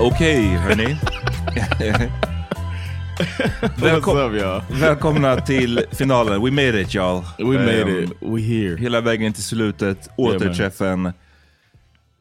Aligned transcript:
Okej, 0.00 0.46
hörni. 0.46 0.96
Välkom 3.80 4.16
What's 4.16 4.34
up, 4.34 4.40
y'all? 4.40 4.62
välkomna 4.80 5.36
till 5.40 5.80
finalen. 5.92 6.42
We 6.42 6.50
made 6.50 6.80
it, 6.80 6.94
y'all. 6.94 7.22
We 7.38 7.58
made 7.58 7.80
Ehm, 7.82 8.04
it. 8.04 8.10
We 8.20 8.40
here. 8.40 8.76
Hela 8.76 9.00
vägen 9.00 9.32
till 9.32 9.42
slutet. 9.42 10.08
Återträffen. 10.16 11.12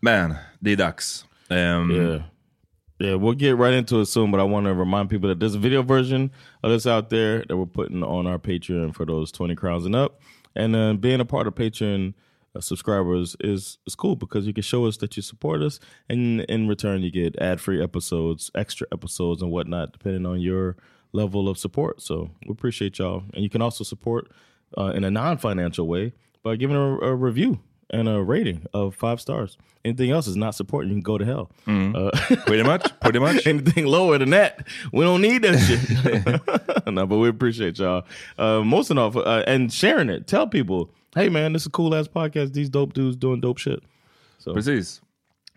Man, 0.01 0.33
det 0.59 0.71
är 0.71 0.75
dags. 0.75 1.25
Ehm, 1.49 1.91
Yeah. 1.91 2.21
Yeah, 2.99 3.15
we'll 3.21 3.35
get 3.35 3.59
right 3.59 3.75
into 3.75 4.01
it 4.01 4.07
soon, 4.09 4.31
but 4.31 4.39
I 4.39 4.43
want 4.43 4.65
to 4.65 4.73
remind 4.73 5.09
people 5.09 5.29
that 5.29 5.39
there's 5.39 5.55
a 5.55 5.59
video 5.59 5.83
version 5.83 6.31
of 6.63 6.71
this 6.71 6.87
out 6.87 7.09
there 7.11 7.45
that 7.47 7.55
we're 7.55 7.71
putting 7.73 8.03
on 8.03 8.25
our 8.27 8.39
Patreon 8.39 8.93
for 8.95 9.05
those 9.05 9.31
20 9.31 9.55
crowns 9.55 9.85
and 9.85 9.95
up. 9.95 10.19
And 10.55 10.75
uh, 10.75 10.93
being 10.93 11.19
a 11.21 11.25
part 11.25 11.45
of 11.47 11.53
Patreon 11.53 12.13
uh, 12.57 12.61
subscribers 12.61 13.35
is, 13.39 13.77
is 13.85 13.95
cool 13.95 14.15
because 14.15 14.47
you 14.47 14.53
can 14.53 14.63
show 14.63 14.85
us 14.85 14.97
that 14.97 15.15
you 15.15 15.23
support 15.23 15.61
us. 15.61 15.79
And 16.09 16.41
in 16.41 16.67
return, 16.67 17.01
you 17.01 17.11
get 17.11 17.37
ad 17.39 17.61
free 17.61 17.81
episodes, 17.81 18.51
extra 18.55 18.87
episodes, 18.91 19.41
and 19.41 19.51
whatnot, 19.51 19.93
depending 19.93 20.25
on 20.25 20.41
your 20.41 20.75
level 21.13 21.47
of 21.47 21.57
support. 21.57 22.01
So 22.01 22.29
we 22.45 22.51
appreciate 22.51 22.99
y'all. 22.99 23.23
And 23.33 23.43
you 23.43 23.49
can 23.49 23.61
also 23.61 23.83
support 23.83 24.29
uh, 24.77 24.91
in 24.95 25.03
a 25.03 25.11
non 25.11 25.37
financial 25.37 25.87
way 25.87 26.13
by 26.43 26.55
giving 26.55 26.75
a, 26.75 26.97
a 26.99 27.15
review 27.15 27.59
and 27.89 28.07
a 28.09 28.21
rating 28.21 28.65
of 28.73 28.95
five 28.95 29.19
stars. 29.21 29.57
Anything 29.85 30.11
else 30.11 30.27
is 30.27 30.35
not 30.35 30.53
support. 30.55 30.85
You 30.87 30.91
can 30.93 31.01
go 31.01 31.17
to 31.17 31.23
hell. 31.25 31.49
Uh, 31.67 32.11
Pretty 32.45 32.63
much, 32.63 32.91
pretty 32.99 33.19
much. 33.19 33.47
anything 33.47 33.85
lower 33.85 34.17
than 34.17 34.31
that, 34.31 34.67
we 34.91 35.05
don't 35.05 35.21
need 35.21 35.43
that 35.43 35.57
shit. 35.59 36.87
no, 36.93 37.05
but 37.05 37.17
we 37.17 37.29
appreciate 37.29 37.79
y'all. 37.79 38.03
Uh, 38.37 38.61
most 38.61 38.89
of 38.91 38.97
all, 38.97 39.27
uh, 39.27 39.43
and 39.47 39.71
sharing 39.71 40.09
it. 40.09 40.27
Tell 40.27 40.45
people, 40.47 40.89
hey 41.15 41.29
man, 41.29 41.53
this 41.53 41.61
is 41.63 41.67
a 41.67 41.69
cool 41.71 41.95
ass 41.95 42.07
podcast. 42.07 42.53
These 42.53 42.69
dope 42.69 42.93
dudes 42.93 43.15
doing 43.15 43.39
dope 43.39 43.57
shit. 43.59 43.81
So, 44.39 44.53
Precis. 44.53 45.01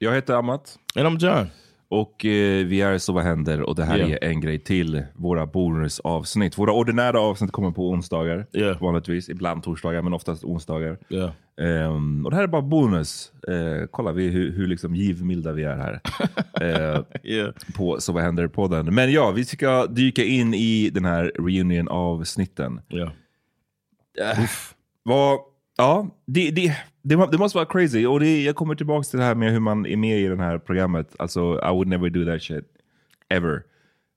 Jag 0.00 0.12
heter 0.14 0.38
Amat. 0.38 0.76
and 0.96 1.06
I'm 1.06 1.18
John. 1.18 1.50
Och 1.92 2.24
eh, 2.24 2.66
vi 2.66 2.80
är 2.80 2.98
Så 2.98 3.12
vad 3.12 3.24
händer 3.24 3.62
och 3.62 3.74
det 3.74 3.84
här 3.84 3.98
Yeah. 3.98 4.10
är 4.10 4.24
en 4.24 4.40
grej 4.40 4.58
till 4.58 5.02
våra 5.14 5.46
bonusavsnitt. 5.46 6.58
Våra 6.58 6.72
ordinära 6.72 7.20
avsnitt 7.20 7.52
kommer 7.52 7.70
på 7.70 7.90
onsdagar 7.90 8.46
Yeah. 8.52 8.82
vanligtvis. 8.82 9.28
Ibland 9.28 9.62
torsdagar 9.62 10.02
men 10.02 10.12
oftast 10.14 10.44
onsdagar. 10.44 10.98
Yeah. 11.08 11.30
Ehm, 11.60 12.24
och 12.24 12.30
det 12.30 12.36
här 12.36 12.42
är 12.42 12.46
bara 12.48 12.62
bonus. 12.62 13.32
Eh, 13.48 13.86
kolla 13.90 14.12
vi, 14.12 14.28
hur, 14.28 14.52
hur 14.52 14.66
liksom 14.66 14.94
givmilda 14.94 15.52
vi 15.52 15.64
är 15.64 15.76
här. 15.76 16.00
Eh, 16.60 17.02
Yeah. 17.22 17.52
på 17.76 18.00
Så 18.00 18.12
vad 18.12 18.22
händer 18.22 18.46
podden. 18.48 18.94
Men 18.94 19.12
ja, 19.12 19.30
vi 19.30 19.44
ska 19.44 19.86
dyka 19.86 20.24
in 20.24 20.54
i 20.54 20.90
den 20.90 21.04
här 21.04 21.32
reunion 21.38 21.88
avsnitten. 21.88 22.80
Yeah. 22.88 23.10
Vad, 25.02 25.38
ja, 25.80 26.06
det, 26.26 26.50
det, 26.50 26.76
det, 27.02 27.28
det 27.32 27.38
måste 27.38 27.56
vara 27.58 27.66
crazy. 27.66 28.06
Och 28.06 28.20
det, 28.20 28.42
jag 28.42 28.56
kommer 28.56 28.74
tillbaka 28.74 29.04
till 29.04 29.18
det 29.18 29.24
här 29.24 29.34
med 29.34 29.52
hur 29.52 29.60
man 29.60 29.86
är 29.86 29.96
med 29.96 30.20
i 30.20 30.26
det 30.26 30.36
här 30.36 30.58
programmet. 30.58 31.14
Alltså, 31.18 31.40
I 31.40 31.70
would 31.70 31.88
never 31.88 32.10
do 32.10 32.24
that 32.24 32.42
shit. 32.42 32.64
Ever. 33.28 33.62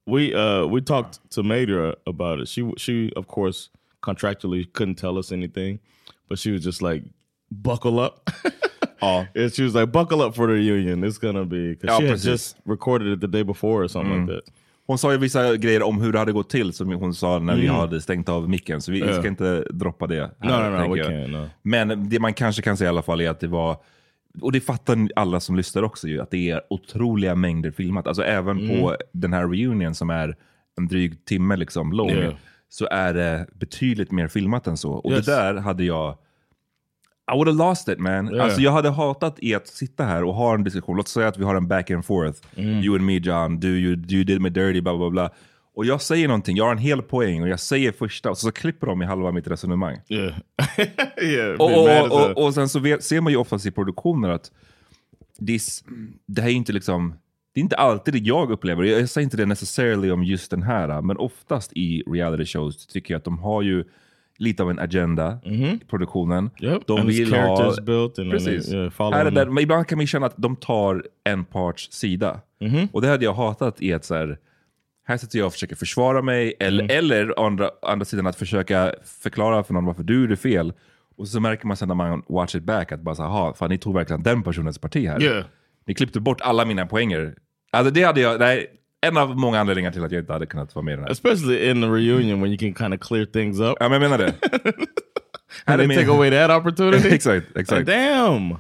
We 0.06 0.34
uh 0.36 0.68
we 0.74 0.82
talked 0.82 1.30
to 1.30 1.44
Madra 1.44 1.96
about 2.06 2.42
it. 2.42 2.50
She 2.50 2.62
she 2.78 3.12
of 3.16 3.28
course 3.28 3.70
contractually 4.02 4.66
couldn't 4.74 4.96
tell 4.96 5.18
us 5.18 5.32
anything, 5.32 5.80
but 6.30 6.40
she 6.40 6.52
was 6.52 6.66
just 6.66 6.82
like, 6.82 7.04
"Buckle 7.50 8.00
up." 8.00 8.30
And 9.36 9.54
she 9.54 9.64
was 9.64 9.76
like, 9.76 9.92
"Buckle 9.92 10.22
up 10.22 10.36
for 10.36 10.48
the 10.48 10.54
reunion. 10.54 11.04
It's 11.04 11.18
gonna 11.18 11.46
be." 11.46 11.76
Because 11.76 11.98
she 11.98 12.08
had 12.08 12.20
just 12.20 12.58
recorded 12.66 13.08
it 13.14 13.22
the 13.22 13.28
day 13.28 13.44
before 13.44 13.84
or 13.84 13.88
something 13.88 14.28
like 14.28 14.28
that. 14.28 14.44
Hon 14.94 14.98
sa 14.98 15.12
ju 15.12 15.18
vissa 15.18 15.58
grejer 15.58 15.84
om 15.84 16.02
hur 16.02 16.12
det 16.12 16.20
hade 16.20 16.32
gått 16.32 16.50
till 16.50 16.74
som 16.74 16.92
hon 16.94 17.14
sa 17.14 17.40
när 17.40 17.56
vi 17.56 17.64
Mm. 17.66 17.76
hade 17.76 18.02
stängt 18.02 18.30
av 18.30 18.50
micken. 18.50 18.82
Så 18.82 18.92
vi 18.92 19.00
Ja. 19.00 19.14
ska 19.20 19.28
inte 19.28 19.62
droppa 19.72 20.08
det. 20.08 20.22
No, 20.22 20.48
no, 20.48 20.70
no, 20.70 20.78
tänker 20.78 20.90
we 20.94 20.98
jag. 20.98 21.12
can't, 21.12 21.28
no. 21.28 21.50
Men 21.62 22.10
det 22.10 22.20
man 22.20 22.34
kanske 22.34 22.62
kan 22.62 22.78
säga 22.78 22.86
i 22.88 22.90
alla 22.90 23.02
fall 23.02 23.22
är 23.22 23.30
att 23.30 23.40
det 23.40 23.48
var, 23.48 23.78
och 24.42 24.52
det 24.52 24.60
fattar 24.62 25.08
alla 25.16 25.40
som 25.40 25.56
lyssnar 25.56 25.84
också 25.84 26.08
ju, 26.08 26.22
att 26.22 26.32
det 26.32 26.50
är 26.50 26.62
otroliga 26.70 27.36
mängder 27.36 27.72
filmat. 27.72 28.08
Alltså 28.08 28.24
även 28.24 28.60
Mm. 28.60 28.82
på 28.82 28.96
den 29.12 29.34
här 29.34 29.48
reunion 29.48 29.96
som 29.96 30.10
är 30.10 30.36
en 30.78 30.88
dryg 30.88 31.26
timme 31.26 31.56
liksom 31.56 31.94
lång, 31.94 32.10
Yeah. 32.10 32.34
så 32.70 32.88
är 32.92 33.14
det 33.14 33.48
betydligt 33.54 34.12
mer 34.12 34.28
filmat 34.28 34.68
än 34.68 34.78
så. 34.78 34.92
Och 34.92 35.12
Yes. 35.12 35.26
det 35.26 35.32
där 35.32 35.56
hade 35.56 35.84
jag 35.84 36.18
I 37.34 37.36
would 37.36 37.48
have 37.48 37.58
lost 37.70 37.88
it 37.88 38.00
man. 38.00 38.34
Yeah. 38.34 38.46
Alltså 38.46 38.62
jag 38.62 38.72
hade 38.72 38.90
hatat 38.90 39.36
i 39.40 39.56
att 39.56 39.68
sitta 39.68 40.04
här 40.04 40.24
och 40.24 40.34
ha 40.34 40.54
en 40.54 40.64
diskussion. 40.64 40.98
Låt 40.98 41.08
säga 41.08 41.28
att 41.28 41.38
vi 41.38 41.44
har 41.44 41.56
en 41.56 41.68
back 41.68 41.92
and 41.92 42.06
forth. 42.06 42.40
Mm. 42.56 42.70
You 42.84 42.96
and 42.96 43.06
me 43.06 43.18
John, 43.18 43.60
du 43.60 43.68
you, 43.68 43.92
you 44.10 44.24
did 44.24 44.42
me 44.42 44.50
dirty, 44.50 44.82
bla 44.82 44.98
bla 44.98 45.10
bla. 45.10 45.30
Och 45.76 45.86
jag 45.86 46.02
säger 46.02 46.28
någonting, 46.28 46.58
jag 46.58 46.66
har 46.66 46.72
en 46.72 46.78
hel 46.78 47.02
poäng 47.02 47.42
och 47.42 47.48
jag 47.50 47.60
säger 47.60 47.92
första 47.92 48.30
och 48.30 48.38
så, 48.38 48.46
så 48.46 48.52
klipper 48.52 48.88
de 48.88 49.02
i 49.02 49.06
halva 49.06 49.32
mitt 49.32 49.48
resonemang. 49.48 49.98
Yeah, 50.10 50.34
yeah. 51.22 51.52
Och, 51.60 52.12
och, 52.12 52.22
och, 52.38 52.46
och 52.46 52.54
sen 52.54 52.70
så 52.70 52.80
vet, 52.80 53.04
ser 53.04 53.22
man 53.22 53.32
ju 53.34 53.38
oftast 53.38 53.66
i 53.66 53.72
produktioner 53.72 54.30
att 54.30 54.52
det, 55.40 55.52
är 55.54 55.56
s- 55.56 55.84
det 56.28 56.42
här 56.42 56.50
är 56.50 56.54
inte 56.54 56.74
liksom 56.74 57.16
det 57.54 57.60
är 57.60 57.64
inte 57.64 57.76
alltid 57.76 58.14
det 58.14 58.20
jag 58.20 58.52
upplever, 58.52 58.84
jag 58.84 59.10
säger 59.10 59.24
inte 59.24 59.38
det 59.38 59.46
necessarily 59.46 60.12
om 60.12 60.24
just 60.24 60.52
den 60.52 60.64
här, 60.64 61.02
men 61.02 61.18
oftast 61.18 61.74
i 61.74 62.04
reality 62.08 62.46
shows 62.46 62.88
tycker 62.88 63.14
jag 63.14 63.18
att 63.20 63.24
de 63.26 63.40
har 63.40 63.62
ju 63.62 63.84
lite 64.44 64.64
av 64.64 64.70
en 64.70 64.80
agenda 64.80 65.40
i 65.44 65.80
produktionen. 65.90 66.50
Yep, 66.62 66.82
De 66.88 67.00
and 67.00 67.10
vill 67.10 67.34
ha... 67.34 67.76
built 67.82 68.20
and 68.20 68.32
Precis. 68.32 68.66
they, 68.70 68.80
yeah, 68.80 69.12
här 69.14 69.26
är 69.26 69.32
där, 69.32 69.46
men 69.46 69.64
ibland 69.64 69.88
kan 69.88 69.98
man 69.98 70.08
känna 70.08 70.26
att 70.26 70.34
de 70.38 70.56
tar 70.56 71.04
en 71.24 71.46
parts 71.46 71.92
sida. 71.92 72.42
Mm-hmm. 72.62 72.88
Och 72.92 73.02
det 73.02 73.08
hade 73.08 73.26
jag 73.26 73.34
hatat 73.34 73.82
i 73.82 73.92
ett 73.92 74.06
så 74.06 74.16
här, 74.16 74.38
här 75.08 75.18
sitter 75.18 75.40
jag 75.40 75.46
och 75.46 75.54
försöker 75.54 75.76
försvara 75.76 76.22
mig. 76.22 76.54
Eller, 76.60 76.84
Mm. 76.84 76.98
eller 76.98 77.46
andra, 77.46 77.70
andra 77.82 78.06
sidan 78.06 78.28
att 78.28 78.36
försöka 78.36 78.94
förklara 79.24 79.64
för 79.64 79.74
någon 79.74 79.86
varför 79.86 80.04
du 80.04 80.22
gjorde 80.22 80.36
fel. 80.38 80.74
Och 81.18 81.28
så 81.28 81.40
märker 81.40 81.68
man 81.68 81.78
sen 81.78 81.88
när 81.88 81.96
man 81.96 82.24
watch 82.30 82.56
it 82.56 82.64
back 82.64 82.92
att 82.92 83.02
bara 83.02 83.16
så 83.16 83.24
här, 83.24 83.30
"Aha, 83.30 83.54
fan 83.54 83.70
ni 83.70 83.78
tog 83.78 83.94
verkligen 83.96 84.24
den 84.24 84.44
personens 84.44 84.78
parti 84.78 85.08
här. 85.08 85.22
Yeah. 85.24 85.46
Ni 85.88 85.94
klippte 85.94 86.20
bort 86.20 86.42
alla 86.42 86.66
mina 86.66 86.86
poänger. 86.86 87.36
Alltså 87.72 87.94
det 87.94 88.04
hade 88.04 88.22
jag, 88.22 88.40
nej, 88.40 88.68
en 89.08 89.18
av 89.18 89.38
många 89.38 89.60
anledningar 89.60 89.92
till 89.92 90.04
att 90.04 90.12
jag 90.12 90.22
inte 90.22 90.34
hade 90.34 90.46
kunnat 90.46 90.76
vara 90.76 90.86
med 90.86 90.92
i 90.92 90.96
den 90.96 91.04
här. 91.04 91.12
Especially 91.12 91.70
in 91.70 91.82
the 91.82 91.88
reunion 91.88 92.42
when 92.42 92.52
you 92.52 92.58
can 92.58 92.74
kind 92.74 92.94
of 92.94 93.08
clear 93.08 93.26
things 93.26 93.60
up. 93.60 93.78
Ja 93.80 93.90
men 93.90 94.02
jag 94.02 94.02
menar 94.02 94.18
det. 94.18 94.34
And 95.66 95.80
they 95.80 95.98
take 95.98 96.12
away 96.12 96.32
that 96.32 96.52
opportunity. 96.52 97.10
exakt, 97.16 97.58
exakt. 97.58 97.88
Damn. 97.88 98.58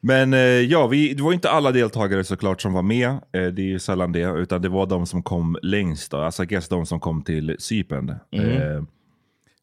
Men 0.00 0.34
eh, 0.34 0.40
ja, 0.40 0.86
vi, 0.86 1.14
det 1.14 1.22
var 1.22 1.32
inte 1.32 1.50
alla 1.50 1.72
deltagare 1.72 2.24
såklart 2.24 2.60
som 2.60 2.72
var 2.72 2.82
med. 2.82 3.08
Eh, 3.08 3.18
det 3.32 3.62
är 3.62 3.66
ju 3.66 3.78
sällan 3.78 4.12
det. 4.12 4.22
Utan 4.22 4.62
det 4.62 4.68
var 4.68 4.86
de 4.86 5.06
som 5.06 5.22
kom 5.22 5.56
längst. 5.62 6.10
Då. 6.10 6.16
Alltså 6.16 6.42
I 6.42 6.46
guess 6.46 6.68
de 6.68 6.86
som 6.86 7.00
kom 7.00 7.22
till 7.22 7.56
Cypern. 7.58 8.08
Eh, 8.30 8.82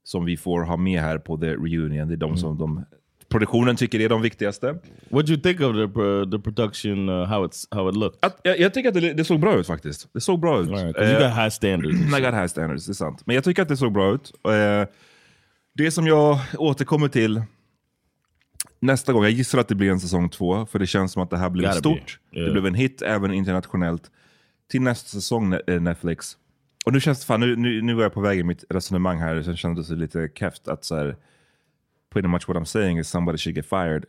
som 0.04 0.26
vi 0.26 0.38
får 0.38 0.62
ha 0.62 0.78
med 0.78 1.02
här 1.02 1.18
på 1.18 1.38
the 1.38 1.52
reunion. 1.52 2.08
Det 2.08 2.14
är 2.14 2.18
de 2.18 2.38
som 2.38 2.58
de, 2.58 2.86
produktionen 3.30 3.76
tycker 3.76 4.00
är 4.00 4.10
de 4.10 4.22
viktigaste. 4.22 4.68
What 5.10 5.26
do 5.26 5.32
you 5.34 5.42
think 5.42 5.60
of 5.62 5.74
the 5.74 6.00
uh, 6.02 6.30
the 6.32 6.40
production? 6.40 7.10
Uh, 7.10 7.26
how 7.26 7.46
it's 7.48 7.68
how 7.72 7.90
it 7.90 7.96
looked? 7.96 8.20
Att, 8.22 8.40
jag, 8.44 8.60
jag 8.60 8.74
tycker 8.74 8.90
att 8.90 8.96
det, 8.96 9.14
det 9.14 9.24
såg 9.26 9.40
bra 9.40 9.56
ut 9.60 9.68
faktiskt. 9.68 10.08
Det 10.14 10.22
såg 10.22 10.40
bra 10.40 10.62
ut. 10.62 10.70
All 10.70 10.76
right, 10.76 10.96
'cause 10.96 11.12
you 11.14 11.22
Eh, 11.24 11.28
got 11.30 11.38
high 11.38 11.50
standards. 11.50 11.96
and 12.02 12.16
I 12.18 12.22
got 12.26 12.34
high 12.34 12.46
standards, 12.48 12.86
det 12.86 12.92
är 12.92 12.94
sant. 12.94 13.22
Men 13.26 13.36
jag 13.36 13.44
tycker 13.44 13.62
att 13.62 13.68
det 13.70 13.78
såg 13.78 13.94
bra 13.94 14.14
ut. 14.14 14.32
Eh, 14.48 14.88
det 15.74 15.92
som 15.92 16.08
jag 16.08 16.40
återkommer 16.58 17.08
till 17.08 17.42
nästa 18.80 19.14
gång, 19.14 19.24
jag 19.24 19.32
gissar 19.32 19.60
att 19.60 19.68
det 19.68 19.76
blir 19.76 19.92
en 19.92 20.00
säsong 20.00 20.30
två, 20.30 20.66
för 20.66 20.80
det 20.80 20.88
känns 20.88 21.12
som 21.12 21.22
att 21.24 21.30
det 21.30 21.38
här 21.38 21.50
blev 21.50 21.66
Gotta 21.68 21.80
stort. 21.80 22.20
Yeah. 22.32 22.46
Det 22.46 22.52
blev 22.52 22.66
en 22.66 22.74
hit 22.76 23.02
även 23.02 23.34
internationellt. 23.34 24.12
Till 24.72 24.82
nästa 24.82 25.10
säsong, 25.10 25.54
eh, 25.68 25.82
Netflix. 25.82 26.38
Och 26.86 26.94
nu 26.94 27.00
känns 27.00 27.20
det 27.20 27.26
fan, 27.26 27.40
nu, 27.40 27.56
nu, 27.56 27.82
nu 27.82 27.98
är 27.98 28.02
jag 28.02 28.14
på 28.14 28.22
väg 28.22 28.40
i 28.40 28.44
mitt 28.44 28.64
resonemang 28.70 29.18
här, 29.20 29.42
så 29.42 29.56
kändes 29.56 29.88
det 29.88 29.96
lite 29.96 30.30
keft 30.36 30.68
att 30.68 30.86
så 30.86 30.96
här, 30.96 31.16
pretty 32.14 32.28
much 32.28 32.48
what 32.48 32.58
I'm 32.58 32.66
saying 32.66 33.00
is 33.00 33.08
somebody 33.08 33.38
should 33.38 33.56
get 33.56 33.66
fired. 33.66 34.06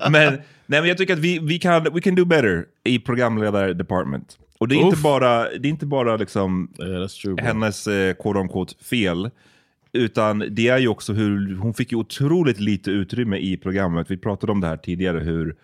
men, 0.10 0.32
nej, 0.66 0.80
men 0.80 0.84
jag 0.88 0.98
tycker 0.98 1.12
att 1.12 1.18
vi, 1.18 1.38
vi 1.38 1.58
kan 1.58 1.84
we 1.92 2.00
can 2.00 2.14
do 2.14 2.24
better 2.24 2.64
i 2.84 2.98
programledar-department. 2.98 4.38
Och 4.58 4.68
det 4.68 4.74
är 4.74 4.76
inte 4.76 4.96
Uff. 4.96 5.02
bara, 5.02 5.44
det 5.58 5.68
är 5.68 5.70
inte 5.70 5.86
bara 5.86 6.16
liksom 6.16 6.68
Yeah, 6.78 7.06
true. 7.08 7.36
hennes 7.42 7.86
eh, 7.86 8.14
quote 8.14 8.38
on 8.38 8.48
quote 8.48 8.74
fel. 8.84 9.30
Utan 9.92 10.44
det 10.50 10.68
är 10.68 10.78
ju 10.78 10.88
också 10.88 11.12
hur 11.12 11.56
hon 11.56 11.74
fick 11.74 11.92
ju 11.92 11.98
otroligt 11.98 12.60
lite 12.60 12.90
utrymme 12.90 13.36
i 13.36 13.56
programmet. 13.56 14.10
Vi 14.10 14.16
pratade 14.16 14.52
om 14.52 14.60
det 14.60 14.66
här 14.66 14.76
tidigare, 14.76 15.18
hur 15.20 15.56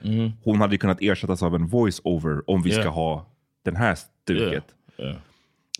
hon 0.45 0.61
hade 0.61 0.79
kunnat 0.79 0.99
ersättas 1.01 1.43
av 1.43 1.55
en 1.55 1.67
voice-over 1.67 2.51
om 2.51 2.63
vi 2.63 2.71
ska 2.71 2.81
Yeah. 2.81 2.95
ha 2.95 3.27
den 3.65 3.77
här 3.77 3.95
stuket. 4.25 4.65
Yeah. 4.99 5.17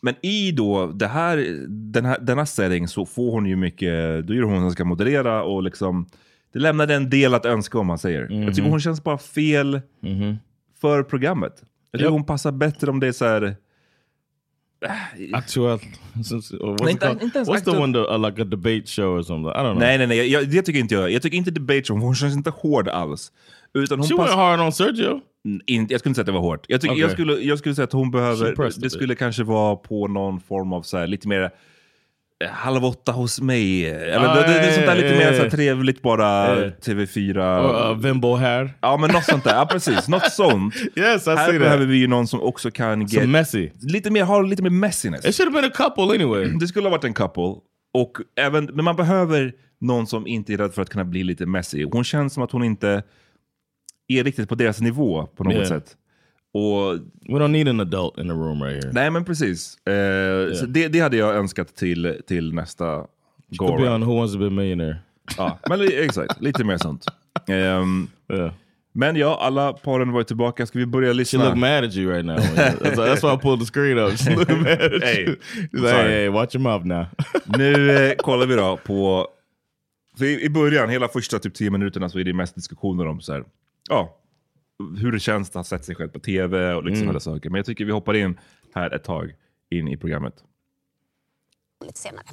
Men 0.03 0.15
i 0.23 0.53
då 0.53 0.87
det 0.87 1.07
här, 1.07 1.37
den 1.69 2.05
här, 2.05 2.19
denna 2.21 2.47
setting 2.47 2.89
så 2.89 3.07
får 3.07 3.33
hon 3.33 3.47
ju 3.47 3.57
mycket, 3.57 4.27
då 4.27 4.35
är 4.35 4.39
det 4.39 4.45
hon 4.45 4.61
som 4.61 4.71
ska 4.71 4.85
moderera 4.85 5.43
och 5.43 5.63
liksom, 5.63 6.07
det 6.53 6.59
lämnade 6.59 6.95
en 6.95 7.11
del 7.11 7.35
att 7.35 7.45
önska 7.47 7.79
om 7.79 7.87
man 7.87 7.99
säger. 7.99 8.29
Jag 8.45 8.55
tycker 8.55 8.71
hon 8.71 8.81
känns 8.81 9.05
bara 9.05 9.19
fel 9.19 9.81
för 10.81 11.03
programmet. 11.03 11.53
Jag 11.91 11.99
tycker 11.99 12.05
Japp. 12.05 12.13
hon 12.13 12.25
passar 12.25 12.53
bättre 12.53 12.91
om 12.91 13.01
det 13.01 13.07
är 13.09 13.13
så 13.13 13.25
här. 13.25 13.57
Or 14.83 14.87
what's, 16.77 16.83
Nej, 16.85 16.91
inte- 16.93 17.19
inte 17.23 17.39
ens 17.39 17.49
what's 17.49 17.65
the 17.65 17.71
one 17.71 17.93
that, 17.99 18.11
uh, 18.11 18.19
like 18.29 18.43
a 18.43 18.45
debate 18.45 18.87
show 18.87 19.19
or 19.19 19.23
something? 19.23 19.51
I 19.51 19.55
don't 19.55 19.71
know. 19.73 19.79
Nej, 19.79 19.99
nej, 19.99 20.07
nej. 20.07 20.33
Jag, 20.33 20.51
det 20.51 20.63
tycker 20.63 20.81
inte 20.81 20.95
jag. 20.95 21.11
Jag 21.11 21.23
tycker 21.23 21.37
inte 21.37 21.51
debate 21.51 21.83
show, 21.83 21.99
hon 21.99 22.15
känns 22.15 22.35
inte 22.35 22.51
hård 22.51 22.89
alls. 22.89 23.33
Utan 23.75 23.99
hon 23.99 24.09
She 24.09 24.15
went 24.15 24.27
pass- 24.29 24.37
hard 24.37 24.61
on 24.61 24.73
Sergio. 24.73 25.21
in, 25.67 25.87
jag 25.91 26.01
skulle 26.01 26.11
inte 26.11 26.15
säga 26.15 26.23
att 26.23 26.27
det 26.27 26.33
var 26.33 26.41
hårt. 26.41 26.65
Jag, 26.69 26.81
tycker, 26.81 26.93
Okej. 26.95 27.03
jag, 27.03 27.11
skulle, 27.11 27.33
jag 27.33 27.59
skulle 27.59 27.75
säga 27.75 27.85
att 27.85 27.93
hon 27.93 28.11
behöver, 28.11 28.81
det 28.81 28.91
skulle 28.91 29.15
kanske 29.15 29.43
vara 29.43 29.77
på 29.77 30.09
någon 30.09 30.41
form 30.41 30.73
av 30.73 30.83
så 30.83 30.99
här, 30.99 31.07
lite 31.07 31.29
mer 31.29 31.43
eh, 32.45 32.51
halv 32.51 32.85
åtta 32.85 33.13
hos 33.13 33.41
mig. 33.41 33.87
Eller, 33.91 34.27
Ah, 34.29 34.35
det, 34.35 34.41
det, 34.41 34.47
det 34.47 34.59
är 34.59 34.73
sånt 34.73 34.87
där 34.87 34.97
ja, 34.97 35.03
lite 35.03 35.17
mer 35.19 35.33
så 35.33 35.43
här, 35.43 35.51
trevligt 35.51 36.03
bara, 36.03 36.61
Ja. 36.65 36.71
TV4. 36.85 37.39
Or 37.39 37.91
uh, 37.93 37.99
Vimbo 37.99 38.35
hair. 38.35 38.71
Ja 38.81 38.97
men 38.97 39.11
något 39.11 39.25
sånt 39.25 39.45
där, 39.45 39.55
ja 39.55 39.67
precis. 39.71 40.09
Något 40.09 40.33
sånt. 40.33 40.75
Yes, 40.97 41.27
I 41.27 41.31
Här 41.31 41.59
behöver 41.59 41.79
that. 41.79 41.89
vi 41.89 41.97
ju 41.97 42.07
någon 42.07 42.27
som 42.27 42.41
också 42.43 42.71
kan 42.71 43.09
Some 43.09 43.21
get, 43.21 43.29
messy. 43.31 43.71
lite 43.81 44.11
mer, 44.11 44.25
ha 44.25 44.41
lite 44.43 44.63
mer 44.63 44.71
messiness. 44.71 45.25
It 45.25 45.35
should 45.37 45.53
have 45.55 45.63
been 45.63 45.71
a 45.71 45.75
couple 45.77 46.15
anyway. 46.15 46.45
Det 46.61 46.67
skulle 46.67 46.85
ha 46.87 46.91
varit 46.91 47.05
en 47.05 47.15
couple. 47.15 47.55
Och 47.95 48.13
även, 48.41 48.65
men 48.65 48.85
man 48.85 48.97
behöver 48.97 49.53
någon 49.81 50.07
som 50.07 50.27
inte 50.27 50.53
är 50.53 50.57
rädd 50.57 50.75
för 50.75 50.83
att 50.83 50.91
kunna 50.91 51.05
bli 51.05 51.25
lite 51.25 51.47
messy. 51.47 51.85
Hon 51.93 52.05
känns 52.05 52.35
som 52.35 52.43
att 52.43 52.53
hon 52.53 52.65
inte 52.65 53.03
är 54.09 54.25
riktigt 54.25 54.49
på 54.49 54.55
deras 54.55 54.81
nivå 54.81 55.27
på 55.37 55.45
något 55.45 55.55
Yeah. 55.55 55.69
sätt. 55.69 55.97
Och 56.53 56.93
We 57.29 57.35
don't 57.39 57.49
need 57.49 57.69
an 57.69 57.81
adult 57.81 58.19
in 58.19 58.29
the 58.29 58.35
room 58.35 58.63
right 58.63 58.85
here. 58.85 58.93
Nej 58.93 59.11
men 59.11 59.25
precis. 59.25 59.87
Eh, 59.87 60.53
så 60.55 60.67
det, 60.67 60.89
det 60.89 61.01
hade 61.01 61.17
jag 61.17 61.35
önskat 61.37 61.77
till, 61.77 62.21
till 62.27 62.55
nästa 62.55 63.07
Could 63.59 63.81
be 63.81 63.91
on 63.91 64.03
Who 64.05 64.17
Wants 64.17 64.33
to 64.35 64.39
Be 64.39 64.47
a 64.47 64.51
Millionaire. 64.51 64.97
ja, 65.37 65.59
men 65.69 65.81
Exakt, 65.93 66.41
lite 66.41 66.65
mer 66.65 66.79
sånt. 66.79 67.05
Ehm, 67.49 68.09
Yeah. 68.33 68.53
men 68.93 69.17
ja, 69.17 69.39
alla 69.41 69.73
paren 69.73 70.13
var 70.13 70.23
tillbaka. 70.23 70.67
Ska 70.67 70.79
vi 70.79 70.87
börja 70.87 71.09
She 71.11 71.15
lyssna? 71.15 71.45
looked 71.45 71.59
mad 71.59 71.85
at 71.85 71.95
you 71.97 72.13
right 72.13 72.25
now. 72.27 72.37
that's, 72.37 72.97
that's 72.97 73.23
why 73.23 73.35
I 73.35 73.39
pulled 73.43 73.61
the 73.61 73.67
screen 73.67 73.99
up. 73.99 74.17
She 74.19 74.37
looked 74.37 74.59
mad 74.63 74.81
at 74.95 75.03
Hey, 75.03 75.21
you. 75.25 75.37
She's 75.55 75.81
like, 75.83 75.93
hey, 75.95 76.09
hey, 76.11 76.29
watch 76.29 76.55
your 76.55 76.63
mouth 76.63 76.85
now. 76.87 77.05
Nu 77.59 77.91
eh, 78.09 78.15
kollar 78.17 78.47
vi 78.47 78.55
då 78.55 78.77
på... 78.85 79.27
I, 80.21 80.45
I 80.45 80.49
början, 80.51 80.89
hela 80.89 81.09
första 81.09 81.39
typ 81.39 81.55
10 81.55 81.71
minuterna, 81.71 82.09
så 82.09 82.19
är 82.19 82.25
det 82.25 82.33
mest 82.33 82.55
diskussioner 82.55 83.07
om 83.07 83.21
så 83.21 83.33
här, 83.33 83.45
ja, 83.89 84.19
hur 84.99 85.13
det 85.13 85.21
känns 85.21 85.49
att 85.49 85.55
ha 85.55 85.65
sett 85.65 85.85
sig 85.85 85.95
själv 85.95 86.09
på 86.09 86.21
tv 86.21 86.73
och 86.75 86.85
liksom 86.85 87.09
alla 87.09 87.21
saker. 87.21 87.51
Men 87.51 87.59
jag 87.59 87.67
tycker 87.67 87.85
vi 87.85 87.93
hoppar 87.93 88.15
in 88.15 88.41
här 88.75 88.91
ett 88.95 89.05
tag 89.05 89.35
in 89.71 89.89
i 89.89 89.97
programmet. 89.97 90.45
lite 91.85 91.99
senare. 91.99 92.27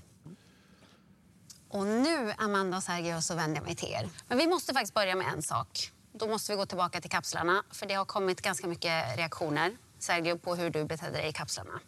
Och 1.70 1.86
nu, 1.86 2.34
Amanda 2.38 2.78
och 2.78 2.84
Sergio, 2.84 3.22
så 3.22 3.36
vänder 3.36 3.58
jag 3.58 3.66
mig 3.66 3.76
till 3.76 3.90
er. 3.90 4.10
Men 4.28 4.38
vi 4.38 4.48
måste 4.48 4.74
faktiskt 4.74 4.94
börja 4.94 5.16
med 5.16 5.28
en 5.28 5.42
sak. 5.42 5.92
Då 6.14 6.28
måste 6.28 6.52
vi 6.52 6.56
gå 6.58 6.66
tillbaka 6.66 7.02
till 7.02 7.10
kapslarna, 7.10 7.64
för 7.72 7.86
det 7.86 7.94
har 7.94 8.06
kommit 8.06 8.42
ganska 8.42 8.68
mycket 8.68 9.18
reaktioner, 9.18 9.72
Sergio, 10.00 10.38
på 10.38 10.56
hur 10.56 10.70
du 10.70 10.86
betedde 10.86 11.18
dig 11.18 11.30
i 11.30 11.34
kapslarna. 11.34 11.80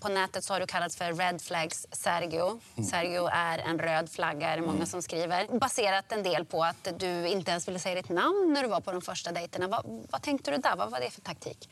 På 0.00 0.08
nätet 0.08 0.44
så 0.44 0.52
har 0.52 0.60
du 0.60 0.66
kallats 0.66 0.96
för 0.96 1.12
Red 1.12 1.42
Flags 1.42 1.86
Sergio. 1.92 2.60
Sergio 2.90 3.28
är 3.32 3.58
en 3.58 3.78
röd 3.78 4.10
flagga, 4.10 4.48
är 4.48 4.56
det 4.56 4.66
många 4.66 4.86
som 4.86 5.02
skriver. 5.02 5.58
Baserat 5.58 6.12
en 6.12 6.22
del 6.22 6.44
på 6.44 6.64
att 6.64 6.88
du 6.98 7.28
inte 7.28 7.50
ens 7.50 7.68
ville 7.68 7.78
säga 7.78 7.94
ditt 7.94 8.08
namn 8.08 8.52
när 8.54 8.62
du 8.62 8.68
var 8.68 8.80
på 8.80 8.92
de 8.92 9.00
första 9.00 9.32
dejterna. 9.32 9.68
Vad, 9.68 10.06
vad 10.10 10.22
tänkte 10.22 10.50
du 10.50 10.56
där? 10.56 10.76
Vad 10.76 10.90
var 10.90 11.00
det 11.00 11.10
för 11.10 11.20
taktik? 11.20 11.68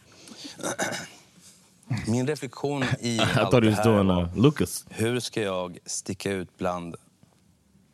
Min 2.06 2.26
reflektion 2.26 2.84
i 3.00 3.20
allt 3.36 3.50
det 3.50 3.70
här 3.70 4.02
var, 4.02 4.22
uh, 4.22 4.36
Lucas. 4.36 4.84
hur 4.88 5.20
ska 5.20 5.42
jag 5.42 5.78
sticka 5.86 6.32
ut 6.32 6.58
bland 6.58 6.96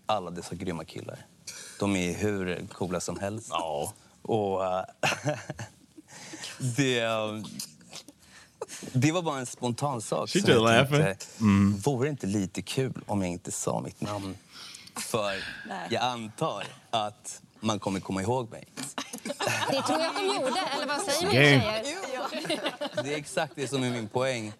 alla 0.06 0.30
dessa 0.30 0.54
grymma 0.54 0.84
killar? 0.84 1.26
De 1.80 1.96
är 1.96 2.14
hur 2.14 2.66
coola 2.72 3.00
som 3.00 3.18
helst. 3.18 3.48
Ja. 3.50 3.92
Och 4.22 4.64
eh, 4.64 4.84
det, 6.76 7.00
eh, 7.00 7.42
det 8.92 9.12
var 9.12 9.22
bara 9.22 9.38
en 9.38 9.46
spontan 9.46 10.00
sak. 10.02 10.28
She 10.30 10.40
som 10.40 10.50
just 10.50 10.62
jag 10.62 10.88
tänkte, 10.88 11.26
laughing. 11.40 11.78
Vore 11.84 12.06
det 12.06 12.10
inte 12.10 12.26
lite 12.26 12.62
kul 12.62 13.02
om 13.06 13.22
jag 13.22 13.30
inte 13.30 13.52
sa 13.52 13.80
mitt 13.80 14.00
namn? 14.00 14.36
För 14.96 15.32
jag 15.90 16.02
antar 16.02 16.64
att 16.90 17.40
man 17.60 17.78
kommer 17.78 18.00
komma 18.00 18.22
ihåg 18.22 18.50
mig. 18.50 18.64
Det 19.70 19.82
tror 19.82 20.00
jag 20.00 20.08
att 20.10 20.16
de 20.16 20.26
gjorde, 20.26 20.60
eller 20.76 20.86
vad 20.86 21.00
säger 21.00 21.28
ni 21.28 21.34
Game. 21.34 21.82
tjejer? 21.84 23.02
Det 23.04 23.14
är 23.14 23.18
exakt 23.18 23.52
det 23.56 23.68
som 23.68 23.82
är 23.82 23.90
min 23.90 24.08
poäng. 24.08 24.52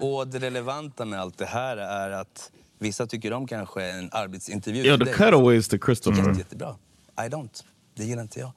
Och 0.00 0.28
det 0.28 0.38
relevanta 0.38 1.04
med 1.04 1.20
allt 1.20 1.38
det 1.38 1.46
här 1.46 1.76
är 1.76 2.10
att 2.10 2.50
vissa 2.78 3.06
tycker 3.06 3.32
om 3.32 3.46
kanske 3.46 3.84
en 3.84 4.08
arbetsintervju. 4.12 4.82
Till 4.82 5.06
the 5.06 5.12
cutaways 5.12 5.68
to 5.68 5.76
Christopher. 5.84 6.26
Jätte, 6.26 6.38
jättebra. 6.38 6.76
I 7.18 7.20
don't. 7.28 7.64
Det 7.94 8.04
gillar 8.04 8.22
inte 8.22 8.40
jag. 8.40 8.52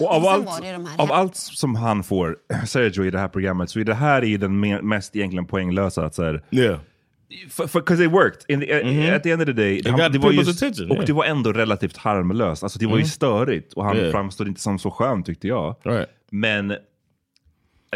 Och 0.00 0.10
av 0.10 0.26
allt, 0.26 0.48
av 0.98 1.12
allt 1.12 1.36
som 1.36 1.74
han 1.74 2.02
får, 2.02 2.36
Sergio, 2.66 3.04
i 3.04 3.10
det 3.10 3.18
här 3.18 3.28
programmet, 3.28 3.70
så 3.70 3.80
är 3.80 3.84
det 3.84 3.94
här 3.94 4.24
i 4.24 4.36
den 4.36 4.64
me- 4.64 4.82
mest 4.82 5.16
egentligen 5.16 5.46
poänglösa. 5.46 6.04
Att 6.04 6.14
så 6.14 6.22
här, 6.24 6.42
Yeah. 6.50 6.78
Because 7.74 8.04
it 8.04 8.10
worked. 8.10 8.40
In 8.48 8.60
the, 8.60 9.10
At 9.14 9.22
the 9.22 9.30
end 9.30 9.42
of 9.42 9.46
the 9.46 9.52
day, 9.52 9.80
got 9.82 10.12
det 10.12 10.18
var 10.18 10.30
attention, 10.50 10.90
och 10.90 10.94
yeah. 10.96 11.06
det 11.06 11.12
var 11.12 11.24
ändå 11.24 11.52
relativt 11.52 11.96
harmlöst. 11.96 12.62
Alltså 12.62 12.78
det 12.78 12.86
var 12.86 12.98
ju 12.98 13.04
störigt 13.04 13.72
och 13.72 13.84
han 13.84 13.96
Yeah. 13.96 14.10
framstod 14.12 14.48
inte 14.48 14.60
som 14.60 14.78
så 14.78 14.90
skön 14.90 15.22
tyckte 15.22 15.48
jag. 15.48 15.76
Right. 15.82 16.08
Men 16.30 16.68
det 16.68 16.76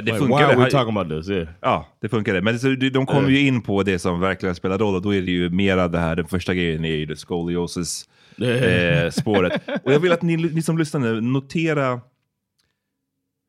Like, 0.01 0.13
why 0.13 0.19
funkade. 0.19 0.45
are 0.47 0.55
we 0.57 0.61
Han- 0.63 0.71
talking 0.71 0.97
about 0.97 1.09
this? 1.25 1.29
Yeah. 1.31 1.49
Ja, 1.61 1.87
det 2.01 2.09
funkade. 2.09 2.41
Men 2.43 2.59
så, 2.59 2.69
de 2.93 3.07
kommer 3.07 3.29
ju 3.31 3.47
in 3.47 3.63
på 3.63 3.83
det 3.83 3.99
som 3.99 4.21
verkligen 4.21 4.55
spelar 4.55 4.79
roll 4.79 4.95
och 4.95 5.03
då 5.03 5.15
är 5.15 5.23
det 5.23 5.31
ju 5.31 5.51
mera 5.51 5.89
det 5.89 5.99
här, 5.99 6.17
den 6.17 6.27
första 6.27 6.55
grejen 6.55 6.85
är 6.85 6.95
ju 6.97 7.07
det 7.07 7.17
scoliosis 7.17 8.09
eh, 8.41 9.11
spåret. 9.11 9.63
Och 9.85 9.93
jag 9.93 10.01
vill 10.01 10.13
att 10.13 10.23
ni, 10.23 10.37
ni 10.37 10.63
som 10.63 10.79
lyssnar 10.79 11.01
nu, 11.01 11.21
notera 11.21 12.01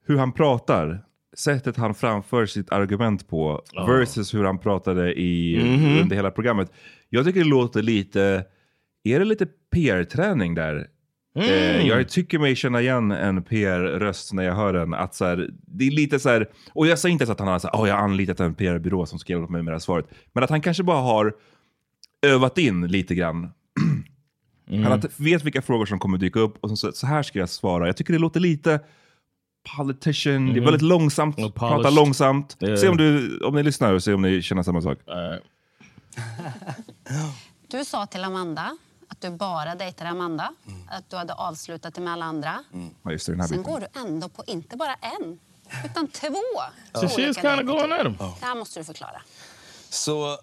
hur 0.05 0.17
han 0.17 0.31
pratar. 0.33 1.05
Sättet 1.37 1.77
han 1.77 1.95
framför 1.95 2.45
sitt 2.45 2.71
argument 2.71 3.27
på 3.27 3.61
versus 3.87 4.33
hur 4.33 4.43
han 4.43 4.59
pratade 4.59 5.13
i, 5.13 5.57
under 6.01 6.15
hela 6.15 6.31
programmet. 6.31 6.71
Jag 7.09 7.25
tycker 7.25 7.39
det 7.39 7.49
låter 7.49 7.81
lite, 7.81 8.45
är 9.03 9.19
det 9.19 9.25
lite 9.25 9.47
PR-träning 9.71 10.55
där? 10.55 10.87
Eh, 11.35 11.87
jag 11.87 12.09
tycker 12.09 12.39
mig 12.39 12.55
känna 12.55 12.81
igen 12.81 13.11
en 13.11 13.43
PR-röst 13.43 14.33
när 14.33 14.43
jag 14.43 14.55
hör 14.55 14.73
den. 14.73 14.93
Att 14.93 15.15
så 15.15 15.25
här, 15.25 15.49
det 15.51 15.87
är 15.87 15.91
lite 15.91 16.19
så 16.19 16.29
här, 16.29 16.49
och 16.73 16.87
jag 16.87 16.99
säger 16.99 17.13
inte 17.13 17.23
ens 17.23 17.31
att 17.31 17.39
han 17.39 17.47
har 17.47 17.59
så 17.59 17.67
här, 17.67 17.83
oh, 17.83 17.87
jag 17.87 17.95
har 17.95 18.03
anlitat 18.03 18.39
en 18.39 18.55
PR-byrå 18.55 19.05
som 19.05 19.19
ska 19.19 19.33
hjälpa 19.33 19.51
mig 19.51 19.63
med 19.63 19.71
det 19.71 19.75
här 19.75 19.79
svaret. 19.79 20.05
Men 20.33 20.43
att 20.43 20.49
han 20.49 20.61
kanske 20.61 20.83
bara 20.83 21.01
har 21.01 21.33
övat 22.21 22.57
in 22.57 22.87
lite 22.87 23.15
grann. 23.15 23.51
Han 24.67 24.83
har- 24.83 25.23
vet 25.23 25.43
vilka 25.43 25.61
frågor 25.61 25.85
som 25.85 25.99
kommer 25.99 26.17
dyka 26.17 26.39
upp 26.39 26.57
och 26.63 26.79
så, 26.79 26.91
så 26.91 27.07
här 27.07 27.23
ska 27.23 27.39
jag 27.39 27.49
svara. 27.49 27.87
Jag 27.87 27.97
tycker 27.97 28.13
det 28.13 28.19
låter 28.19 28.39
lite 28.39 28.79
politician, 29.77 30.53
det 30.53 30.59
är 30.59 30.61
väldigt 30.61 30.81
långsamt, 30.81 31.55
prata 31.55 31.89
långsamt. 31.89 32.57
Yeah. 32.59 32.77
Se 32.77 32.87
om, 32.89 32.97
du, 32.97 33.39
om 33.39 33.55
ni 33.55 33.63
lyssnar 33.63 33.93
och 33.93 34.03
se 34.03 34.13
om 34.13 34.21
ni 34.21 34.41
känner 34.41 34.63
samma 34.63 34.81
sak. 34.81 34.97
Alright. 35.07 35.43
Du 37.67 37.85
sa 37.85 38.05
till 38.05 38.23
Amanda 38.23 38.77
att 39.07 39.21
du 39.21 39.29
bara 39.29 39.75
dejtade 39.75 40.09
Amanda. 40.09 40.53
Att 40.89 41.09
du 41.09 41.15
hade 41.17 41.33
avslutat 41.33 41.93
det 41.93 42.01
med 42.01 42.13
alla 42.13 42.25
andra. 42.25 42.63
Ja, 43.03 43.11
just 43.11 43.25
det, 43.25 43.31
den 43.31 43.39
här 43.41 43.47
Sen 43.47 43.57
biten. 43.57 43.73
går 43.73 43.79
du 43.79 43.99
ändå 43.99 44.29
på 44.29 44.43
inte 44.47 44.77
bara 44.77 44.93
en, 44.93 45.39
utan 45.85 46.07
två 46.07 46.27
So 46.93 46.99
she 47.07 47.21
is 47.21 47.37
olika 47.37 47.41
kind 47.57 47.69
of 47.69 47.77
going 47.81 47.91
at 47.91 48.05
him. 48.05 48.15
Det 48.39 48.45
här 48.45 48.55
måste 48.55 48.79
du 48.79 48.83
förklara. 48.83 49.21
Så 49.89 50.37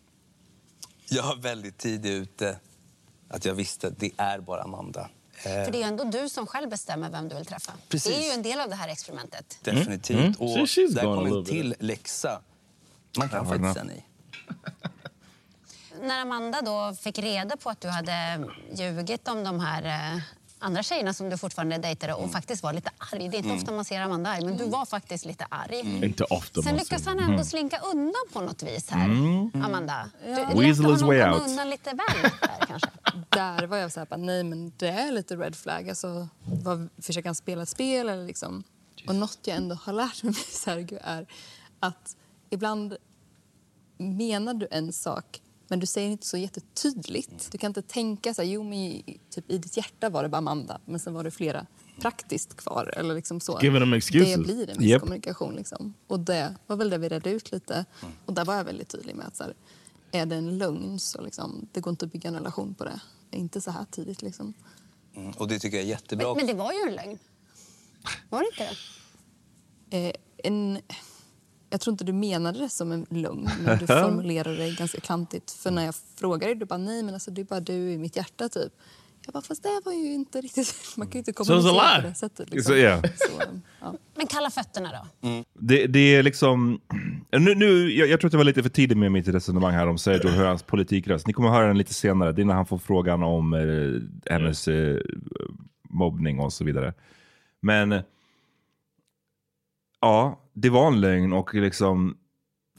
jag 1.10 1.22
var 1.22 1.36
väldigt 1.36 1.78
tidigt 1.78 2.22
ute 2.22 2.56
att 3.28 3.44
jag 3.44 3.54
visste 3.54 3.86
att 3.86 3.98
det 3.98 4.10
är 4.16 4.38
bara 4.40 4.62
Amanda. 4.62 5.10
Eh, 5.36 5.42
För 5.42 5.70
det 5.72 5.78
är 5.78 5.82
ju 5.82 5.88
ändå 5.88 6.04
du 6.04 6.28
som 6.28 6.46
själv 6.46 6.68
bestämmer 6.70 7.10
vem 7.10 7.28
du 7.28 7.36
vill 7.36 7.46
träffa. 7.46 7.72
Precis. 7.88 8.12
Det 8.16 8.22
är 8.22 8.26
ju 8.26 8.32
en 8.32 8.42
del 8.42 8.60
av 8.60 8.68
det 8.68 8.74
här 8.74 8.88
experimentet. 8.88 9.58
Definitivt. 9.62 10.18
Mm. 10.18 10.32
Och 10.38 10.50
So 10.50 10.80
she's 10.80 10.94
där 10.94 11.02
kommer 11.02 11.38
en 11.38 11.44
till 11.44 11.74
läxa. 11.78 12.40
Man 13.18 13.28
kan 13.28 13.46
faktiskt 13.48 13.72
säga 13.72 13.84
nej. 13.84 14.04
När 16.02 16.22
Amanda 16.22 16.62
då 16.62 16.94
fick 17.00 17.18
reda 17.18 17.56
på 17.56 17.70
att 17.70 17.80
du 17.80 17.88
hade 17.88 18.44
ljugit 18.74 19.28
om 19.28 19.44
de 19.44 19.60
här 19.60 20.14
eh, 20.14 20.20
andra 20.58 20.82
tjejerna 20.82 21.14
som 21.14 21.30
du 21.30 21.36
fortfarande 21.36 21.78
dejtade 21.78 22.14
och 22.14 22.32
faktiskt 22.32 22.62
var 22.62 22.72
lite 22.72 22.90
arg. 22.98 23.28
Det 23.28 23.36
är 23.36 23.38
inte 23.38 23.54
ofta 23.54 23.72
man 23.72 23.84
ser 23.84 24.00
Amanda 24.00 24.30
arg, 24.30 24.44
men 24.44 24.56
du 24.56 24.64
var 24.64 24.86
faktiskt 24.86 25.24
lite 25.24 25.46
arg. 25.50 26.04
Inte 26.04 26.24
ofta. 26.24 26.62
Sen 26.62 26.76
lyckas 26.76 27.06
han 27.06 27.18
ändå 27.18 27.44
slinka 27.44 27.78
undan 27.78 28.22
på 28.32 28.40
något 28.40 28.62
vis 28.62 28.90
här, 28.90 29.04
Amanda. 29.64 30.10
Du, 30.24 30.34
det 30.34 30.54
Weasel 30.54 30.84
honom 30.84 31.08
way 31.08 31.30
out. 31.30 31.42
undan 31.48 31.70
lite 31.70 31.90
väl 31.90 32.22
där 32.22 32.66
kanske. 32.66 32.88
Där 33.28 33.66
var 33.66 33.76
jag 33.76 33.92
så 33.92 34.00
här, 34.00 34.16
nej 34.16 34.44
men 34.44 34.72
det 34.76 34.88
är 34.88 35.12
lite 35.12 35.36
red 35.36 35.56
flag. 35.56 35.88
Alltså, 35.88 36.28
vad, 36.44 36.88
försöker 36.98 37.28
han 37.28 37.34
spela 37.34 37.62
ett 37.62 37.68
spel 37.68 38.08
eller 38.08 38.26
liksom? 38.26 38.64
Och 39.06 39.14
något 39.14 39.38
jag 39.44 39.56
ändå 39.56 39.74
har 39.82 39.92
lärt 39.92 40.22
mig 40.22 40.34
Sergio 40.48 40.98
är 41.02 41.26
att 41.80 42.16
ibland 42.50 42.96
menar 43.98 44.54
du 44.54 44.68
en 44.70 44.92
sak 44.92 45.40
men 45.68 45.80
du 45.80 45.86
säger 45.86 46.10
inte 46.10 46.26
så 46.26 46.36
jättetydligt. 46.36 47.52
Du 47.52 47.58
kan 47.58 47.70
inte 47.70 47.82
tänka 47.82 48.34
så 48.34 48.42
här, 48.42 48.48
jo 48.48 48.62
men 48.62 48.72
i, 48.78 49.20
typ, 49.30 49.50
i 49.50 49.58
ditt 49.58 49.76
hjärta 49.76 50.10
var 50.10 50.22
det 50.22 50.28
bara 50.28 50.38
Amanda 50.38 50.80
men 50.84 51.00
sen 51.00 51.14
var 51.14 51.24
det 51.24 51.30
flera 51.30 51.66
praktiskt 52.00 52.56
kvar. 52.56 52.94
Eller 52.96 53.14
liksom 53.14 53.40
så. 53.40 53.58
Giving 53.62 53.80
them 53.80 53.92
excuses. 53.92 54.36
Det 54.36 54.42
blir 54.42 54.70
en 54.70 54.82
Yep. 54.82 55.02
misskommunikation. 55.02 55.54
Liksom. 55.54 55.94
Och 56.06 56.20
det 56.20 56.54
var 56.66 56.76
väl 56.76 56.90
det 56.90 56.98
vi 56.98 57.08
redde 57.08 57.30
ut 57.30 57.52
lite. 57.52 57.84
Och 58.26 58.32
där 58.34 58.44
var 58.44 58.54
jag 58.54 58.64
väldigt 58.64 58.88
tydlig 58.88 59.14
med 59.16 59.26
att 59.26 59.36
så 59.36 59.44
här, 59.44 59.54
är 60.12 60.26
det 60.26 60.36
en 60.36 60.58
lögn 60.58 60.98
så 60.98 61.20
liksom, 61.22 61.68
det 61.72 61.80
går 61.80 61.90
inte 61.90 62.04
att 62.04 62.12
bygga 62.12 62.28
en 62.28 62.34
relation 62.34 62.74
på 62.74 62.84
det. 62.84 63.00
Inte 63.30 63.60
så 63.60 63.70
här 63.70 63.84
tidigt 63.90 64.22
liksom. 64.22 64.54
Mm. 65.16 65.30
Och 65.30 65.48
det 65.48 65.58
tycker 65.58 65.76
jag 65.76 65.84
är 65.84 65.90
jättebra. 65.90 66.26
Men, 66.26 66.36
men 66.36 66.46
det 66.46 66.54
var 66.54 66.72
ju 66.72 66.78
en 66.88 66.94
lögn. 66.94 67.18
Var 68.30 68.40
det 68.40 68.46
inte 68.46 68.76
det? 69.90 70.08
Eh, 70.08 70.12
en, 70.36 70.78
jag 71.70 71.80
tror 71.80 71.92
inte 71.92 72.04
du 72.04 72.12
menade 72.12 72.58
det 72.58 72.68
som 72.68 72.92
en 72.92 73.06
lögn, 73.10 73.50
men 73.64 73.78
du 73.78 73.86
formulerade 73.86 74.56
det 74.56 74.70
ganska 74.70 75.00
klantigt. 75.00 75.50
För 75.50 75.70
när 75.70 75.84
jag 75.84 75.94
frågade 75.94 76.54
du 76.54 76.64
bara 76.64 76.78
nej 76.78 77.02
men 77.02 77.14
alltså 77.14 77.30
det 77.30 77.40
är 77.40 77.44
bara 77.44 77.60
du 77.60 77.72
i 77.72 77.98
mitt 77.98 78.16
hjärta 78.16 78.48
typ. 78.48 78.72
Jag 79.26 79.32
bara 79.32 79.42
fast 79.42 79.62
det 79.62 79.80
var 79.84 79.92
ju 79.92 80.14
inte 80.14 80.40
riktigt, 80.40 80.74
man 80.96 81.06
kan 81.06 81.12
ju 81.12 81.18
inte 81.18 81.32
kommunicera 81.32 82.02
på 82.02 82.08
det 82.08 82.14
sättet. 82.14 82.50
Liksom. 82.50 82.72
Så, 82.72 82.78
yeah. 82.78 83.02
Så, 83.02 83.42
ja. 83.80 83.94
Men 84.14 84.26
kalla 84.26 84.50
fötterna 84.50 84.90
då? 84.92 85.28
Det, 85.54 85.86
det 85.86 86.14
är 86.14 86.22
liksom... 86.22 86.80
Nu, 87.30 87.54
nu, 87.54 87.92
jag, 87.92 88.08
jag 88.08 88.20
tror 88.20 88.28
att 88.28 88.32
det 88.32 88.36
var 88.36 88.44
lite 88.44 88.62
för 88.62 88.70
tidigt 88.70 88.98
med 88.98 89.12
mitt 89.12 89.28
resonemang 89.28 89.72
här 89.72 89.86
om 89.86 89.98
Sergio 89.98 90.28
och 90.28 90.32
hur 90.32 90.44
hans 90.44 90.62
politikröst. 90.62 91.26
Ni 91.26 91.32
kommer 91.32 91.48
höra 91.48 91.66
den 91.66 91.78
lite 91.78 91.94
senare. 91.94 92.32
Det 92.32 92.42
är 92.42 92.46
när 92.46 92.54
han 92.54 92.66
får 92.66 92.78
frågan 92.78 93.22
om 93.22 93.54
eh, 93.54 94.32
hennes 94.32 94.68
eh, 94.68 94.96
mobbning 95.88 96.40
och 96.40 96.52
så 96.52 96.64
vidare. 96.64 96.94
Men 97.60 98.02
ja, 100.00 100.40
det 100.60 100.70
var 100.70 100.86
en 100.86 101.00
lögn 101.00 101.32
och 101.32 101.54
liksom... 101.54 102.16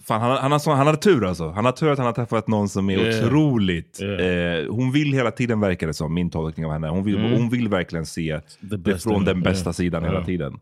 Fan, 0.07 0.21
han, 0.21 0.38
han, 0.38 0.51
har, 0.51 0.75
han 0.75 0.86
hade 0.88 0.98
tur 0.98 1.25
alltså. 1.25 1.50
Han 1.50 1.65
har 1.65 1.71
tur 1.71 1.91
att 1.91 1.98
han 1.98 2.05
har 2.07 2.13
träffat 2.13 2.48
någon 2.48 2.69
som 2.69 2.89
är 2.89 2.98
Yeah. 2.98 3.25
otroligt... 3.25 4.01
Yeah. 4.01 4.59
Eh, 4.63 4.69
hon 4.69 4.91
vill 4.91 5.13
hela 5.13 5.31
tiden, 5.31 5.59
verkar 5.59 5.88
det 5.88 5.93
som, 5.93 6.13
min 6.13 6.29
tolkning 6.29 6.65
av 6.65 6.71
henne. 6.71 6.88
Hon 6.88 7.03
vill, 7.03 7.15
Mm. 7.17 7.31
hon 7.31 7.50
vill 7.50 7.67
verkligen 7.69 8.05
se 8.05 8.39
det 8.59 8.98
från 9.03 9.25
den 9.25 9.41
bästa 9.41 9.67
yeah. 9.67 9.74
sidan 9.74 10.03
hela 10.03 10.24
tiden. 10.24 10.59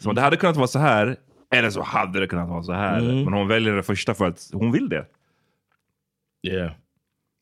Så 0.00 0.12
det 0.12 0.20
hade 0.20 0.36
kunnat 0.36 0.56
vara 0.56 0.66
så 0.66 0.78
här, 0.78 1.16
eller 1.54 1.70
så 1.70 1.82
hade 1.82 2.20
det 2.20 2.26
kunnat 2.26 2.48
vara 2.48 2.62
så 2.62 2.72
här. 2.72 2.98
Mm. 3.00 3.24
Men 3.24 3.32
hon 3.32 3.48
väljer 3.48 3.72
det 3.76 3.82
första 3.82 4.14
för 4.14 4.26
att 4.26 4.50
hon 4.52 4.72
vill 4.72 4.88
det. 4.88 5.06
Yeah. 6.48 6.72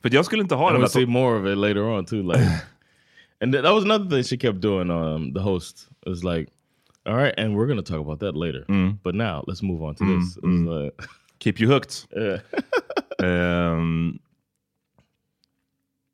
För 0.02 0.14
jag 0.14 0.24
skulle 0.24 0.42
inte 0.42 0.54
ha 0.54 0.72
den 0.72 0.82
we'll 0.82 0.86
see 0.86 1.06
more 1.06 1.38
of 1.40 1.46
it 1.46 1.58
later 1.58 1.82
on 1.82 2.04
too. 2.04 2.22
Like, 2.22 2.38
and 3.40 3.54
th- 3.54 3.62
that 3.62 3.72
was 3.74 3.84
another 3.84 4.10
thing 4.10 4.22
she 4.24 4.36
kept 4.38 4.60
doing. 4.62 4.90
Um, 4.90 5.34
the 5.34 5.40
host 5.40 5.88
It 6.06 6.08
was 6.08 6.24
like, 6.24 6.50
all 7.06 7.14
right, 7.16 7.38
and 7.38 7.54
we're 7.56 7.66
gonna 7.66 7.82
talk 7.82 8.00
about 8.00 8.20
that 8.20 8.34
later. 8.36 8.64
But 9.04 9.14
now 9.14 9.44
let's 9.46 9.62
move 9.62 9.82
on 9.82 9.94
to 9.94 10.04
this. 10.04 10.36
It 10.36 10.42
was 10.44 10.82
like, 10.84 11.08
Keep 11.38 11.60
you 11.60 11.72
hooked. 11.72 12.06
Ehm, 13.22 14.18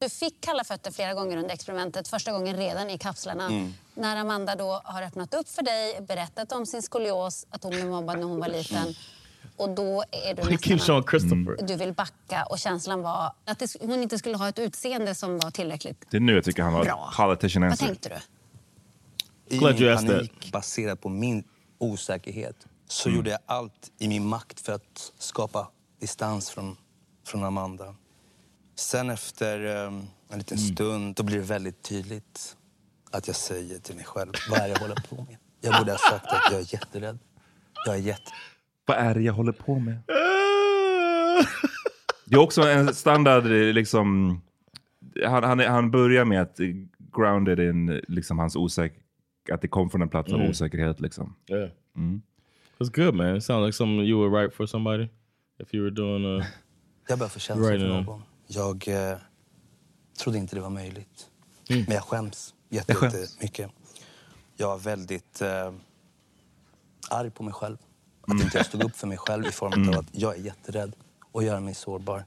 Du 0.00 0.08
fick 0.08 0.40
kalla 0.40 0.64
fötter 0.64 0.90
flera 0.90 1.14
gånger 1.14 1.37
under 1.37 1.54
experimentet. 1.54 2.08
Första 2.08 2.32
gången 2.32 2.56
redan 2.56 2.90
i 2.90 2.99
kapslarna. 2.99 3.49
När 3.94 4.16
Amanda 4.16 4.54
då 4.56 4.80
har 4.84 5.02
öppnat 5.02 5.34
upp 5.34 5.49
för 5.49 5.62
dig, 5.62 6.00
berättat 6.08 6.52
om 6.52 6.66
sin 6.66 6.82
skolios, 6.82 7.46
att 7.50 7.62
hon 7.62 7.70
blev 7.72 7.87
mobbad 7.87 8.18
när 8.18 8.25
hon 8.26 8.40
var 8.40 8.49
liten. 8.49 8.94
Och 9.56 9.70
då 9.70 10.04
är 10.12 10.34
du 10.34 10.42
nästan... 10.68 11.04
Christopher. 11.11 11.66
Du 11.66 11.76
vill 11.76 11.92
backa 11.92 12.44
och 12.50 12.58
känslan 12.58 13.02
var 13.02 13.32
att 13.44 13.58
det, 13.58 13.76
hon 13.80 14.02
inte 14.02 14.18
skulle 14.18 14.37
ha 14.37 14.49
ett 14.49 14.58
utseende 14.58 15.14
som 15.14 15.38
var 15.38 15.50
tillräckligt 15.50 16.06
det 16.11 16.16
är 16.16 16.20
nu 16.20 16.34
jag 16.34 16.44
tycker 16.44 16.62
han 16.62 16.72
har 16.72 16.84
bra. 16.84 17.12
politician 17.16 17.62
Vad 17.62 17.70
answer. 17.70 17.87
tänkte 17.87 18.08
du? 18.08 18.14
I 19.52 19.59
Glad 19.59 19.80
min 19.80 19.97
panik 19.97 20.52
baserat 20.52 21.00
på 21.00 21.09
min 21.09 21.44
osäkerhet 21.78 22.66
så 22.88 23.11
gjorde 23.11 23.30
jag 23.30 23.38
allt 23.47 23.92
i 23.99 24.09
min 24.09 24.26
makt 24.26 24.61
för 24.61 24.73
att 24.73 25.12
skapa 25.18 25.68
distans 26.00 26.50
från, 26.50 26.76
från 27.26 27.44
Amanda. 27.44 27.94
Sen 28.75 29.11
efter 29.11 29.64
um, 29.87 30.06
en 30.28 30.38
liten 30.38 30.59
stund 30.59 31.14
då 31.14 31.23
blir 31.23 31.37
det 31.37 31.42
väldigt 31.42 31.82
tydligt 31.82 32.56
att 33.11 33.26
jag 33.26 33.37
säger 33.37 33.78
till 33.78 33.94
mig 33.94 34.04
själv 34.04 34.32
vad 34.50 34.59
är 34.59 34.62
det 34.62 34.68
jag 34.68 34.80
håller 34.80 35.02
på 35.09 35.16
med. 35.16 35.37
Jag 35.61 35.78
borde 35.78 35.92
ha 35.92 35.99
sagt 35.99 36.26
att 36.26 36.52
jag 36.52 36.61
är 36.61 36.75
jätterädd. 36.75 37.18
Jag 37.87 37.94
är 37.94 38.00
jätte... 38.00 38.30
Vad 38.87 38.97
är 38.97 39.14
det 39.14 39.21
jag 39.21 39.32
håller 39.32 39.52
på 39.52 39.78
med? 39.78 40.02
Det 42.25 42.35
är 42.35 42.40
också 42.40 42.62
en 42.62 42.94
standard, 42.94 43.44
liksom... 43.47 44.40
Han, 45.25 45.42
han, 45.42 45.59
han 45.59 45.90
börjar 45.90 46.25
med 46.25 46.42
att 46.42 46.56
grounded 47.16 47.61
in 47.61 48.00
liksom 48.09 48.38
hans 48.38 48.56
osäker... 48.56 49.02
Att 49.52 49.61
det 49.61 49.68
kom 49.68 49.90
från 49.90 50.02
en 50.02 50.08
plats 50.08 50.32
av 50.32 50.40
osäkerhet 50.40 51.00
liksom. 51.00 51.34
Yeah. 51.49 51.70
That's 52.78 52.90
good, 53.04 53.14
man. 53.14 53.37
It 53.37 53.44
sounds 53.44 53.66
like 53.66 53.72
something 53.76 54.00
you 54.06 54.18
would 54.18 54.32
write 54.32 54.56
for 54.56 54.66
somebody 54.66 55.08
if 55.58 55.75
you 55.75 55.84
were 55.84 55.90
doing 55.94 56.40
a. 56.40 56.46
Jag 57.08 57.18
börjar 57.18 57.30
få 57.30 57.38
känslor 57.38 57.70
för 57.78 57.78
någon. 57.88 58.22
Jag 58.46 58.88
eh, 58.88 59.18
trodde 60.22 60.38
inte 60.38 60.56
det 60.56 60.61
var 60.62 60.70
möjligt. 60.70 61.28
Mm. 61.70 61.84
Men 61.87 61.94
jag 61.94 62.04
skäms 62.04 62.54
jätte- 62.68 62.92
Jag 62.92 62.96
skäms. 62.99 63.14
jättemycket. 63.14 63.70
Jag 64.56 64.75
är 64.75 64.78
väldigt 64.78 65.40
eh, 65.42 65.72
arg 67.11 67.30
på 67.30 67.42
mig 67.42 67.54
själv. 67.54 67.76
Att 68.22 68.28
Mm. 68.30 68.42
inte 68.42 68.56
jag 68.58 68.66
stod 68.66 68.84
upp 68.84 68.96
för 68.96 69.06
mig 69.06 69.18
själv 69.18 69.46
i 69.46 69.50
form 69.50 69.88
av 69.88 69.99
att 69.99 70.06
jag 70.12 70.37
är 70.38 70.40
jätterädd 70.42 70.96
och 71.32 71.42
gör 71.42 71.61
mig 71.61 71.75
sårbar. 71.75 72.25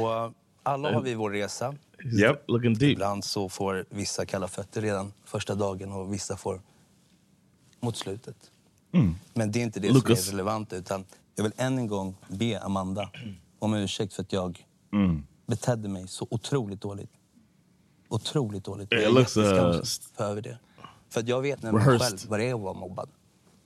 Och 0.00 0.32
alla 0.62 0.92
har 0.92 1.02
vi 1.02 1.14
vår 1.14 1.30
resa. 1.30 1.74
Yep. 2.04 2.44
Looking 2.48 2.74
deep. 2.74 2.92
Ibland 2.92 3.24
så 3.24 3.48
får 3.48 3.84
vissa 3.90 4.26
kalla 4.26 4.48
fötter 4.48 4.82
redan 4.82 5.12
första 5.24 5.54
dagen 5.54 5.92
och 5.92 6.12
vissa 6.14 6.36
får 6.36 6.60
mot 7.80 7.96
slutet. 7.96 8.36
Men 9.34 9.52
det 9.52 9.58
är 9.58 9.62
inte 9.62 9.80
det 9.80 9.92
Lucas. 9.92 10.24
som 10.24 10.28
är 10.28 10.32
relevant. 10.32 10.72
Utan 10.72 11.04
jag 11.34 11.42
vill 11.44 11.52
än 11.56 11.78
en 11.78 11.86
gång 11.86 12.14
be 12.28 12.60
Amanda 12.60 13.10
om 13.58 13.74
ursäkt 13.74 14.12
för 14.14 14.22
att 14.22 14.32
jag 14.32 14.66
betedde 15.46 15.88
mig 15.88 16.08
så 16.08 16.26
otroligt 16.30 16.80
dåligt. 16.80 17.10
Otroligt 18.08 18.64
dåligt. 18.64 18.88
Jag 18.92 19.02
är 19.02 19.08
uh, 19.10 19.18
jätteskamsen 19.18 20.04
över 20.18 20.42
det. 20.42 20.58
För 21.08 21.20
att 21.20 21.28
jag 21.28 21.42
vet 21.42 21.62
nämligen 21.62 21.98
själv 21.98 22.18
vad 22.28 22.40
det 22.40 22.44
är 22.50 22.54
att 22.54 22.60
vara 22.60 22.72
mobbad. 22.74 23.08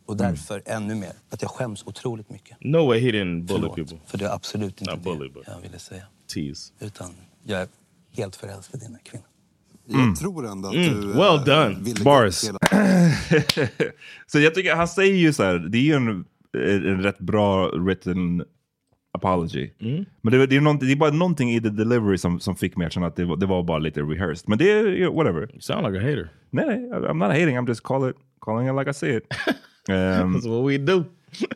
Och 0.07 0.17
därför 0.17 0.63
ännu 0.67 0.95
mer, 0.95 1.13
att 1.31 1.43
jag 1.43 1.51
skäms 1.51 1.87
otroligt 1.87 2.31
mycket. 2.31 2.57
No 2.61 2.87
way 2.87 3.01
he 3.01 3.07
didn't 3.11 3.43
bully 3.47 3.61
Förlåt, 3.61 3.77
people. 3.77 3.99
för 4.07 4.19
det 4.19 4.25
är 4.25 4.35
absolut 4.35 4.81
inte 4.81 4.95
Not 4.95 5.05
bully, 5.05 5.29
det 5.29 5.41
but- 5.41 5.43
jag 5.47 5.61
ville 5.61 5.79
säga. 5.79 6.07
Tease. 6.35 6.73
Utan 6.79 7.15
jag 7.45 7.69
helt 8.17 8.37
förälskad 8.37 8.81
i 8.81 8.85
den 8.85 8.95
här 8.95 9.03
kvinnan. 9.05 9.27
Jag 10.09 10.17
tror 10.17 10.47
ändå 10.47 10.69
att 10.69 10.75
du... 10.75 11.07
Well 11.13 11.37
eh, 11.37 11.45
done. 11.45 11.77
ville 11.81 12.05
Bars. 12.05 12.35
så 14.27 14.39
jag 14.41 14.55
tycker, 14.55 14.75
han 14.75 14.89
säger 14.89 15.15
ju 15.15 15.33
så 15.33 15.43
här, 15.43 15.59
det 15.59 15.79
är 15.79 15.83
ju 15.83 15.93
en, 15.95 16.25
en 16.87 17.03
rätt 17.03 17.19
bra 17.19 17.69
written 17.69 18.45
apology. 19.13 19.71
Men 20.21 20.33
det, 20.33 20.47
det, 20.47 20.57
är 20.57 20.87
det 20.87 20.93
är 20.93 20.97
bara 20.97 21.11
någonting 21.11 21.51
i 21.51 21.61
the 21.61 21.69
delivery 21.69 22.19
som, 22.19 22.41
som 22.41 22.57
fick 22.57 22.77
mig 22.77 22.87
att 22.87 22.93
känna 22.93 23.07
att 23.07 23.17
det, 23.17 23.25
var- 23.25 23.37
det 23.37 23.47
var 23.47 23.63
bara 23.63 23.79
lite 23.79 24.01
rehearsed. 24.03 24.49
Men 24.49 24.59
det 24.59 24.71
är, 24.71 24.87
you 24.87 25.11
know, 25.11 25.15
whatever. 25.17 25.41
You 25.53 25.61
sound 25.61 25.87
like 25.87 25.99
a 25.99 26.03
hater. 26.09 26.33
Nej, 26.51 26.67
nej, 26.67 26.91
I'm 27.01 27.15
not 27.15 27.29
hating, 27.29 27.59
I'm 27.59 27.69
just 27.69 27.83
call 27.83 28.11
it, 28.11 28.17
calling 28.41 28.69
it 28.69 28.75
like 28.75 28.91
I 28.91 28.95
see 28.95 29.17
it. 29.17 29.25
Ehm, 29.89 30.35
That's 30.37 30.49
what 30.49 30.71
we 30.71 30.79
do. 30.79 31.05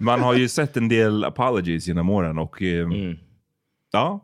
man 0.00 0.20
har 0.20 0.34
ju 0.34 0.48
sett 0.48 0.76
en 0.76 0.88
del 0.88 1.24
apologies 1.24 1.86
genom 1.88 2.10
åren 2.10 2.38
och 2.38 2.62
ehm, 2.62 3.16
ja. 3.92 4.23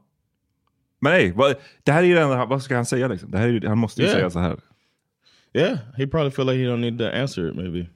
Men 1.01 1.13
nej, 1.13 1.33
vad, 1.33 1.57
det 1.85 1.93
här 1.93 2.03
är 2.03 2.07
ju 2.07 2.15
den, 2.15 2.29
vad 2.49 2.63
ska 2.63 2.75
han 2.77 2.87
säga 2.87 3.09
liksom? 3.09 3.31
Det 3.31 3.39
här 3.39 3.49
är, 3.49 3.69
han 3.69 3.79
måste 3.79 4.01
ju 4.03 4.07
Yeah. 4.07 4.19
säga 4.19 4.31
så 4.31 4.39
här. 4.39 4.61
Yeah, 5.55 5.79
he 5.97 6.07
probably 6.07 6.31
feel 6.31 6.47
like 6.47 6.59
he 6.59 6.69
don't 6.71 6.81
need 6.81 6.99
to 6.99 7.05
answer 7.05 7.49
it, 7.49 7.57
maybe. 7.57 7.87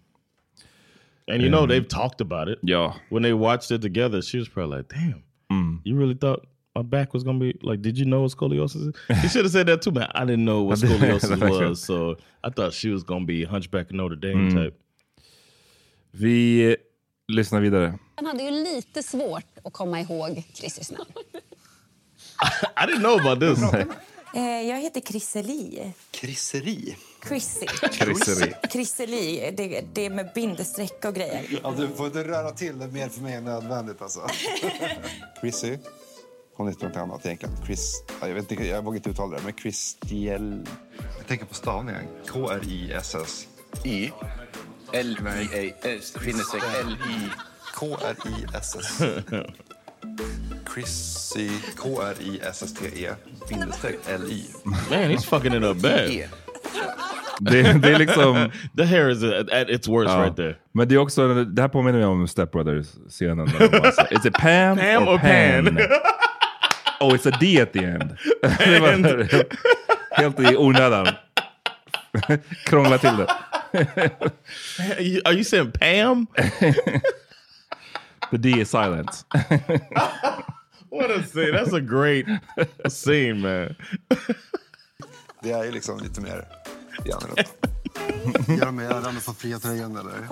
And 1.32 1.42
you 1.42 1.48
know 1.50 1.66
they've 1.66 1.88
talked 1.88 2.20
about 2.20 2.48
it. 2.48 2.58
Ja. 2.62 2.94
When 3.10 3.22
they 3.22 3.32
watched 3.32 3.70
it 3.70 3.82
together, 3.82 4.22
she 4.22 4.38
was 4.38 4.48
probably 4.48 4.78
like, 4.78 4.88
"Damn, 4.94 5.80
you 5.84 5.96
really 5.98 6.14
thought 6.16 6.40
my 6.76 6.82
back 6.82 7.14
was 7.14 7.22
gonna 7.24 7.38
be 7.38 7.52
like? 7.62 7.82
Did 7.82 7.96
you 7.98 8.04
know 8.06 8.22
what 8.22 8.32
scoliosis 8.32 8.88
is?" 8.88 8.94
He 9.22 9.28
should 9.28 9.44
have 9.44 9.52
said 9.52 9.66
that 9.66 9.82
too, 9.82 9.92
man. 9.92 10.10
I 10.14 10.24
didn't 10.24 10.44
know 10.44 10.64
what 10.68 10.78
scoliosis 10.82 11.40
was, 11.68 11.80
so 11.84 12.16
I 12.42 12.50
thought 12.50 12.72
she 12.74 12.90
was 12.92 13.04
gonna 13.04 13.24
be 13.26 13.44
Hunchback 13.44 13.86
of 13.86 13.92
Notre 13.92 14.16
Dame 14.16 14.50
type. 14.50 14.74
Vi 16.10 16.76
lyssnar 17.28 17.60
vidare. 17.60 17.98
Han 18.16 18.26
hade 18.26 18.42
ju 18.42 18.50
lite 18.50 19.02
svårt 19.02 19.46
att 19.64 19.72
komma 19.72 20.00
ihåg 20.00 20.42
Christer 20.54 20.84
Snell. 20.84 21.06
I 22.76 22.86
didn't 22.86 23.00
know 23.00 23.20
about 23.20 23.40
this. 23.40 23.62
Eh, 24.34 24.68
jag 24.68 24.80
heter 24.80 25.00
Chrisseli. 25.00 25.92
Krisseri. 26.10 26.96
Chrissy. 27.28 27.66
Chrisseli, 28.72 29.54
det, 29.56 29.84
det 29.92 30.06
är 30.06 30.10
med 30.10 30.30
bindestreck 30.34 31.04
och 31.04 31.14
grejer. 31.14 31.60
Ja, 31.62 31.74
du 31.76 31.88
får 31.88 32.06
inte 32.06 32.24
röra 32.24 32.50
till 32.50 32.78
det 32.78 32.88
mer 32.88 33.08
för 33.08 33.20
mig 33.20 33.34
än 33.34 33.44
nödvändigt 33.44 34.02
alltså. 34.02 34.20
Chrissy. 35.40 35.78
Hon 36.56 36.68
heter 36.68 36.88
något 36.88 36.96
annat 36.96 37.26
egentligen. 37.26 37.54
Chris, 37.66 38.02
ja, 38.20 38.28
jag 38.28 38.34
vet 38.34 38.50
inte, 38.50 38.64
jag 38.64 38.84
vågar 38.84 38.96
inte 38.96 39.10
uttala 39.10 39.36
det, 39.36 39.42
men 39.42 39.52
Christiel... 39.52 40.68
Jag 41.18 41.26
tänker 41.26 41.46
på 41.46 41.54
stavningen. 41.54 42.02
K-R-I-S-S. 42.28 43.46
I. 43.84 44.10
L-I-A-S. 44.92 46.16
L-I. 46.16 47.30
K-R-I-S-S. 47.74 49.02
Chrissy. 50.74 51.50
K-R-I-S-S-T-E. 51.76 53.08
Bindestreck 53.48 53.98
L-I. 54.08 54.44
Man, 54.64 55.10
he's 55.10 55.24
fucking 55.24 55.52
it 55.54 55.62
up 55.62 55.76
bad. 55.82 56.10
Det, 57.40 57.62
det 57.62 57.88
är 57.92 57.98
liksom... 57.98 58.50
The 58.76 58.84
hair 58.84 59.10
is 59.10 59.22
at, 59.22 59.50
at 59.50 59.68
its 59.70 59.88
worst 59.88 60.10
Ja. 60.10 60.22
right 60.22 60.36
there. 60.36 60.54
Men 60.72 60.88
det 60.88 60.94
är 60.94 60.98
också, 60.98 61.44
det 61.44 61.62
här 61.62 61.68
påminner 61.68 61.98
mig 61.98 62.06
om 62.06 62.28
Step 62.28 62.52
Brothers-scenen. 62.52 63.48
Is 64.10 64.26
it 64.26 64.34
Pam, 64.34 64.76
Pam 64.78 65.08
or 65.08 65.14
or 65.14 65.18
Pan? 65.18 65.76
Pan? 65.76 65.88
oh, 67.00 67.14
it's 67.14 67.26
a 67.26 67.36
D 67.40 67.60
at 67.60 67.72
the 67.72 67.84
end. 67.84 68.16
helt 70.10 70.40
i 70.40 70.56
onödan. 70.56 71.06
Krångla 72.64 72.98
till 72.98 73.16
det. 73.16 73.26
Are 75.24 75.32
you 75.34 75.44
saying 75.44 75.72
Pam? 75.72 76.26
The 78.34 78.38
D 78.38 78.60
is 78.60 78.70
silent. 78.70 79.24
What 80.88 81.08
a 81.08 81.22
scene! 81.22 81.52
That's 81.52 81.72
a 81.72 81.80
great 81.80 82.26
scene, 82.88 83.40
man. 83.40 83.76
Det 85.42 85.52
är 85.52 85.64
ju 85.64 85.70
liksom 85.70 86.00
lite 86.00 86.20
mer 86.20 86.44
annorlunda. 86.98 87.42
Gör 88.54 89.02
de 89.02 89.14
med 89.14 89.22
få 89.22 89.34
fria 89.34 89.58
tröjan 89.58 89.96
eller? 89.96 90.28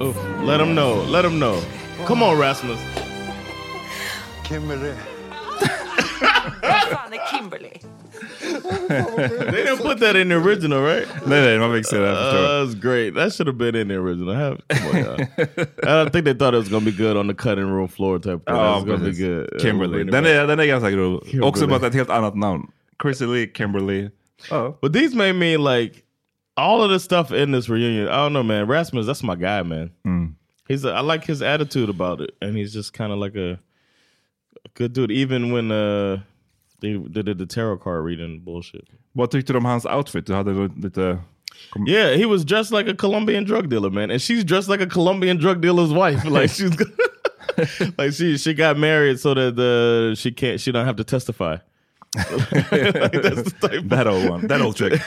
Oof. 0.00 0.16
Let 0.46 0.60
him 0.60 0.74
know. 0.74 1.06
Let 1.10 1.24
him 1.24 1.40
know. 1.40 1.60
Come 2.06 2.24
on, 2.24 2.38
Rasmus. 2.38 2.80
Kimberly. 4.48 4.92
fan 6.92 7.12
är 7.12 7.36
Kimberly? 7.36 7.80
They 8.88 9.64
didn't 9.64 9.78
put 9.82 9.98
that 10.00 10.16
in 10.16 10.28
the 10.28 10.34
original, 10.36 10.80
right? 10.82 11.06
nej, 11.26 11.40
nej, 11.42 11.58
man 11.58 11.72
fick 11.76 11.86
se 11.86 11.98
det. 11.98 12.06
jag 12.06 12.12
Uh, 12.16 12.32
förstår. 12.32 12.64
that's 12.66 12.74
great. 12.74 13.14
That 13.14 13.32
should 13.32 13.46
have 13.46 13.58
been 13.58 13.74
in 13.74 13.88
the 13.88 13.94
original. 13.94 14.30
I 14.34 14.38
have, 14.38 14.58
come 14.68 14.88
on, 14.90 14.96
y'all. 15.04 16.06
I 16.06 16.10
think 16.10 16.24
they 16.24 16.34
thought 16.34 16.54
it 16.54 16.58
was 16.58 16.68
gonna 16.68 16.84
be 16.84 16.92
good 16.92 17.16
on 17.16 17.26
the 17.28 17.34
cutting 17.34 17.66
room 17.70 17.88
floor 17.88 18.18
type. 18.18 18.44
Thing. 18.46 18.56
Ja, 18.56 18.76
It's 18.78 18.84
gonna 18.84 19.04
be 19.04 19.12
good. 19.12 19.60
Kimberly. 19.60 19.92
bring 20.04 20.08
it 20.08 20.12
Den 20.12 20.24
back. 20.24 20.32
är, 20.32 20.46
den 20.46 20.60
är 20.60 20.66
ganska 20.66 20.90
grov. 20.90 21.20
Kimberly. 21.24 21.48
Också 21.48 21.66
bara 21.66 21.86
ett 21.86 21.94
helt 21.94 22.10
annat 22.10 22.34
namn. 22.36 22.66
Chrissy 23.02 23.26
Lee, 23.26 23.50
Kimberly. 23.56 24.10
Oh. 24.50 24.74
But 24.82 24.92
these 24.92 25.14
made 25.16 25.32
me 25.34 25.56
like 25.56 26.02
all 26.56 26.82
of 26.82 26.90
the 26.90 26.98
stuff 27.00 27.32
in 27.32 27.52
this 27.52 27.68
reunion. 27.68 28.08
I 28.08 28.16
don't 28.16 28.32
know, 28.32 28.42
man. 28.42 28.66
Rasmus, 28.66 29.06
that's 29.06 29.22
my 29.22 29.34
guy, 29.36 29.62
man. 29.62 29.90
He's 30.68 30.84
a, 30.84 30.92
I 30.92 31.00
like 31.00 31.24
his 31.26 31.42
attitude 31.42 31.88
about 31.90 32.20
it, 32.20 32.30
and 32.40 32.56
he's 32.56 32.72
just 32.72 32.92
kind 32.94 33.12
of 33.12 33.18
like 33.18 33.34
a, 33.36 33.52
a 34.64 34.68
good 34.74 34.92
dude. 34.94 35.10
Even 35.10 35.52
when 35.52 35.70
uh 35.70 36.20
they, 36.84 36.96
they 37.08 37.22
did 37.22 37.38
the 37.38 37.46
tarot 37.46 37.78
card 37.78 38.04
reading 38.04 38.40
bullshit. 38.44 38.84
Vad 39.12 39.30
tyckte 39.30 39.52
du 39.52 39.56
om 39.56 39.64
hans 39.64 39.86
outfit? 39.86 40.26
Du 40.26 40.34
hade 40.34 40.70
lite... 40.76 41.18
Yeah, 41.86 42.16
he 42.16 42.26
was 42.26 42.44
dressed 42.44 42.72
like 42.72 42.88
a 42.88 42.94
Colombian 42.94 43.44
drug 43.44 43.68
dealer, 43.68 43.90
man, 43.90 44.10
and 44.10 44.20
she's 44.20 44.44
dressed 44.44 44.68
like 44.68 44.80
a 44.80 44.86
Colombian 44.86 45.38
drug 45.38 45.60
dealer's 45.60 45.92
wife. 45.92 46.24
Like 46.30 46.50
she's 46.50 46.76
like 47.98 48.12
she 48.12 48.36
she 48.36 48.54
got 48.54 48.76
married 48.76 49.20
so 49.20 49.34
that 49.34 49.58
uh, 49.58 50.14
she 50.14 50.32
can't 50.32 50.60
she 50.60 50.72
don't 50.72 50.86
have 50.86 50.96
to 50.96 51.04
testify. 51.04 51.56
like 52.16 53.12
that's 53.12 53.42
the 53.42 53.54
type. 53.60 53.82
That 53.84 54.06
old 54.06 54.28
one. 54.28 54.46
That 54.46 54.60
old 54.60 54.76
chick. 54.76 55.00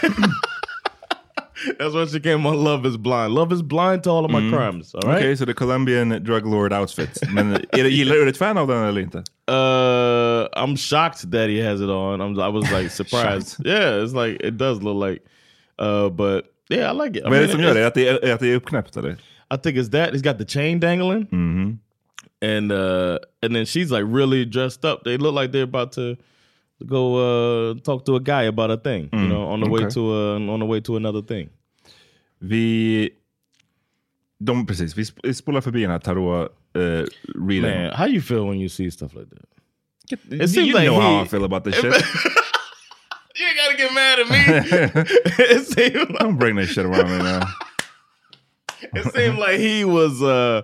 That's 1.80 1.94
why 1.96 2.06
she 2.06 2.20
came 2.20 2.46
on 2.46 2.64
Love 2.64 2.86
Is 2.88 2.98
Blind. 2.98 3.34
Love 3.34 3.52
is 3.56 3.62
blind 3.64 4.04
to 4.04 4.12
all 4.12 4.26
of 4.26 4.32
my 4.32 4.52
crimes. 4.52 4.96
All 4.96 5.02
right. 5.02 5.18
Okej, 5.18 5.38
så 5.38 5.46
det 5.46 5.52
är 5.52 5.54
Colombian 5.54 6.10
drug 6.10 6.46
lord 6.46 6.74
outfit. 6.74 7.20
Men 7.34 7.54
är 7.54 7.84
det, 7.84 7.90
gillar 7.90 8.16
du 8.16 8.30
ett 8.30 8.38
fan 8.38 8.58
av 8.58 8.68
den 8.68 8.84
eller 8.84 9.02
inte? 9.02 9.18
Uh, 9.18 10.48
I'm 10.64 10.78
shocked 10.78 11.32
that 11.32 11.50
he 11.50 11.62
has 11.70 11.82
it 11.82 11.90
on. 11.90 12.22
I'm, 12.22 12.40
I 12.40 12.50
was 12.52 12.72
like 12.72 12.90
surprised. 13.04 13.66
yeah, 13.66 14.04
it's 14.04 14.14
like 14.14 14.48
it 14.48 14.58
does 14.58 14.82
look 14.84 15.10
like. 15.10 15.22
Uh, 15.82 16.10
but 16.10 16.46
yeah, 16.70 16.92
I 16.92 16.94
like 17.06 17.20
it. 17.20 17.26
I 17.26 17.30
Vad 17.30 17.38
är 17.38 17.42
det 17.42 17.48
som 17.48 17.62
gör 17.62 17.74
det? 17.74 17.88
Att 17.88 17.94
det 17.94 18.08
är, 18.08 18.26
är 18.26 18.34
att 18.34 18.40
det 18.40 18.52
är 18.52 18.56
uppknäppt 18.56 18.98
eller? 18.98 19.16
I 19.54 19.58
think 19.64 19.78
it's 19.78 19.90
that 19.92 20.14
he's 20.14 20.22
got 20.24 20.38
the 20.38 20.46
chain 20.46 20.80
dangling, 20.80 21.28
and 22.42 22.72
uh, 22.72 23.18
and 23.42 23.56
then 23.56 23.66
she's 23.66 23.90
like 23.92 24.04
really 24.06 24.46
dressed 24.46 24.86
up. 24.86 25.04
They 25.04 25.18
look 25.18 25.34
like 25.42 25.52
they're 25.52 25.64
about 25.64 25.92
to 25.94 26.16
go 26.80 27.18
uh, 27.18 27.76
talk 27.84 28.06
to 28.06 28.16
a 28.16 28.20
guy 28.20 28.44
about 28.44 28.72
a 28.72 28.78
thing, 28.78 29.10
you 29.12 29.28
know, 29.28 29.44
on 29.48 29.62
the 29.62 29.70
way 29.70 29.90
to 29.90 30.00
uh, 30.00 30.54
on 30.54 30.60
the 30.60 30.66
way 30.66 30.82
to 30.82 30.96
another 30.96 31.22
thing. 31.22 31.50
Vi... 32.40 33.10
De, 34.40 34.66
precis, 34.66 34.94
vi 34.94 35.04
sp- 35.04 35.20
vi 35.24 35.34
spolar 35.34 35.62
förbi 35.62 35.82
den 35.82 35.92
här 35.92 36.00
tarot 36.00 36.44
uh, 36.44 36.50
reading. 37.36 37.62
Man, 37.62 37.94
how 37.94 38.06
you 38.08 38.22
feel 38.22 38.48
when 38.48 38.60
you 38.60 38.70
see 38.70 38.92
stuff 38.92 39.14
like 39.14 39.30
that? 39.30 39.46
It 40.42 40.50
seems 40.50 40.68
you 40.68 40.74
like 40.74 40.86
know 40.86 41.02
how 41.02 41.24
I 41.24 41.28
feel 41.28 41.44
about 41.44 41.64
this 41.64 41.76
shit. 41.76 41.94
You 43.38 43.46
ain't 43.46 43.58
gotta 43.58 43.78
get 43.78 43.94
mad 43.94 44.20
at 44.20 44.30
me. 44.30 44.40
it 45.46 45.68
seemed 45.68 46.10
like, 46.10 46.20
Don't 46.20 46.38
bring 46.38 46.56
this 46.56 46.72
shit 46.72 46.86
around 46.86 47.12
me 47.12 47.18
now. 47.20 47.48
it 48.82 49.14
seemed 49.14 49.38
like 49.38 49.60
he 49.60 49.86
was 49.86 50.24
uh, 50.24 50.64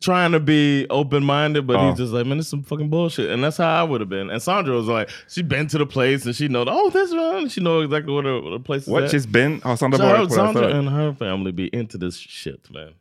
trying 0.00 0.32
to 0.32 0.40
be 0.40 0.86
open 0.90 1.24
minded, 1.24 1.66
but 1.66 1.76
Oh. 1.76 1.88
he's 1.90 1.98
just 1.98 2.12
like, 2.12 2.26
man, 2.26 2.36
this 2.38 2.46
is 2.46 2.50
some 2.50 2.62
fucking 2.62 2.90
bullshit. 2.90 3.30
And 3.30 3.42
that's 3.42 3.56
how 3.56 3.68
I 3.80 3.82
would 3.82 4.00
have 4.00 4.10
been. 4.10 4.30
And 4.30 4.42
Sandra 4.42 4.74
was 4.74 4.86
like, 4.86 5.08
she 5.28 5.42
been 5.42 5.66
to 5.68 5.78
the 5.78 5.86
place 5.86 6.26
and 6.26 6.34
she 6.36 6.48
know, 6.48 6.64
oh, 6.66 6.90
this 6.90 7.12
one. 7.12 7.48
She 7.48 7.60
know 7.60 7.80
exactly 7.80 8.12
what 8.12 8.24
the, 8.24 8.40
what 8.40 8.64
place 8.64 8.82
is 8.82 8.88
What 8.88 9.04
at. 9.04 9.10
she's 9.10 9.26
been? 9.26 9.60
Har 9.62 9.76
Sandra 9.76 9.98
So 9.98 10.04
varit 10.04 10.18
her, 10.18 10.26
på 10.26 10.34
det 10.34 10.40
här 10.42 10.52
Sandra 10.52 10.78
and 10.78 10.88
her 10.90 11.12
family 11.14 11.52
be 11.52 11.68
into 11.72 11.98
this 11.98 12.16
shit, 12.16 12.70
man. 12.70 12.92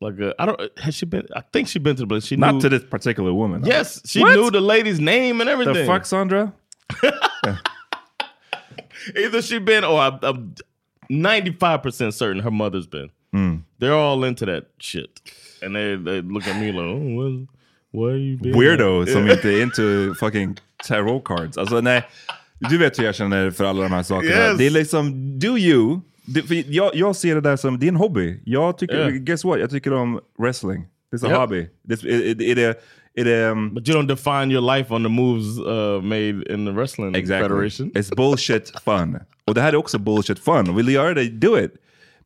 Like, 0.00 0.20
uh, 0.20 0.34
I 0.38 0.44
don't. 0.46 0.78
Has 0.78 0.94
she 0.94 1.06
been? 1.06 1.26
I 1.34 1.40
think 1.52 1.68
she 1.68 1.78
been 1.78 1.96
to 1.96 2.02
the 2.02 2.06
place. 2.06 2.26
She 2.26 2.36
Not 2.36 2.54
knew, 2.54 2.60
to 2.60 2.68
this 2.68 2.84
particular 2.84 3.32
woman. 3.32 3.64
Yes, 3.64 4.02
she 4.04 4.20
What? 4.20 4.34
knew 4.36 4.50
the 4.50 4.60
lady's 4.60 5.00
name 5.00 5.40
and 5.40 5.48
everything. 5.48 5.74
The 5.74 5.86
fuck 5.86 6.04
Sandra? 6.04 6.52
Either 9.16 9.40
she 9.42 9.58
been 9.58 9.84
or 9.84 9.98
I, 10.00 10.18
I'm 10.22 10.54
95% 11.10 12.12
certain 12.12 12.42
her 12.42 12.50
mother's 12.50 12.86
been. 12.86 13.10
Hmm. 13.32 13.56
They're 13.78 13.94
all 13.94 14.24
into 14.24 14.44
that 14.46 14.66
shit. 14.78 15.20
And 15.62 15.74
they, 15.74 15.96
they 16.04 16.22
look 16.22 16.46
at 16.48 16.56
me 16.56 16.72
like, 16.72 16.80
oh, 16.80 17.16
what, 17.16 17.48
what 17.92 18.12
are 18.12 18.18
you 18.18 18.38
being 18.38 18.60
Weirdo 18.60 19.02
at? 19.02 19.10
som 19.10 19.30
inte 19.30 19.48
är 19.48 19.62
into 19.62 20.14
fucking 20.14 20.56
tarot 20.88 21.24
cards. 21.24 21.58
Alltså 21.58 21.80
nej, 21.80 22.04
du 22.70 22.78
vet 22.78 22.98
hur 22.98 23.04
jag 23.04 23.14
känner 23.14 23.50
för 23.50 23.64
alla 23.64 23.82
de 23.82 23.92
här 23.92 24.02
sakerna. 24.02 24.34
Yes. 24.34 24.58
Det 24.58 24.66
är 24.66 24.70
liksom, 24.70 25.38
do 25.38 25.58
you. 25.58 26.00
Det, 26.26 26.42
för 26.42 26.64
jag, 26.66 26.90
jag 26.94 27.16
ser 27.16 27.34
det 27.34 27.40
där 27.40 27.56
som, 27.56 27.82
en 27.82 27.96
hobby. 27.96 28.40
Jag 28.44 28.78
tycker, 28.78 28.96
Yeah. 28.96 29.10
guess 29.10 29.44
what? 29.44 29.60
Jag 29.60 29.70
tycker 29.70 29.92
om 29.92 30.20
wrestling. 30.38 30.86
Det 31.10 31.22
är 31.22 31.30
en 31.30 31.40
hobby. 31.40 31.68
Det, 31.82 32.04
är, 32.04 32.40
är, 32.42 32.54
det, 32.54 32.78
det, 33.14 33.50
um, 33.50 33.74
But 33.74 33.88
you 33.88 34.02
don't 34.02 34.06
define 34.06 34.50
your 34.50 34.76
life 34.76 34.94
on 34.94 35.02
the 35.02 35.08
moves 35.08 35.58
uh, 35.58 36.02
made 36.02 36.54
in 36.54 36.66
the 36.66 36.72
wrestling 36.72 37.14
Exactly. 37.14 37.48
federation. 37.48 37.90
It's 37.94 38.16
bullshit 38.16 38.72
fun. 38.84 39.18
Och 39.44 39.54
det 39.54 39.60
här 39.60 39.72
är 39.72 39.76
också 39.76 39.98
bullshit 39.98 40.38
fun. 40.38 40.76
Vill 40.76 40.86
du 40.86 40.92
göra 40.92 41.14
det, 41.14 41.24
do 41.24 41.58
it. 41.58 41.74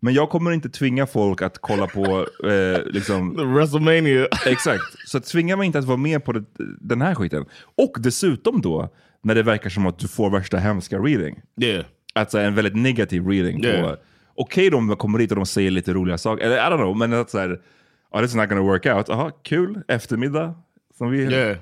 Men 0.00 0.14
jag 0.14 0.30
kommer 0.30 0.50
inte 0.52 0.68
tvinga 0.68 1.06
folk 1.06 1.42
att 1.42 1.58
kolla 1.58 1.86
på 1.86 2.26
eh, 2.48 2.84
liksom... 2.84 3.36
The 3.36 3.44
WrestleMania. 3.44 4.26
Exakt. 4.46 4.82
Så 5.06 5.20
tvinga 5.20 5.56
mig 5.56 5.66
inte 5.66 5.78
att 5.78 5.84
vara 5.84 5.96
med 5.96 6.24
på 6.24 6.32
det, 6.32 6.44
den 6.80 7.02
här 7.02 7.14
skiten. 7.14 7.44
Och 7.76 7.92
dessutom 7.98 8.60
då, 8.60 8.88
när 9.22 9.34
det 9.34 9.42
verkar 9.42 9.70
som 9.70 9.86
att 9.86 9.98
du 9.98 10.08
får 10.08 10.30
värsta 10.30 10.58
hemska 10.58 10.98
reading. 10.98 11.40
Yeah. 11.60 11.84
Alltså 12.14 12.38
en 12.38 12.54
väldigt 12.54 12.76
negativ 12.76 13.26
reading. 13.28 13.64
Yeah. 13.64 13.94
Okej 14.34 14.70
de 14.70 14.96
kommer 14.96 15.18
dit 15.18 15.30
och 15.30 15.36
de 15.36 15.46
säger 15.46 15.70
lite 15.70 15.92
roliga 15.92 16.18
saker, 16.18 16.44
eller 16.44 16.56
I 16.56 16.60
don't 16.60 16.76
know, 16.76 16.96
men 16.96 17.12
att 17.12 17.30
såhär, 17.30 17.60
oh, 18.10 18.20
this 18.20 18.30
is 18.30 18.36
not 18.36 18.48
gonna 18.48 18.62
work 18.62 18.86
out. 18.86 19.08
Aha, 19.08 19.30
kul, 19.42 19.82
eftermiddag, 19.88 20.54
Som 20.98 21.10
vi, 21.10 21.18
Yeah. 21.22 21.56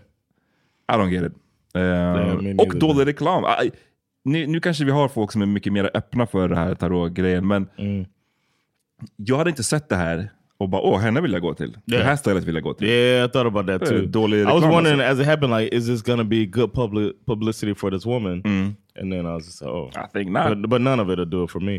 I 0.93 0.97
don't 0.97 1.09
get 1.09 1.23
it. 1.25 1.33
Eh, 1.75 2.43
me 2.43 2.55
och 2.55 2.79
dålig 2.79 3.07
reklam. 3.07 3.45
Aj, 3.47 3.71
nu, 4.25 4.47
nu 4.47 4.61
kanske 4.61 4.85
vi 4.85 4.91
har 4.91 5.09
folk 5.09 5.33
som 5.33 5.43
är 5.43 5.47
mycket 5.47 5.73
mer 5.73 5.91
öppna 5.95 6.27
för 6.27 6.49
det 6.49 6.57
här 6.57 6.75
tarot-grejen, 6.75 7.47
men 7.47 7.69
Mm. 7.79 8.07
Jag 9.17 9.37
hade 9.39 9.51
inte 9.51 9.63
sett 9.63 9.89
det 9.89 9.97
här 9.97 10.31
och 10.59 10.69
bara 10.69 10.83
åh, 10.83 10.99
henne 10.99 11.21
vill 11.21 11.33
jag 11.33 11.43
gå 11.43 11.55
till. 11.55 11.77
Det 11.85 11.95
Yeah. 11.97 12.07
här 12.07 12.17
stället 12.17 12.45
vill 12.45 12.55
jag 12.55 12.65
gå 12.65 12.75
till. 12.75 12.89
Yeah, 12.89 13.27
I 13.27 13.29
thought 13.33 13.47
about 13.47 13.67
that 13.67 13.89
too. 13.89 14.07
dålig 14.07 14.41
I 14.41 14.45
was 14.45 14.63
wondering 14.65 15.01
alltså. 15.01 15.13
as 15.13 15.21
it 15.21 15.27
happened, 15.27 15.57
like, 15.61 15.77
is 15.77 15.87
this 15.87 16.03
gonna 16.03 16.25
be 16.25 16.45
good 16.47 16.73
public 16.73 17.13
publicity 17.27 17.75
for 17.75 17.91
this 17.91 18.07
woman? 18.07 18.43
And 19.01 19.13
then 19.13 19.27
I 19.27 19.33
was 19.35 19.47
just 19.47 19.61
like, 19.63 19.71
oh, 19.71 19.91
I 19.97 20.07
think 20.13 20.31
not. 20.31 20.49
But, 20.49 20.71
but 20.71 20.81
none 20.81 21.03
of 21.03 21.11
it 21.11 21.19
will 21.19 21.31
do 21.31 21.45
it 21.45 21.51
for 21.51 21.61
me. 21.63 21.75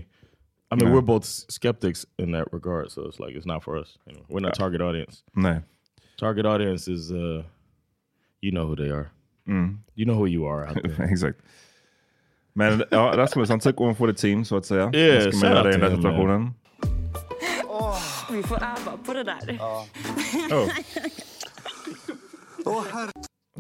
I 0.72 0.76
mean, 0.76 0.90
No. 0.90 0.96
we're 0.96 1.06
both 1.06 1.26
skeptics 1.26 2.06
in 2.20 2.32
that 2.32 2.48
regard, 2.54 2.92
so 2.92 3.02
it's 3.10 3.20
like 3.20 3.38
it's 3.38 3.48
not 3.48 3.64
for 3.64 3.82
us. 3.82 3.98
You 4.08 4.14
know, 4.14 4.22
we're 4.30 4.42
not 4.48 4.54
target 4.54 4.82
audience. 4.82 5.24
Nej. 5.34 5.62
Target 6.20 6.46
audience 6.46 6.92
is, 6.92 7.12
uh, 7.12 7.44
you 8.42 8.52
know 8.52 8.66
who 8.68 8.76
they 8.76 8.92
are. 8.92 9.10
You 9.96 10.06
know 10.06 10.14
who 10.16 10.28
you 10.28 10.46
are 10.46 10.68
out 10.70 10.78
there. 10.84 11.08
Exakt. 11.12 11.40
Men 12.54 12.84
ja, 12.92 13.14
Rasmus, 13.18 13.50
han 13.50 13.60
took 13.60 13.80
one 13.80 13.96
for 13.96 14.08
the 14.08 14.14
team 14.14 14.46
så 14.46 14.58
att 14.58 14.66
säga. 14.66 14.92
Yeah, 14.94 15.26
Vad 15.26 15.34
ska 15.34 15.48
man 15.48 15.56
göra 15.58 15.70
i 15.70 15.72
den 15.78 15.82
här 15.82 15.90
him, 15.90 16.28
man. 16.28 16.54
Situationen? 17.30 17.98
Vi 18.32 18.44
får 18.44 18.56
öva 18.56 18.98
på 19.06 19.14
det 19.14 19.24
där. 19.24 19.60
Oh. 22.66 22.86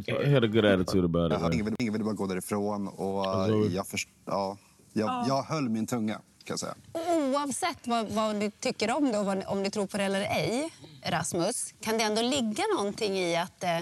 He 0.08 0.34
had 0.34 0.44
a 0.44 0.48
good 0.48 0.66
attitude 0.66 1.06
about 1.06 1.34
it. 1.34 1.54
Ingen, 1.54 1.76
ingen 1.80 1.94
ville 1.94 2.06
bara 2.06 2.14
gå 2.14 2.28
därifrån 2.28 2.88
och 2.88 3.26
Alltså, 3.26 3.70
jag, 3.76 3.88
först, 3.88 4.10
ja, 4.26 4.58
jag, 4.94 5.26
jag 5.28 5.44
höll 5.44 5.70
min 5.70 5.88
tunga 5.88 6.14
kan 6.14 6.54
jag 6.54 6.60
säga. 6.60 6.76
Oavsett 6.94 7.88
vad, 7.88 8.08
vad 8.08 8.36
du 8.40 8.52
tycker 8.52 8.98
om 8.98 9.12
det 9.12 9.18
och 9.18 9.26
vad, 9.26 9.44
om 9.48 9.64
du 9.64 9.70
tror 9.70 9.88
på 9.88 9.98
det 9.98 10.04
eller 10.04 10.22
ej, 10.22 10.70
Rasmus, 11.06 11.74
kan 11.82 11.98
det 11.98 12.04
ändå 12.04 12.22
ligga 12.22 12.64
någonting 12.78 13.18
i 13.18 13.36
att 13.36 13.64
eh, 13.64 13.80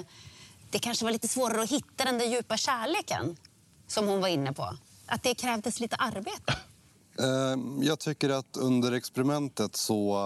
det 0.72 0.80
kanske 0.80 1.06
var 1.06 1.12
lite 1.12 1.28
svårare 1.28 1.62
att 1.62 1.72
hitta 1.72 2.06
den 2.06 2.18
där 2.18 2.26
djupa 2.26 2.58
kärleken 2.58 3.38
som 3.88 4.08
hon 4.08 4.22
var 4.22 4.28
inne 4.28 4.54
på? 4.54 4.74
Att 5.06 5.24
det 5.24 5.36
krävdes 5.36 5.80
lite 5.80 5.96
arbete? 5.96 6.54
Eh, 7.20 7.86
Jag 7.88 8.00
tycker 8.00 8.30
att 8.30 8.58
under 8.58 8.92
experimentet 8.92 9.76
så, 9.76 10.18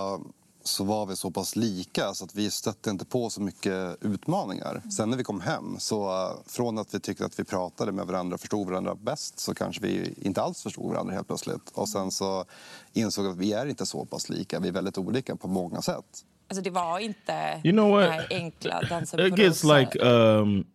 så 0.63 0.83
var 0.83 1.05
vi 1.05 1.15
så 1.15 1.31
pass 1.31 1.55
lika 1.55 2.13
så 2.13 2.25
att 2.25 2.35
vi 2.35 2.51
stötte 2.51 2.89
inte 2.89 3.05
på 3.05 3.29
så 3.29 3.41
mycket 3.41 3.97
utmaningar. 4.01 4.81
Sen 4.97 5.09
när 5.09 5.17
vi 5.17 5.23
kom 5.23 5.41
hem, 5.41 5.75
så 5.79 6.29
från 6.47 6.77
att 6.77 6.93
vi 6.93 6.99
tyckte 6.99 7.25
att 7.25 7.39
vi 7.39 7.43
pratade 7.43 7.91
med 7.91 8.07
varandra 8.07 8.33
och 8.35 8.39
förstod 8.41 8.67
varandra 8.67 8.95
bäst 8.95 9.39
så 9.39 9.53
kanske 9.55 9.81
vi 9.81 10.13
inte 10.21 10.41
alls 10.41 10.63
förstod 10.63 10.89
varandra 10.91 11.13
helt 11.13 11.27
plötsligt. 11.27 11.71
Och 11.73 11.89
sen 11.89 12.11
så 12.11 12.45
insåg 12.93 13.25
vi 13.25 13.31
att 13.31 13.37
vi 13.37 13.53
är 13.53 13.65
inte 13.65 13.85
så 13.85 14.05
pass 14.05 14.29
lika, 14.29 14.59
vi 14.59 14.67
är 14.67 14.71
väldigt 14.71 14.97
olika 14.97 15.35
på 15.35 15.47
många 15.47 15.81
sätt. 15.81 16.25
Alltså 16.49 16.63
det 16.63 16.69
var 16.69 16.99
inte 16.99 17.61
You 17.63 17.71
know 17.71 17.91
what? 17.91 18.31
enkla 18.31 18.81
dansen 18.89 19.19
it 19.19 19.29
på 19.35 19.41
gets 19.41 19.63
rosor. 19.63 19.79
like 19.79 19.99
um, 20.05 20.65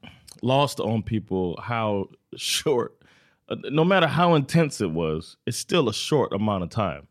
lost 0.43 0.81
on 0.81 1.03
people 1.03 1.63
how 1.63 2.07
short, 2.39 2.89
no 3.71 3.85
matter 3.85 4.07
how 4.07 4.35
intense 4.35 4.81
it 4.81 4.91
was, 4.91 5.37
it's 5.47 5.57
still 5.57 5.89
a 5.89 5.95
short 5.95 6.33
amount 6.33 6.65
of 6.65 6.71
time. 6.71 7.07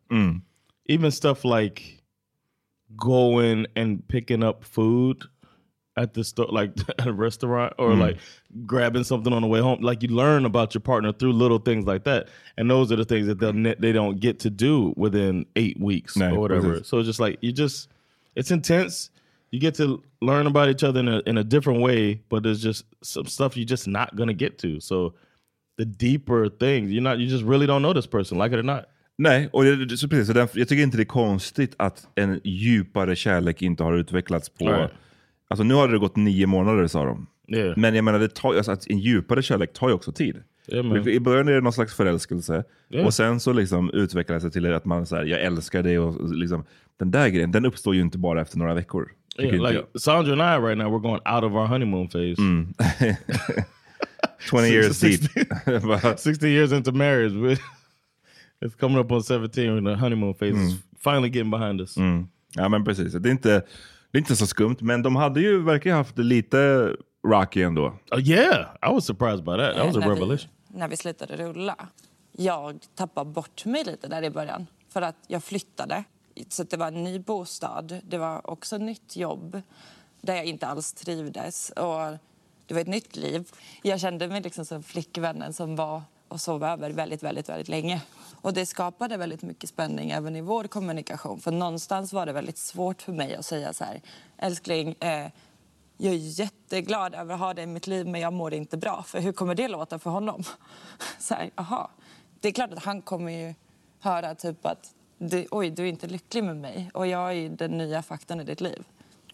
Even 0.87 1.11
stuff 1.11 1.43
like 1.45 2.03
going 2.97 3.65
and 3.75 4.07
picking 4.07 4.43
up 4.43 4.63
food 4.63 5.23
at 5.97 6.13
the 6.13 6.23
store, 6.23 6.47
like 6.49 6.71
at 6.99 7.07
a 7.07 7.13
restaurant, 7.13 7.73
or 7.77 7.93
like 7.99 8.17
grabbing 8.65 9.03
something 9.03 9.31
on 9.33 9.41
the 9.41 9.47
way 9.47 9.59
home. 9.61 9.81
Like 9.81 10.03
you 10.03 10.09
learn 10.09 10.45
about 10.45 10.73
your 10.73 10.81
partner 10.81 11.11
through 11.13 11.33
little 11.33 11.59
things 11.59 11.85
like 11.85 12.03
that, 12.03 12.27
and 12.57 12.69
those 12.69 12.91
are 12.91 12.95
the 12.97 13.05
things 13.05 13.27
that 13.27 13.39
they'll 13.39 13.53
ne- 13.53 13.75
they 13.79 13.91
don't 13.91 14.19
get 14.19 14.39
to 14.39 14.49
do 14.49 14.93
within 14.97 15.45
eight 15.55 15.79
weeks 15.79 16.15
No, 16.17 16.35
or 16.35 16.39
whatever. 16.39 16.83
So 16.83 16.99
it's 16.99 17.07
just 17.07 17.19
like 17.19 17.37
you 17.41 17.51
just 17.51 17.89
it's 18.35 18.51
intense. 18.51 19.09
You 19.51 19.59
get 19.59 19.75
to 19.75 20.03
learn 20.21 20.47
about 20.47 20.67
each 20.69 20.83
other 20.83 20.99
in 20.99 21.07
a 21.07 21.21
in 21.25 21.37
a 21.37 21.43
different 21.43 21.81
way, 21.81 22.15
but 22.29 22.43
there's 22.43 22.61
just 22.61 22.83
some 23.01 23.25
stuff 23.25 23.55
you're 23.55 23.65
just 23.65 23.87
not 23.87 24.15
gonna 24.15 24.33
get 24.33 24.57
to. 24.59 24.79
So 24.81 25.13
the 25.77 25.85
deeper 25.85 26.49
things, 26.49 26.91
you're 26.91 27.01
not 27.01 27.17
you 27.19 27.27
just 27.29 27.43
really 27.43 27.65
don't 27.67 27.79
know 27.79 27.93
this 27.93 28.07
person, 28.07 28.37
like 28.39 28.55
it 28.55 28.59
or 28.59 28.63
not. 28.63 28.79
Nej, 29.17 29.49
och 29.53 29.63
det- 29.63 29.97
så 29.97 30.07
precis, 30.07 30.27
så 30.27 30.33
den, 30.33 30.47
jag 30.53 30.67
tycker 30.67 30.83
inte 30.83 30.97
det 30.97 31.03
är 31.03 31.05
konstigt 31.05 31.75
att 31.77 32.07
en 32.15 32.41
djupare 32.43 33.15
kärlek 33.15 33.61
inte 33.61 33.83
har 33.83 33.93
utvecklats 33.93 34.49
på... 34.49 34.65
Right. 34.67 34.91
Alltså 35.47 35.63
nu 35.63 35.73
har 35.73 35.87
det 35.87 35.97
gått 35.97 36.15
nio 36.15 36.45
månader 36.47 36.87
sa 36.87 37.05
de. 37.05 37.27
Yeah. 37.47 37.73
Men 37.77 37.95
jag 37.95 38.03
menar, 38.03 38.19
det 38.19 38.35
tar, 38.35 38.55
alltså, 38.55 38.71
att 38.71 38.87
en 38.89 38.99
djupare 38.99 39.41
kärlek 39.41 39.73
tar 39.73 39.87
ju 39.89 39.93
också 39.93 40.11
tid. 40.11 40.43
Yeah. 40.67 41.07
I 41.07 41.19
början 41.19 41.47
är 41.47 41.51
det 41.51 41.61
någon 41.61 41.73
slags 41.73 41.93
förälskelse 41.93 42.63
Yeah. 42.89 43.05
och 43.05 43.13
sen 43.13 43.39
så 43.39 43.53
liksom 43.53 43.89
utvecklar 43.93 44.39
det 44.39 44.49
till 44.51 44.73
att 44.73 44.85
man 44.85 45.05
säger 45.05 45.25
jag 45.25 45.41
älskar 45.41 45.83
dig 45.83 45.99
och 45.99 46.29
liksom, 46.35 46.63
den 46.99 47.11
där 47.11 47.29
grejen, 47.29 47.51
den 47.51 47.65
uppstår 47.65 47.95
ju 47.95 48.01
inte 48.01 48.17
bara 48.17 48.41
efter 48.41 48.57
några 48.57 48.73
veckor. 48.73 49.11
Yeah, 49.39 49.71
like 49.71 49.83
Sandra 49.99 50.31
and 50.33 50.41
I 50.41 50.67
right 50.67 50.77
now, 50.77 50.87
we're 50.87 51.01
going 51.01 51.21
out 51.35 51.43
of 51.43 51.51
our 51.53 51.65
honeymoon 51.65 52.07
phase. 52.07 52.35
jag. 52.99 53.15
20 54.39 54.67
years 54.67 54.99
deep. 54.99 55.21
60, 55.21 56.17
60 56.17 56.47
years 56.49 56.71
into 56.71 56.91
marriage. 56.91 57.33
we- 57.33 57.57
it's 58.65 58.75
coming 58.75 58.97
up 58.99 59.11
on 59.11 59.23
17 59.23 59.77
and 59.77 59.87
the 59.87 59.95
honeymoon 59.95 60.33
phase 60.33 60.55
is 60.57 60.75
finally 60.99 61.29
getting 61.29 61.51
behind 61.51 61.81
us. 61.81 61.97
Mm. 61.97 62.27
Ja 62.55 62.69
men 62.69 62.83
precis, 62.85 63.13
det 63.13 63.29
är, 63.29 63.31
inte, 63.31 63.49
det 64.11 64.17
är 64.17 64.19
inte 64.19 64.35
så 64.35 64.47
skumt. 64.47 64.75
Men 64.81 65.01
de 65.03 65.15
hade 65.15 65.41
ju 65.41 65.63
verkligen 65.63 65.97
haft 65.97 66.15
det 66.15 66.23
lite 66.23 66.91
rocky 67.27 67.61
ändå. 67.63 67.93
Oh 68.11 68.19
yeah, 68.21 68.65
I 68.81 68.93
was 68.93 69.05
surprised 69.05 69.43
by 69.43 69.51
that. 69.57 69.75
That 69.75 69.85
was 69.85 69.95
a 69.95 69.99
när 69.99 70.09
revelation. 70.09 70.49
Vi, 70.71 70.79
när 70.79 70.87
vi 70.87 70.97
slutade 70.97 71.37
rulla. 71.37 71.75
Jag 72.37 72.79
tappade 72.95 73.29
bort 73.31 73.65
mig 73.65 73.83
lite 73.83 74.07
där 74.07 74.23
i 74.23 74.29
början. 74.29 74.67
För 74.93 75.01
att 75.01 75.15
jag 75.27 75.43
flyttade. 75.43 76.03
Så 76.49 76.61
att 76.61 76.69
det 76.69 76.77
var 76.77 76.87
en 76.87 77.03
ny 77.03 77.19
bostad. 77.19 77.99
Det 78.03 78.17
var 78.17 78.49
också 78.51 78.77
nytt 78.77 79.15
jobb. 79.17 79.61
Där 80.21 80.35
jag 80.35 80.45
inte 80.45 80.67
alls 80.67 80.93
trivdes. 80.93 81.69
Och 81.69 82.17
det 82.67 82.73
var 82.73 82.81
ett 82.81 82.87
nytt 82.87 83.15
liv. 83.15 83.49
Jag 83.81 83.99
kände 83.99 84.27
mig 84.27 84.41
liksom 84.41 84.65
som 84.65 84.83
flickvännen 84.83 85.53
som 85.53 85.75
var 85.75 86.01
och 86.27 86.41
sov 86.41 86.63
över 86.63 86.89
väldigt, 86.89 87.23
väldigt, 87.23 87.49
väldigt 87.49 87.67
länge. 87.67 88.01
Och 88.41 88.53
det 88.53 88.65
skapade 88.65 89.17
väldigt 89.17 89.41
mycket 89.41 89.69
spänning 89.69 90.11
även 90.11 90.35
i 90.35 90.41
vår 90.41 90.63
kommunikation. 90.63 91.39
För 91.39 91.51
någonstans 91.51 92.13
var 92.13 92.25
det 92.25 92.33
väldigt 92.33 92.57
svårt 92.57 93.01
för 93.01 93.11
mig 93.11 93.35
att 93.35 93.45
säga 93.45 93.73
så 93.73 93.83
här. 93.83 94.01
Älskling, 94.37 94.95
eh, 94.99 95.27
jag 95.97 96.13
är 96.13 96.39
jätteglad 96.39 97.15
över 97.15 97.33
att 97.33 97.39
ha 97.39 97.53
dig 97.53 97.63
i 97.63 97.67
mitt 97.67 97.87
liv 97.87 98.07
men 98.07 98.21
jag 98.21 98.33
mår 98.33 98.53
inte 98.53 98.77
bra. 98.77 99.03
För 99.03 99.19
hur 99.19 99.31
kommer 99.31 99.55
det 99.55 99.67
låta 99.67 99.99
för 99.99 100.09
honom? 100.09 100.43
Så 101.19 101.33
här, 101.33 101.51
aha. 101.55 101.89
Det 102.39 102.47
är 102.47 102.51
klart 102.51 102.73
att 102.73 102.83
han 102.83 103.01
kommer 103.01 103.31
ju 103.31 103.53
höra 103.99 104.35
typ 104.35 104.65
att 104.65 104.93
du, 105.17 105.47
oj, 105.51 105.69
du 105.69 105.83
är 105.83 105.87
inte 105.87 106.07
lycklig 106.07 106.43
med 106.43 106.57
mig 106.57 106.91
och 106.93 107.07
jag 107.07 107.33
är 107.33 107.49
den 107.49 107.71
nya 107.71 108.01
faktorn 108.01 108.39
i 108.39 108.43
ditt 108.43 108.61
liv. 108.61 108.83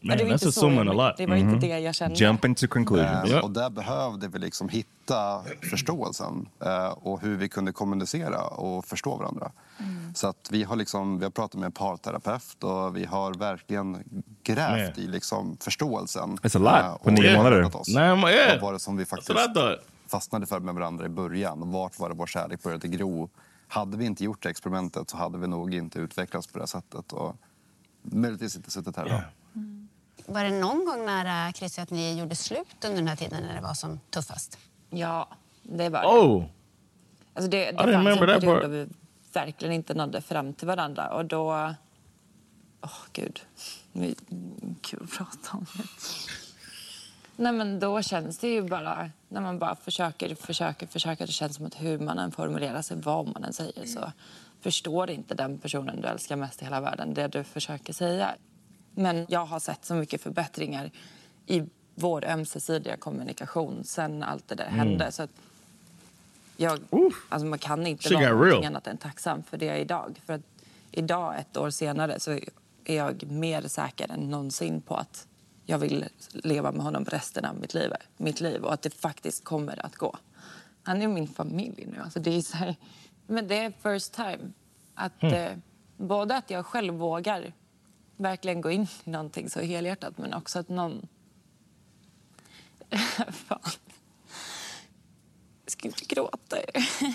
Man, 0.03 0.17
det 0.17 0.23
var 0.23 0.29
that's 0.29 0.33
inte 0.33 0.51
så 0.51 0.59
assuming 0.67 0.87
a 0.87 0.93
lot. 0.93 1.17
Det 1.17 1.25
var 1.27 1.35
inte 1.35 1.67
det 1.67 1.79
jag 1.79 1.95
kände. 1.95 2.15
Jump 2.19 2.45
into 2.45 2.67
conclusions. 2.67 3.31
Eh, 3.31 3.39
Och 3.39 3.51
där 3.51 3.69
behövde 3.69 4.27
vi 4.27 4.39
liksom 4.39 4.69
hitta 4.69 5.43
förståelsen 5.69 6.49
eh, 6.65 6.87
och 6.87 7.21
hur 7.21 7.37
vi 7.37 7.49
kunde 7.49 7.71
kommunicera 7.71 8.43
och 8.47 8.85
förstå 8.85 9.15
varandra. 9.17 9.51
Så 10.15 10.27
att 10.27 10.47
vi 10.51 10.63
har, 10.63 10.75
liksom, 10.75 11.19
vi 11.19 11.25
har 11.25 11.31
pratat 11.31 11.59
med 11.59 11.65
en 11.65 11.71
parterapeut 11.71 12.63
och 12.63 12.97
vi 12.97 13.05
har 13.05 13.33
verkligen 13.33 14.03
grävt 14.43 14.97
Man. 14.97 15.05
i 15.05 15.07
liksom 15.07 15.57
förståelsen. 15.59 16.37
It's 16.37 16.57
a 16.57 16.59
lot 16.59 16.83
eh, 16.83 16.97
på 16.97 17.05
och 17.05 17.13
nio 17.13 17.37
månader. 17.37 17.75
Oss. 17.75 17.89
Yeah. 17.89 18.21
Vad 18.21 18.61
var 18.61 18.73
det 18.73 18.79
som 18.79 18.97
vi 18.97 19.05
faktiskt 19.05 19.39
fastnade 20.07 20.45
för 20.45 20.59
med 20.59 20.75
varandra 20.75 21.05
i 21.05 21.09
början? 21.09 21.61
Och 21.61 21.67
vart 21.67 21.99
var 21.99 22.09
det 22.09 22.15
vår 22.15 22.27
kärlek 22.27 22.63
började 22.63 22.87
gro? 22.87 23.29
Hade 23.67 23.97
vi 23.97 24.05
inte 24.05 24.23
gjort 24.23 24.43
det 24.43 24.49
experimentet 24.49 25.09
så 25.09 25.17
hade 25.17 25.37
vi 25.37 25.47
nog 25.47 25.73
inte 25.73 25.99
utvecklats 25.99 26.47
på 26.47 26.53
det 26.57 26.61
här 26.61 26.67
sättet. 26.67 27.13
Och 27.13 27.35
möjligtvis 28.01 28.55
inte 28.55 28.71
suttit 28.71 28.97
här 28.97 29.05
idag. 29.05 29.21
Var 30.33 30.43
det 30.43 30.59
någon 30.59 30.85
gång 30.85 31.05
nära, 31.05 31.53
Christer, 31.53 31.83
att 31.83 31.89
ni 31.89 32.19
gjorde 32.19 32.35
slut 32.35 32.85
under 32.85 32.95
den 32.97 33.07
här 33.07 33.15
tiden 33.15 33.43
när 33.43 33.55
det 33.55 33.61
var 33.61 33.73
som 33.73 33.99
tuffast? 34.09 34.57
Ja, 34.89 35.27
det 35.63 35.89
var 35.89 36.01
det. 36.01 36.07
Oh, 36.07 36.43
Alltså 37.33 37.49
det, 37.49 37.57
det 37.65 37.71
didn't 37.71 37.77
fanns 37.77 37.87
en 37.95 38.05
remember 38.05 38.27
that 38.27 38.41
period 38.41 38.55
part. 38.55 38.63
då 38.63 38.69
vi 38.69 38.87
verkligen 39.33 39.73
inte 39.73 39.93
nådde 39.93 40.21
fram 40.21 40.53
till 40.53 40.67
varandra. 40.67 41.07
Och 41.09 41.25
då... 41.25 41.73
Åh, 42.81 42.89
gud. 43.13 43.41
Det 43.93 44.07
är 44.07 44.15
kul 44.81 44.99
att 45.03 45.17
prata 45.17 45.57
om 45.57 45.65
det. 45.77 45.83
Nej, 47.35 47.51
men 47.51 47.79
då 47.79 48.01
känns 48.01 48.37
det 48.37 48.47
ju 48.47 48.61
bara... 48.61 49.09
När 49.29 49.41
man 49.41 49.59
bara 49.59 49.75
försöker, 49.75 50.35
försöker, 50.35 50.87
försöker. 50.87 51.25
Det 51.25 51.31
känns 51.31 51.55
som 51.55 51.65
att 51.65 51.81
hur 51.81 51.99
man 51.99 52.19
än 52.19 52.31
formulerar 52.31 52.81
sig, 52.81 52.97
vad 52.97 53.27
man 53.27 53.43
än 53.43 53.53
säger 53.53 53.85
så 53.85 54.11
förstår 54.61 55.09
inte 55.09 55.33
den 55.35 55.59
personen 55.59 56.01
du 56.01 56.07
älskar 56.07 56.35
mest 56.35 56.61
i 56.61 56.65
hela 56.65 56.81
världen 56.81 57.13
det 57.13 57.27
du 57.27 57.43
försöker 57.43 57.93
säga. 57.93 58.35
Men 58.95 59.25
jag 59.29 59.45
har 59.45 59.59
sett 59.59 59.85
så 59.85 59.93
mycket 59.95 60.21
förbättringar 60.21 60.91
i 61.45 61.63
vår 61.95 62.25
ömsesidiga 62.25 62.97
kommunikation 62.97 63.83
sen 63.83 64.23
allt 64.23 64.47
det 64.47 64.55
där 64.55 64.65
Mm. 64.67 64.77
hände. 64.79 65.11
Så 65.11 65.27
jag, 66.57 66.79
alltså 67.29 67.45
man 67.45 67.59
kan 67.59 67.87
inte 67.87 68.09
She 68.09 68.15
vara 68.15 68.29
någonting 68.29 68.65
annat 68.65 68.87
än 68.87 68.97
tacksam 68.97 69.43
för 69.43 69.57
det 69.57 69.65
jag 69.65 69.75
är 69.75 69.79
idag. 69.81 70.21
För 70.25 70.33
att 70.33 70.41
idag, 70.91 71.39
ett 71.39 71.57
år 71.57 71.69
senare, 71.69 72.19
så 72.19 72.31
är 72.85 72.95
jag 72.95 73.31
mer 73.31 73.61
säker 73.61 74.11
än 74.11 74.29
någonsin 74.29 74.81
på 74.81 74.95
att 74.95 75.27
jag 75.65 75.77
vill 75.77 76.05
leva 76.31 76.71
med 76.71 76.81
honom 76.83 77.05
resten 77.05 77.45
av 77.45 77.55
mitt 77.55 77.73
liv, 77.73 77.91
mitt 78.17 78.41
liv 78.41 78.63
och 78.63 78.73
att 78.73 78.81
det 78.81 78.89
faktiskt 78.93 79.43
kommer 79.43 79.85
att 79.85 79.95
gå. 79.95 80.17
Han 80.83 81.01
är 81.01 81.07
min 81.07 81.27
familj 81.27 81.87
nu. 81.95 82.01
Alltså 82.03 82.19
det, 82.19 82.37
är 82.37 82.41
så 82.41 82.57
här, 82.57 82.75
men 83.27 83.47
det 83.47 83.55
är 83.57 83.71
first 83.83 84.13
time. 84.13 84.51
Att, 84.95 85.21
Hmm. 85.21 85.33
eh, 85.33 85.51
både 85.97 86.37
att 86.37 86.49
jag 86.49 86.65
själv 86.65 86.93
vågar 86.93 87.53
verkligen 88.21 88.61
gå 88.61 88.71
in 88.71 88.87
i 89.03 89.09
någonting 89.09 89.49
så 89.49 89.59
helhjärtat 89.59 90.17
men 90.17 90.33
också 90.33 90.59
att 90.59 90.69
någon 90.69 91.07
Fan. 93.31 93.59
Jag 95.65 95.71
ska 95.71 95.87
inte 95.87 96.05
gråta. 96.05 96.57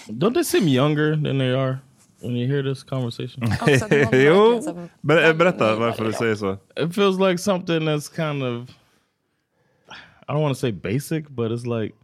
Don't 0.08 0.34
they 0.34 0.44
seem 0.44 0.68
younger 0.68 1.12
than 1.12 1.38
they 1.38 1.54
are 1.54 1.78
when 2.20 2.36
you 2.36 2.46
hear 2.46 2.62
this 2.62 2.84
conversation? 2.84 3.42
jo, 4.12 4.60
Ber 5.00 5.34
berätta 5.34 5.76
varför 5.76 6.04
du 6.04 6.12
säger 6.12 6.34
så. 6.34 6.52
It 6.52 6.94
feels 6.94 7.18
like 7.18 7.38
something 7.38 7.80
that's 7.88 8.08
kind 8.16 8.42
of, 8.42 8.70
I 10.28 10.32
don't 10.32 10.42
want 10.42 10.56
to 10.56 10.60
say 10.60 10.72
basic, 10.72 11.28
but 11.28 11.50
it's 11.50 11.80
like, 11.80 11.94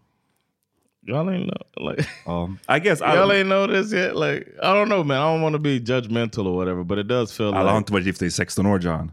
y'all 1.05 1.31
ain't 1.31 1.47
know, 1.47 1.91
like, 1.91 2.07
um, 2.27 2.59
I 2.69 2.79
guess 2.79 3.01
I 3.01 3.15
y'all 3.15 3.33
ain't 3.33 3.49
know 3.49 3.67
this 3.67 3.93
yet. 3.93 4.17
Like, 4.17 4.47
I 4.62 4.75
don't 4.75 4.88
know, 4.88 5.05
man. 5.05 5.19
I 5.19 5.33
don't 5.33 5.43
want 5.43 5.55
to 5.55 5.59
be 5.59 5.81
judgmental 5.81 6.47
or 6.47 6.57
whatever, 6.57 6.85
but 6.85 6.99
it 6.99 7.09
does 7.09 7.33
feel 7.33 7.49
Alla 7.49 7.62
like. 7.62 7.71
har 7.71 7.79
inte 7.79 7.93
varit 7.93 8.07
gifta 8.07 8.25
i 8.27 8.31
16 8.31 8.67
år, 8.67 8.79
John. 8.79 9.12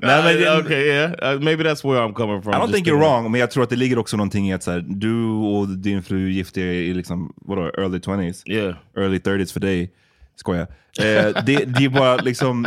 Nej, 0.00 0.22
men- 0.24 0.60
okay, 0.60 0.86
yeah. 0.86 1.34
Uh, 1.34 1.40
maybe 1.40 1.64
that's 1.64 1.84
where 1.84 2.00
I'm 2.00 2.12
coming 2.14 2.42
from. 2.42 2.54
I 2.54 2.58
don't 2.58 2.72
think 2.72 2.86
you're 2.86 2.98
wrong, 2.98 3.30
men 3.30 3.40
jag 3.40 3.50
tror 3.50 3.62
att 3.62 3.70
det 3.70 3.76
ligger 3.76 3.98
också 3.98 4.16
någonting 4.16 4.48
i 4.48 4.52
att 4.54 4.62
så 4.62 4.70
här, 4.70 4.84
du 4.88 5.24
och 5.24 5.68
din 5.68 6.02
fru 6.02 6.30
gifte 6.30 6.60
er 6.60 6.72
i 6.72 6.94
liksom, 6.94 7.32
vadå, 7.36 7.62
early 7.62 7.98
20s? 7.98 8.42
Yeah. 8.46 8.76
Early 8.96 9.18
30s 9.18 9.52
för 9.52 9.60
dig. 9.60 9.92
Skojar. 10.36 10.66
Eh, 11.00 11.44
det, 11.46 11.64
det 11.64 11.84
är 11.84 11.88
bara 11.88 12.16
liksom... 12.16 12.66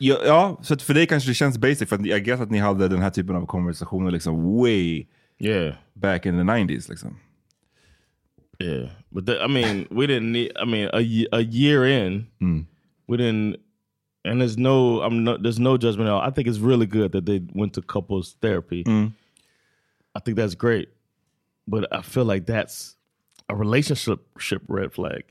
Ja, 0.00 0.16
ja, 0.26 0.58
så 0.62 0.78
för 0.78 0.94
dig 0.94 1.06
kanske 1.06 1.30
det 1.30 1.34
känns 1.34 1.58
basic, 1.58 1.88
för 1.88 2.06
jag 2.06 2.24
guess 2.24 2.40
att 2.40 2.50
ni 2.50 2.58
hade 2.58 2.88
den 2.88 3.02
här 3.02 3.10
typen 3.10 3.36
av 3.36 3.46
konversationer 3.46 4.10
liksom 4.10 4.56
way 4.60 5.06
Yeah. 5.38 5.76
back 5.96 6.26
in 6.26 6.36
the 6.36 6.42
90s. 6.42 6.88
Liksom. 6.88 7.16
Yeah, 8.58 8.88
but 9.12 9.26
the, 9.26 9.40
I 9.40 9.46
mean, 9.46 9.86
we 9.90 10.06
didn't 10.06 10.32
need. 10.32 10.52
I 10.56 10.64
mean, 10.64 10.90
a 10.92 11.26
a 11.32 11.40
year 11.44 11.86
in, 11.86 12.26
hmm. 12.40 12.62
we 13.06 13.16
didn't. 13.16 13.58
And 14.24 14.40
there's 14.40 14.58
no, 14.58 15.00
I'm 15.00 15.22
no, 15.22 15.36
there's 15.36 15.60
no 15.60 15.76
judgment 15.78 16.08
at 16.08 16.12
all. 16.12 16.20
I 16.20 16.30
think 16.30 16.48
it's 16.48 16.58
really 16.58 16.86
good 16.86 17.12
that 17.12 17.24
they 17.24 17.40
went 17.54 17.74
to 17.74 17.82
couples 17.82 18.34
therapy. 18.42 18.82
Hmm. 18.82 19.06
I 20.14 20.20
think 20.20 20.36
that's 20.36 20.56
great, 20.56 20.88
but 21.68 21.90
I 21.92 22.02
feel 22.02 22.24
like 22.24 22.46
that's 22.46 22.96
a 23.48 23.54
relationship 23.54 24.26
ship 24.38 24.62
red 24.66 24.92
flag. 24.92 25.24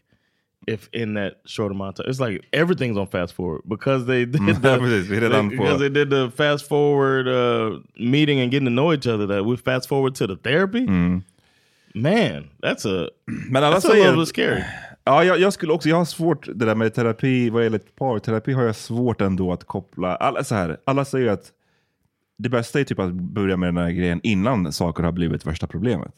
If 0.67 0.89
in 0.93 1.13
that 1.13 1.33
short 1.45 1.71
amount 1.71 1.99
of 1.99 2.05
time, 2.05 2.09
it's 2.11 2.19
like 2.19 2.45
everything's 2.51 2.97
on 2.97 3.07
fast 3.07 3.33
forward 3.33 3.61
because 3.67 4.05
they 4.05 4.25
did 4.31 4.41
Mm, 4.41 4.61
the, 4.61 4.77
på- 4.77 5.49
because 5.49 5.79
they 5.79 5.89
did 5.89 6.09
the 6.09 6.29
fast 6.35 6.67
forward 6.67 7.27
uh, 7.27 7.79
meeting 7.97 8.41
and 8.41 8.51
getting 8.51 8.67
to 8.67 8.71
know 8.73 8.93
each 8.93 9.07
other. 9.07 9.27
That 9.27 9.45
we 9.45 9.55
fast 9.57 9.87
forward 9.87 10.15
to 10.15 10.27
the 10.27 10.35
therapy. 10.35 10.85
Man, 11.95 12.49
that's 12.61 12.85
a 12.85 13.09
Men 13.49 13.63
alla 13.63 13.75
that's 13.79 13.85
a 13.85 13.93
little 13.93 14.25
scary. 14.25 14.63
Ja, 15.09 15.23
jag, 15.23 15.39
jag 15.39 15.53
skulle 15.53 15.73
också, 15.73 15.89
jag 15.89 15.95
har 15.97 16.05
svårt, 16.05 16.47
det 16.55 16.65
där 16.65 16.75
med 16.75 16.93
terapi, 16.93 17.49
vad 17.49 17.63
gäller 17.63 17.79
parterapi 17.79 18.51
har 18.53 18.63
jag 18.63 18.75
svårt 18.75 19.21
ändå 19.21 19.53
att 19.53 19.63
koppla, 19.63 20.15
alla, 20.15 20.43
så 20.43 20.55
här, 20.55 20.77
alla 20.85 21.05
säger 21.05 21.27
att 21.31 21.51
det 22.37 22.49
bästa 22.49 22.79
är 22.79 22.83
typ 22.83 22.99
att 22.99 23.13
börja 23.13 23.57
med 23.57 23.67
den 23.67 23.77
här 23.83 23.91
grejen 23.91 24.19
innan 24.23 24.71
saker 24.73 25.03
har 25.03 25.11
blivit 25.11 25.45
värsta 25.45 25.67
problemet. 25.67 26.11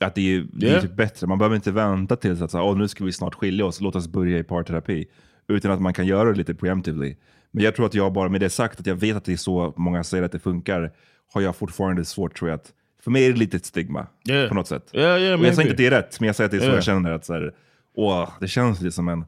Att 0.00 0.14
det 0.14 0.34
är, 0.36 0.46
det 0.52 0.66
är 0.66 0.70
Yeah. 0.70 0.82
typ 0.82 0.96
bättre, 0.96 1.26
man 1.26 1.38
behöver 1.38 1.56
inte 1.56 1.72
vänta 1.72 2.16
tills 2.16 2.40
att 2.42 2.50
så 2.50 2.58
här, 2.58 2.64
"Åh, 2.64 2.76
nu 2.78 2.88
ska 2.88 3.04
vi 3.04 3.12
snart 3.12 3.34
skilja 3.34 3.66
oss, 3.66 3.80
låt 3.80 3.96
oss 3.96 4.08
börja 4.08 4.38
i 4.38 4.42
parterapi. 4.42 5.04
Utan 5.48 5.70
att 5.70 5.80
man 5.80 5.94
kan 5.94 6.06
göra 6.06 6.30
det 6.32 6.36
lite 6.38 6.54
preemptively. 6.54 7.16
Men 7.50 7.64
jag 7.64 7.74
tror 7.76 7.86
att 7.86 7.94
jag 7.94 8.12
bara, 8.12 8.28
med 8.28 8.40
det 8.40 8.50
sagt, 8.50 8.80
att 8.80 8.86
jag 8.86 8.94
vet 8.94 9.16
att 9.16 9.24
det 9.24 9.32
är 9.32 9.36
så 9.36 9.74
många 9.76 10.04
säger 10.04 10.24
att 10.24 10.32
det 10.32 10.38
funkar, 10.38 10.92
har 11.32 11.40
jag 11.40 11.56
fortfarande 11.56 12.04
svårt 12.04 12.38
tror 12.38 12.50
jag 12.50 12.56
att, 12.56 12.72
för 13.04 13.10
mig 13.10 13.26
är 13.26 13.32
det 13.32 13.38
lite 13.38 13.56
ett 13.56 13.64
stigma 13.66 14.06
Yeah. 14.28 14.48
på 14.48 14.54
något 14.54 14.68
sätt. 14.68 14.90
Yeah, 14.94 15.20
yeah, 15.22 15.42
jag 15.44 15.54
säger 15.54 15.60
inte 15.60 15.70
att 15.72 15.76
det 15.76 15.86
är 15.86 15.90
rätt, 15.90 16.20
men 16.20 16.26
jag 16.26 16.36
säger 16.36 16.46
att 16.46 16.50
det 16.50 16.56
är 16.56 16.70
så 16.70 16.74
jag 16.76 16.84
känner. 16.84 17.10
Att 17.12 17.24
så 17.24 17.32
här, 17.32 17.52
åh, 17.94 18.30
det 18.40 18.48
känns 18.48 18.80
lite 18.80 18.92
som 18.92 19.08
en 19.08 19.24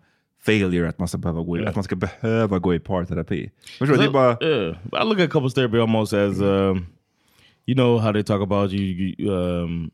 failure 0.47 0.89
att 0.89 0.99
man 0.99 1.09
ska 1.09 1.19
behöva 1.19 1.43
gå 1.43 1.59
i, 1.59 1.67
att 1.67 1.75
man 1.75 1.85
ska 1.85 1.97
behöva 1.97 2.59
gå 2.59 2.75
i 2.75 2.79
parterapi. 2.79 3.51
Förstår 3.79 3.97
du? 3.97 4.03
Det 4.03 4.09
är 4.09 4.11
bara... 4.11 4.33
I 5.05 5.09
look 5.09 5.21
at 5.21 5.31
couples 5.31 5.55
therapy 5.55 5.79
almost 5.79 6.13
as 6.13 6.41
um, 6.41 6.87
you 7.67 7.75
know 7.75 7.99
how 8.01 8.13
they 8.13 8.23
talk 8.23 8.43
about 8.43 8.73
you. 8.73 9.15
You, 9.19 9.33
um, 9.33 9.91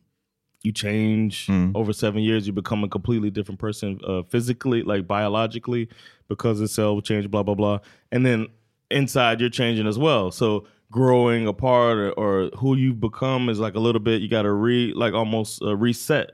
you 0.62 0.72
change 0.72 1.48
over 1.74 1.92
seven 1.92 2.20
years. 2.22 2.46
You 2.46 2.52
become 2.52 2.84
a 2.84 2.88
completely 2.88 3.30
different 3.30 3.58
person 3.60 3.98
uh, 4.06 4.22
physically, 4.24 4.82
like 4.82 5.06
biologically, 5.06 5.88
because 6.28 6.58
the 6.58 6.68
cell 6.68 7.00
change. 7.00 7.30
Blah 7.30 7.42
blah 7.42 7.54
blah, 7.54 7.78
and 8.12 8.24
then 8.26 8.48
inside 8.90 9.40
you're 9.40 9.50
changing 9.50 9.86
as 9.86 9.98
well. 9.98 10.30
So 10.30 10.66
growing 10.90 11.46
apart 11.46 11.96
or, 11.98 12.10
or 12.12 12.50
who 12.58 12.74
you've 12.74 13.00
become 13.00 13.48
is 13.48 13.60
like 13.60 13.74
a 13.74 13.78
little 13.80 14.00
bit. 14.00 14.20
You 14.20 14.28
got 14.28 14.42
to 14.42 14.52
re 14.52 14.92
like 14.94 15.14
almost 15.14 15.62
uh, 15.62 15.76
reset 15.76 16.32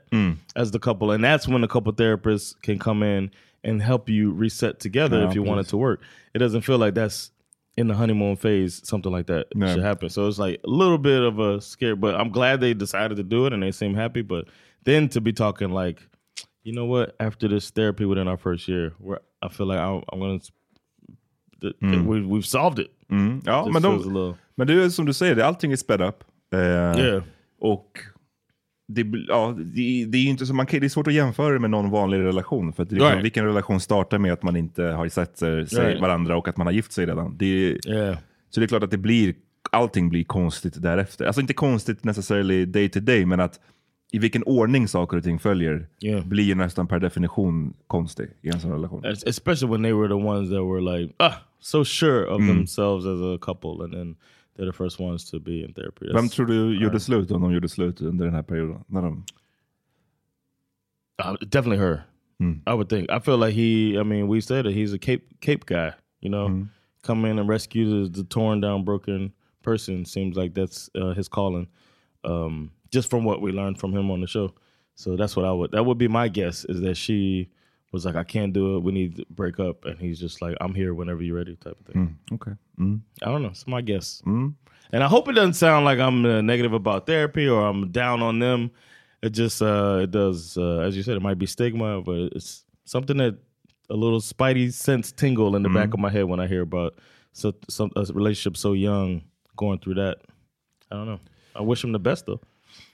as 0.55 0.71
the 0.71 0.79
couple, 0.79 1.11
and 1.11 1.23
that's 1.23 1.47
when 1.47 1.61
the 1.61 1.67
couple 1.67 1.93
therapists 1.93 2.59
can 2.61 2.79
come 2.79 3.03
in 3.03 3.31
and 3.63 3.81
help 3.81 4.09
you 4.09 4.31
reset 4.31 4.79
together 4.79 5.19
Yeah, 5.21 5.29
if 5.29 5.35
you 5.35 5.43
want 5.43 5.59
it 5.61 5.69
to 5.69 5.77
work. 5.77 6.01
It 6.33 6.39
doesn't 6.39 6.61
feel 6.61 6.77
like 6.77 6.93
that's 6.93 7.31
in 7.77 7.87
the 7.87 7.93
honeymoon 7.93 8.35
phase, 8.35 8.81
something 8.83 9.11
like 9.11 9.27
that 9.27 9.45
Yeah. 9.55 9.73
should 9.73 9.83
happen. 9.83 10.09
So 10.09 10.27
it's 10.27 10.39
like 10.39 10.59
a 10.63 10.69
little 10.69 10.97
bit 10.97 11.21
of 11.21 11.39
a 11.39 11.61
scare, 11.61 11.95
but 11.95 12.15
I'm 12.15 12.29
glad 12.31 12.59
they 12.59 12.73
decided 12.73 13.17
to 13.17 13.23
do 13.23 13.45
it 13.45 13.53
and 13.53 13.61
they 13.63 13.71
seem 13.71 13.93
happy. 13.95 14.23
But 14.23 14.45
then 14.83 15.09
to 15.09 15.21
be 15.21 15.31
talking 15.33 15.69
like, 15.69 16.01
you 16.63 16.73
know 16.73 16.85
what? 16.85 17.15
After 17.19 17.47
this 17.47 17.69
therapy 17.71 18.05
within 18.05 18.27
our 18.27 18.37
first 18.37 18.67
year, 18.67 18.93
where 18.99 19.19
I 19.41 19.47
feel 19.49 19.67
like 19.67 19.79
I'm, 19.79 20.01
I'm 20.11 20.19
gonna, 20.19 20.39
th- 21.61 21.75
we, 21.81 22.21
we've 22.25 22.45
solved 22.45 22.79
it. 22.79 22.91
Mm. 23.11 23.41
Ja, 23.45 23.63
Just 23.65 23.73
men, 23.73 23.81
de, 23.81 23.97
little- 23.97 24.35
men 24.55 24.67
det 24.67 24.73
är 24.73 24.89
som 24.89 25.05
du 25.05 25.13
säger, 25.13 25.37
allting 25.43 25.71
är 25.71 25.75
sped 25.77 26.01
up. 26.01 26.23
Eh, 26.53 26.59
Yeah. 26.59 27.23
Och 27.59 27.99
det, 28.87 29.05
ja, 29.27 29.55
det, 29.57 30.05
det 30.05 30.17
är 30.17 30.25
inte 30.25 30.45
så, 30.45 30.53
man 30.53 30.65
kan, 30.65 30.79
det 30.79 30.85
är 30.87 30.89
svårt 30.89 31.07
att 31.07 31.13
jämföra 31.13 31.53
det 31.53 31.59
med 31.59 31.69
någon 31.69 31.89
vanlig 31.89 32.17
relation. 32.19 32.73
För 32.73 32.83
att 32.83 32.91
liksom, 32.91 33.21
vilken 33.21 33.45
relation 33.45 33.79
startar 33.79 34.17
med 34.17 34.33
att 34.33 34.43
man 34.43 34.55
inte 34.55 34.83
har 34.83 35.07
sett 35.09 35.37
sig, 35.37 35.67
sig 35.67 35.99
varandra 36.01 36.37
och 36.37 36.47
att 36.47 36.57
man 36.57 36.67
har 36.67 36.71
gift 36.73 36.91
sig 36.91 37.05
redan? 37.05 37.37
Det, 37.37 37.77
Yeah. 37.87 38.17
Så 38.49 38.59
det 38.59 38.65
är 38.65 38.67
klart 38.67 38.83
att 38.83 38.91
det 38.91 38.97
blir, 38.97 39.35
allting 39.71 40.09
blir 40.09 40.23
konstigt 40.23 40.81
därefter. 40.81 41.25
Alltså 41.25 41.41
inte 41.41 41.53
konstigt 41.53 42.03
necessarily 42.03 42.65
day 42.65 42.89
to 42.89 42.99
day, 42.99 43.25
men 43.25 43.39
att 43.39 43.59
i 44.11 44.19
vilken 44.19 44.43
ordning 44.43 44.87
saker 44.87 45.17
och 45.17 45.23
ting 45.23 45.39
följer 45.39 45.87
Yeah. 46.03 46.27
blir 46.27 46.43
ju 46.43 46.55
nästan 46.55 46.87
per 46.87 46.99
definition 46.99 47.73
konstig 47.87 48.27
i 48.41 48.47
en 48.49 48.59
sån 48.59 48.71
relation. 48.71 49.05
Es- 49.05 49.27
Especially 49.27 49.71
when 49.71 49.83
they 49.83 49.93
were 49.93 50.07
the 50.07 50.13
ones 50.27 50.49
that 50.49 50.61
were 50.63 50.97
like, 50.99 51.13
ah, 51.19 51.33
so 51.59 51.83
sure 51.85 52.25
of 52.27 52.37
themselves 52.47 53.05
as 53.05 53.21
a 53.21 53.37
couple, 53.41 53.83
and 53.83 53.93
then 53.93 54.15
they're 54.57 54.65
the 54.65 54.73
first 54.73 54.99
ones 54.99 55.29
to 55.31 55.39
be 55.39 55.63
in 55.63 55.73
therapy. 55.73 56.05
Vem 56.07 56.15
That's- 56.15 56.35
tror 56.35 56.45
du 56.47 56.79
gjorde 56.79 56.99
slut 56.99 57.31
om 57.31 57.41
de 57.41 57.51
gjorde 57.53 57.69
slut 57.69 58.01
under 58.01 58.25
den 58.25 58.33
här 58.33 58.43
perioden? 58.43 58.83
När 58.87 59.01
de, 59.01 59.23
Uh, 61.19 61.35
definitely 61.49 61.77
her. 61.77 62.03
I 62.67 62.73
would 62.75 62.89
think. 62.89 63.09
I 63.09 63.17
feel 63.19 63.37
like 63.37 63.53
he. 63.55 63.97
I 63.97 64.03
mean, 64.03 64.27
we 64.27 64.41
said 64.41 64.67
it. 64.67 64.75
He's 64.75 64.93
a 64.93 64.99
cape 64.99 65.23
cape 65.41 65.65
guy. 65.65 65.93
You 66.21 66.29
know, 66.29 66.67
come 67.01 67.25
in 67.25 67.39
and 67.39 67.49
rescue 67.49 68.03
the, 68.03 68.09
the 68.09 68.23
torn 68.25 68.61
down, 68.61 68.83
broken 68.83 69.33
person. 69.63 70.05
Seems 70.05 70.37
like 70.37 70.53
that's 70.53 70.87
uh, 70.93 71.13
his 71.15 71.27
calling. 71.27 71.67
Um, 72.23 72.69
just 72.91 73.09
from 73.09 73.23
what 73.23 73.41
we 73.41 73.51
learned 73.51 73.79
from 73.79 73.91
him 73.91 74.11
on 74.11 74.21
the 74.21 74.27
show. 74.27 74.53
So 74.93 75.15
that's 75.15 75.35
what 75.35 75.45
I 75.45 75.51
would. 75.51 75.71
That 75.71 75.85
would 75.85 75.97
be 75.97 76.07
my 76.07 76.27
guess. 76.27 76.63
Is 76.65 76.81
that 76.81 76.95
she 76.95 77.49
was 77.97 78.05
like, 78.05 78.15
I 78.15 78.23
can't 78.23 78.53
do 78.53 78.77
it. 78.77 78.83
We 78.83 78.91
need 78.91 79.17
to 79.17 79.25
break 79.29 79.59
up, 79.59 79.85
and 79.85 79.97
he's 79.99 80.19
just 80.19 80.41
like, 80.41 80.55
I'm 80.61 80.73
here 80.73 80.93
whenever 80.93 81.23
you're 81.23 81.35
ready, 81.35 81.55
type 81.55 81.77
of 81.79 81.85
thing. 81.85 82.17
okay. 82.33 82.51
Mm. 82.79 83.01
I 83.23 83.25
don't 83.31 83.41
know. 83.41 83.49
It's 83.49 83.67
my 83.67 83.81
guess. 83.81 84.21
And 84.93 85.03
I 85.03 85.07
hope 85.07 85.27
it 85.27 85.33
doesn't 85.33 85.53
sound 85.55 85.85
like 85.85 85.99
I'm 85.99 86.25
uh, 86.25 86.41
negative 86.41 86.73
about 86.73 87.07
therapy 87.07 87.47
or 87.47 87.65
I'm 87.67 87.91
down 87.91 88.21
on 88.21 88.39
them. 88.39 88.71
It 89.21 89.31
just 89.31 89.61
uh, 89.61 89.99
it 90.03 90.11
does, 90.11 90.57
uh, 90.57 90.79
as 90.85 90.95
you 90.95 91.03
said, 91.03 91.17
it 91.17 91.21
might 91.21 91.39
be 91.39 91.47
stigma, 91.47 92.01
but 92.01 92.31
it's 92.35 92.63
something 92.85 93.17
that 93.17 93.35
a 93.89 93.95
little 93.95 94.21
spidey 94.21 94.71
sense 94.71 95.11
tingle 95.11 95.55
in 95.55 95.63
the 95.63 95.69
back 95.69 95.93
of 95.93 95.99
my 95.99 96.09
head 96.09 96.25
when 96.25 96.39
I 96.39 96.47
hear 96.47 96.61
about 96.61 96.95
so, 97.33 97.53
some 97.67 97.91
a 97.95 98.03
relationship 98.13 98.57
so 98.57 98.73
young 98.73 99.23
going 99.55 99.79
through 99.79 99.95
that. 99.95 100.17
I 100.91 100.95
don't 100.95 101.07
know. 101.07 101.19
I 101.55 101.61
wish 101.61 101.83
him 101.83 101.91
the 101.91 101.99
best 101.99 102.25
though. 102.25 102.41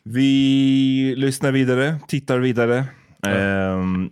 Vi 0.06 1.16
lyssnar 1.18 1.52
vidare, 1.52 2.00
tittar 2.08 2.42
vidare. 2.42 2.96
Ehm, 3.26 4.12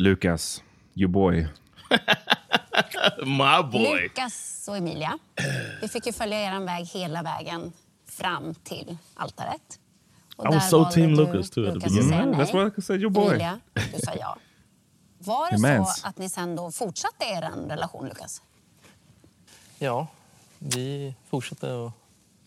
Lukas, 0.00 0.62
your 0.94 1.08
boy. 1.08 1.48
My 3.26 3.62
boy. 3.72 4.02
Lukas 4.02 4.68
och 4.68 4.76
Emilia, 4.76 5.18
vi 5.80 5.88
fick 5.88 6.06
ju 6.06 6.12
följa 6.12 6.38
er 6.38 6.60
väg 6.60 6.86
hela 6.86 7.22
vägen 7.22 7.72
fram 8.06 8.54
till 8.54 8.98
altaret. 9.14 9.80
Och 10.36 10.46
I 10.46 10.48
was 10.48 10.70
so 10.70 10.84
team 10.84 11.10
Lucas, 11.10 11.50
too, 11.50 11.80
säga 11.80 12.02
Mm, 12.02 12.34
that's 12.34 12.52
why 12.52 12.70
I 12.78 12.82
said 12.82 13.00
your 13.00 13.10
boy. 13.10 13.26
Emilia, 13.26 13.60
du 13.74 13.98
sa 13.98 14.14
ja. 14.14 14.36
Var 15.18 15.50
det 15.50 15.56
Immense. 15.56 16.00
så 16.00 16.06
att 16.06 16.18
ni 16.18 16.28
sen 16.28 16.56
då 16.56 16.70
fortsatte 16.70 17.24
er 17.24 17.68
relation, 17.68 18.08
Lukas? 18.08 18.42
Ja, 19.78 20.06
vi 20.58 21.14
fortsatte 21.30 21.66
att 21.86 21.92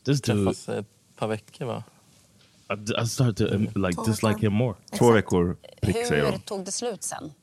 dude- 0.06 0.22
träffas 0.22 0.70
ett 0.70 0.88
par 1.16 1.28
veckor 1.28 1.66
va? 1.66 1.84
I, 2.70 3.04
I 3.04 3.08
started 3.08 3.38
to 3.38 3.56
um, 3.56 3.70
like 3.76 4.02
dislike 4.06 4.40
him 4.40 4.54
more. 4.54 4.76
Två 4.98 5.12
veckor 5.12 5.58
prick 5.82 5.96
Hur 5.96 6.38
tog 6.38 6.66
det 6.66 6.72
slut 6.72 7.04
sen? 7.04 7.34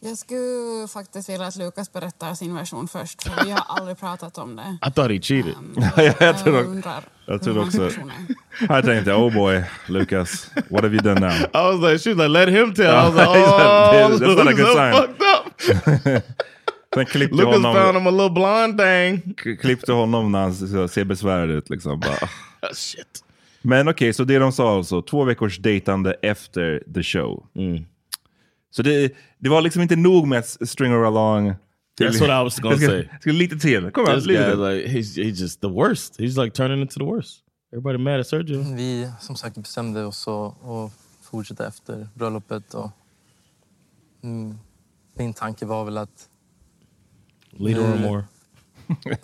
Jag 0.00 0.18
skulle 0.18 0.88
faktiskt 0.88 1.28
vilja 1.28 1.46
att 1.46 1.56
Lukas 1.56 1.92
berättar 1.92 2.34
sin 2.34 2.54
version 2.54 2.88
först, 2.88 3.22
för 3.22 3.44
vi 3.44 3.50
har 3.50 3.62
aldrig 3.68 3.98
pratat 3.98 4.38
om 4.38 4.56
det. 4.56 4.78
I 4.88 4.90
thought 4.90 5.10
he 5.10 5.20
cheated. 5.20 5.54
jag 6.20 6.38
tror 6.38 6.54
jag 6.56 6.64
också. 6.64 6.70
undrar 6.70 7.02
Jag 7.26 7.42
tror 7.42 7.58
också. 7.62 7.90
Här 8.68 8.82
tänkte 8.88 9.10
jag, 9.10 9.22
oh 9.22 9.34
boy, 9.34 9.64
Lucas, 9.86 10.50
what 10.68 10.82
have 10.82 10.94
you 10.94 11.02
done 11.02 11.20
now? 11.20 11.30
I 11.32 11.76
was 11.78 11.80
like, 11.92 11.98
she 11.98 12.14
was 12.14 12.18
like, 12.18 12.28
let 12.28 12.48
him 12.48 12.74
tell. 12.74 12.86
I 12.86 13.10
was 13.10 13.14
like, 13.14 13.28
oh, 13.38 14.18
that's 14.18 14.36
not 14.36 14.48
a 14.48 14.52
good 14.52 14.76
sign. 14.76 14.92
fucked 14.92 16.16
up. 16.16 16.22
Sen 16.94 17.06
klippte 17.06 17.36
Lucas 17.36 17.54
honom, 17.54 17.74
found 17.74 17.96
him 17.96 18.06
a 18.06 18.10
little 18.10 18.30
blonde 18.30 18.84
thing. 18.84 19.34
klippte 19.56 19.92
honom 19.92 20.32
när 20.32 20.38
han 20.40 20.54
så- 20.54 20.88
ser 20.88 21.04
besvärad 21.04 21.50
ut. 21.50 21.70
Liksom. 21.70 22.00
Bara. 22.00 22.28
Ah, 22.60 22.74
Shit. 22.74 23.24
Men 23.62 23.88
okej, 23.88 24.12
så 24.12 24.24
det 24.24 24.38
de 24.38 24.52
sa 24.52 24.76
alltså, 24.76 25.02
två 25.02 25.24
veckors 25.24 25.58
dejtande 25.58 26.14
efter 26.22 26.82
the 26.94 27.02
show. 27.02 27.46
Så 28.70 28.82
det, 28.82 29.14
det 29.38 29.48
var 29.48 29.60
liksom 29.60 29.82
inte 29.82 29.96
nog 29.96 30.26
med 30.26 30.38
att 30.38 30.68
string 30.68 30.92
her 30.92 31.04
along. 31.04 31.54
That's 32.00 32.20
what 32.20 32.30
I 32.30 32.44
was 32.44 32.58
gonna 32.58 32.76
say. 32.88 33.08
jag 33.12 33.20
ska 33.20 33.30
lite 33.30 33.58
till. 33.58 33.90
Kom 33.90 34.04
igen, 34.04 34.16
This 34.16 34.26
lite 34.26 34.56
guy, 34.56 34.74
like, 34.74 34.88
he's 34.88 35.16
he's 35.16 35.40
just 35.40 35.60
the 35.60 35.68
worst. 35.68 36.20
He's 36.20 36.44
like 36.44 36.56
turning 36.56 36.80
into 36.80 36.98
the 36.98 37.04
worst. 37.04 37.44
Everybody 37.72 37.98
mad 37.98 38.20
at 38.20 38.26
Sergio. 38.26 38.62
Vi 38.76 39.10
som 39.20 39.36
sagt 39.36 39.56
bestämde 39.56 40.04
oss 40.04 40.28
att 40.28 40.92
fortsätta 41.22 41.66
efter 41.66 42.08
bröllopet. 42.14 42.74
Och, 42.74 42.90
mm, 44.22 44.58
min 45.14 45.34
tanke 45.34 45.66
var 45.66 45.84
väl 45.84 45.98
att 45.98 46.28
Leader 47.50 47.82
or 47.82 47.98
more. 47.98 48.24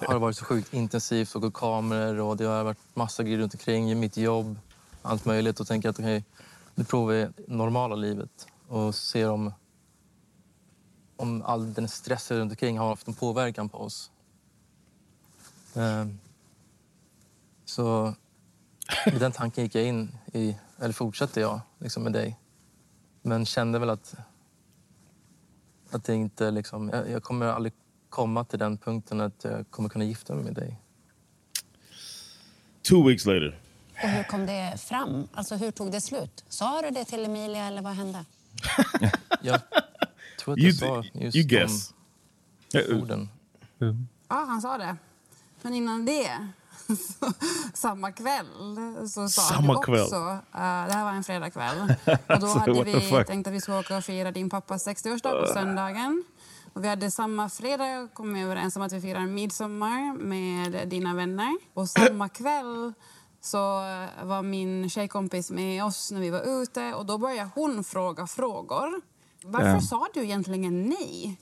har 0.07 0.15
det 0.15 0.21
varit 0.21 0.37
så 0.37 0.45
sjukt 0.45 0.75
intensivt 0.75 1.35
och 1.35 1.43
gått 1.43 1.55
kameror 1.55 2.21
och 2.21 2.37
det 2.37 2.45
har 2.45 2.65
varit 2.65 2.79
massa 2.95 3.23
grejer 3.23 3.39
runt 3.39 3.55
omkring 3.55 4.01
mitt 4.01 4.17
jobb. 4.17 4.59
Allt 5.03 5.25
möjligt 5.25 5.61
och 5.61 5.67
tänker 5.67 5.89
att 5.89 5.99
okej, 5.99 6.25
nu 6.75 6.85
provar 6.85 7.13
vi 7.13 7.29
normala 7.47 7.95
livet 7.95 8.47
och 8.69 8.95
ser 8.95 9.31
om, 9.31 9.53
om 11.17 11.43
all 11.43 11.75
den 11.75 11.89
stressen 11.89 12.37
runt 12.37 12.53
omkring 12.53 12.79
har 12.79 12.89
haft 12.89 13.09
en 13.09 13.15
påverkan 13.15 13.69
på 13.69 13.79
oss. 13.79 14.11
Ehm, 15.75 16.19
så 17.65 18.15
med 19.07 19.21
den 19.21 19.33
tanken 19.33 19.65
gick 19.65 19.75
jag 19.75 19.85
in 19.85 20.19
i, 20.33 20.57
eller 20.79 20.93
fortsatte 20.93 21.41
jag 21.41 21.61
liksom 21.79 22.03
med 22.03 22.13
dig. 22.13 22.39
Men 23.23 23.47
kände 23.47 23.79
väl 23.79 23.91
att, 23.91 24.15
att 25.91 26.05
det 26.05 26.15
inte 26.15 26.51
liksom, 26.51 26.89
jag, 26.89 27.11
jag 27.11 27.23
kommer 27.23 27.47
aldrig 27.47 27.73
komma 28.09 28.45
till 28.45 28.59
den 28.59 28.77
punkten 28.79 29.21
att 29.21 29.45
jag 29.45 29.71
kommer 29.71 29.89
kunna 29.89 30.05
gifta 30.05 30.35
mig 30.35 30.45
med 30.45 30.55
dig. 30.55 30.81
Two 32.83 33.09
weeks 33.09 33.27
later. 33.27 33.59
Och 34.03 34.09
hur 34.09 34.23
kom 34.23 34.47
det 34.47 34.81
fram? 34.81 35.29
Alltså 35.35 35.57
hur 35.57 35.71
tog 35.71 35.93
det 35.93 36.01
slut? 36.01 36.45
Sa 36.49 36.83
du 36.83 36.91
det 36.91 37.05
till 37.05 37.25
Emilia 37.25 37.65
eller 37.67 37.83
vad 37.83 37.93
hände? 37.93 38.25
Jag 39.43 39.61
tror 40.41 40.53
att 40.55 40.59
You- 40.59 40.65
jag 40.67 40.75
sa 40.75 41.05
just 41.15 41.37
you 41.37 41.47
guess. 41.47 41.95
de 42.73 42.95
orden. 42.95 43.29
Ja, 44.29 44.45
han 44.49 44.61
sa 44.63 44.79
det. 44.79 44.97
Men 45.63 45.75
innan 45.75 46.05
det, 46.07 46.49
så, 46.87 47.33
samma 47.75 48.13
kväll, 48.13 48.47
så 49.09 49.29
sa 49.29 49.43
Samma 49.43 49.73
han 49.75 49.83
kväll. 49.83 50.03
också... 50.03 50.17
eh, 50.17 50.87
det 50.87 50.93
här 50.93 51.05
var 51.05 51.13
en 51.13 51.25
fredagkväll. 51.25 51.81
Och 52.07 52.19
då 52.27 52.35
Alltså, 52.35 52.59
hade 52.59 52.85
vi 52.85 53.25
tänkt 53.27 53.47
att 53.47 53.53
vi 53.55 53.61
skulle 53.61 53.79
åka 53.79 53.97
och 53.97 54.05
fira 54.05 54.31
din 54.31 54.51
pappas 54.51 54.87
60-årsdag 54.89 55.41
på 55.47 55.53
söndagen. 55.53 56.25
Och 56.73 56.85
vi 56.85 56.89
hade 56.89 57.11
samma 57.11 57.49
fredag 57.49 58.09
kommit 58.13 58.45
överens 58.45 58.77
om 58.77 58.83
att 58.83 58.93
vi 58.93 59.01
firar 59.01 59.27
midsommar 59.27 60.17
med 60.19 60.89
dina 60.89 61.15
vänner. 61.15 61.57
Och 61.75 61.89
samma 61.89 62.29
kväll 62.29 62.93
så 63.45 63.59
var 64.25 64.43
min 64.43 64.91
tjejkompis 64.91 65.51
med 65.51 65.85
oss 65.85 66.11
när 66.11 66.21
vi 66.21 66.31
var 66.31 66.63
ute 66.63 66.95
och 66.95 67.07
då 67.07 67.19
började 67.19 67.51
hon 67.55 67.85
fråga 67.85 68.27
frågor. 68.27 69.01
Varför 69.45 69.69
Ja. 69.69 69.81
sa 69.81 70.07
du 70.15 70.23
egentligen 70.25 70.83
nej? 70.89 71.41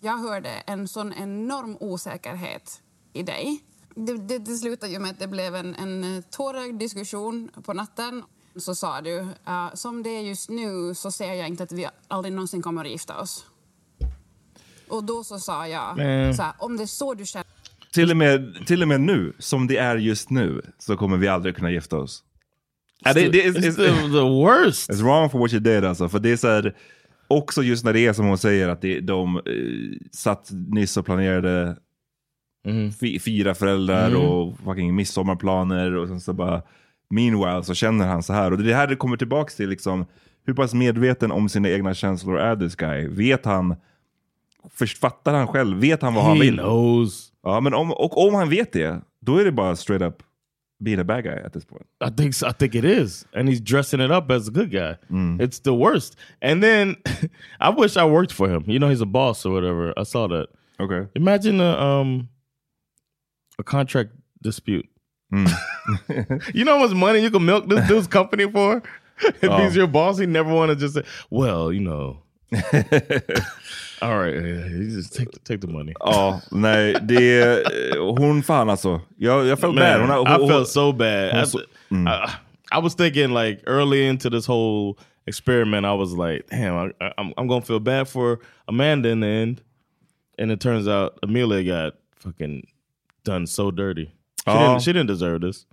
Jag 0.00 0.18
hörde 0.18 0.48
en 0.50 0.88
sån 0.88 1.12
enorm 1.12 1.76
osäkerhet 1.80 2.80
i 3.12 3.22
dig. 3.22 3.62
Det, 3.94 4.16
det, 4.16 4.38
det 4.38 4.56
slutade 4.56 4.92
ju 4.92 4.98
med 4.98 5.10
att 5.10 5.18
det 5.18 5.26
blev 5.28 5.54
en, 5.54 5.74
en 5.74 6.22
tårögd 6.30 6.78
diskussion 6.78 7.50
på 7.64 7.72
natten. 7.72 8.22
Så 8.56 8.74
sa 8.74 9.00
du, 9.00 9.18
"Uh, 9.20 9.74
som 9.74 10.02
det 10.02 10.10
är 10.10 10.20
just 10.20 10.48
nu 10.48 10.94
så 10.94 11.10
ser 11.10 11.32
jag 11.34 11.48
inte 11.48 11.62
att 11.62 11.72
vi 11.72 11.86
aldrig 12.08 12.34
någonsin 12.34 12.62
kommer 12.62 12.84
att 12.84 12.90
gifta 12.90 13.20
oss. 13.20 13.46
Och 14.90 15.04
då 15.04 15.24
så 15.24 15.38
sa 15.40 15.68
jag, 15.68 15.96
Men- 15.96 16.34
så 16.36 16.42
här, 16.42 16.52
om 16.58 16.76
det 16.76 16.82
är 16.82 16.86
så 16.86 17.14
du 17.14 17.26
känner... 17.26 17.46
Till 17.94 18.10
och, 18.10 18.16
med, 18.16 18.66
till 18.66 18.82
och 18.82 18.88
med 18.88 19.00
nu, 19.00 19.32
som 19.38 19.66
det 19.66 19.76
är 19.76 19.96
just 19.96 20.30
nu, 20.30 20.62
så 20.78 20.96
kommer 20.96 21.16
vi 21.16 21.28
aldrig 21.28 21.56
kunna 21.56 21.70
gifta 21.70 21.96
oss. 21.98 22.22
Ja, 23.04 23.12
det, 23.12 23.28
det, 23.28 23.42
It's 23.44 23.76
the- 23.76 24.12
the 24.12 24.20
worst. 24.20 24.90
It's 24.90 25.02
wrong 25.02 25.30
for 25.30 25.38
what 25.38 25.52
you 25.52 25.60
did 25.62 25.84
alltså. 25.84 26.08
För 26.08 26.18
det 26.18 26.30
är 26.32 26.36
så 26.36 26.48
här, 26.48 26.76
också 27.28 27.62
just 27.62 27.84
när 27.84 27.92
det 27.92 28.00
är 28.06 28.12
som 28.12 28.26
hon 28.26 28.38
säger, 28.38 28.68
att 28.68 28.80
det, 28.80 29.00
de 29.00 29.36
eh, 29.36 29.42
satt 30.12 30.50
nyss 30.52 30.96
och 30.96 31.04
planerade 31.06 31.76
fi, 33.00 33.18
fyra 33.18 33.54
föräldrar 33.54 34.08
Mm. 34.08 34.20
och 34.20 34.58
fucking 34.64 34.94
midsommarplaner 34.94 35.94
och 35.96 36.08
sen 36.08 36.20
så 36.20 36.32
bara 36.32 36.62
meanwhile 37.10 37.64
så 37.64 37.74
känner 37.74 38.06
han 38.06 38.22
så 38.22 38.32
här. 38.32 38.50
Och 38.50 38.58
det 38.58 38.64
är 38.64 38.68
det 38.68 38.74
här 38.74 38.86
det 38.86 38.96
kommer 38.96 39.16
tillbaks 39.16 39.56
till 39.56 39.68
liksom, 39.68 40.06
hur 40.46 40.54
pass 40.54 40.74
medveten 40.74 41.32
om 41.32 41.48
sina 41.48 41.68
egna 41.70 41.94
känslor 41.94 42.38
är 42.38 42.56
this 42.56 42.76
guy? 42.76 43.08
Vet 43.08 43.44
han, 43.44 43.76
först 44.74 44.98
fattar 44.98 45.34
han 45.34 45.46
själv, 45.46 45.78
vet 45.80 46.02
han 46.02 46.14
vad 46.14 46.24
han 46.24 46.36
He 46.36 46.42
vill? 46.42 46.58
knows. 46.58 47.28
Ja, 47.52 47.60
men 47.60 47.74
om, 47.74 47.92
och 47.92 48.26
om 48.28 48.34
han 48.34 48.48
vet 48.50 48.72
det, 48.72 49.00
då 49.20 49.36
är 49.38 49.44
det 49.44 49.52
bara 49.52 49.76
straight 49.76 50.02
up 50.02 50.22
being 50.80 51.00
a 51.00 51.04
bad 51.04 51.24
guy 51.24 51.32
at 51.44 51.52
this 51.52 51.64
point. 51.64 51.86
I 52.00 52.10
think 52.10 52.34
I 52.42 52.52
think 52.52 52.74
it 52.74 52.84
is, 52.84 53.26
and 53.34 53.48
he's 53.48 53.60
dressing 53.60 54.00
it 54.00 54.10
up 54.10 54.30
as 54.30 54.48
a 54.48 54.50
good 54.50 54.70
guy. 54.70 54.96
It's 55.40 55.58
the 55.62 55.72
worst. 55.72 56.16
And 56.42 56.62
then 56.62 56.96
I 57.60 57.70
wish 57.70 57.96
I 57.96 58.04
worked 58.04 58.32
for 58.32 58.48
him. 58.48 58.64
You 58.66 58.78
know, 58.78 58.88
he's 58.88 59.00
a 59.02 59.06
boss 59.06 59.44
or 59.46 59.52
whatever. 59.52 59.92
I 59.96 60.04
saw 60.04 60.28
that. 60.28 60.46
Okay. 60.80 61.08
Imagine 61.14 61.60
a 61.60 61.76
um 61.80 62.28
a 63.58 63.62
contract 63.64 64.10
dispute. 64.42 64.86
you 66.54 66.64
know 66.64 66.78
how 66.78 66.86
much 66.86 66.94
money 66.96 67.20
you 67.22 67.30
can 67.30 67.44
milk 67.44 67.68
this 67.68 67.86
dude's 67.88 68.06
company 68.06 68.50
for? 68.50 68.82
If 69.20 69.44
Oh. 69.50 69.56
he's 69.64 69.74
your 69.76 69.88
boss, 69.88 70.18
he 70.18 70.26
never 70.26 70.52
want 70.54 70.70
to 70.70 70.76
just 70.76 70.94
say, 70.94 71.02
"Well, 71.30 71.72
you 71.72 71.80
know." 71.80 72.22
All 74.00 74.18
right, 74.18 74.34
take 75.12 75.30
the, 75.32 75.38
take 75.44 75.60
the 75.60 75.66
money. 75.66 75.92
Ja, 76.00 76.40
nej, 76.50 76.96
det 77.02 77.64
hon 77.98 78.42
fan 78.42 78.70
alltså. 78.70 79.00
Jag, 79.16 79.46
jag 79.46 79.58
felt 79.58 79.76
bad. 79.76 80.00
Hon, 80.00 80.10
har- 80.10 80.44
I 80.44 80.48
felt 80.48 80.68
so 80.68 80.92
bad. 80.92 81.32
hon 81.32 81.42
I, 81.42 81.46
så- 81.46 81.60
mm. 81.90 82.08
I, 82.08 82.28
I 82.78 82.80
was 82.82 82.94
thinking 82.94 83.34
like 83.34 83.62
early 83.66 84.06
into 84.08 84.30
this 84.30 84.46
whole 84.48 84.94
experiment, 85.26 85.86
I 85.86 85.92
was 85.94 86.12
like, 86.12 86.46
damn, 86.50 86.76
I, 87.00 87.12
I'm, 87.18 87.32
I'm 87.36 87.46
gonna 87.48 87.62
feel 87.64 87.80
bad 87.80 88.08
for 88.08 88.38
Amanda 88.68 89.08
in 89.08 89.20
the 89.20 89.26
end. 89.28 89.60
And 90.38 90.50
it 90.52 90.60
turns 90.60 90.86
out 90.88 91.18
Amelia 91.22 91.64
got 91.64 91.94
fucking 92.20 92.62
done 93.24 93.46
so 93.46 93.70
dirty. 93.70 94.04
She, 94.04 94.50
Ja. 94.54 94.68
didn't, 94.68 94.82
she 94.82 94.92
didn't 94.92 95.08
deserve 95.08 95.40
this. 95.40 95.66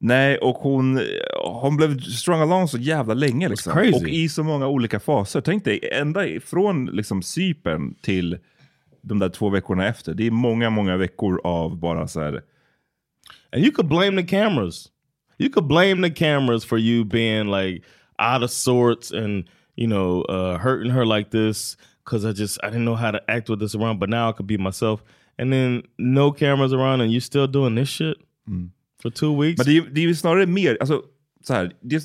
Nej, 0.00 0.38
och 0.38 0.56
hon, 0.56 1.00
hon 1.44 1.76
blev 1.76 2.00
strung 2.00 2.40
along 2.40 2.68
så 2.68 2.78
jävla 2.78 3.14
länge. 3.14 3.48
Liksom. 3.48 3.72
crazy. 3.72 4.04
Och 4.04 4.08
i 4.08 4.28
så 4.28 4.42
många 4.42 4.66
olika 4.66 5.00
faser. 5.00 5.40
Tänk 5.40 5.64
dig, 5.64 5.88
ända 5.92 6.40
från 6.40 6.86
liksom 6.86 7.22
Cypern 7.22 7.94
till 7.94 8.38
de 9.02 9.18
där 9.18 9.28
två 9.28 9.48
veckorna 9.48 9.86
efter. 9.86 10.14
Det 10.14 10.26
är 10.26 10.30
många, 10.30 10.70
många 10.70 10.96
veckor 10.96 11.40
av 11.44 11.76
bara 11.76 12.08
så 12.08 12.20
här... 12.20 12.42
And 13.52 13.64
you 13.64 13.72
could 13.72 13.88
blame 13.88 14.22
the 14.22 14.28
cameras. 14.28 14.88
You 15.38 15.50
could 15.52 15.66
blame 15.66 16.08
the 16.08 16.14
cameras 16.14 16.64
for 16.64 16.78
you 16.78 17.04
being 17.04 17.50
like 17.50 17.82
out 18.18 18.42
of 18.42 18.50
sorts 18.50 19.12
and 19.12 19.46
you 19.76 19.86
know 19.86 20.22
uh, 20.28 20.58
hurting 20.58 20.90
her 20.90 21.04
like 21.04 21.30
this 21.30 21.76
because 22.04 22.28
I 22.28 22.32
just 22.32 22.58
I 22.62 22.66
didn't 22.66 22.84
know 22.84 22.96
how 22.96 23.10
to 23.10 23.20
act 23.28 23.48
with 23.48 23.60
this 23.60 23.74
around. 23.74 24.00
But 24.00 24.10
now 24.10 24.28
I 24.28 24.32
could 24.32 24.46
be 24.46 24.58
myself. 24.58 25.02
And 25.38 25.52
then 25.52 25.82
no 25.98 26.32
cameras 26.32 26.72
around 26.72 27.00
and 27.00 27.12
you 27.12 27.20
still 27.20 27.46
doing 27.46 27.74
this 27.74 27.88
shit 27.88 28.18
for 29.02 29.10
two 29.10 29.42
weeks. 29.42 29.58
Men 29.58 29.66
det 29.66 29.78
är, 29.78 29.90
det 29.94 30.00
är 30.00 30.04
ju 30.04 30.14
snarare 30.14 30.46
mer, 30.46 30.76
alltså, 30.80 31.02
så 31.42 31.54
här, 31.54 31.72
det 31.80 32.00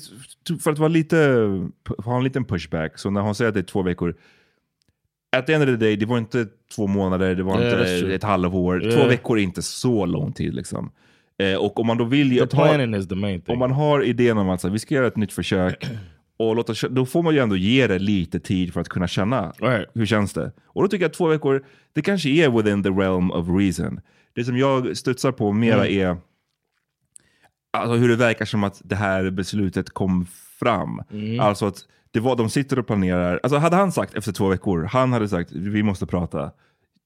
för 0.62 0.70
att 0.70 0.78
vara 0.78 0.88
lite, 0.88 1.16
ha 2.04 2.16
en 2.16 2.24
liten 2.24 2.44
pushback, 2.44 2.98
så 2.98 3.10
när 3.10 3.20
hon 3.20 3.34
säger 3.34 3.48
att 3.48 3.54
det 3.54 3.60
är 3.60 3.64
två 3.64 3.82
veckor, 3.82 4.14
at 5.36 5.46
the 5.46 5.52
end 5.52 5.62
of 5.62 5.68
the 5.68 5.76
day, 5.76 5.96
det 5.96 6.06
var 6.06 6.18
inte 6.18 6.46
två 6.76 6.86
månader, 6.86 7.34
det 7.34 7.42
var 7.42 7.60
Yeah, 7.60 7.98
inte 7.98 8.14
ett 8.14 8.22
halvår. 8.22 8.80
Två 8.80 8.86
Yeah. 8.86 9.08
veckor 9.08 9.38
är 9.38 9.42
inte 9.42 9.62
så 9.62 10.06
lång 10.06 10.32
tid. 10.32 10.54
Liksom. 10.54 10.90
Eh, 11.38 11.54
och 11.54 11.80
om 11.80 11.86
man 11.86 11.98
då 11.98 12.04
vill... 12.04 12.38
The 12.38 12.46
planning 12.46 12.94
is 12.94 13.08
the 13.08 13.14
main 13.14 13.40
thing. 13.40 13.52
Om 13.52 13.58
man 13.58 13.70
har 13.70 14.02
idén 14.02 14.38
om 14.38 14.48
att 14.48 14.60
så 14.60 14.68
vi 14.68 14.78
ska 14.78 14.94
göra 14.94 15.06
ett 15.06 15.16
nytt 15.16 15.32
försök, 15.32 15.86
och 16.36 16.56
låta, 16.56 16.88
då 16.88 17.06
får 17.06 17.22
man 17.22 17.34
ju 17.34 17.40
ändå 17.40 17.56
ge 17.56 17.86
det 17.86 17.98
lite 17.98 18.40
tid 18.40 18.72
för 18.72 18.80
att 18.80 18.88
kunna 18.88 19.08
känna 19.08 19.52
hur 19.94 20.06
känns 20.06 20.32
det. 20.32 20.52
Och 20.66 20.82
då 20.82 20.88
tycker 20.88 21.04
jag 21.04 21.08
att 21.10 21.16
två 21.16 21.26
veckor, 21.28 21.64
det 21.92 22.02
kanske 22.02 22.28
är 22.28 22.50
within 22.50 22.82
the 22.82 22.90
realm 22.90 23.30
of 23.30 23.48
reason. 23.48 24.00
Det 24.34 24.44
som 24.44 24.58
jag 24.58 24.96
studsar 24.96 25.32
på 25.32 25.52
mera 25.52 25.86
Mm. 25.86 26.00
är 26.00 26.16
alltså 27.78 27.96
hur 27.96 28.08
det 28.08 28.16
verkar 28.16 28.44
som 28.44 28.64
att 28.64 28.80
det 28.84 28.96
här 28.96 29.30
beslutet 29.30 29.90
kom 29.90 30.26
fram. 30.60 31.00
Mm. 31.12 31.40
Alltså 31.40 31.66
att 31.66 31.76
det 32.10 32.20
var, 32.20 32.36
de 32.36 32.50
sitter 32.50 32.78
och 32.78 32.86
planerar. 32.86 33.40
Alltså 33.42 33.58
hade 33.58 33.76
han 33.76 33.92
sagt 33.92 34.14
efter 34.14 34.32
två 34.32 34.48
veckor, 34.48 34.84
han 34.84 35.12
hade 35.12 35.28
sagt 35.28 35.52
vi 35.52 35.82
måste 35.82 36.06
prata. 36.06 36.50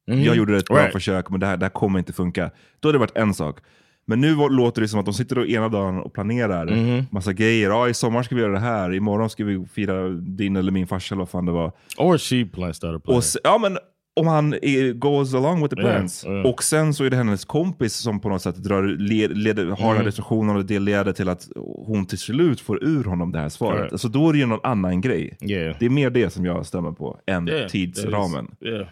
Mhm. 0.07 0.23
Jag 0.23 0.37
gjorde 0.37 0.57
ett 0.57 0.67
bra 0.69 0.77
Right. 0.79 0.93
försök 0.93 1.31
men 1.31 1.41
det 1.41 1.47
här, 1.47 1.57
det 1.57 1.65
här 1.65 1.71
kommer 1.71 1.99
inte 1.99 2.13
funka. 2.13 2.51
Då 2.81 2.89
hade 2.89 2.95
det 2.95 3.01
varit 3.01 3.17
en 3.17 3.35
sak. 3.35 3.59
Men 4.07 4.21
nu 4.21 4.35
låter 4.51 4.83
det 4.83 4.89
som 4.89 5.01
att 5.01 5.05
de 5.07 5.15
sitter 5.15 5.39
och 5.39 5.47
ena 5.47 5.69
dagen 5.69 5.99
och 5.99 6.13
planerar 6.13 6.67
Mhm. 6.67 7.05
massa 7.11 7.33
grejer. 7.33 7.71
Ja, 7.71 7.89
I 7.89 7.95
sommar 7.95 8.23
ska 8.23 8.35
vi 8.35 8.41
göra 8.41 8.53
det 8.53 8.59
här, 8.59 8.95
imorgon 8.95 9.31
ska 9.31 9.45
vi 9.45 9.67
fira 9.73 10.09
din 10.09 10.57
eller 10.57 10.73
min 10.73 10.87
farsa 10.87 11.15
eller 11.15 11.23
vad 11.23 11.31
fan 11.31 11.47
det 11.47 11.53
var. 11.53 11.73
Or 11.99 12.19
she 12.19 12.45
plan 12.45 12.73
playing. 12.81 13.01
Och 13.05 13.25
se, 13.25 13.39
ja, 13.45 13.59
men 13.59 13.79
om 14.21 14.27
han 14.27 14.53
är, 14.55 14.93
goes 14.93 15.35
along 15.35 15.63
with 15.63 15.75
the 15.75 15.81
Yeah, 15.81 15.95
plans. 15.97 16.25
yeah. 16.27 16.47
Och 16.47 16.63
sen 16.63 16.95
så 16.95 17.05
är 17.05 17.11
det 17.11 17.17
hennes 17.17 17.45
kompis 17.45 17.95
som 17.97 18.21
på 18.21 18.29
något 18.29 18.43
sätt 18.43 18.57
drar, 18.57 18.83
led, 18.83 19.37
leder, 19.39 19.65
har 19.67 19.71
den 19.77 19.79
här 19.87 19.93
Mm. 19.95 20.05
restriktionen 20.07 20.57
och 20.57 20.65
det 20.65 20.79
leder 20.79 21.13
till 21.13 21.29
att 21.29 21.49
hon 21.87 22.07
till 22.07 22.19
slut 22.19 22.61
får 22.61 22.85
ur 22.85 23.05
honom 23.05 23.33
det 23.33 23.39
här 23.39 23.49
svaret. 23.49 23.81
Right. 23.81 23.93
Alltså 23.93 24.09
då 24.09 24.29
är 24.29 24.33
det 24.33 24.39
ju 24.39 24.47
någon 24.47 24.61
annan 24.63 25.01
grej. 25.01 25.37
Yeah. 25.41 25.77
Det 25.79 25.87
är 25.87 25.91
mer 25.91 26.11
det 26.11 26.31
som 26.31 26.45
jag 26.45 26.67
stämmer 26.67 26.93
på 26.93 27.21
än 27.27 27.49
Yeah, 27.49 27.69
tidsramen. 27.69 28.55
yeah. 28.61 28.89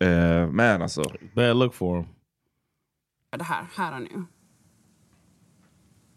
Eh, 0.00 0.48
men 0.50 0.82
alltså. 0.82 1.02
Bad 1.34 1.56
look 1.56 1.74
for 1.74 1.96
him. 1.96 2.06
det 3.38 3.44
här, 3.44 3.64
här 3.76 3.94
och 3.94 4.00
nu. 4.02 4.24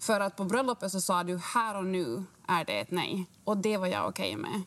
För 0.01 0.19
att 0.19 0.35
på 0.35 0.43
bröllopet 0.43 0.91
så 0.91 1.01
sa 1.01 1.23
du 1.23 1.37
här 1.55 1.77
och 1.77 1.85
nu 1.85 2.23
är 2.47 2.65
det 2.65 2.79
ett 2.79 2.91
nej. 2.91 3.25
Och 3.43 3.57
det 3.57 3.77
var 3.77 3.87
jag 3.87 4.07
okej 4.09 4.35
med. 4.35 4.61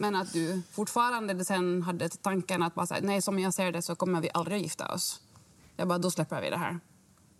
Men 0.00 0.16
att 0.16 0.32
du 0.32 0.62
fortfarande 0.72 1.44
sen 1.44 1.82
hade 1.82 2.08
tanken 2.08 2.62
att 2.62 2.74
bara 2.74 2.86
säga 2.86 3.00
nej 3.02 3.22
som 3.22 3.38
jag 3.38 3.54
ser 3.54 3.72
det 3.72 3.82
så 3.82 3.94
kommer 3.94 4.20
vi 4.20 4.30
aldrig 4.34 4.62
gifta 4.62 4.92
oss. 4.94 5.20
Jag 5.76 5.88
bara, 5.88 5.98
då 5.98 6.10
släpper 6.10 6.40
vi 6.42 6.50
det 6.50 6.56
här. 6.56 6.80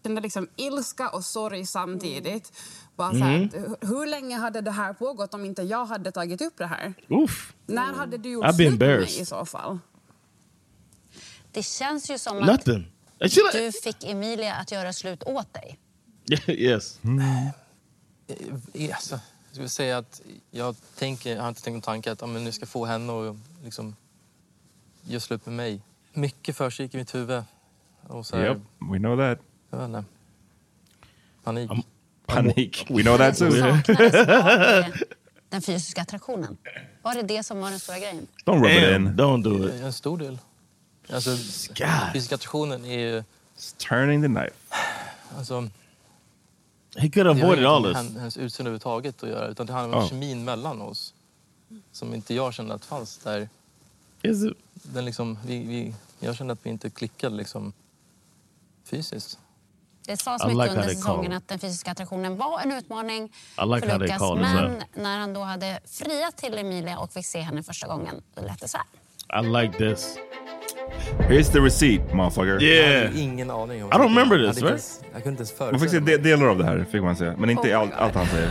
Där 0.02 0.20
liksom 0.20 0.48
ilska 0.56 1.08
och 1.08 1.24
sorg 1.24 1.66
samtidigt. 1.66 2.52
Bara 2.96 3.11
så 3.11 3.16
här, 3.18 3.38
Mhm. 3.38 3.76
hur- 3.80 4.06
länge 4.06 4.36
hade 4.36 4.61
det 4.61 4.70
här 4.70 4.92
pågått 4.92 5.34
om 5.34 5.44
inte 5.44 5.62
jag 5.62 5.84
hade 5.86 6.12
tagit 6.12 6.42
upp 6.42 6.54
det 6.56 6.66
här? 6.66 6.94
Oof. 7.08 7.52
När 7.66 7.92
hade 7.94 8.18
du 8.18 8.28
gjort 8.30 8.54
slut 8.54 8.70
med 8.78 8.88
mig 9.00 9.20
i 9.20 9.24
så 9.26 9.44
fall? 9.44 9.78
Det 11.52 11.62
känns 11.62 12.11
ju 12.11 12.18
som 12.18 12.38
att 12.38 12.46
Nothing. 12.46 12.92
Du 13.52 13.72
fick 13.72 14.04
Emilia 14.04 14.54
att 14.54 14.72
göra 14.72 14.92
slut 14.92 15.22
åt 15.22 15.54
dig. 15.54 15.78
yes. 16.46 16.98
Eh, 17.04 18.94
Alltså, 18.94 19.20
jag 19.51 19.55
skulle 19.55 19.68
säga 19.68 19.98
att 19.98 20.20
jag, 20.51 20.76
tänker, 20.98 21.34
jag 21.34 21.42
har 21.42 21.48
inte 21.48 21.62
tänkt 21.62 21.74
en 21.74 21.82
tanke 21.82 22.12
att 22.12 22.20
ja, 22.20 22.26
men 22.26 22.44
nu 22.44 22.53
ska 22.53 22.62
jag 22.62 22.68
få 22.68 22.84
henne 22.84 23.12
och 23.12 23.36
liksom 23.64 23.96
göra 25.03 25.20
slut 25.20 25.46
med 25.46 25.55
mig. 25.55 25.80
Mycket 26.12 26.57
försiggick 26.57 26.94
i 26.94 26.96
mitt 26.96 27.14
huvud. 27.14 27.42
Och 28.03 28.26
så 28.26 28.36
här, 28.36 28.44
Yep, 28.44 28.59
we 28.92 28.98
know 28.98 29.16
that. 29.16 29.38
Jag 29.70 29.78
vet 29.78 29.86
inte. 29.86 30.05
Panik. 31.44 31.70
Panik. 32.26 32.86
We 32.90 33.03
know 33.03 33.18
that 33.18 33.38
too. 33.38 33.51
Den 35.48 35.62
fysiska 35.62 36.03
attraktionen. 36.03 36.57
Var 37.03 37.14
det 37.14 37.22
det 37.22 37.42
som 37.42 37.61
var 37.61 37.70
den 37.70 37.78
stora 37.78 37.98
grejen? 37.98 38.26
Don't 38.44 38.62
rub 38.62 38.70
it 38.70 38.96
in. 38.96 39.09
Don't 39.09 39.42
do 39.42 39.68
it. 39.68 39.82
En 39.82 39.92
stor 39.92 40.18
del. 40.18 40.38
Alltså, 41.12 41.36
fysiska 42.12 42.34
attraktionen 42.34 42.84
är 42.84 42.98
ju... 42.98 43.24
Turning 43.88 44.22
the 44.22 44.28
knife. 44.28 44.55
Alltså, 45.36 45.68
He 46.97 47.09
could 47.09 47.26
have 47.26 47.43
avoided 47.43 47.66
all 47.66 47.82
this. 47.84 47.97
hennes 47.97 48.36
utseende 48.36 48.68
överhuvudtaget 48.68 49.22
att 49.22 49.28
göra. 49.28 49.49
Utan 49.49 49.66
det 49.66 49.72
handlar 49.72 49.99
om 49.99 50.05
Oh. 50.05 50.09
kemin 50.09 50.45
mellan 50.45 50.80
oss. 50.82 51.14
Som 51.93 52.14
inte 52.14 52.34
jag 52.34 52.55
kände 52.55 52.74
att 52.74 52.84
fanns 52.84 53.18
där. 53.18 53.49
Is 54.22 54.45
it? 54.45 54.57
Den 54.74 55.05
liksom, 55.05 55.38
vi, 55.47 55.59
vi, 55.64 55.95
jag 56.20 56.36
kände 56.36 56.53
att 56.53 56.66
vi 56.66 56.70
inte 56.70 56.91
klickade 56.91 57.36
liksom 57.36 57.72
fysiskt. 58.84 59.38
Det 60.07 60.16
sades 60.16 60.43
I 60.43 60.47
mycket 60.47 60.62
like 60.62 60.70
under 60.80 60.95
säsongen 60.95 61.32
att 61.32 61.49
den 61.49 61.59
fysiska 61.59 61.91
attraktionen 61.91 62.36
var 62.36 62.61
en 62.61 62.72
utmaning 62.72 63.22
like 63.22 63.88
för 63.88 63.99
Lukas. 63.99 64.20
Men 64.36 64.82
när 64.95 65.18
han 65.18 65.32
då 65.34 65.41
hade 65.41 65.80
friat 65.84 66.36
till 66.36 66.59
Emilia 66.59 66.99
och 66.99 67.12
fick 67.12 67.26
se 67.26 67.41
henne 67.41 67.62
första 67.62 67.86
gången, 67.86 68.22
då 68.34 68.43
lät 68.43 68.61
det 68.61 68.68
så 68.68 68.76
här. 68.76 68.86
I 69.32 69.42
like 69.62 69.78
this. 69.78 70.16
Here's 71.28 71.52
the 71.52 71.60
receipt, 71.60 72.12
motherfucker. 72.12 72.52
Jag 72.52 72.62
Yeah. 72.62 73.06
hade 73.06 73.18
ingen 73.20 73.50
aning 73.50 73.84
om 73.84 73.90
I 73.90 73.92
don't 73.92 74.02
remember 74.08 74.36
jag 74.38 74.54
this, 74.54 74.62
hade 74.62 74.72
right? 74.74 74.84
inte 74.84 74.96
ens- 74.98 75.00
Jag 75.12 75.22
kunde 75.22 75.42
inte 75.42 75.52
ens 75.62 75.72
Man 75.72 75.80
fick 75.80 75.90
se 75.90 75.96
föreställa 75.96 76.06
de- 76.06 76.22
mig. 76.22 76.30
delar 76.30 76.46
av 76.46 76.58
det 76.58 76.64
här, 76.64 76.86
fick 76.90 77.02
man 77.02 77.16
se. 77.16 77.32
Men 77.38 77.50
inte 77.50 77.62
Oh 77.62 77.66
my 77.66 77.72
allt, 77.72 77.90
God. 77.90 77.98
allt 78.00 78.14
han 78.14 78.26
säger. 78.26 78.50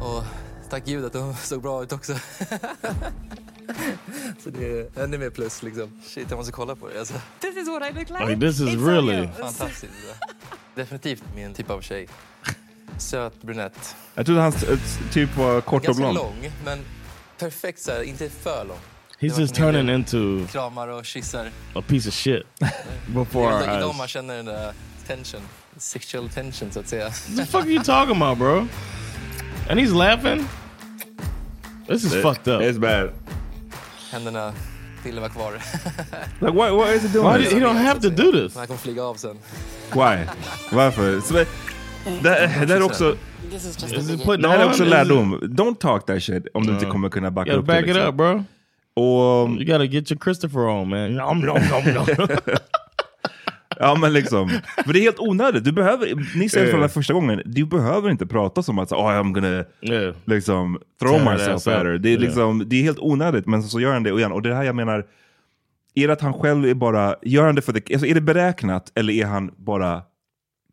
Och 0.00 0.24
tack 0.70 0.84
gud 0.84 1.04
att 1.04 1.12
de 1.12 1.34
såg 1.34 1.62
bra 1.62 1.82
ut 1.82 1.92
också. 1.92 2.12
Så 4.44 4.50
det 4.50 4.66
är 4.66 5.04
ännu 5.04 5.18
mer 5.18 5.30
plus 5.30 5.62
liksom. 5.62 6.00
Shit, 6.04 6.26
jag 6.30 6.36
måste 6.36 6.52
kolla 6.52 6.76
på 6.76 6.88
det. 6.88 6.98
Alltså. 6.98 7.14
This 7.40 7.56
is 7.56 7.68
what 7.68 7.82
I 7.82 7.92
look 7.98 8.08
like. 8.10 8.26
Like 8.26 8.40
this 8.40 8.60
is 8.60 8.68
It's 8.68 8.86
really. 8.86 9.12
real. 9.16 9.28
Fantastiskt. 9.28 9.92
Definitivt 10.74 11.22
min 11.34 11.54
typ 11.54 11.70
av 11.70 11.80
tjej. 11.80 12.08
Söt 12.98 13.42
brunett. 13.42 13.96
Jag 14.14 14.26
trodde 14.26 14.40
hans 14.40 14.62
eh, 14.62 14.78
typ 15.12 15.36
var 15.36 15.60
kort 15.60 15.80
och 15.80 15.86
Ganska 15.86 16.00
blond. 16.02 16.14
lång, 16.18 16.50
men 16.64 16.78
perfekt 17.38 17.80
så 17.82 17.90
här, 17.92 18.02
inte 18.02 18.30
för 18.30 18.64
lång. 18.68 18.76
He's 19.20 19.38
just 19.40 19.54
turning 19.54 19.88
into 19.94 20.46
Kramar 20.52 20.88
och 20.88 21.04
kyssar. 21.04 21.50
a 21.74 21.82
piece 21.88 22.08
of 22.08 22.14
shit 22.14 22.42
before 23.06 23.48
Det 23.48 23.54
our 23.54 23.62
är 23.62 23.86
eyes. 23.86 23.98
man 23.98 24.08
känner 24.08 24.36
den 24.36 24.44
där 24.46 24.72
tension. 25.06 25.40
Sexual 25.76 26.28
tension 26.28 26.70
så 26.72 26.80
att 26.80 26.88
säga. 26.88 27.04
What 27.04 27.36
the 27.36 27.46
fuck 27.46 27.62
are 27.64 27.70
you 27.70 27.84
talking 27.84 28.16
about, 28.22 28.38
bro? 28.38 28.66
And 29.70 29.80
he's 29.80 29.94
laughing? 29.94 30.46
This 31.88 32.04
is 32.04 32.14
It- 32.14 32.22
fucked 32.22 32.48
up. 32.54 32.62
It's 32.62 32.78
bad. 32.78 33.10
Händerna 34.12 34.52
till 35.02 35.20
var 35.20 35.28
kvar. 35.28 35.52
Like, 36.40 36.52
why, 36.52 36.70
why 36.70 36.94
is 36.96 37.04
it 37.04 37.12
doing 37.12 37.28
Why 37.32 37.38
this? 37.38 37.48
did, 37.52 37.62
he 37.62 37.68
don't 37.68 37.82
have 37.82 38.00
to 38.00 38.10
do 38.10 38.32
this. 38.32 38.56
Han 38.56 38.66
kommer 38.66 38.78
flyga 38.78 39.02
av 39.04 39.14
sen. 39.14 39.36
Why? 39.92 40.26
Varför? 40.72 41.20
Så, 41.20 41.34
det, 41.34 41.46
det 42.22 42.46
här 42.46 42.66
är 42.76 42.82
också... 42.82 43.16
This 43.50 43.64
is 43.64 43.82
just 43.82 43.84
Is 43.84 43.92
a 43.92 43.96
it 44.00 44.06
biggie. 44.06 44.24
putting 44.26 44.42
Det 44.42 44.48
här 44.48 44.58
är 44.58 44.66
också 44.68 44.84
lärdom. 44.84 45.38
Don't 45.40 45.76
talk 45.76 46.06
that 46.06 46.22
shit 46.22 46.46
om 46.54 46.66
du 46.66 46.72
inte 46.72 46.86
No. 46.86 46.92
kommer 46.92 47.08
kunna 47.08 47.30
backa 47.30 47.50
You 47.50 47.58
upp 47.60 47.66
gotta 47.66 47.76
det. 47.76 47.80
back 47.82 47.90
it 47.90 47.94
liksom. 47.96 48.08
up, 48.08 48.14
bro. 48.14 48.44
Och, 48.96 49.48
You 49.48 49.64
gotta 49.64 49.84
get 49.84 50.10
your 50.10 50.20
Christopher 50.24 50.60
on, 50.60 50.88
man. 50.88 51.14
Nom, 51.16 51.40
nom, 51.40 51.58
nom, 51.94 52.28
ja 53.78 53.94
men 54.00 54.12
liksom. 54.12 54.48
För 54.84 54.92
det 54.92 54.98
är 54.98 55.02
helt 55.02 55.20
onödigt. 55.20 55.64
Du 55.64 55.72
behöver, 55.72 56.36
ni 56.38 56.48
säger 56.48 56.66
det 56.66 56.70
Yeah. 56.70 56.80
den 56.80 56.88
första 56.90 57.14
gången, 57.14 57.42
du 57.44 57.64
behöver 57.64 58.10
inte 58.10 58.26
prata 58.26 58.62
som 58.62 58.78
att 58.78 58.92
oh, 58.92 59.06
I'm 59.06 59.32
gonna 59.32 59.64
yeah. 59.82 60.14
liksom 60.24 60.78
throw 61.00 61.18
Tear 61.18 61.32
myself 61.32 61.66
at 61.66 61.74
her. 61.74 61.84
Det 61.84 62.08
är, 62.08 62.10
Yeah. 62.10 62.20
liksom, 62.20 62.68
det 62.68 62.76
är 62.76 62.82
helt 62.82 62.98
onödigt, 62.98 63.46
men 63.46 63.62
så, 63.62 63.80
gör 63.80 63.92
han 63.92 64.02
det 64.02 64.10
igen. 64.10 64.32
Och 64.32 64.42
det 64.42 64.48
är 64.48 64.50
det 64.50 64.56
här 64.56 64.64
jag 64.64 64.76
menar, 64.76 65.06
är 65.94 66.06
det 66.06 66.12
att 66.12 66.20
han 66.20 66.34
själv 66.34 66.66
är 66.66 66.74
bara, 66.74 67.16
gör 67.22 67.46
han 67.46 67.54
det 67.54 67.62
för 67.62 67.72
the, 67.72 67.94
alltså 67.94 68.06
är 68.06 68.14
det 68.14 68.20
beräknat 68.20 68.92
eller 68.94 69.12
är 69.12 69.26
han 69.26 69.50
bara 69.56 70.02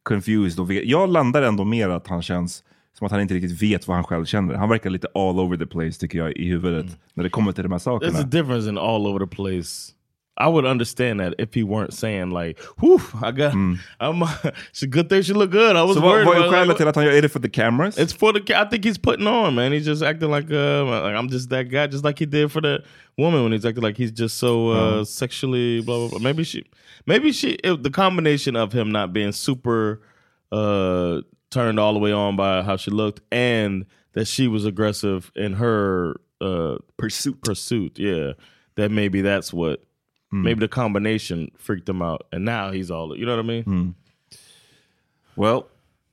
confused? 0.03 0.59
Och 0.59 0.73
jag 0.73 1.09
landar 1.09 1.41
ändå 1.41 1.63
mer 1.63 1.89
att 1.89 2.07
han 2.07 2.21
känns 2.21 2.63
som 2.97 3.05
att 3.05 3.11
han 3.11 3.21
inte 3.21 3.33
riktigt 3.33 3.61
vet 3.61 3.87
vad 3.87 3.97
han 3.97 4.03
själv 4.03 4.25
känner. 4.25 4.55
Han 4.55 4.69
verkar 4.69 4.89
lite 4.89 5.07
all 5.15 5.39
over 5.39 5.57
the 5.57 5.65
place 5.65 5.91
tycker 5.99 6.17
jag 6.19 6.31
i 6.37 6.47
huvudet 6.49 6.85
när 7.13 7.23
det 7.23 7.29
kommer 7.29 7.51
till 7.51 7.63
de 7.63 7.71
här 7.71 7.79
There's 7.79 7.97
a 7.97 7.99
sakerna. 8.11 8.21
difference 8.23 8.69
in 8.69 8.77
all 8.77 9.07
over 9.07 9.19
the 9.25 9.35
place 9.35 9.93
I 10.41 10.47
would 10.49 10.65
understand 10.65 11.19
that 11.19 11.33
if 11.39 11.49
he 11.55 11.61
weren't 11.61 11.91
saying 11.93 12.29
like, 12.33 12.59
"Whew, 12.77 12.99
I 13.21 13.31
got, 13.31 13.53
I'm, 13.53 14.23
it's 14.71 14.81
a 14.83 14.87
good 14.91 15.09
thing 15.09 15.23
she 15.23 15.33
look 15.33 15.51
good." 15.51 15.75
I 15.75 15.83
was 15.83 15.97
vad, 15.97 16.03
worried. 16.03 16.25
vad 16.25 16.35
är 16.35 16.39
about, 16.39 16.51
skälet 16.53 16.77
till 16.77 16.87
att 16.87 16.95
han 16.95 17.05
gör, 17.05 17.11
är 17.11 17.21
det 17.21 17.29
för 17.29 17.39
the 17.39 17.49
cameras? 17.49 17.97
It's 17.99 18.17
for 18.17 18.33
the. 18.33 18.39
I 18.53 18.65
think 18.69 18.85
he's 18.85 19.01
putting 19.03 19.27
on, 19.27 19.55
man. 19.55 19.71
He's 19.73 19.85
just 19.85 20.01
acting 20.03 20.31
like, 20.31 20.49
uh, 20.53 20.85
like 20.85 21.15
I'm 21.17 21.29
just 21.31 21.49
that 21.49 21.63
guy, 21.69 21.87
just 21.87 22.05
like 22.05 22.19
he 22.19 22.25
did 22.25 22.51
for 22.51 22.61
the 22.61 22.79
woman 23.17 23.43
when 23.43 23.51
he's 23.51 23.65
acting 23.69 23.83
like 23.83 23.97
he's 24.03 24.11
just 24.19 24.37
so 24.37 24.71
uh, 24.71 24.75
Mm. 25.01 25.05
sexually 25.05 25.81
blah 25.81 25.97
blah 25.97 26.09
blah. 26.09 26.19
Maybe 26.19 26.43
she, 26.43 26.63
maybe 27.05 27.31
she. 27.33 27.47
It, 27.63 27.83
the 27.83 27.91
combination 27.91 28.55
of 28.55 28.73
him 28.73 28.89
not 28.91 29.13
being 29.13 29.33
super 29.33 30.01
uh, 30.51 31.21
turned 31.51 31.79
all 31.79 31.93
the 31.93 31.99
way 31.99 32.11
on 32.11 32.35
by 32.35 32.63
how 32.63 32.77
she 32.77 32.89
looked, 32.91 33.21
and 33.31 33.85
that 34.13 34.25
she 34.25 34.47
was 34.47 34.65
aggressive 34.65 35.31
in 35.35 35.53
her 35.53 36.19
uh, 36.41 36.77
pursuit. 36.97 37.41
Pursuit, 37.43 37.99
yeah. 37.99 38.33
That 38.75 38.89
maybe 38.91 39.21
that's 39.21 39.53
what. 39.53 39.83
Mm. 40.33 40.43
Maybe 40.43 40.59
the 40.61 40.67
combination 40.69 41.51
freaked 41.57 41.87
him 41.89 42.01
out, 42.01 42.25
and 42.31 42.45
now 42.45 42.71
he's 42.71 42.89
all. 42.89 43.15
You 43.17 43.25
know 43.25 43.35
what 43.35 43.43
I 43.45 43.47
mean? 43.47 43.63
Mm. 43.65 43.93
Well, 45.35 45.67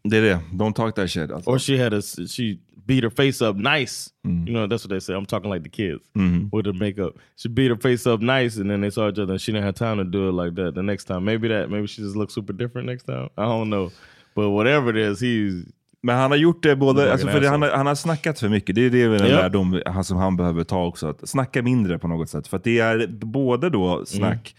det 0.05 0.16
är 0.18 0.22
det. 0.22 0.41
Don't 0.57 0.74
talk 0.74 0.95
that 0.97 1.09
shit. 1.09 1.30
Alltså. 1.30 1.51
Or 1.51 1.59
she 1.59 1.76
had 1.78 1.93
a 1.93 2.03
she 2.03 2.61
beat 2.86 3.05
her 3.05 3.11
face 3.11 3.43
up 3.43 3.57
nice. 3.57 4.11
You 4.24 4.53
know 4.53 4.66
that's 4.66 4.82
what 4.84 4.91
they 4.91 5.01
say. 5.01 5.14
I'm 5.14 5.26
talking 5.26 5.51
like 5.51 5.62
the 5.62 5.68
kids 5.68 6.01
Mhm. 6.16 6.49
with 6.53 6.64
the 6.64 6.72
makeup. 6.72 7.16
She 7.36 7.49
beat 7.49 7.68
her 7.70 7.76
face 7.76 8.07
up 8.07 8.20
nice, 8.22 8.57
and 8.57 8.70
then 8.70 8.80
they 8.80 8.91
saw 8.91 9.09
each 9.09 9.18
other, 9.18 9.32
and 9.34 9.41
she 9.41 9.53
didn't 9.53 9.64
have 9.66 9.74
time 9.74 9.99
to 9.99 10.05
do 10.05 10.28
it 10.28 10.32
like 10.32 10.55
that. 10.55 10.74
The 10.74 10.82
next 10.82 11.05
time, 11.05 11.24
maybe 11.24 11.49
that, 11.49 11.70
maybe 11.70 11.86
she 11.86 12.03
just 12.03 12.16
looks 12.16 12.34
super 12.34 12.53
different 12.53 12.86
next 12.86 13.05
time. 13.05 13.28
I 13.36 13.45
don't 13.45 13.68
know, 13.70 13.93
but 14.35 14.45
whatever 14.45 14.97
it 14.97 15.12
is, 15.12 15.22
he's. 15.22 15.64
Men 16.03 16.16
han 16.16 16.31
har 16.31 16.39
gjort 16.39 16.62
det 16.62 16.76
både, 16.76 17.12
alltså 17.12 17.26
för 17.29 17.41
det, 17.41 17.49
han, 17.49 17.62
har, 17.62 17.70
han 17.70 17.87
har 17.87 17.95
snackat 17.95 18.41
för 18.41 18.49
mycket. 18.49 18.74
Det 18.74 18.81
är 18.87 18.91
det 18.91 19.09
väl 19.09 19.20
en 19.22 19.29
Ja. 19.31 19.37
lärdom 19.37 19.83
han, 19.87 20.05
som 20.05 20.16
han 20.16 20.37
behöver 20.37 20.64
ta 20.64 20.85
också. 20.87 21.09
Att 21.09 21.29
snacka 21.29 21.62
mindre 21.62 21.99
på 21.99 22.09
något 22.09 22.29
sätt. 22.31 22.47
För 22.49 22.61
det 22.64 22.79
är 22.79 23.07
både 23.07 23.70
då 23.70 24.05
snack 24.07 24.55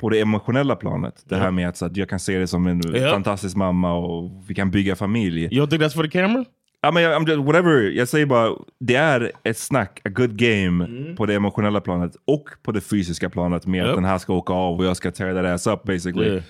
på 0.00 0.08
det 0.10 0.20
emotionella 0.20 0.76
planet. 0.76 1.14
Det 1.24 1.34
Mm. 1.34 1.38
Ja. 1.40 1.44
här 1.44 1.50
med 1.52 1.68
att, 1.68 1.76
så 1.76 1.86
att 1.86 1.96
jag 1.96 2.08
kan 2.08 2.20
se 2.20 2.38
det 2.38 2.46
som 2.46 2.66
en 2.66 2.82
Ja. 2.94 3.10
fantastisk 3.10 3.56
mamma 3.56 3.92
och 3.92 4.30
vi 4.48 4.54
kan 4.54 4.70
bygga 4.70 4.96
familj. 4.96 5.54
You 5.54 5.66
think 5.66 5.82
that's 5.82 5.94
for 5.94 6.02
the 6.02 6.10
camera? 6.10 6.44
Men 6.92 7.02
jag, 7.02 7.22
I'm 7.22 7.28
just, 7.28 7.46
whatever. 7.46 7.90
jag 7.90 8.08
säger 8.08 8.26
bara, 8.26 8.50
det 8.80 8.94
är 8.94 9.32
ett 9.44 9.58
snack, 9.58 10.00
a 10.04 10.08
good 10.08 10.36
game 10.36 10.84
Mm. 10.84 11.16
på 11.16 11.26
det 11.26 11.34
emotionella 11.34 11.80
planet 11.80 12.12
och 12.24 12.48
på 12.62 12.72
det 12.72 12.80
fysiska 12.80 13.30
planet 13.30 13.66
med 13.66 13.78
Yep. 13.78 13.88
att 13.88 13.94
den 13.94 14.04
här 14.04 14.18
ska 14.18 14.32
åka 14.34 14.52
av 14.52 14.78
och 14.78 14.84
jag 14.84 14.96
ska 14.96 15.10
tear 15.10 15.34
that 15.34 15.44
ass 15.54 15.66
up 15.66 15.82
basically. 15.82 16.28
Yeah. 16.28 16.42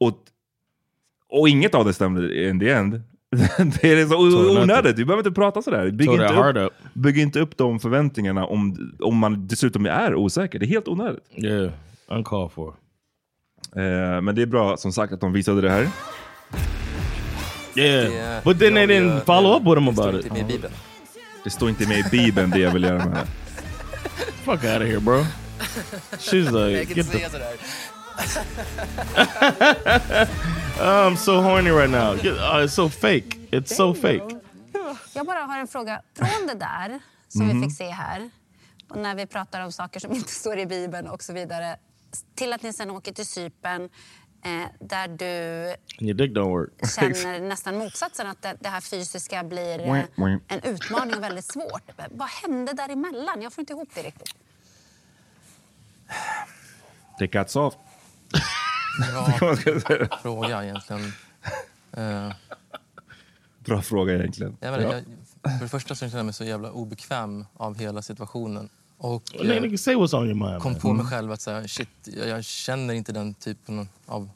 Och, 0.00 0.12
och 1.30 1.48
inget 1.48 1.74
av 1.74 1.84
det 1.84 1.92
stämde 1.92 2.48
in 2.48 2.60
the 2.60 2.70
end. 2.70 3.02
det 3.80 3.92
är 3.92 4.06
så 4.06 4.60
onödigt, 4.60 4.98
vi 4.98 5.04
behöver 5.04 5.20
inte 5.20 5.34
prata 5.34 5.62
sådär. 5.62 5.90
Bygg 5.90 6.10
inte, 6.10 6.60
upp, 6.64 6.72
bygg 6.94 7.18
inte 7.18 7.40
upp 7.40 7.56
de 7.56 7.80
förväntningarna 7.80 8.46
om, 8.46 8.92
om 9.00 9.16
man 9.16 9.46
dessutom 9.46 9.86
är 9.86 10.14
osäker. 10.14 10.58
Det 10.58 10.66
är 10.66 10.68
helt 10.68 10.88
onödigt. 10.88 11.24
Yeah, 11.36 11.70
uncalled 12.08 12.52
for. 12.52 12.74
Eh, 13.76 14.20
men 14.20 14.34
det 14.34 14.42
är 14.42 14.46
bra 14.46 14.76
som 14.76 14.92
sagt 14.92 15.12
att 15.12 15.20
de 15.20 15.32
visade 15.32 15.60
det 15.60 15.70
här. 15.70 15.88
Yeah, 17.76 18.44
but 18.44 18.58
then 18.58 18.74
they 18.74 18.86
didn't 18.86 19.20
follow 19.20 19.56
up 19.56 19.62
with 19.62 19.78
him 19.78 19.88
about 19.88 20.24
it. 20.24 20.32
med 20.32 20.40
i 20.40 20.44
Bibeln. 20.44 20.72
Det 21.44 21.50
står 21.50 21.68
inte 21.68 21.88
med 21.88 21.98
i 21.98 22.04
Bibeln 22.10 22.50
det 22.50 22.58
jag 22.58 22.72
vill 22.72 22.82
göra 22.82 23.08
med. 23.08 23.18
Fuck 24.44 24.64
out 24.64 24.64
of 24.64 24.88
here, 24.88 25.00
bro. 25.00 25.24
She's 26.18 26.50
like, 26.50 26.94
get 26.94 27.10
the. 27.10 27.18
Oh, 27.18 27.99
I'm 30.80 31.16
so 31.16 31.40
horny 31.40 31.70
right 31.70 31.90
now. 31.90 32.12
Oh, 32.14 32.64
it's 32.64 32.74
so 32.74 32.88
fake. 32.88 33.36
It's 33.50 33.74
so 33.76 33.94
fake. 33.94 34.36
Jag 35.14 35.26
bara 35.26 35.38
har 35.40 35.58
en 35.58 35.68
fråga. 35.68 36.02
Från 36.14 36.46
det 36.46 36.54
där 36.54 37.00
som 37.28 37.46
Mhm. 37.46 37.60
vi 37.60 37.68
fick 37.68 37.76
se 37.78 37.90
här, 37.90 38.30
och 38.88 38.96
när 38.98 39.14
vi 39.14 39.26
pratar 39.26 39.60
om 39.64 39.72
saker 39.72 40.00
som 40.00 40.12
inte 40.12 40.30
står 40.42 40.58
i 40.58 40.66
Bibeln 40.66 41.06
och 41.08 41.22
så 41.22 41.32
vidare, 41.32 41.76
till 42.34 42.52
att 42.52 42.62
ni 42.62 42.72
sen 42.72 42.90
åker 42.90 43.12
till 43.12 43.26
Cypern 43.26 43.82
eh, 44.44 44.68
där 44.80 45.08
du 45.08 45.68
And 46.00 46.08
your 46.08 46.14
dick 46.14 46.32
don't 46.36 46.48
work. 46.48 46.70
känner 46.94 47.40
nästan 47.48 47.78
motsatsen, 47.78 48.26
att 48.26 48.42
det, 48.42 48.56
det 48.60 48.68
här 48.68 48.80
fysiska 48.80 49.44
blir 49.44 49.80
eh, 49.80 50.04
en 50.48 50.60
utmaning 50.62 51.16
och 51.16 51.22
väldigt 51.22 51.44
svårt. 51.52 51.90
Vad 52.10 52.28
hände 52.28 52.72
däremellan? 52.72 53.42
Jag 53.42 53.52
får 53.52 53.62
inte 53.62 53.72
ihop 53.72 53.88
det 53.94 54.02
riktigt. 54.02 54.34
Det 57.18 57.26
got 57.26 57.50
soft. 57.50 57.78
Bra 59.12 59.56
fråga 60.22 60.64
egentligen. 60.64 61.12
Eh, 61.92 62.32
Bra 63.58 63.82
fråga 63.82 64.14
egentligen. 64.14 64.56
jag, 64.60 64.70
menar, 64.72 64.94
jag, 64.94 65.04
för 65.58 65.64
det 65.64 65.68
första 65.68 65.94
så 65.94 65.98
känner 66.00 66.16
jag 66.16 66.24
mig 66.24 66.34
så 66.34 66.44
jävla 66.44 66.72
obekväm 66.72 67.46
av 67.56 67.78
hela 67.78 68.02
situationen. 68.02 68.68
Och 68.98 69.22
your 70.26 70.34
mind. 70.34 70.62
kom 70.62 70.74
på 70.74 70.92
mig 70.92 71.06
själv 71.06 71.32
att 71.32 71.40
så 71.40 71.50
här, 71.50 71.66
shit, 71.66 71.88
jag, 72.04 72.28
jag 72.28 72.44
känner 72.44 72.94
inte 72.94 73.12
den 73.12 73.34
typen 73.34 73.88
av 74.06 74.30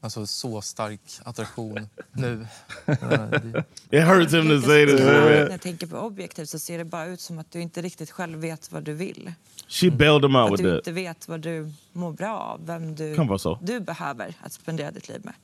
alltså, 0.00 0.26
så 0.26 0.60
stark 0.62 1.00
attraktion 1.24 1.88
nu. 2.12 2.46
Det- 2.86 3.64
It 3.90 4.04
hurts 4.04 4.34
him 4.34 4.48
to 4.48 4.66
say 4.66 4.86
this. 4.86 5.00
När 5.00 5.50
jag 5.50 5.60
tänker 5.60 5.86
på 5.86 5.96
objektivt 5.98 6.48
så 6.50 6.58
ser 6.58 6.78
det 6.78 6.84
bara 6.84 7.06
ut 7.06 7.20
som 7.20 7.38
att 7.38 7.50
du 7.52 7.60
inte 7.60 7.82
riktigt 7.82 8.10
själv 8.10 8.38
vet 8.38 8.72
vad 8.72 8.82
du 8.82 8.92
vill. 8.94 9.32
She 9.68 9.90
bailed 9.90 10.24
him 10.24 10.36
out 10.36 10.46
Att 10.46 10.52
with 10.52 10.62
du 10.62 10.70
that. 10.70 10.78
inte 10.78 10.92
vet 10.92 11.28
vad 11.28 11.40
du 11.40 11.72
mår 11.92 12.12
bra 12.12 12.38
av, 12.38 12.66
vem 12.66 12.94
du, 12.94 13.14
Kan 13.14 13.26
vara 13.26 13.38
så. 13.38 13.58
du 13.62 13.80
behöver 13.80 14.34
att 14.40 14.52
spendera 14.52 14.90
ditt 14.90 15.08
liv 15.08 15.20
med. 15.24 15.34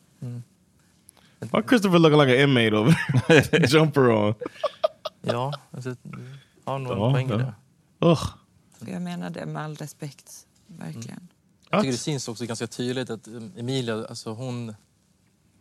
Why 1.41 1.63
Christopher 1.69 1.99
looking 1.99 2.19
like 2.19 2.33
an 2.45 2.51
inmate 2.51 2.77
over 2.77 2.93
there? 3.27 3.67
Jumper 3.79 4.11
on. 4.11 4.35
ja, 5.21 5.53
alltså, 5.71 5.97
har 6.65 6.79
nog 6.79 6.93
en 6.93 6.99
Ja, 6.99 7.11
poäng 7.13 7.29
i 7.29 7.31
ja. 7.31 7.37
det. 7.39 7.55
Ugh. 8.01 8.25
Jag 8.87 9.03
menar 9.03 9.31
det 9.31 9.47
med 9.47 9.63
all 9.63 9.77
respekt, 9.77 10.47
verkligen. 10.67 11.29
Jag 11.75 11.83
tycker 11.83 11.93
det 11.93 11.99
syns 11.99 12.29
också 12.29 12.47
ganska 12.47 12.67
tydligt 12.67 13.11
att 13.11 13.29
um, 13.29 13.53
Emilia, 13.57 14.07
alltså 14.09 14.33
hon 14.33 14.75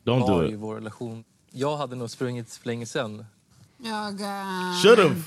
Don't 0.03 0.20
var 0.20 0.43
do 0.43 0.49
i 0.49 0.53
it. 0.53 0.59
vår 0.59 0.76
relation. 0.76 1.24
Jag 1.51 1.78
hade 1.78 1.95
nog 1.95 2.09
sprungit 2.09 2.53
för 2.53 2.68
länge 2.68 2.86
sedan. 2.86 3.26
Jag 3.78 4.22
eh, 4.22 4.74
Should've. 4.84 5.22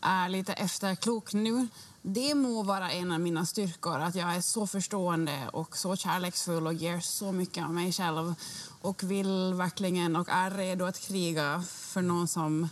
är 0.00 0.28
lite 0.28 0.52
efterklok 0.52 1.32
nu. 1.32 1.68
Det 2.02 2.34
må 2.34 2.62
vara 2.62 2.90
en 2.90 3.12
av 3.12 3.20
mina 3.20 3.46
styrkor, 3.46 3.98
att 4.00 4.14
jag 4.14 4.36
är 4.36 4.40
så 4.40 4.66
förstående 4.66 5.48
och 5.52 5.76
så 5.76 5.96
kärleksfull 5.96 6.66
och 6.66 6.74
ger 6.74 7.00
så 7.00 7.32
mycket 7.32 7.64
av 7.64 7.74
mig 7.74 7.92
själv 7.92 8.34
och 8.80 9.02
vill 9.02 9.54
verkligen 9.54 10.16
och 10.16 10.28
är 10.28 10.50
redo 10.50 10.84
att 10.84 11.00
kriga 11.00 11.64
för 11.68 12.02
någon 12.02 12.28
som... 12.28 12.68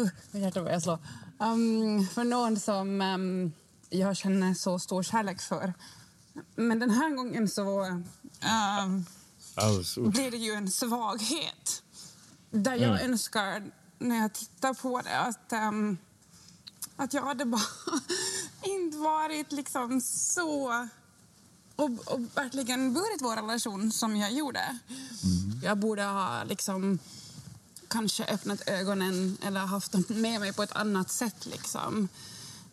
Uh, 0.00 0.08
mitt 0.30 0.42
hjärta 0.42 0.62
börjar 0.62 0.80
slå. 0.80 0.98
Um, 1.38 2.06
för 2.06 2.24
någon 2.24 2.56
som 2.56 3.00
um, 3.00 3.52
jag 3.90 4.16
känner 4.16 4.54
så 4.54 4.78
stor 4.78 5.02
kärlek 5.02 5.40
för. 5.40 5.74
Men 6.56 6.78
den 6.78 6.90
här 6.90 7.10
gången 7.10 7.48
så 7.48 7.64
was, 9.54 9.94
blir 9.96 10.30
det 10.30 10.36
ju 10.36 10.52
en 10.52 10.70
svaghet. 10.70 11.82
Där 12.50 12.74
jag 12.76 12.90
Mm. 13.00 13.10
önskar, 13.12 13.70
när 13.98 14.16
jag 14.16 14.32
tittar 14.32 14.74
på 14.74 15.00
det, 15.00 15.18
att, 15.18 15.52
ehm, 15.52 15.96
att 16.96 17.14
jag 17.14 17.22
hade 17.22 17.44
bara 17.44 17.62
inte 18.62 18.96
varit 18.98 19.52
liksom 19.52 20.00
så... 20.00 20.88
Och, 21.76 21.90
och 21.90 22.20
verkligen 22.34 22.94
burit 22.94 23.22
vår 23.22 23.36
relation 23.36 23.92
som 23.92 24.16
jag 24.16 24.32
gjorde. 24.32 24.78
Jag 25.62 25.78
borde 25.78 26.02
ha 26.02 26.44
liksom 26.44 26.98
kanske 27.88 28.24
öppnat 28.24 28.68
ögonen 28.68 29.36
eller 29.42 29.60
haft 29.60 29.92
dem 29.92 30.04
med 30.08 30.40
mig 30.40 30.52
på 30.52 30.62
ett 30.62 30.72
annat 30.72 31.10
sätt. 31.10 31.46
Liksom. 31.46 32.08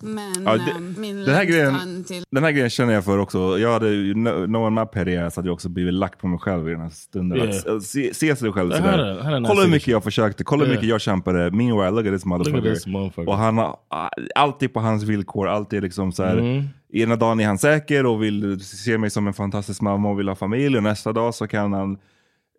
Men 0.02 0.44
Ja, 0.46 0.52
det- 0.58 0.72
ehm, 0.72 0.96
min 0.98 1.26
den, 1.26 1.36
här 1.36 1.44
grejen, 1.46 2.04
till... 2.04 2.24
den 2.32 2.44
här 2.44 2.52
grejen 2.52 2.70
känner 2.70 2.94
jag 2.94 3.06
för 3.06 3.18
också. 3.18 3.60
Jag 3.60 3.74
hade 3.74 3.90
ju 3.90 4.14
no- 4.14 4.46
knowing 4.46 4.74
my 4.74 4.86
petty 4.86 5.16
ass 5.18 5.36
hade 5.36 5.48
jag 5.48 5.54
också 5.54 5.70
blivit 5.70 5.94
lack 5.94 6.18
på 6.20 6.28
mig 6.28 6.40
själv 6.40 6.68
i 6.68 6.72
den 6.72 6.82
här 6.82 6.90
stunden. 6.90 7.38
Yeah. 7.38 7.50
Att, 7.50 7.68
att 7.68 7.84
se, 7.84 8.14
se 8.14 8.36
sig 8.36 8.52
själv 8.52 8.72
sådär. 8.72 8.92
had 8.92 9.00
a- 9.00 9.18
I 9.22 9.24
had 9.24 9.34
a 9.34 9.40
nice 9.40 9.50
kolla 9.50 9.62
hur 9.64 9.72
mycket 9.72 9.88
jag 9.88 10.04
försökte, 10.04 10.44
kolla 10.44 10.60
hur 10.64 10.68
Yeah. 10.72 10.78
mycket 10.78 10.90
jag 10.90 11.02
kämpade. 11.02 11.52
Meanwhile, 11.52 11.90
look 11.92 12.06
at 12.06 12.14
this 12.14 12.26
Look 12.26 12.34
at 12.42 12.48
motherfucker. 12.48 12.74
this 12.74 12.88
motherfucker. 12.88 13.30
Och 13.30 13.38
han 13.38 13.58
har 13.58 13.78
ah, 13.88 14.10
alltid 14.36 14.74
på 14.74 14.80
hans 14.80 15.04
villkor, 15.04 15.48
alltid 15.48 15.82
liksom 15.84 16.12
så 16.12 16.24
här. 16.24 16.38
Mm. 16.38 16.64
Ena 16.94 17.16
dagen 17.16 17.40
är 17.40 17.46
han 17.46 17.58
säker 17.58 18.06
och 18.06 18.24
vill 18.24 18.60
se 18.66 18.98
mig 18.98 19.10
som 19.10 19.28
en 19.28 19.34
fantastisk 19.34 19.82
mamma 19.82 20.10
och 20.10 20.20
vill 20.20 20.28
ha 20.28 20.36
familj. 20.36 20.78
Och 20.78 20.84
nästa 20.84 21.14
dag 21.14 21.36
så 21.36 21.48
kan 21.48 21.74
han... 21.74 21.98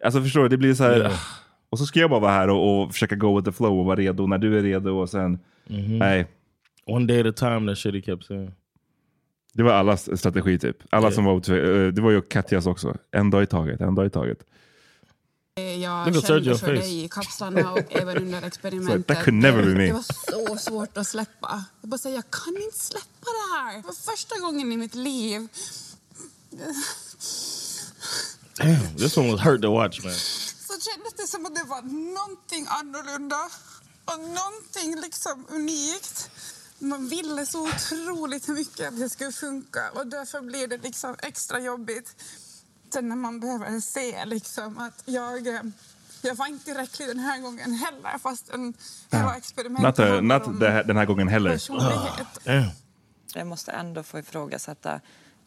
Alltså 0.05 0.23
förstår 0.23 0.43
du, 0.43 0.49
det 0.49 0.57
blir 0.57 0.75
så 0.75 0.85
här... 0.85 0.97
Yeah. 0.99 1.13
Och 1.71 1.79
så 1.79 1.87
ska 1.87 2.01
jag 2.01 2.11
bara 2.11 2.21
vara 2.21 2.33
här 2.33 2.51
och, 2.51 2.83
och 2.83 2.93
försöka 2.93 3.15
go 3.17 3.37
with 3.37 3.45
the 3.51 3.53
flow 3.53 3.79
och 3.79 3.85
vara 3.85 3.97
redo 3.97 4.27
när 4.27 4.39
du 4.39 4.59
är 4.59 4.63
redo 4.63 4.91
och 4.91 5.09
sen... 5.09 5.39
Mhm. 5.69 5.99
Nej. 5.99 6.27
One 6.87 7.07
day 7.07 7.21
at 7.21 7.27
a 7.27 7.33
time, 7.33 7.67
that 7.67 7.79
shit 7.79 7.95
he 7.95 8.01
kept 8.03 8.25
saying. 8.27 8.55
Det 9.53 9.63
var 9.63 9.73
allas 9.73 10.19
strategi 10.19 10.59
typ. 10.59 10.77
Alla 10.91 11.07
Yeah. 11.07 11.15
som 11.15 11.25
var 11.25 11.35
eh, 11.51 11.93
Det 11.93 12.01
var 12.03 12.11
ju 12.11 12.23
Katjas 12.23 12.67
också. 12.67 12.97
En 13.11 13.31
dag 13.31 13.43
i 13.43 13.47
taget, 13.47 13.81
en 13.81 13.95
dag 13.95 14.07
i 14.07 14.11
taget. 14.11 14.39
Jag 15.81 16.15
Look 16.15 16.27
kände 16.27 16.59
för 16.59 16.67
face. 16.67 16.73
dig 16.73 17.05
i 17.05 17.09
kapslarna 17.09 17.73
och 17.73 17.93
även 17.93 18.17
under 18.17 18.43
experimentet. 18.43 19.07
that 19.07 19.25
could 19.25 19.35
never 19.35 19.63
be 19.63 19.75
me. 19.75 19.87
Det 19.87 19.93
var 19.93 20.03
så 20.57 20.71
svårt 20.71 20.97
att 20.97 21.07
släppa. 21.07 21.65
Jag 21.81 21.91
bara 21.91 21.99
säger, 21.99 22.17
jag 22.17 22.31
kan 22.31 22.57
inte 22.63 22.79
släppa 22.79 23.07
det 23.39 23.59
här. 23.59 23.83
För 23.83 23.93
första 24.13 24.39
gången 24.41 24.73
i 24.73 24.77
mitt 24.77 24.95
liv. 24.95 25.49
Damn, 28.57 28.97
this 28.97 29.17
one 29.17 29.33
was 29.33 29.41
hurt 29.41 29.63
to 29.63 29.73
watch, 29.73 30.05
man. 30.05 30.13
Så 30.13 30.75
kändes 30.91 31.13
det 31.17 31.27
som 31.27 31.47
att 31.47 31.55
det 31.55 31.65
var 31.65 31.83
någonting 32.15 32.67
annorlunda 32.69 33.41
och 34.05 34.19
någonting 34.21 35.01
liksom 35.03 35.47
unikt. 35.51 36.31
Man 36.81 37.09
ville 37.09 37.47
så 37.47 37.69
otroligt 37.69 38.49
mycket 38.49 38.89
att 38.89 38.99
det 38.99 39.11
skulle 39.11 39.33
funka 39.33 39.91
och 39.95 40.07
därför 40.07 40.41
blir 40.41 40.67
det 40.67 40.79
liksom 40.79 41.17
extra 41.23 41.61
jobbigt 41.61 42.23
sen 42.93 43.09
när 43.09 43.17
man 43.17 43.41
behöver 43.41 43.81
se 43.81 44.25
liksom 44.25 44.79
att 44.79 45.03
jag, 45.05 45.47
eh, 45.47 45.63
jag 46.23 46.35
var 46.35 46.47
inte 46.47 46.65
tillräcklig 46.65 47.09
den 47.09 47.19
här 47.19 47.41
gången 47.41 47.73
heller 47.73 48.19
fast 48.19 48.51
en, 48.51 48.75
hela 49.11 49.37
experimentet 49.37 50.25
Not, 50.25 50.47
om 50.47 50.59
det 50.59 50.83
den 50.83 50.97
här 50.97 51.07
gången 51.07 51.29
heller. 51.29 51.51
personlighet. 51.51 52.73
Jag 53.35 53.47
måste 53.47 53.73
ändå 53.73 54.03
få 54.03 54.19
ifrågasätta 54.19 55.01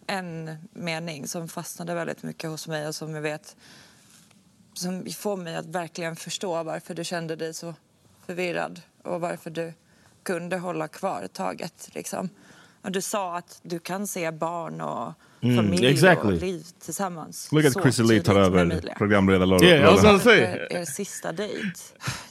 en 0.08 0.58
mening 0.74 1.28
som 1.28 1.48
fastnade 1.48 1.94
väldigt 1.94 2.24
mycket 2.24 2.50
hos 2.50 2.68
mig 2.68 2.88
och 2.88 2.96
som 2.96 3.16
jag 3.16 3.22
vet 3.22 3.56
som 4.74 5.06
får 5.06 5.38
mig 5.38 5.56
att 5.56 5.66
verkligen 5.66 6.16
förstå 6.16 6.64
varför 6.64 6.94
du 6.94 7.04
kände 7.04 7.36
dig 7.36 7.54
så 7.54 7.76
förvirrad 8.26 8.82
och 9.04 9.22
varför 9.22 9.50
du 9.50 9.74
kunde 10.24 10.58
hålla 10.58 10.88
kvar 10.88 11.28
taget. 11.34 11.90
Liksom. 11.94 12.30
Och 12.82 12.92
du 12.92 13.02
sa 13.02 13.38
att 13.38 13.60
du 13.64 13.80
kan 13.80 14.08
se 14.08 14.32
barn 14.32 14.82
och 14.82 15.14
Mm, 15.44 15.56
familj 15.56 15.88
exactly. 15.88 16.36
och 16.36 16.42
liv 16.42 16.66
tillsammans. 16.80 17.52
Look 17.52 17.66
at 17.66 17.74
så 17.74 17.82
Chrissy 17.82 18.04
Lee 18.04 18.22
tar 18.22 18.36
över 18.36 18.94
programledarrollen. 18.98 19.64
Yeah, 19.64 20.20
say. 20.20 20.40
Er, 20.40 20.74
er 20.74 20.86
sista 20.86 21.32
dejt. 21.32 21.80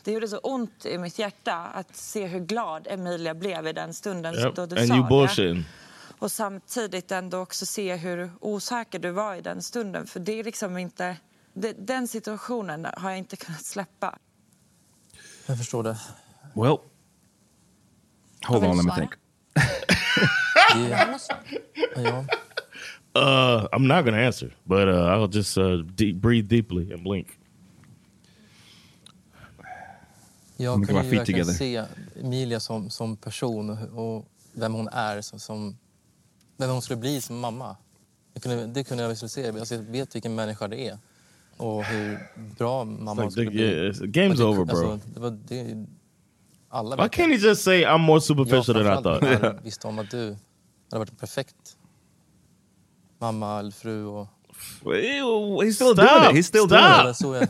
Det 0.05 0.12
gjorde 0.12 0.28
så 0.28 0.38
ont 0.38 0.86
i 0.86 0.99
mitt 0.99 1.18
hjärta 1.18 1.55
att 1.55 1.97
se 1.97 2.26
hur 2.26 2.40
glad 2.40 2.86
Emilia 2.90 3.34
blev 3.34 3.66
i 3.66 3.72
den 3.72 3.95
stunden 3.95 4.34
Yep. 4.34 4.55
då 4.55 4.66
du 4.66 4.78
And 4.78 4.88
sa 4.88 4.95
you 4.97 5.55
det. 5.55 5.64
Och 6.18 6.32
samtidigt 6.32 7.12
ändå 7.12 7.38
också 7.38 7.66
se 7.66 7.97
hur 7.97 8.30
osäker 8.40 8.99
du 8.99 9.11
var 9.11 9.34
i 9.34 9.40
den 9.40 9.62
stunden. 9.62 10.07
För 10.07 10.20
det 10.20 10.40
är 10.40 10.45
liksom 10.45 10.78
inte... 10.78 11.16
Det, 11.55 11.72
den 11.72 12.09
situationen 12.09 12.86
har 12.97 13.11
jag 13.11 13.18
inte 13.18 13.36
kunnat 13.36 13.64
släppa. 13.64 14.18
Jag 15.47 15.59
förstår 15.59 15.82
det. 15.82 15.97
Well, 16.55 16.76
hold 18.45 18.64
on, 18.64 18.76
let 18.76 18.84
me 18.86 18.93
think. 18.93 19.11
Det, 20.74 22.03
ja. 22.03 22.24
Uh, 23.14 23.66
I'm 23.72 23.86
not 23.86 24.05
gonna 24.05 24.26
answer, 24.26 24.51
but 24.64 24.88
uh, 24.88 24.95
I'll 24.95 25.36
just 25.36 25.59
uh, 25.59 25.82
deep, 25.97 26.16
breathe 26.16 26.49
deeply 26.49 26.93
and 26.93 27.03
blink. 27.03 27.26
Jag 30.57 30.80
We 30.80 30.86
can 30.86 30.95
kunde 30.95 31.03
ju 31.11 31.16
verkligen 31.18 31.47
together. 31.47 31.53
se 31.53 31.84
Emilia 32.20 32.61
som, 32.61 32.90
som 32.90 33.16
person 33.16 33.70
och, 33.95 34.26
vem 34.53 34.72
hon 34.74 34.88
är, 34.88 35.20
som, 35.20 35.38
som, 35.38 35.76
vem 36.57 36.70
hon 36.70 36.82
skulle 36.82 36.97
bli 37.01 37.20
som 37.20 37.38
mamma. 37.40 37.76
Jag 38.34 38.43
kunde, 38.43 38.66
det 38.66 38.84
kunde 38.84 39.03
jag 39.03 39.11
visualisera. 39.11 39.59
Alltså, 39.59 39.74
jag 39.74 39.82
vet 39.82 40.14
vilken 40.14 40.34
människa 40.34 40.68
det 40.68 40.88
är 40.88 40.99
och 41.57 41.84
hur 41.84 42.18
bra 42.59 42.84
mamma 42.84 43.22
like 43.22 43.30
skulle 43.30 43.51
the- 43.51 43.57
bli. 43.57 43.62
yeah, 43.64 43.93
game's 43.93 44.43
over, 44.43 44.64
bro. 44.64 44.90
Alltså, 44.93 45.09
det 45.14 45.20
var, 45.20 45.30
det, 45.49 45.86
alla 46.73 46.97
Why 46.97 47.03
det. 47.03 47.09
can't 47.09 47.31
he 47.41 47.49
just 47.49 47.62
say 47.64 47.85
I'm 47.85 47.99
more 47.99 48.20
superficial 48.20 48.75
than 48.75 48.87
I 48.99 49.03
thought? 49.03 49.20
framförallt 49.20 49.64
visste 49.64 49.89
om 49.89 49.99
att 49.99 50.11
du 50.11 50.37
hade 50.91 50.99
varit 50.99 51.11
en 51.11 51.16
perfekt 51.16 51.77
mamma 53.20 53.59
eller 53.59 53.70
fru. 53.70 54.05
Och... 54.05 54.27
He's 54.85 55.73
still 55.73 55.95
doing 55.95 56.09
it. 56.31 56.37
He's 56.37 56.43
still 56.43 56.68
doing 56.68 56.83
Det 56.83 56.99
it. 57.01 57.05
var 57.05 57.12
så 57.12 57.35
jag 57.35 57.49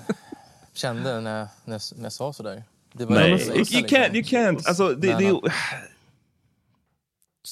kände 0.75 1.20
när 1.20 1.39
jag, 1.39 1.49
när 1.64 1.75
jag, 1.75 1.81
när 1.97 2.03
jag 2.05 2.12
sa 2.12 2.33
sådär. 2.33 2.64
Det 2.93 3.05
var 3.05 3.14
Nej, 3.14 3.31
jag 3.31 3.41
you, 3.41 3.59
visste, 3.59 3.77
you 3.79 3.87
can't. 3.87 4.14
You 4.14 4.23
can't. 4.23 4.68
Alltså, 4.68 4.89
det, 4.89 5.07
det, 5.18 5.33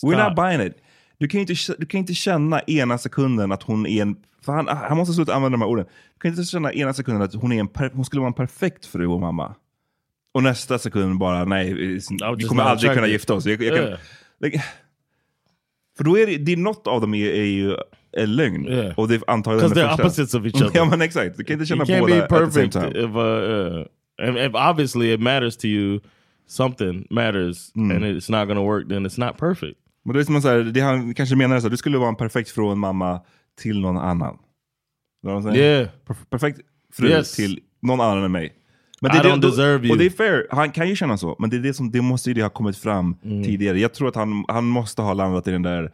we're 0.03 0.29
not 0.29 0.37
buying 0.37 0.61
it. 0.66 0.77
Du 1.18 1.29
kan, 1.29 1.41
inte, 1.41 1.55
du 1.79 1.87
kan 1.87 1.99
inte 1.99 2.14
känna 2.14 2.61
ena 2.61 2.99
sekunden 2.99 3.53
att 3.53 3.62
hon 3.62 3.87
är 3.87 4.03
en... 4.03 4.16
För 4.43 4.53
han, 4.53 4.68
han 4.68 4.97
måste 4.97 5.14
sluta 5.14 5.35
använda 5.35 5.57
de 5.57 5.62
här 5.62 5.68
orden. 5.68 5.87
Du 6.14 6.21
kan 6.21 6.31
inte 6.31 6.45
känna 6.45 6.73
ena 6.73 6.95
sekunden 6.95 7.23
att 7.23 7.35
hon, 7.35 7.53
är 7.53 7.61
en 7.61 7.68
per, 7.68 7.91
hon 7.95 8.05
skulle 8.05 8.21
vara 8.21 8.29
en 8.29 8.35
perfekt 8.35 8.87
fru 8.87 9.07
och 9.07 9.21
mamma. 9.21 9.55
Och 10.33 10.43
nästa 10.43 10.78
sekund 10.78 11.18
bara, 11.18 11.45
nej, 11.45 11.74
vi 11.74 12.45
kommer 12.49 12.62
aldrig 12.62 12.93
kunna 12.93 13.07
gifta 13.07 13.35
oss. 13.35 13.47
Jag, 13.47 13.62
jag 13.62 13.76
kan, 13.76 13.97
like, 14.41 14.64
för 15.97 16.05
då 16.05 16.18
är 16.18 16.26
det, 16.26 16.37
det 16.39 16.53
är 16.53 16.57
något 16.57 16.87
av 16.87 17.01
dem 17.01 17.14
är, 17.14 17.26
är 17.31 17.45
ju 17.45 17.76
en 18.12 18.37
lögn. 18.37 18.66
Yeah. 18.68 18.99
Och 18.99 19.09
det 19.09 19.14
är 19.14 19.22
antagligen 19.26 19.70
den 19.70 19.89
första. 19.89 20.03
opposites 20.03 20.35
of 20.35 20.45
each 20.45 20.55
other. 20.62 20.70
ja 20.74 20.85
men 20.85 21.01
exakt, 21.03 21.37
du 21.37 21.45
kan 21.45 21.55
inte 21.55 21.66
känna 21.66 21.85
you 21.85 22.01
båda 22.01 22.45
at 22.45 22.53
the 22.55 22.68
same 22.70 22.70
time. 22.70 22.99
if, 22.99 23.16
uh, 23.16 24.37
uh, 24.37 24.47
if, 24.47 24.55
obviously 24.55 25.12
it 25.14 25.20
matters 25.20 25.57
to 25.57 25.66
you. 25.66 26.01
Something 26.47 27.07
matters, 27.11 27.72
Mm. 27.76 27.97
and 27.97 28.05
it's 28.05 28.31
not 28.31 28.49
to 28.57 28.64
work. 28.64 28.89
Then 28.89 29.07
it's 29.07 29.20
not 29.26 29.39
perfect. 29.39 29.78
Men 30.05 30.14
det 30.14 30.20
är 30.20 30.24
som 30.24 30.37
att 30.37 30.43
så 30.43 30.49
här, 30.49 30.59
det 30.59 30.81
han 30.81 31.14
kanske 31.14 31.37
menar 31.37 31.57
är 31.57 31.61
så 31.61 31.66
här, 31.66 31.70
du 31.70 31.76
skulle 31.76 31.99
vara 31.99 32.09
en 32.09 32.16
perfekt 32.16 32.49
en 32.72 32.78
mamma 32.78 33.20
till 33.61 33.81
någon 33.81 33.97
annan. 33.99 34.39
Jag 35.22 35.43
säger? 35.43 35.57
Yeah. 35.78 35.89
Per- 36.07 36.16
perfekt 36.31 36.61
fru 36.93 37.09
Yes. 37.09 37.37
till 37.37 37.61
någon 37.83 38.01
annan 38.01 38.24
än 38.24 38.33
mig. 38.33 38.53
I 39.03 39.07
don't 39.09 39.40
deserve 39.40 39.84
you. 39.86 39.92
Och 39.92 39.98
det 39.98 40.07
är 40.07 40.11
fair, 40.11 40.46
han 40.51 40.72
kan 40.72 40.88
ju 40.88 40.96
känna 40.96 41.18
så. 41.18 41.36
Men 41.38 41.51
det, 41.51 41.57
är 41.57 41.61
det, 41.61 41.74
som, 41.74 41.90
det 41.90 42.01
måste 42.03 42.30
ju 42.30 42.34
det 42.34 42.42
ha 42.42 42.51
kommit 42.51 42.76
fram 42.76 43.16
Mm. 43.24 43.44
tidigare. 43.44 43.78
Jag 43.80 43.94
tror 43.94 44.09
att 44.09 44.14
han, 44.14 44.44
han 44.48 44.64
måste 44.64 45.03
ha 45.03 45.14
landat 45.14 45.46
i 45.46 45.51
den 45.51 45.62
där 45.62 45.92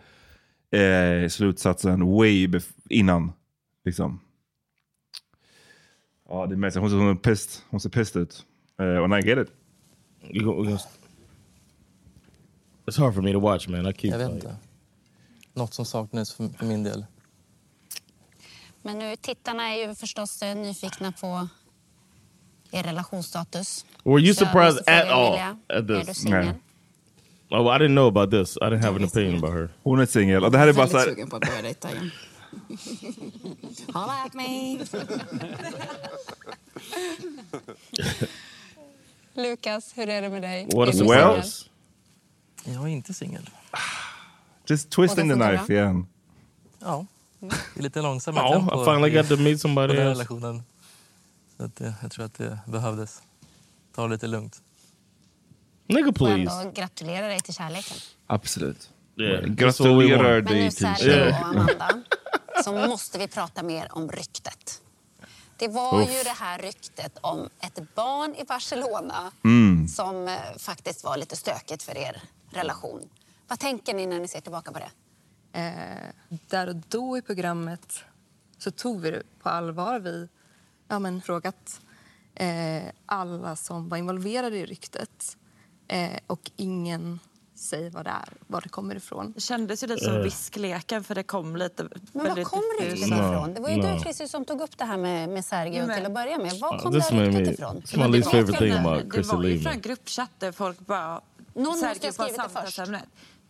eh, 1.23 1.29
slutsatsen 1.29 2.07
way 2.17 2.49
innan. 2.91 3.33
Liksom. 3.85 4.21
Ja, 6.29 6.47
det 6.47 6.55
är 6.55 6.57
mest, 6.57 6.77
hon, 6.77 6.91
ser- 6.91 6.97
hon 6.97 7.09
är 7.11 7.15
pissed. 7.15 7.63
Hon 7.71 7.81
ser 7.81 7.91
pissed 7.91 8.23
ut. 8.23 8.45
Uh, 8.81 9.03
and 9.05 9.15
I 9.15 9.29
get 9.29 9.39
it. 9.39 9.53
It's 12.87 12.99
hard 12.99 13.15
for 13.15 13.23
me 13.23 13.33
to 13.33 13.41
watch, 13.41 13.69
man. 13.69 13.87
I 13.87 13.93
keep. 13.93 14.11
Jag 14.13 14.19
vet 14.19 14.29
like- 14.29 14.35
inte. 14.35 14.57
Något 15.55 15.75
som 15.75 15.85
saknades 15.85 16.33
för, 16.35 16.49
för 16.49 16.67
min 16.67 16.83
del. 16.83 17.07
Men 18.83 18.99
nu, 18.99 19.17
tittarna 19.17 19.63
är 19.75 19.89
ju 19.89 19.95
förstås 19.95 20.43
eh, 20.43 20.57
nyfikna 20.57 21.13
på 21.13 21.49
er 22.79 22.83
relationsstatus. 22.83 23.85
Were 24.05 24.21
you 24.21 24.35
surprised 24.35 24.79
at 24.87 25.09
all 25.09 25.35
at 25.39 25.57
Är 25.69 25.83
this? 25.83 26.07
du 26.07 26.15
singel? 26.15 26.55
Oh, 27.51 27.67
I 27.77 27.79
didn't 27.79 27.95
know 27.95 28.09
about 28.09 28.31
this. 28.31 28.57
I 28.57 28.65
didn't 28.65 28.83
have 28.85 28.97
an 28.97 29.05
opinion 29.05 29.37
about 29.39 29.53
her. 29.55 29.69
Hon 29.83 30.01
är 30.01 30.07
singel. 30.07 30.45
Och 30.45 30.51
det 30.51 30.59
här 30.59 30.69
är 30.69 30.73
bara 30.73 30.89
så 30.89 30.99
här, 30.99 31.05
sugen 31.05 31.29
på 31.31 31.37
att 31.37 31.43
börja 31.47 31.63
dejta 31.63 31.91
igen. 31.93 32.11
Holla 33.95 34.13
at 34.27 34.35
me! 34.35 34.79
Lukas, 39.35 39.93
hur 39.97 40.09
är 40.09 40.23
det 40.23 40.29
med 40.29 40.43
dig? 40.43 40.69
What 40.75 40.97
surprise. 40.97 41.43
singel? 41.43 42.75
Jag 42.77 42.83
är 42.85 42.89
inte 42.89 43.15
singel. 43.15 43.51
just 44.67 44.91
twisting 44.91 45.29
the 45.29 45.35
knife 45.35 45.73
igen. 45.73 46.07
Ja, 46.81 47.07
det 47.41 47.47
är 47.79 47.83
lite 47.83 48.03
långsammare 48.03 48.45
Oh, 48.49 48.53
tempo 48.53 48.83
I 48.83 48.85
finally 48.85 49.09
i- 49.13 49.15
got 49.17 49.29
to 49.29 49.37
meet 49.37 49.61
somebody 49.61 49.93
else. 49.95 50.03
relationen. 50.05 50.63
Så 51.57 51.65
att 51.65 51.77
det, 51.77 51.95
jag 52.03 52.11
tror 52.11 52.25
att 52.25 52.35
det 52.35 52.59
behövdes. 52.67 53.23
Ta 53.95 54.03
det 54.03 54.09
lite 54.09 54.27
lugnt. 54.27 54.63
Nigga, 55.87 56.09
Och 56.09 56.15
please. 56.17 56.53
ändå 56.53 56.71
gratulera 56.75 57.27
dig 57.29 57.41
till 57.41 57.55
kärleken. 57.55 57.97
Absolut. 58.27 58.91
Yeah, 59.17 59.45
Gratulerar. 59.45 60.43
Men 60.43 60.45
nu 60.45 60.61
dig 60.61 60.71
till 60.71 60.79
Sergio 60.79 61.11
Yeah. 61.13 61.41
och 61.41 61.47
Amanda, 61.47 62.03
så 62.65 62.73
måste 62.73 63.19
vi 63.19 63.29
prata 63.29 63.63
mer 63.63 63.89
om 63.93 64.11
ryktet. 64.11 64.83
Det 65.59 65.69
var 65.69 66.03
Uff. 66.03 66.09
ju 66.19 66.23
det 66.23 66.35
här 66.39 66.59
ryktet 66.59 67.19
om 67.21 67.49
ett 67.61 67.95
barn 67.95 68.35
i 68.35 68.45
Barcelona 68.45 69.33
Mm. 69.45 69.89
som 69.89 70.29
eh, 70.29 70.35
faktiskt 70.59 71.05
var 71.05 71.17
lite 71.17 71.37
stökigt 71.37 71.83
för 71.83 71.97
er 71.97 72.23
relation. 72.51 73.09
Vad 73.49 73.59
tänker 73.59 73.95
ni 73.95 74.07
när 74.07 74.21
ni 74.21 74.29
ser 74.29 74.41
tillbaka 74.41 74.73
på 74.73 74.79
det? 74.79 74.91
Eh, 75.61 76.37
där 76.49 76.69
och 76.69 76.77
då 76.89 77.19
i 77.19 77.23
programmet 77.23 78.05
så 78.59 78.71
tog 78.71 79.01
vi 79.01 79.11
det 79.11 79.23
på 79.43 79.49
allvar. 79.49 79.99
Vi 80.01 80.29
ja, 80.89 80.99
men, 80.99 81.23
frågat 81.23 81.81
eh, 82.35 82.83
alla 83.07 83.57
som 83.57 83.89
var 83.89 83.97
involverade 83.97 84.57
i 84.57 84.67
ryktet 84.67 85.37
eh, 85.89 86.11
och 86.27 86.51
ingen 86.57 87.21
säger 87.55 87.91
vad 87.91 88.05
det 88.05 88.11
är, 88.11 88.29
var 88.47 88.61
det 88.61 88.69
kommer 88.69 88.95
ifrån. 88.95 89.33
Det 89.33 89.41
kändes 89.41 89.83
ju 89.83 89.87
lite 89.87 90.05
som 90.05 90.15
Eh. 90.15 90.23
viskleken 90.23 91.05
för 91.05 91.15
det 91.15 91.23
kom 91.23 91.57
lite... 91.57 91.89
Men 92.13 92.27
var 92.27 92.45
kommer 92.45 92.81
ryktet 92.91 93.11
No, 93.11 93.15
ifrån? 93.15 93.55
Det 93.55 93.61
var 93.61 93.69
ju 93.71 93.77
no. 93.77 93.95
du 93.95 94.01
Christer 94.01 94.27
som 94.27 94.45
tog 94.45 94.61
upp 94.61 94.79
det 94.79 94.85
här 94.85 94.97
med, 94.97 95.29
med 95.29 95.45
Sergio 95.45 95.87
Men- 95.87 95.97
till 95.97 96.07
att 96.07 96.15
börja 96.15 96.39
med. 96.39 96.53
Var 96.61 96.79
kom 96.79 96.93
this 96.93 97.09
det 97.09 97.15
här 97.15 97.25
ryktet 97.27 97.55
ifrån? 97.55 97.77
it's 97.83 97.99
my 98.09 98.17
least 98.17 98.31
favorite 98.31 98.59
thing 98.59 98.73
about 98.73 99.13
Det 99.13 99.23
var 99.23 99.45
ju 99.45 99.61
från 99.61 99.81
gruppchatter 99.81 100.53
folk 100.53 100.79
bara... 100.81 101.21
Någon 101.55 101.65
måste 101.65 101.87
ha 101.87 101.95
skrivit 101.95 102.19
det 102.37 102.49
först. 102.65 102.81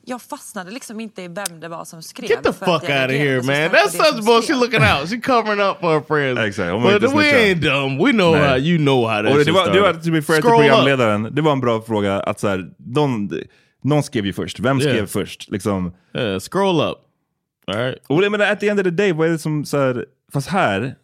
Jag 0.09 0.23
fastnade 0.23 0.71
liksom 0.71 1.01
inte 1.01 1.23
i 1.23 1.29
vem 1.29 1.61
det 1.61 1.69
var 1.69 1.85
som 1.85 2.03
skrev. 2.03 2.31
Get 2.31 2.43
the 2.43 2.53
fuck 2.53 2.69
out 2.69 2.83
of 2.83 3.11
here, 3.11 3.43
man. 3.43 3.55
That's 3.55 3.89
such 3.89 4.25
bullshit. 4.27 4.45
skrev. 4.45 4.59
Looking 4.59 4.81
out. 4.83 5.09
She 5.11 5.21
covering 5.21 5.61
up 5.61 5.81
for 5.81 5.95
her 5.95 6.01
friends. 6.01 6.39
Exakt, 6.41 6.83
But 7.03 7.13
we 7.13 7.33
ain't 7.33 7.61
dumb. 7.61 7.99
We 8.07 8.13
know 8.13 8.33
Nej. 8.35 8.49
how 8.49 8.57
you 8.59 8.79
know 8.79 9.09
how 9.09 9.23
that 9.23 9.33
Och 9.33 9.39
det 9.39 9.45
shit 9.45 9.55
var, 9.55 9.65
det 9.73 9.81
var 9.81 9.89
started. 9.89 10.05
to 10.05 10.11
be 10.13 10.23
fair 10.23 10.37
till 10.37 10.51
programledaren, 10.51 11.29
det 11.35 11.43
var 11.43 11.53
en 11.53 11.61
bra 11.61 11.83
fråga. 11.83 12.21
Att 12.21 12.41
så 12.41 12.49
här, 12.49 12.71
någon, 12.79 13.31
någon 13.85 14.03
skrev 14.03 14.27
ju 14.27 14.33
först. 14.33 14.61
Vem 14.61 14.81
skrev 14.81 14.95
Yeah. 14.95 15.07
först? 15.07 15.51
Liksom. 15.51 15.93
Yeah, 16.19 16.41
scroll 16.41 16.81
up. 16.81 16.97
All 17.67 17.75
right. 17.79 17.99
Och 18.07 18.21
det, 18.21 18.31
men 18.31 18.41
at 18.41 18.61
the 18.61 18.69
end 18.69 18.81
of 18.81 18.85
the 18.85 18.91
day, 18.91 19.13
vad 19.13 19.29
är 19.29 19.33
det 19.33 19.39
som... 19.39 19.65
Så 19.65 19.79
här, 19.79 20.05
fast 20.33 20.49
här, 20.49 20.95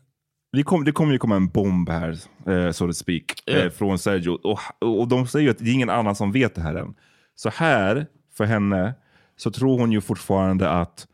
det, 0.53 0.63
kom, 0.63 0.85
det 0.85 0.93
kommer 0.93 1.13
ju 1.13 1.19
komma 1.19 1.37
en 1.37 1.49
bomb 1.49 1.89
här, 1.89 2.19
eh, 2.47 2.71
so 2.73 2.87
to 2.87 2.93
speak, 2.93 3.23
Yeah. 3.47 3.65
eh, 3.67 3.71
från 3.71 3.99
Sergio. 3.99 4.31
Och, 4.31 4.61
och 5.01 5.09
de 5.09 5.27
säger 5.27 5.45
ju 5.45 5.51
att 5.51 5.59
det 5.59 5.71
är 5.71 5.73
ingen 5.75 5.91
annan 5.91 6.15
som 6.15 6.33
vet 6.33 6.55
det 6.55 6.61
här 6.61 6.75
än. 6.75 6.95
Så 7.35 7.51
här, 7.55 8.07
för 8.37 8.45
henne, 8.45 8.95
så 9.37 9.51
tror 9.51 9.79
hon 9.79 9.93
ju 9.93 10.01
fortfarande 10.01 10.71
att 10.71 11.07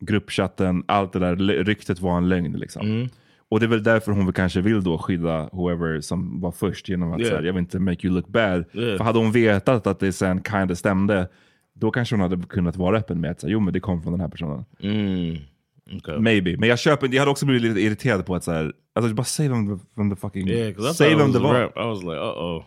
gruppchatten, 0.00 0.84
allt 0.88 1.12
det 1.12 1.18
där 1.18 1.36
ryktet 1.64 2.00
var 2.00 2.16
en 2.16 2.28
lögn. 2.28 2.52
Liksom. 2.52 2.86
Mm. 2.86 3.08
Och 3.48 3.60
det 3.60 3.66
är 3.66 3.68
väl 3.68 3.82
därför 3.82 4.12
hon 4.12 4.24
väl 4.24 4.34
kanske 4.34 4.60
vill 4.60 4.84
då 4.84 4.98
skydda 4.98 5.48
whoever 5.52 6.00
som 6.00 6.40
var 6.40 6.52
först 6.52 6.88
genom 6.88 7.12
att 7.12 7.20
Yeah. 7.20 7.30
säga 7.30 7.46
jag 7.46 7.52
vill 7.52 7.60
inte 7.60 7.78
make 7.78 8.06
you 8.06 8.14
look 8.14 8.28
bad. 8.28 8.64
Yeah. 8.72 8.96
För 8.96 9.04
hade 9.04 9.18
hon 9.18 9.32
vetat 9.32 9.86
att 9.86 10.00
det 10.00 10.12
sen 10.12 10.42
kinda 10.42 10.74
stämde, 10.74 11.28
Då 11.78 11.90
kanske 11.90 12.14
hon 12.14 12.20
hade 12.20 12.42
kunnat 12.46 12.76
vara 12.76 12.98
öppen 12.98 13.20
med 13.20 13.30
att 13.30 13.40
säga, 13.40 13.52
jo 13.52 13.60
men 13.60 13.72
det 13.72 13.80
kom 13.80 14.02
från 14.02 14.12
den 14.12 14.20
här 14.20 14.28
personen. 14.28 14.64
Mm. 14.80 15.36
Okay. 15.96 16.18
Maybe. 16.18 16.56
Men 16.58 16.68
jag 16.68 16.78
köper 16.78 17.08
jag 17.12 17.20
hade 17.20 17.30
också 17.30 17.46
blivit 17.46 17.62
lite 17.62 17.80
irriterad 17.80 18.26
på 18.26 18.34
att 18.34 18.44
så 18.44 18.52
här, 18.52 18.72
alltså 18.94 19.14
bara 19.14 19.24
säg 19.24 19.48
vem, 19.48 19.80
vem 19.96 20.10
the 20.10 20.16
fucking... 20.16 20.48
Yeah, 20.48 20.92
säg 20.92 21.14
vem 21.14 21.32
det 21.32 21.38
var. 21.38 21.64
I 21.64 21.70
was 21.74 22.02
like, 22.02 22.14
uh-oh. 22.14 22.62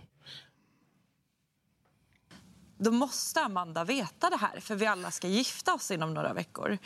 Då 2.81 2.91
måste 2.91 3.41
Amanda 3.41 3.83
veta 3.83 4.29
det 4.29 4.37
här 4.37 4.59
för 4.59 4.75
vi 4.75 4.85
alla 4.85 5.11
ska 5.11 5.27
gifta 5.27 5.73
oss 5.73 5.91
inom 5.91 6.13
några 6.13 6.33
veckor. 6.33 6.77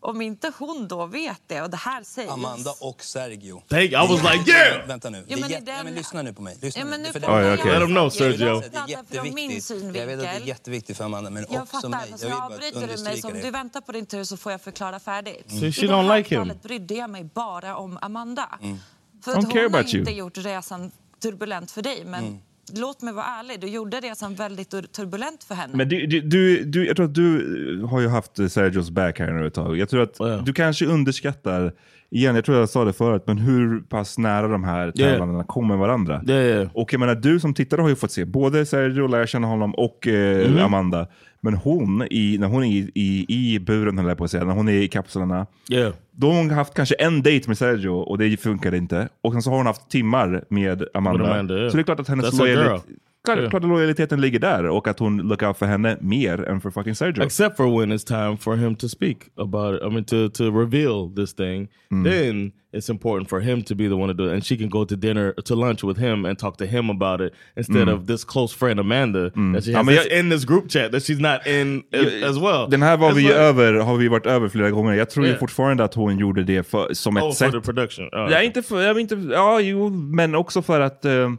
Om 0.00 0.22
inte 0.22 0.52
hon 0.58 0.88
då 0.88 1.06
vet 1.06 1.40
det 1.46 1.62
och 1.62 1.70
det 1.70 1.76
här 1.76 2.02
sägs... 2.02 2.30
Amanda 2.30 2.74
och 2.80 3.02
Sergio. 3.04 3.62
Thank- 3.68 3.82
I 3.82 3.94
was 4.08 4.22
like, 4.32 4.50
yeah! 4.50 4.86
Vänta 4.86 5.10
nu. 5.10 5.24
Det 5.28 5.34
är 5.34 5.40
men 5.40 5.50
jätte- 5.50 5.64
den- 5.64 5.76
ja, 5.76 5.84
men 5.84 5.94
lyssna 5.94 6.22
nu 6.22 6.32
på 6.32 6.42
mig. 6.42 6.58
Lyssna 6.62 6.80
Ja, 6.80 6.86
men 6.86 7.02
nu. 7.02 7.12
För 7.12 7.20
det- 7.20 7.26
Oh, 7.26 7.54
okay. 7.54 7.72
Let 7.72 7.82
'em 7.82 7.86
know, 7.86 8.10
Sergio. 8.10 8.60
Det 8.60 8.76
är 8.76 8.88
jätteviktigt. 8.88 9.70
Jag 9.96 10.06
vet 10.06 10.18
att 10.18 10.24
det 10.24 10.28
är 10.28 10.40
jätteviktigt 10.40 10.96
för 10.96 11.04
Amanda, 11.04 11.30
men 11.30 11.46
Jag 11.50 11.62
också 11.62 11.76
fattar, 11.76 11.88
mig. 11.88 12.00
Jag 12.10 12.18
vill 12.18 12.30
bara 12.30 12.44
avbryter 12.46 12.96
du 12.96 13.02
mig. 13.02 13.20
Så 13.20 13.28
om 13.28 13.34
det. 13.34 13.40
du 13.42 13.50
väntar 13.50 13.80
på 13.80 13.92
din 13.92 14.06
tur 14.06 14.24
så 14.24 14.36
får 14.36 14.52
jag 14.52 14.60
förklara 14.60 15.00
färdigt. 15.00 15.44
So 15.50 15.56
she 15.58 15.66
I 15.84 15.86
det 15.88 15.96
här 15.96 16.16
like 16.16 16.34
him. 16.34 16.40
fallet 16.40 16.62
brydde 16.62 16.94
jag 16.94 17.10
mig 17.10 17.24
bara 17.24 17.76
om 17.76 17.98
Amanda. 18.02 18.58
Mm. 18.62 18.78
För 19.24 19.30
att 19.32 19.36
hon 19.44 19.52
har 19.58 19.64
about 19.64 19.94
you. 19.94 19.98
inte 20.00 20.12
gjort 20.12 20.38
resan 20.38 20.90
turbulent 21.22 21.70
för 21.70 21.82
dig. 21.82 22.04
Men 22.04 22.24
Mm. 22.24 22.38
Låt 22.74 23.02
mig 23.02 23.14
vara 23.14 23.26
ärlig, 23.26 23.60
du 23.60 23.66
gjorde 23.66 24.00
resan 24.00 24.34
väldigt 24.34 24.70
tur- 24.70 24.82
turbulent 24.82 25.44
för 25.44 25.54
henne. 25.54 25.76
Men 25.76 25.88
du, 25.88 26.06
du, 26.06 26.20
du, 26.20 26.64
du, 26.64 26.86
jag 26.86 26.96
tror 26.96 27.06
att 27.06 27.14
du 27.14 27.82
har 27.90 28.00
ju 28.00 28.08
haft 28.08 28.38
eh, 28.38 28.46
Sergios 28.46 28.90
back 28.90 29.18
här 29.18 29.32
nu 29.32 29.46
ett 29.46 29.54
tag. 29.54 29.78
Jag 29.78 29.88
tror 29.88 30.02
att 30.02 30.46
du 30.46 30.52
kanske 30.52 30.86
underskattar, 30.86 31.72
igen 32.12 32.34
jag 32.34 32.44
tror 32.44 32.58
jag 32.58 32.68
sa 32.68 32.84
det 32.84 32.92
förut, 32.92 33.22
men 33.26 33.38
hur 33.38 33.80
pass 33.80 34.18
nära 34.18 34.48
de 34.48 34.64
här 34.64 34.92
Yeah. 34.94 35.12
tävlandena 35.12 35.44
kommer 35.44 35.76
varandra. 35.76 36.22
Yeah, 36.28 36.44
yeah. 36.46 36.68
Och 36.74 36.92
jag 36.92 37.00
menar 37.00 37.14
du 37.14 37.40
som 37.40 37.54
tittare 37.54 37.80
har 37.80 37.88
ju 37.88 37.94
fått 37.96 38.10
se 38.10 38.24
både 38.24 38.66
Sergio, 38.66 39.06
lära 39.06 39.26
känna 39.26 39.46
honom, 39.46 39.74
och 39.74 40.08
eh, 40.08 40.50
Mhm. 40.50 40.58
Amanda. 40.58 41.06
Men 41.44 41.54
hon, 41.54 42.02
i, 42.10 42.36
när 42.40 42.46
hon 42.48 42.64
är 42.64 42.68
i, 42.68 42.90
i, 42.94 43.26
i 43.54 43.60
buren, 43.60 43.98
höll 43.98 44.08
jag 44.08 44.18
på 44.18 44.24
att 44.24 44.30
säga, 44.30 44.44
när 44.44 44.54
hon 44.54 44.68
är 44.68 44.72
i 44.72 44.88
kapslarna, 44.88 45.46
Yeah. 45.70 45.92
då 46.10 46.30
har 46.30 46.36
hon 46.38 46.50
haft 46.50 46.74
kanske 46.74 46.94
en 46.94 47.16
date 47.22 47.42
med 47.46 47.58
Sergio 47.58 47.88
och 47.88 48.18
det 48.18 48.36
funkade 48.40 48.76
inte. 48.76 49.08
Och 49.22 49.32
sen 49.32 49.42
så 49.42 49.50
har 49.50 49.56
hon 49.56 49.66
haft 49.66 49.90
timmar 49.90 50.44
med 50.48 50.82
Amanda. 50.94 51.24
Amanda, 51.24 51.54
yeah. 51.58 51.70
Så 51.70 51.76
det 51.76 51.80
är 51.80 51.84
klart 51.84 52.00
att 52.00 52.08
hennes 52.08 52.38
lojalitet, 52.38 52.82
klart, 53.24 53.38
Yeah. 53.38 53.50
klart 53.50 53.62
att 53.64 53.68
lojaliteten 53.68 54.20
ligger 54.20 54.38
där 54.38 54.66
och 54.66 54.88
att 54.88 54.98
hon 54.98 55.16
look 55.18 55.42
out 55.42 55.58
för 55.58 55.66
henne 55.66 55.96
mer 56.00 56.44
än 56.48 56.60
för 56.60 56.70
fucking 56.70 56.94
Sergio. 56.94 57.22
Except 57.24 57.56
for 57.56 57.80
when 57.80 57.92
it's 57.92 58.06
time 58.06 58.36
for 58.36 58.56
him 58.56 58.74
to 58.76 58.88
speak 58.88 59.16
about, 59.38 59.82
I 59.82 59.90
mean, 59.90 60.04
to 60.04 60.28
to 60.28 60.44
reveal 60.60 61.14
this 61.16 61.34
thing, 61.34 61.68
then 62.04 62.52
it's 62.76 62.90
important 62.90 63.30
for 63.30 63.40
him 63.40 63.62
to 63.62 63.74
be 63.74 63.88
the 63.88 63.94
one 63.94 64.14
to 64.14 64.22
do 64.22 64.28
it, 64.28 64.32
and 64.34 64.44
she 64.44 64.56
can 64.56 64.68
go 64.68 64.84
to 64.84 64.96
dinner 64.96 65.32
to 65.32 65.54
lunch 65.54 65.84
with 65.84 66.00
him 66.00 66.24
and 66.24 66.38
talk 66.38 66.56
to 66.58 66.64
him 66.64 66.90
about 66.90 67.20
it 67.20 67.32
instead 67.56 67.88
Mm. 67.88 67.94
of 67.94 68.06
this 68.06 68.24
close 68.24 68.56
friend 68.58 68.80
Amanda 68.80 69.20
that 69.30 69.64
she 69.64 69.70
Ja, 69.72 69.78
has 69.78 69.86
that's 69.86 70.08
jag- 70.10 70.18
in 70.20 70.30
this 70.30 70.44
group 70.44 70.70
chat 70.70 70.92
that 70.92 71.02
she's 71.02 71.20
not 71.20 71.46
in 71.46 71.82
as, 71.92 72.30
as 72.30 72.38
well. 72.38 72.70
Den 72.70 72.82
här 72.82 72.96
var 72.96 73.12
vi 73.12 73.22
like- 73.22 73.34
över, 73.34 73.72
har 73.74 73.96
vi 73.96 74.08
varit 74.08 74.26
över 74.26 74.48
flera 74.48 74.70
gånger. 74.70 74.92
Jag 74.94 75.10
tror 75.10 75.24
ju 75.26 75.30
Yeah. 75.30 75.40
fortfarande 75.40 75.84
att 75.84 75.94
hon 75.94 76.18
gjorde 76.18 76.44
det 76.44 76.62
för, 76.68 76.94
som 76.94 77.16
ett 77.16 77.22
Oh, 77.22 77.28
for 77.28 77.34
sätt. 77.34 77.52
the 77.52 77.60
production. 77.60 78.04
Oh, 78.06 78.28
Ja, 78.32 78.42
inte 78.42 78.62
för, 78.62 78.82
jag 78.82 79.00
inte, 79.00 79.14
ja, 79.32 79.60
jo, 79.60 79.88
men 79.90 80.34
också 80.34 80.62
för 80.62 80.80
att 80.80 81.04
eh, 81.04 81.30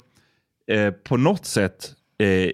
eh, 0.68 0.92
på 0.92 1.18
något 1.18 1.46
sätt, 1.46 1.94
eh, 2.18 2.52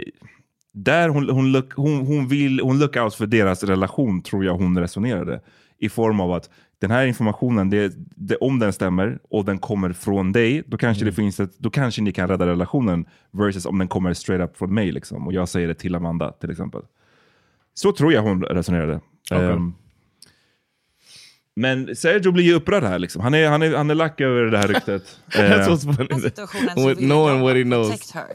där 0.72 1.10
hon, 1.10 1.30
hon, 1.30 1.52
look, 1.52 1.74
hon, 1.74 2.08
hon 2.08 2.28
vill, 2.28 2.60
hon 2.60 2.80
look 2.80 2.96
out 2.96 3.16
för 3.16 3.26
deras 3.26 3.64
relation 3.64 4.22
tror 4.22 4.46
jag 4.46 4.54
hon 4.54 4.80
resonerade. 4.80 5.42
I 5.78 5.90
form 5.90 6.20
av 6.20 6.32
att 6.32 6.50
den 6.80 6.92
här 6.92 7.06
informationen, 7.06 7.70
det, 7.70 7.94
det, 7.98 8.36
om 8.36 8.60
den 8.60 8.74
stämmer 8.74 9.20
och 9.30 9.46
den 9.46 9.58
kommer 9.58 9.94
från 9.94 10.32
dig, 10.32 10.64
då 10.68 10.78
kanske, 10.78 11.06
det 11.06 11.12
finns 11.12 11.40
ett, 11.40 11.58
då 11.58 11.70
kanske 11.70 12.02
ni 12.02 12.12
kan 12.12 12.28
rädda 12.28 12.48
relationen. 12.48 13.06
Versus 13.32 13.66
om 13.66 13.78
den 13.78 13.88
kommer 13.88 14.14
straight 14.14 14.50
up 14.50 14.58
från 14.58 14.74
mig 14.74 14.92
liksom, 14.92 15.28
och 15.28 15.34
jag 15.34 15.50
säger 15.50 15.68
det 15.68 15.74
till 15.74 15.96
Amanda 15.96 16.32
till 16.32 16.52
exempel. 16.52 16.82
Så 17.74 17.92
tror 17.92 18.14
jag 18.14 18.22
hon 18.22 18.44
resonerade. 18.44 19.00
Okej. 19.32 19.46
Ehm, 19.46 19.74
men 21.60 21.96
Sergio 21.96 22.32
blir 22.32 22.44
ju 22.44 22.54
upprörd 22.54 22.84
här. 22.84 23.00
Liksom. 23.00 23.22
Han, 23.22 23.34
är, 23.34 23.50
han, 23.50 23.62
är, 23.62 23.76
han 23.76 23.90
är 23.90 23.96
lack 23.96 24.22
över 24.22 24.44
det 24.44 24.58
här 24.58 24.68
ryktet. 24.68 25.20
That's 25.32 25.68
what's 25.68 25.96
funny. 25.96 26.88
With 26.88 27.00
knowing 27.00 27.38
jag 27.38 27.44
what 27.44 27.56
he 27.56 27.64
knows. 27.64 28.12
her. 28.12 28.26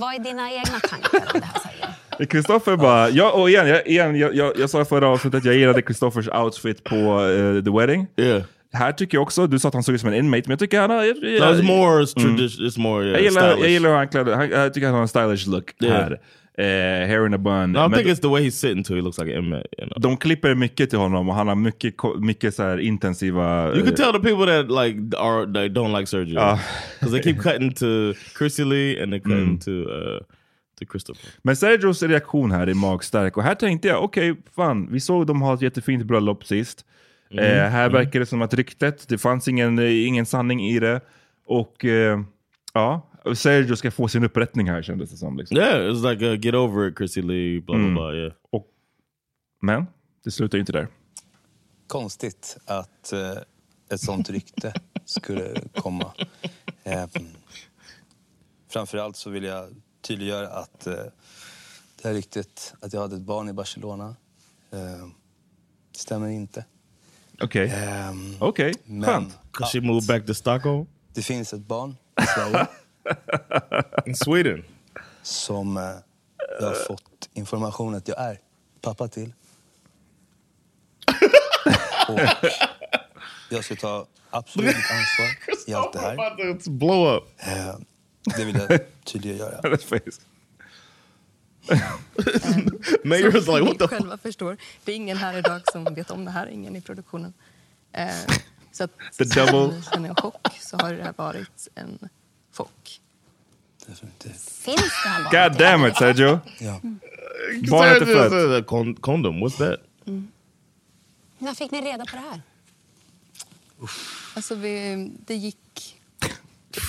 Vad 0.00 0.14
är 0.14 0.18
dina 0.18 0.52
egna 0.52 0.80
tankar 0.80 1.32
om 1.34 1.40
det 1.40 1.46
här 1.46 1.60
Sergio? 1.60 2.26
Kristoffer 2.30 2.76
bara, 2.76 3.10
ja, 3.10 3.30
och 3.30 3.50
igen, 3.50 3.68
jag, 3.68 3.86
igen 3.86 4.16
jag, 4.16 4.34
jag, 4.34 4.52
jag 4.58 4.70
sa 4.70 4.82
i 4.82 4.84
förra 4.84 5.08
avsnittet 5.08 5.38
att 5.38 5.44
jag 5.44 5.54
gillade 5.54 5.82
Kristoffers 5.82 6.28
outfit 6.28 6.84
på 6.84 6.94
eh, 6.94 7.64
The 7.64 7.70
Wedding. 7.70 8.06
Yeah. 8.16 8.42
Här 8.72 8.92
tycker 8.92 9.16
jag 9.16 9.22
också, 9.22 9.46
du 9.46 9.58
sa 9.58 9.68
att 9.68 9.74
han 9.74 9.82
såg 9.82 9.94
ut 9.94 10.00
som 10.00 10.10
en 10.10 10.14
inmate, 10.14 10.42
men 10.46 10.50
jag 10.50 10.58
tycker 10.58 10.80
han 10.80 10.90
har... 10.90 11.04
Jag, 11.04 11.16
So 11.16 11.44
it's 11.44 11.62
more 11.62 12.06
tradition. 12.06 12.66
It's 12.66 12.78
more 12.78 13.04
yeah, 13.04 13.14
jag, 13.14 13.22
gillar, 13.22 13.48
jag 13.48 13.68
gillar 13.68 13.88
hur 13.88 13.96
han 13.96 14.08
klädde, 14.08 14.34
han, 14.34 14.50
jag 14.50 14.74
tycker 14.74 14.86
han 14.86 14.94
har 14.94 15.02
en 15.02 15.08
stylish 15.08 15.48
look 15.48 15.64
Yeah. 15.80 16.02
här. 16.02 16.20
Eh, 16.58 16.64
hair 17.08 17.26
in 17.26 17.34
a 17.34 17.38
bun. 17.38 17.72
No, 17.72 17.86
I 17.86 17.94
think 17.94 18.06
it's 18.08 18.20
the 18.20 18.28
way 18.28 18.42
he's 18.42 18.58
sitting 18.58 18.84
too. 18.84 18.94
He 18.94 19.00
looks 19.00 19.18
like 19.18 19.30
an 19.32 19.44
inmate. 19.44 19.66
You, 19.78 19.86
know? 19.86 19.98
de 20.00 20.16
klipper 20.16 20.54
mycket 20.54 20.90
till 20.90 20.98
honom 20.98 21.28
och 21.28 21.34
han 21.34 21.48
har 21.48 21.54
mycket, 21.54 21.94
mycket 22.20 22.54
så 22.54 22.62
här 22.62 22.78
intensiva... 22.78 23.72
you 23.76 23.84
can 23.86 23.94
tell 23.94 24.12
the 24.12 24.20
people 24.20 24.46
that 24.46 24.84
like 24.84 25.16
are 25.18 25.46
they 25.52 25.68
don't 25.68 25.98
like 25.98 26.06
Sergio 26.06 26.38
Uh. 26.40 26.58
because 27.00 27.12
they 27.22 27.22
keep 27.32 27.42
cutting 27.42 27.72
to 27.72 27.86
Chrissy 28.38 28.64
Lee 28.64 29.02
and 29.02 29.12
they're 29.12 29.20
cutting 29.22 29.48
Mm. 29.48 29.58
to 29.58 29.70
uh, 29.70 30.18
to 30.78 30.84
Christopher. 30.90 31.30
Men 31.42 31.56
Sergios 31.56 32.02
reaktion 32.02 32.50
här 32.52 32.66
är 32.66 32.74
magstark 32.74 33.36
och 33.36 33.42
här 33.42 33.54
tänkte 33.54 33.88
jag, 33.88 34.04
okej, 34.04 34.34
fan, 34.56 34.88
vi 34.92 35.00
såg 35.00 35.26
dem 35.26 35.42
ha 35.42 35.54
ett 35.54 35.62
jättefint 35.62 36.04
bröllop 36.04 36.44
sist. 36.44 36.84
Mm. 37.30 37.44
Eh, 37.44 37.70
här 37.70 37.86
Mm. 37.86 37.92
verkar 37.92 38.20
det 38.20 38.26
som 38.26 38.42
att 38.42 38.54
ryktet, 38.54 39.08
det 39.08 39.18
fanns 39.18 39.48
ingen, 39.48 39.78
ingen 39.78 40.26
sanning 40.26 40.66
i 40.68 40.78
det. 40.80 41.00
Och 41.46 41.84
eh, 41.84 42.20
ja, 42.74 43.08
Sergio 43.34 43.76
ska 43.76 43.90
få 43.90 44.08
sin 44.08 44.24
upprättning 44.24 44.70
här 44.70 44.82
kändes 44.82 45.10
det 45.10 45.16
som. 45.16 45.36
Liksom. 45.36 45.56
Yeah, 45.56 45.74
it's 45.92 46.10
like 46.10 46.24
uh, 46.26 46.34
get 46.40 46.54
over 46.54 46.88
it, 46.88 46.96
Chrissy 46.98 47.22
Lee. 47.22 47.60
Blah 47.60 47.76
blah 47.76 47.84
Mm. 47.86 47.94
blah. 47.94 48.14
Yeah. 48.14 48.32
Och, 48.50 48.66
men 49.62 49.86
det 50.24 50.30
slutar 50.30 50.58
ju 50.58 50.60
inte 50.60 50.72
där. 50.72 50.88
Konstigt 51.86 52.56
att 52.64 53.12
eh, 53.12 53.32
ett 53.90 54.00
sånt 54.00 54.30
rykte 54.30 54.72
skulle 55.04 55.54
komma. 55.74 56.12
Eh, 56.84 57.06
framförallt 58.72 59.16
så 59.16 59.30
vill 59.30 59.44
jag 59.44 59.68
tydliggöra 60.02 60.48
att 60.48 60.86
eh, 60.86 60.94
det 62.02 62.08
här 62.08 62.14
ryktet 62.14 62.74
att 62.80 62.92
jag 62.92 63.00
hade 63.00 63.16
ett 63.16 63.22
barn 63.22 63.48
i 63.48 63.52
Barcelona 63.52 64.16
eh, 64.72 65.06
stämmer 65.92 66.28
inte. 66.28 66.64
Okej, 67.40 67.70
Ehm, 67.76 68.36
okej, 68.40 68.74
men 68.84 69.02
skönt. 69.04 69.38
Because 69.52 69.80
she 69.80 69.86
moved 69.86 70.06
back 70.06 70.26
to 70.26 70.34
Stockholm 70.34 70.86
det 71.14 71.22
finns 71.22 71.52
ett 71.52 71.60
barn 71.66 71.96
i 72.22 72.26
Sverige 72.26 72.66
in 74.06 74.16
Sweden. 74.16 74.64
som 75.22 75.76
eh, 75.76 75.82
jag 76.60 76.66
har 76.66 76.74
fått 76.74 77.28
information 77.34 77.94
att 77.94 78.08
jag 78.08 78.20
är 78.20 78.38
pappa 78.80 79.08
till. 79.08 79.32
Och 82.08 82.20
jag 83.50 83.64
ska 83.64 83.76
ta 83.76 84.06
absolut 84.30 84.76
ansvar 84.76 85.56
i 85.66 85.74
allt 85.74 85.92
det 85.92 85.98
här. 85.98 86.70
Blow 86.70 87.16
up. 87.16 87.24
Eh, 87.38 87.74
det 88.36 88.44
vill 88.44 88.56
jag 88.68 88.80
tydliggöra. 89.04 89.60
Mayor's 89.60 90.20
Som 93.44 93.54
like, 93.54 93.64
what 93.64 93.78
the 93.78 93.88
själva 93.88 94.18
förstår, 94.18 94.56
det 94.84 94.92
är 94.92 94.96
ingen 94.96 95.16
här 95.16 95.38
idag 95.38 95.60
som 95.72 95.94
vet 95.94 96.10
om 96.10 96.24
det 96.24 96.30
här, 96.30 96.46
ingen 96.46 96.76
i 96.76 96.80
produktionen. 96.80 97.32
Eh, 97.92 98.08
så 98.72 98.84
att 98.84 98.90
The 99.18 99.24
double. 99.24 99.82
känner 99.92 100.08
en 100.08 100.14
chock 100.14 100.48
så 100.60 100.76
har 100.76 100.92
det 100.92 101.02
här 101.02 101.14
varit 101.16 101.68
en 101.74 101.98
chock. 102.52 103.00
Finns 103.86 104.00
det 105.04 105.08
här 105.08 105.24
barnet? 105.24 105.52
God 105.52 105.58
damn 105.60 105.86
it 105.86 105.96
Sergio! 105.96 106.40
Ja. 106.58 106.80
Barnet 107.70 108.02
är 108.02 108.62
fött. 108.62 109.00
condom. 109.00 109.44
What's 109.44 109.58
that? 109.58 109.80
När 111.38 111.54
fick 111.54 111.70
ni 111.70 111.80
reda 111.80 112.04
på 112.06 112.16
det 112.16 112.22
här? 112.30 112.42
Alltså 114.34 114.54
vi, 114.54 115.10
det 115.26 115.34
gick 115.34 115.96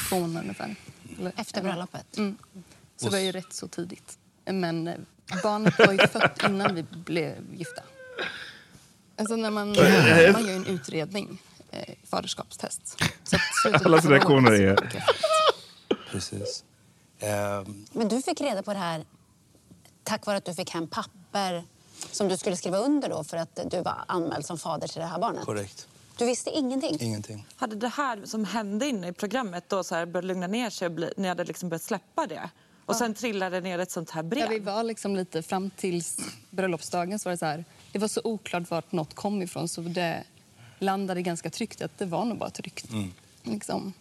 två 0.10 0.20
månader 0.20 0.42
ungefär. 0.42 0.76
Eller- 1.20 1.32
Efter 1.38 1.62
bröllopet? 1.64 2.18
Mm. 2.18 2.38
Så 2.98 3.06
det 3.06 3.12
var 3.12 3.20
ju 3.20 3.32
rätt 3.32 3.54
så 3.54 3.68
tidigt. 3.68 4.18
Men 4.46 4.88
eh, 4.88 4.96
barnet 5.44 5.80
var 5.80 5.92
ju 5.94 6.08
fött 6.08 6.44
innan 6.50 6.76
vi 6.76 6.84
blev 6.84 7.36
gifta. 7.58 7.82
Alltså 9.18 9.36
när 9.36 9.52
man, 9.52 9.68
man 9.68 10.46
gör 10.46 10.56
en 10.56 10.66
utredning, 10.66 11.38
eh, 11.72 11.94
faderskapstest. 12.10 12.88
Så 13.24 13.36
att 13.36 13.42
slutet 13.62 13.82
förra 13.84 13.98
reaktioner 14.14 14.52
är- 14.52 15.06
Precis. 16.14 16.64
Ehm, 17.20 17.86
Men 17.92 18.08
du 18.08 18.22
fick 18.22 18.42
reda 18.42 18.64
på 18.64 18.74
det 18.74 18.80
här 18.80 19.06
tack 20.04 20.26
vare 20.26 20.38
att 20.38 20.46
du 20.46 20.54
fick 20.54 20.70
hem 20.70 20.88
papper 20.88 21.64
som 22.12 22.28
du 22.28 22.38
skulle 22.38 22.56
skriva 22.56 22.78
under 22.78 23.10
då 23.10 23.24
för 23.24 23.38
att 23.38 23.60
du 23.72 23.82
var 23.82 23.96
anmäld 24.08 24.46
som 24.46 24.58
fader 24.58 24.88
till 24.88 25.02
det 25.02 25.08
här 25.08 25.20
barnet? 25.20 25.46
korrekt. 25.46 25.88
Du 26.18 26.26
visste 26.26 26.50
ingenting? 26.50 26.98
Ingenting. 27.00 27.48
Hade 27.56 27.76
det 27.76 27.88
här 27.88 28.22
som 28.26 28.46
hände 28.46 28.88
inne 28.88 29.08
i 29.08 29.14
programmet 29.14 29.70
då 29.70 29.84
så 29.84 29.96
här 29.96 30.06
börjat 30.06 30.26
lugna 30.26 30.48
ner 30.48 30.70
sig 30.70 30.86
och 30.86 30.92
bli, 30.92 31.14
ni 31.18 31.28
hade 31.28 31.44
liksom 31.44 31.70
börjat 31.70 31.82
släppa 31.82 32.28
det? 32.28 32.50
Och 32.86 32.96
sen 32.96 33.14
trillade 33.14 33.62
ner 33.62 33.80
ett 33.80 33.92
sånt 33.92 34.10
här 34.10 34.24
brev? 34.24 34.40
Ja, 34.44 34.48
vi 34.48 34.60
var 34.60 34.84
liksom 34.84 35.16
lite 35.16 35.42
fram 35.44 35.70
tills 35.70 36.18
bröllopsdagen 36.50 37.20
så 37.20 37.30
var 37.30 37.32
det 37.32 37.38
så 37.38 37.46
här. 37.46 37.66
Det 37.92 38.00
var 38.00 38.08
så 38.08 38.22
oklart 38.24 38.72
vart 38.72 38.92
något 38.92 39.14
kom 39.14 39.42
ifrån 39.42 39.68
så 39.68 39.82
det 39.82 40.24
landade 40.80 41.22
ganska 41.22 41.50
tryggt 41.50 41.82
att 41.82 41.98
det 41.98 42.06
var 42.06 42.26
nog 42.26 42.38
bara 42.38 42.48
ett 42.48 42.60
rykte. 42.60 42.94
Mm. 42.94 43.12
Liksom. 43.44 43.94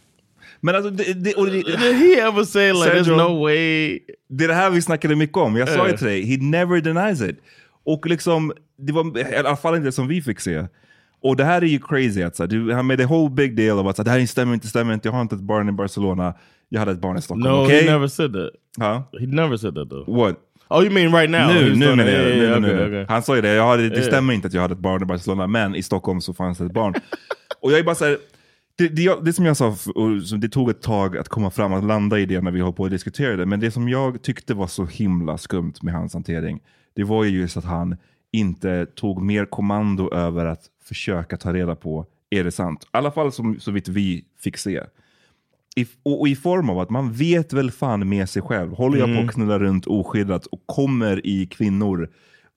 Men 0.61 0.75
alltså, 0.75 0.91
det, 0.91 1.13
det, 1.13 1.35
och 1.35 1.47
det, 1.47 1.53
Did 1.63 1.79
he 1.79 2.21
ever 2.21 2.45
say 2.45 2.73
like 2.73 2.91
there's 2.95 3.17
no 3.17 3.43
way? 3.43 3.99
Det 4.29 4.45
är 4.45 4.49
det 4.49 4.55
här 4.55 4.71
vi 4.71 4.83
snackade 4.83 5.17
mycket 5.17 5.37
om. 5.39 5.57
Jag 5.57 5.69
sa 5.69 5.87
ju 5.87 5.93
Eh. 5.93 5.99
till 5.99 6.07
dig, 6.07 6.23
he 6.27 6.37
never 6.37 6.81
denies 6.81 7.21
it. 7.23 7.37
Och 7.85 8.07
liksom, 8.07 8.53
det 8.79 8.93
var 8.93 9.19
i 9.19 9.37
alla 9.37 9.57
fall 9.57 9.75
inte 9.75 9.89
det 9.89 9.93
som 9.93 10.09
vi 10.09 10.23
fick 10.23 10.41
se. 10.41 10.65
Och 11.23 11.37
det 11.37 11.45
här 11.45 11.63
är 11.63 11.67
ju 11.67 11.79
crazy. 11.79 12.23
Att, 12.23 12.37
så, 12.37 12.43
här, 12.43 12.49
du, 12.51 12.73
han 12.73 12.87
made 12.87 13.05
a 13.05 13.07
whole 13.07 13.31
big 13.35 13.57
deal 13.57 13.79
av 13.79 13.89
att 13.89 13.97
så, 13.97 14.03
det 14.03 14.11
här 14.11 14.27
stämmer 14.27 14.55
inte, 14.55 14.67
stämmer 14.67 14.95
inte. 14.95 15.09
Jag 15.09 15.13
har 15.13 15.21
inte 15.23 15.35
ett 15.35 15.41
barn 15.41 15.69
i 15.69 15.73
Barcelona. 15.73 16.35
Jag 16.69 16.79
hade 16.81 16.93
ett 16.93 17.01
barn 17.01 17.17
i 17.19 17.23
Stockholm. 17.23 17.53
No, 17.57 17.65
okej? 17.65 17.85
he 17.85 17.93
never 17.93 18.07
said 18.09 18.33
that. 18.33 18.51
Huh? 18.81 19.21
He 19.21 19.27
never 19.27 19.57
said 19.57 19.75
that 19.75 19.91
though. 19.91 20.17
What? 20.17 20.37
Oh, 20.69 20.83
you 20.85 20.91
mean 20.91 21.13
right 21.15 21.31
now? 21.31 21.47
Nu, 21.55 21.75
nu 21.77 21.87
menar 21.97 22.05
jag. 22.13 22.29
yeah, 22.37 22.61
nu, 22.61 22.67
okay, 22.69 22.81
nu. 22.81 22.87
okay. 22.87 23.05
Han 23.09 23.23
sa 23.23 23.37
ju 23.37 23.43
det, 23.43 23.49
jag 23.55 23.67
hade, 23.67 23.89
det 23.89 23.95
Yeah. 23.97 24.07
stämmer 24.07 24.35
inte 24.35 24.47
att 24.49 24.55
jag 24.55 24.63
hade 24.63 24.73
ett 24.73 24.79
barn 24.81 25.03
i 25.03 25.05
Barcelona, 25.05 25.47
men 25.47 25.75
i 25.75 25.83
Stockholm 25.83 26.21
så 26.21 26.35
fanns 26.35 26.59
det 26.59 26.65
ett 26.65 26.73
barn. 26.73 26.95
och 27.61 27.73
jag 27.73 27.79
är 27.79 27.83
bara 27.85 27.95
så 27.95 28.05
här, 28.05 28.19
det, 28.79 28.89
det, 28.89 29.25
det 29.25 29.33
som 29.33 29.45
jag 29.45 29.57
sa, 29.57 29.77
och 29.95 30.39
det 30.39 30.49
tog 30.49 30.71
ett 30.71 30.83
tag 30.83 31.17
att 31.17 31.29
komma 31.29 31.51
fram 31.51 31.73
och 31.73 31.83
landa 31.83 32.19
i 32.19 32.27
det 32.27 32.41
när 32.41 32.51
vi 32.51 32.61
höll 32.61 32.73
på 32.73 32.83
och 32.83 32.91
diskuterade, 32.91 33.47
men 33.47 33.61
det 33.61 33.71
som 33.71 33.89
jag 33.89 34.23
tyckte 34.23 34.55
var 34.55 34.67
så 34.67 34.85
himla 34.85 35.39
skumt 35.39 35.75
med 35.83 35.95
hans 35.95 36.15
hantering, 36.15 36.61
det 36.95 37.05
var 37.05 37.25
ju 37.25 37.41
just 37.41 37.57
att 37.57 37.65
han 37.65 37.97
inte 38.33 38.87
tog 38.87 39.23
mer 39.23 39.45
kommando 39.45 40.15
över 40.15 40.47
att 40.47 40.63
försöka 40.85 41.37
ta 41.37 41.53
reda 41.53 41.77
på, 41.77 42.07
är 42.31 42.45
det 42.45 42.53
sant? 42.53 42.85
I 42.85 42.87
alla 42.91 43.11
fall 43.11 43.33
som, 43.33 43.61
så 43.61 43.71
vitt 43.71 43.89
vi 43.89 44.25
fick 44.41 44.57
se. 44.57 44.81
I, 45.77 45.87
och, 46.03 46.21
och 46.21 46.29
i 46.29 46.37
form 46.37 46.71
av 46.71 46.79
att 46.79 46.91
man 46.91 47.13
vet 47.13 47.53
väl 47.53 47.71
fan 47.71 48.09
med 48.09 48.29
sig 48.29 48.43
själv. 48.43 48.73
Håller 48.73 48.99
jag 48.99 49.07
på 49.07 49.13
Mm. 49.13 49.29
att 49.29 49.35
knulla 49.35 49.59
runt 49.59 49.87
oskyddat 49.87 50.47
och 50.47 50.63
kommer 50.67 51.27
i 51.27 51.47
kvinnor, 51.47 52.09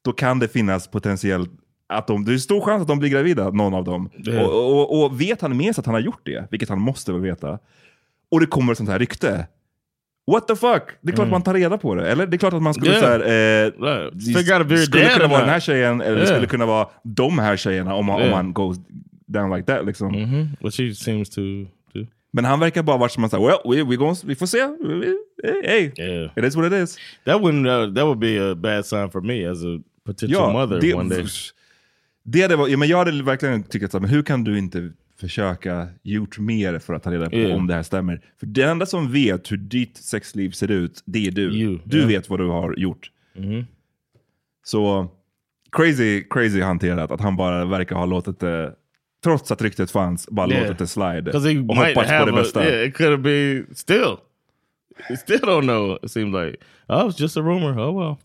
då 0.02 0.12
kan 0.12 0.40
det 0.40 0.48
finnas 0.48 0.88
potentiellt 0.88 1.52
att 1.94 2.08
de, 2.08 2.26
det 2.26 2.34
är 2.34 2.38
stor 2.38 2.62
chans 2.62 2.82
att 2.82 2.88
de 2.88 3.00
blir 3.00 3.10
gravida, 3.10 3.50
någon 3.50 3.74
av 3.74 3.84
dem. 3.84 4.10
Det- 4.18 4.44
Och, 4.46 4.80
och, 4.82 5.04
och 5.04 5.22
vet 5.22 5.42
han 5.42 5.58
med 5.58 5.76
sig 5.76 5.82
att 5.82 5.86
han 5.86 5.96
har 5.96 6.02
gjort 6.02 6.22
det, 6.24 6.48
vilket 6.52 6.70
han 6.70 6.82
måste 6.82 7.12
väl 7.12 7.22
veta, 7.22 7.60
och 8.32 8.40
det 8.40 8.46
kommer 8.46 8.72
ett 8.72 8.78
sånt 8.78 8.90
här 8.90 9.00
rykte. 9.00 9.48
What 10.32 10.48
the 10.48 10.56
fuck? 10.56 10.84
Det 11.02 11.12
är 11.12 11.16
klart 11.16 11.20
Mm. 11.26 11.32
man 11.32 11.42
tar 11.42 11.54
reda 11.54 11.78
på 11.78 11.96
det. 11.96 12.08
Eller 12.12 12.28
det 12.28 12.36
är 12.36 12.38
klart 12.38 12.54
att 12.54 12.62
man 12.62 12.74
skulle 12.74 12.92
Yeah. 12.92 13.02
så 13.02 13.08
här, 13.08 13.20
eh, 13.20 14.12
det 14.68 14.78
skulle 14.78 15.10
kunna 15.10 15.28
vara 15.28 15.40
den 15.40 15.50
här 15.50 15.60
tjejen, 15.60 16.02
eller 16.02 16.16
det 16.16 16.22
Yeah. 16.22 16.34
skulle 16.36 16.48
kunna 16.48 16.66
vara 16.66 16.88
de 17.04 17.40
här 17.40 17.58
tjejerna 17.58 17.94
om 17.96 18.06
man, 18.06 18.16
om 18.16 18.22
Yeah. 18.22 18.36
man 18.36 18.54
goes 18.54 18.78
down 19.28 19.56
like 19.56 19.66
that. 19.74 19.86
Liksom. 19.86 20.08
Mhm. 20.12 20.48
Well, 20.62 20.72
she 20.72 20.94
seems 20.96 21.30
to 21.30 21.42
do. 21.42 22.06
Men 22.34 22.46
han 22.46 22.60
verkar 22.60 22.84
bara 22.84 22.98
varit 22.98 23.12
som 23.12 23.30
säga, 23.30 23.42
well, 23.48 23.58
we, 23.66 23.84
we, 23.84 23.96
gonna, 23.96 24.16
vi 24.26 24.36
får 24.36 24.46
se. 24.46 24.58
Hey, 25.64 25.92
Yeah. 25.98 26.32
it 26.38 26.44
is 26.44 26.56
what 26.56 26.66
it 26.66 26.74
is. 26.74 26.98
That 27.26 27.42
wouldn't. 27.42 27.68
Uh, 27.88 27.94
that 27.96 28.04
would 28.04 28.20
be 28.20 28.52
a 28.52 28.56
bad 28.56 28.86
sign 28.86 29.10
for 29.12 29.22
me 29.22 29.46
as 29.52 29.64
a 29.64 29.80
potential 30.06 30.54
mother 30.54 30.80
det, 30.82 30.94
one 30.94 31.10
day. 31.16 31.26
Det 32.28 32.42
hade 32.42 32.56
varit, 32.56 32.72
ja, 32.72 32.78
men 32.78 32.88
jag 32.88 32.98
hade 32.98 33.24
verkligen 33.24 33.64
tyckt 33.64 33.96
att 33.96 34.02
men 34.02 34.10
hur 34.12 34.24
kan 34.24 34.44
du 34.44 34.58
inte 34.58 34.92
försöka 35.20 35.88
gjort 36.04 36.40
mer 36.40 36.80
för 36.80 36.94
att 36.94 37.04
ta 37.04 37.12
reda 37.12 37.30
på 37.30 37.36
Yeah. 37.36 37.56
om 37.58 37.68
det 37.68 37.74
här 37.74 37.84
stämmer? 37.84 38.22
För 38.40 38.46
den 38.46 38.70
enda 38.70 38.86
som 38.86 39.12
vet 39.12 39.52
hur 39.52 39.58
ditt 39.58 39.98
sexliv 39.98 40.52
ser 40.52 40.72
ut, 40.72 41.02
det 41.06 41.28
är 41.28 41.32
du. 41.32 41.42
You, 41.54 41.80
du 41.84 41.98
yeah. 41.98 42.08
vet 42.10 42.30
vad 42.30 42.40
du 42.40 42.48
har 42.48 42.74
gjort. 42.78 43.12
Mhm. 43.36 43.66
Så 44.64 45.08
crazy, 45.72 46.24
crazy 46.30 46.62
hanterat 46.62 47.12
att 47.12 47.22
han 47.22 47.36
bara 47.38 47.66
verkar 47.66 47.96
ha 47.96 48.06
låtit 48.06 48.40
det, 48.40 48.74
trots 49.24 49.52
att 49.52 49.62
ryktet 49.62 49.92
fanns, 49.92 50.28
bara 50.30 50.50
Yeah. 50.50 50.64
låtit 50.64 50.78
det 50.78 50.88
slide. 50.88 51.32
och 51.32 51.76
hoppats 51.76 51.96
på 51.96 52.26
det 52.26 52.32
a- 52.32 52.36
bästa. 52.36 52.66
yeah, 52.66 52.88
it 52.88 52.96
could 52.98 53.22
be 53.22 53.64
still. 53.76 54.16
We 55.10 55.18
still 55.18 55.40
don't 55.40 55.62
know. 55.62 56.00
It 56.04 56.12
seems 56.12 56.34
like 56.36 56.58
oh, 56.88 57.00
it 57.00 57.06
was 57.06 57.20
just 57.20 57.38
a 57.38 57.42
rumor. 57.42 57.80
Oh 57.80 58.00
well. 58.02 58.16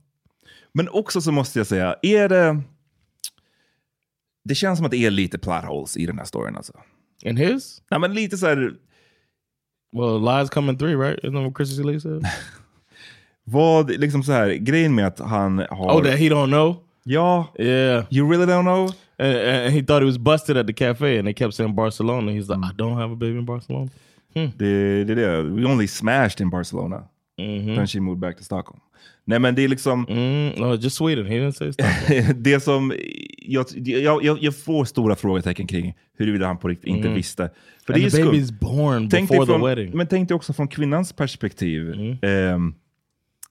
Men 0.73 0.89
också 0.89 1.21
så 1.21 1.33
måste 1.33 1.59
jag 1.59 1.67
säga, 1.67 1.97
är 2.03 2.29
det... 2.29 2.61
Det 4.45 4.55
känns 4.55 4.79
som 4.79 4.85
att 4.85 4.91
det 4.91 5.05
är 5.07 5.11
lite 5.11 5.39
plot 5.39 5.65
holes 5.65 5.97
i 5.97 6.07
den 6.07 6.19
här 6.19 6.25
storyn 6.25 6.57
alltså. 6.57 6.73
In 7.23 7.37
his? 7.37 7.83
Nej 7.91 8.01
men 8.01 8.15
lite 8.15 8.37
så 8.37 8.47
här... 8.47 8.75
Well, 9.97 10.21
lies 10.25 10.51
come 10.51 10.73
in 10.73 10.79
three, 10.79 10.95
right? 10.97 11.19
Isn't 11.25 11.33
that 11.33 11.43
what 11.45 11.57
Chrissy 11.57 11.83
Lee 11.83 12.01
said? 12.01 12.23
Vad, 13.45 13.91
liksom 13.91 14.23
så 14.23 14.33
här, 14.33 14.51
grejen 14.55 14.95
med 14.95 15.07
att 15.07 15.19
han 15.19 15.59
har... 15.59 15.99
Oh, 16.01 16.03
that 16.03 16.19
he 16.19 16.29
don't 16.29 16.47
know? 16.47 16.77
Ja. 17.05 17.55
Yeah. 17.59 18.05
You 18.11 18.31
really 18.31 18.47
don't 18.53 18.63
know? 18.63 18.91
And, 19.19 19.37
and 19.37 19.73
he 19.75 19.83
thought 19.83 20.01
he 20.03 20.07
was 20.07 20.19
busted 20.19 20.57
at 20.57 20.67
the 20.67 20.73
cafe 20.73 21.19
and 21.19 21.27
they 21.27 21.35
kept 21.35 21.55
saying 21.55 21.75
Barcelona. 21.75 22.33
He's 22.33 22.49
like, 22.49 22.61
I 22.65 22.73
don't 22.77 22.97
have 22.97 23.13
a 23.13 23.17
baby 23.17 23.39
in 23.39 23.45
Barcelona. 23.45 23.91
Det, 24.35 25.05
det 25.05 25.13
är 25.13 25.17
det. 25.17 25.43
We 25.43 25.65
only 25.67 25.87
smashed 25.89 26.41
in 26.41 26.51
Barcelona. 26.51 27.05
Mhm. 27.39 27.77
Then 27.77 27.87
she 27.87 28.01
moved 28.01 28.21
back 28.21 28.37
to 28.37 28.45
Stockholm. 28.45 28.81
Nej 29.25 29.39
men 29.39 29.55
det 29.55 29.63
är 29.65 29.69
liksom... 29.69 30.07
Mm, 30.09 30.49
no, 30.61 30.75
just 30.75 30.97
Sweden. 30.97 31.27
He 31.27 31.35
didn't 31.35 31.53
say 31.53 32.33
det 32.37 32.61
som... 32.61 32.93
Jag, 33.39 33.67
jag, 34.23 34.39
jag, 34.43 34.57
får 34.57 34.85
stora 34.85 35.17
frågetecken 35.17 35.67
kring 35.67 35.95
huruvida 36.19 36.47
han 36.47 36.59
på 36.59 36.69
riktigt 36.69 36.87
inte 36.89 37.01
Mm. 37.01 37.15
visste. 37.15 37.51
För 37.87 37.93
And 37.93 38.03
det 38.03 38.07
är 38.07 38.11
the 38.11 38.23
baby's 38.23 38.53
born 38.61 39.09
Tänk 39.11 39.29
before 39.31 39.47
dig 39.47 39.47
the 39.47 39.53
från, 39.59 39.69
wedding. 39.69 39.87
Mm. 39.87 39.97
Men 39.99 40.07
tänk 40.07 40.29
dig 40.29 40.35
också 40.35 40.53
från 40.53 40.69
kvinnans 40.69 41.13
perspektiv. 41.13 41.91
Ehm, 42.23 42.75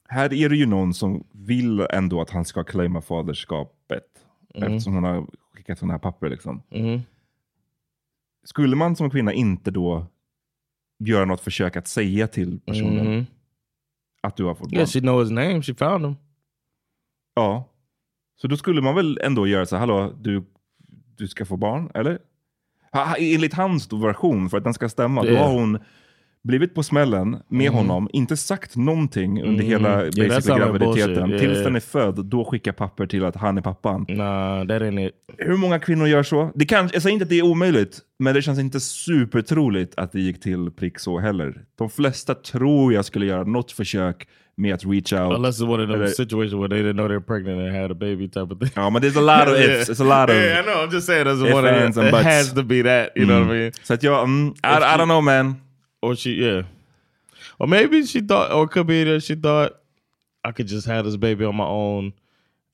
här 0.09 0.33
är 0.33 0.49
det 0.49 0.55
ju 0.55 0.65
någon 0.65 0.93
som 0.93 1.23
vill 1.31 1.79
ändå 1.89 2.21
att 2.21 2.29
han 2.29 2.45
ska 2.45 2.63
claima 2.63 3.01
faderskapet. 3.01 4.03
Mm. 4.55 4.71
Eftersom 4.73 4.93
hon 4.93 5.03
har 5.03 5.27
skickat 5.55 5.79
sådana 5.79 5.93
här 5.93 5.99
papper. 5.99 6.29
Liksom. 6.29 6.61
Mhm. 6.71 7.01
Skulle 8.43 8.75
man 8.75 8.95
som 8.95 9.09
kvinna 9.09 9.33
inte 9.33 9.71
då 9.71 10.05
göra 10.99 11.25
något 11.25 11.41
försök 11.41 11.75
att 11.75 11.87
säga 11.87 12.27
till 12.27 12.59
personen 12.59 13.13
Mhm. 13.13 13.25
Att 14.21 14.37
du 14.37 14.43
har 14.43 14.55
fått 14.55 14.67
barn? 14.69 14.73
Yeah, 14.77 14.87
she 14.87 14.99
know 14.99 15.19
his 15.19 15.31
name. 15.31 15.61
She 15.61 15.73
found 15.73 16.05
him. 16.05 16.15
Ja. 17.35 17.69
Så 18.41 18.47
då 18.47 18.57
skulle 18.57 18.81
man 18.81 18.95
väl 18.95 19.19
ändå 19.23 19.47
göra 19.47 19.65
så 19.65 19.75
här, 19.75 19.79
hallå, 19.79 20.13
du, 20.21 20.45
du 21.17 21.27
ska 21.27 21.45
få 21.45 21.57
barn, 21.57 21.91
eller? 21.93 22.19
Ha- 22.91 23.15
Enligt 23.19 23.53
hans 23.53 23.87
då 23.87 23.97
version, 23.97 24.49
för 24.49 24.57
att 24.57 24.63
den 24.63 24.73
ska 24.73 24.89
stämma, 24.89 25.21
då 25.23 25.27
Yeah. 25.29 25.45
har 25.47 25.59
hon 25.59 25.79
blivit 26.47 26.75
på 26.75 26.83
smällen 26.83 27.31
med 27.49 27.71
Mhm. 27.71 27.73
honom, 27.73 28.09
inte 28.13 28.37
sagt 28.37 28.75
någonting 28.75 29.43
under 29.43 29.63
Mhm. 29.63 29.71
hela 29.71 29.97
basically 30.05 30.59
graviditeten. 30.59 31.29
Yeah, 31.29 31.39
Tills 31.39 31.63
den 31.63 31.75
är 31.75 31.79
född, 31.79 32.25
då 32.25 32.45
skickar 32.45 32.71
papper 32.71 33.05
till 33.05 33.25
att 33.25 33.35
han 33.35 33.57
är 33.57 33.61
pappan. 33.61 34.05
Nah, 34.09 34.59
that 34.67 34.81
ain't 34.81 35.07
it. 35.07 35.13
Hur 35.37 35.57
många 35.57 35.79
kvinnor 35.79 36.07
gör 36.07 36.23
så? 36.23 36.51
Det 36.55 36.65
kan, 36.65 36.89
jag 36.93 37.01
säger 37.01 37.13
inte 37.13 37.23
att 37.23 37.29
det 37.29 37.39
är 37.39 37.43
omöjligt, 37.45 37.99
men 38.19 38.33
det 38.35 38.41
känns 38.41 38.59
inte 38.59 38.79
supertroligt 38.79 39.93
att 39.97 40.11
det 40.11 40.19
gick 40.19 40.41
till 40.41 40.71
prick 40.71 40.99
så 40.99 41.19
heller. 41.19 41.53
De 41.77 41.89
flesta 41.89 42.35
tror 42.35 42.93
jag 42.93 43.05
skulle 43.05 43.25
göra 43.25 43.43
något 43.43 43.71
försök 43.71 44.27
med 44.57 44.73
att 44.73 44.85
reach 44.85 45.13
out. 45.13 45.33
Unless 45.37 45.61
it's 45.61 45.73
one 45.73 45.83
of 45.83 45.89
Eller- 45.89 46.07
situations 46.07 46.53
where 46.53 46.67
they 46.69 46.83
didn't 46.83 46.93
know 46.93 47.07
they 47.07 47.17
were 47.17 47.25
pregnant 47.25 47.59
and 47.59 47.75
had 47.81 47.91
a 47.91 47.97
baby 47.99 48.27
type 48.29 48.39
of 48.53 48.59
thing. 48.59 48.69
Ja, 48.75 48.89
men 48.89 49.01
there's 49.01 49.29
a 49.29 49.39
lot 49.45 49.53
of 49.53 49.59
ifs. 49.59 49.89
It's 49.89 50.11
a 50.11 50.19
lot 50.21 50.29
of 50.29 50.35
yeah, 50.43 50.59
I 50.59 50.63
know. 50.63 50.75
I'm 50.87 50.93
just 50.93 51.07
saying 51.07 51.25
that's 51.27 51.53
one 51.53 51.87
of 51.87 51.95
the, 51.95 52.07
it 52.09 52.25
has 52.25 52.53
to 52.53 52.63
be 52.63 52.83
that. 52.83 53.09
You 53.15 53.25
know 53.25 53.37
what 53.39 53.47
I 53.47 53.51
Mm. 53.51 53.59
mean? 53.59 53.71
Så 53.83 53.93
att 53.93 54.03
jag, 54.03 54.23
mm, 54.23 54.47
I, 54.47 54.51
I 54.67 54.97
don't 54.97 55.05
know 55.05 55.21
man. 55.23 55.55
Or 56.01 56.15
she, 56.15 56.31
yeah. 56.31 56.63
Or 57.59 57.67
maybe 57.67 58.05
she 58.05 58.21
thought, 58.21 58.51
or 58.51 58.63
it 58.63 58.71
could 58.71 58.87
be 58.87 59.03
that 59.03 59.23
she 59.23 59.35
thought 59.35 59.71
I 60.43 60.51
could 60.51 60.67
just 60.67 60.87
have 60.87 61.05
this 61.05 61.17
baby 61.17 61.45
on 61.45 61.55
my 61.55 61.67
own. 61.67 62.13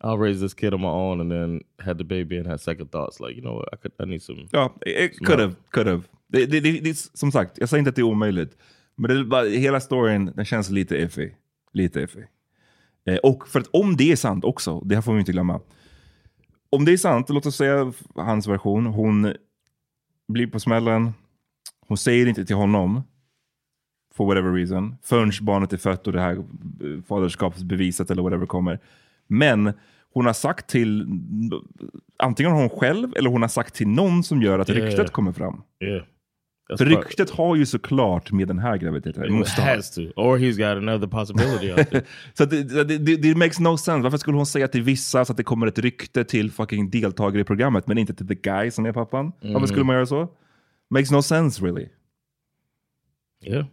I'll 0.01 0.17
raise 0.17 0.39
this 0.39 0.53
kid 0.53 0.73
on 0.73 0.81
my 0.81 0.89
own, 0.89 1.21
and 1.21 1.31
then 1.31 1.61
had 1.79 1.97
the 1.97 2.03
baby 2.03 2.37
and 2.37 2.47
had 2.47 2.61
second 2.61 2.91
thoughts. 2.91 3.19
Like, 3.19 3.35
you 3.35 3.41
know 3.41 3.55
what? 3.55 3.69
I 3.73 3.77
could, 3.77 3.93
I 3.99 4.05
need 4.05 4.21
some. 4.21 4.47
Ja, 4.51 4.69
it 4.85 5.17
could 5.25 5.39
have, 5.39 5.55
could 5.71 5.87
have. 5.87 6.03
Det, 6.27 6.45
det, 6.45 6.59
det, 6.59 6.79
det, 6.79 6.97
som 7.13 7.31
sagt, 7.31 7.57
jag 7.57 7.69
säger 7.69 7.79
inte 7.79 7.89
att 7.89 7.95
det 7.95 8.01
är 8.01 8.03
omöjligt. 8.03 8.57
Men 8.95 9.15
det 9.15 9.23
bara, 9.25 9.45
hela 9.45 9.79
storyn, 9.79 10.31
den 10.35 10.45
känns 10.45 10.69
lite 10.69 10.97
iffy. 10.97 11.31
Lite 11.73 12.01
iffy. 12.01 12.23
Eh, 13.05 13.17
och 13.17 13.47
för 13.47 13.59
att 13.59 13.67
om 13.67 13.97
det 13.97 14.11
är 14.11 14.15
sant 14.15 14.43
också, 14.43 14.79
det 14.79 14.95
här 14.95 15.01
får 15.01 15.13
vi 15.13 15.19
inte 15.19 15.31
glömma. 15.31 15.61
Om 16.69 16.85
det 16.85 16.93
är 16.93 16.97
sant, 16.97 17.29
låt 17.29 17.45
oss 17.45 17.55
säga 17.55 17.93
hans 18.15 18.47
version, 18.47 18.85
hon 18.85 19.33
blir 20.27 20.47
på 20.47 20.59
smällen, 20.59 21.13
hon 21.87 21.97
säger 21.97 22.27
inte 22.27 22.45
till 22.45 22.55
honom, 22.55 23.03
for 24.17 24.25
whatever 24.25 24.51
reason, 24.53 24.95
förrän 25.03 25.31
barnet 25.41 25.73
är 25.73 25.77
fött 25.77 26.07
och 26.07 26.13
det 26.13 26.21
här 26.21 26.33
eh, 26.35 27.01
faderskapsbeviset 27.07 28.11
eller 28.11 28.21
whatever 28.23 28.45
kommer. 28.45 28.79
Men 29.27 29.73
hon 30.13 30.25
har 30.25 30.33
sagt 30.33 30.67
till, 30.69 31.07
antingen 32.19 32.51
hon 32.51 32.69
själv 32.69 33.13
eller 33.15 33.29
hon 33.29 33.41
har 33.41 33.49
sagt 33.49 33.75
till 33.75 33.87
någon 33.87 34.23
som 34.23 34.41
gör 34.41 34.59
att 34.59 34.69
Yeah. 34.69 34.83
ryktet 34.85 35.11
kommer 35.11 35.31
fram. 35.31 35.61
Yeah. 35.83 36.03
That's 36.69 36.77
För 36.77 36.85
ryktet 36.85 37.29
har 37.29 37.55
ju 37.55 37.65
såklart 37.65 38.31
med 38.31 38.47
den 38.47 38.59
här 38.59 38.77
graviditeten. 38.77 39.25
It 39.25 39.31
måste 39.31 39.61
ha. 39.61 39.75
has 39.75 39.91
to. 39.95 40.01
Or 40.01 40.37
he's 40.37 40.57
got 40.57 40.89
another 40.89 41.07
possibility. 41.07 42.01
Så 42.33 42.45
det, 42.45 43.37
makes 43.37 43.59
no 43.59 43.77
sense. 43.77 44.03
Varför 44.03 44.17
skulle 44.17 44.37
hon 44.37 44.45
säga 44.45 44.67
till 44.67 44.81
vissa 44.81 45.25
så 45.25 45.33
att 45.33 45.37
det 45.37 45.43
kommer 45.43 45.67
ett 45.67 45.79
rykte 45.79 46.23
till 46.23 46.51
fucking 46.51 46.89
deltagare 46.89 47.41
i 47.41 47.43
programmet 47.43 47.87
men 47.87 47.97
inte 47.97 48.13
till 48.13 48.27
the 48.27 48.35
guy 48.35 48.71
som 48.71 48.85
är 48.85 48.91
pappan? 48.93 49.31
Varför 49.41 49.55
Mm. 49.55 49.67
skulle 49.67 49.83
man 49.83 49.95
göra 49.95 50.05
så? 50.05 50.27
Makes 50.89 51.11
no 51.11 51.21
sense 51.21 51.65
really. 51.65 51.87
Yeah. 53.47 53.65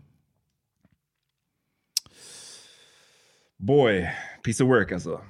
Boy, 3.67 4.11
piece 4.45 4.65
of 4.65 4.71
work 4.71 4.93
alltså. 4.93 5.21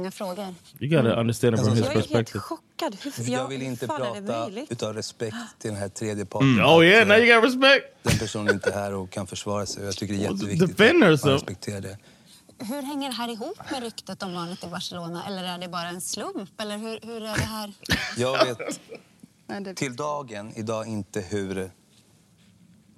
Många 0.00 0.10
frågor. 0.10 0.54
You 0.80 0.90
got 0.90 1.04
to 1.14 1.20
understand 1.20 1.54
it 1.54 1.60
from 1.60 1.70
his 1.70 1.78
Jag 1.80 1.90
är 1.90 1.94
helt 1.94 2.08
perspective. 2.08 2.40
chockad. 2.40 2.96
Hur, 3.02 3.30
Jag 3.30 3.48
vill 3.48 3.62
inte 3.62 3.86
prata 3.86 4.50
utav 4.70 4.94
respekt 4.94 5.36
till 5.58 5.70
den 5.70 5.80
här 5.80 5.88
tredje 5.88 6.26
parten. 6.26 6.52
Mm. 6.54 6.66
Oh, 6.66 6.84
yeah, 6.84 7.08
now 7.08 7.16
you 7.18 7.34
got 7.34 7.44
respect. 7.44 7.96
Den 8.02 8.18
personen 8.18 8.48
är 8.48 8.52
inte 8.52 8.72
här 8.72 8.94
och 8.94 9.10
kan 9.10 9.26
försvara 9.26 9.66
sig. 9.66 9.84
Jag 9.84 9.96
tycker 9.96 10.14
det 10.14 10.20
är 10.26 10.32
jätteviktigt 10.32 10.76
defend 10.76 11.04
att 11.04 11.24
man 11.24 11.32
respekterar 11.32 11.80
det. 11.80 11.98
Hur 12.58 12.82
hänger 12.82 13.08
det 13.08 13.14
här 13.14 13.28
ihop 13.28 13.58
med 13.70 13.82
ryktet 13.82 14.22
om 14.22 14.34
barnet 14.34 14.64
i 14.64 14.66
Barcelona? 14.66 15.24
Eller 15.26 15.44
är 15.44 15.58
det 15.58 15.68
bara 15.68 15.88
en 15.88 16.00
slump? 16.00 16.60
Eller 16.60 16.78
hur, 16.78 16.98
hur 17.02 17.16
är 17.16 17.36
det 17.36 17.42
här? 17.42 17.72
Jag 18.16 18.44
vet 18.46 19.76
till 19.76 19.96
dagen 19.96 20.52
idag 20.56 20.86
inte 20.86 21.20
hur 21.20 21.70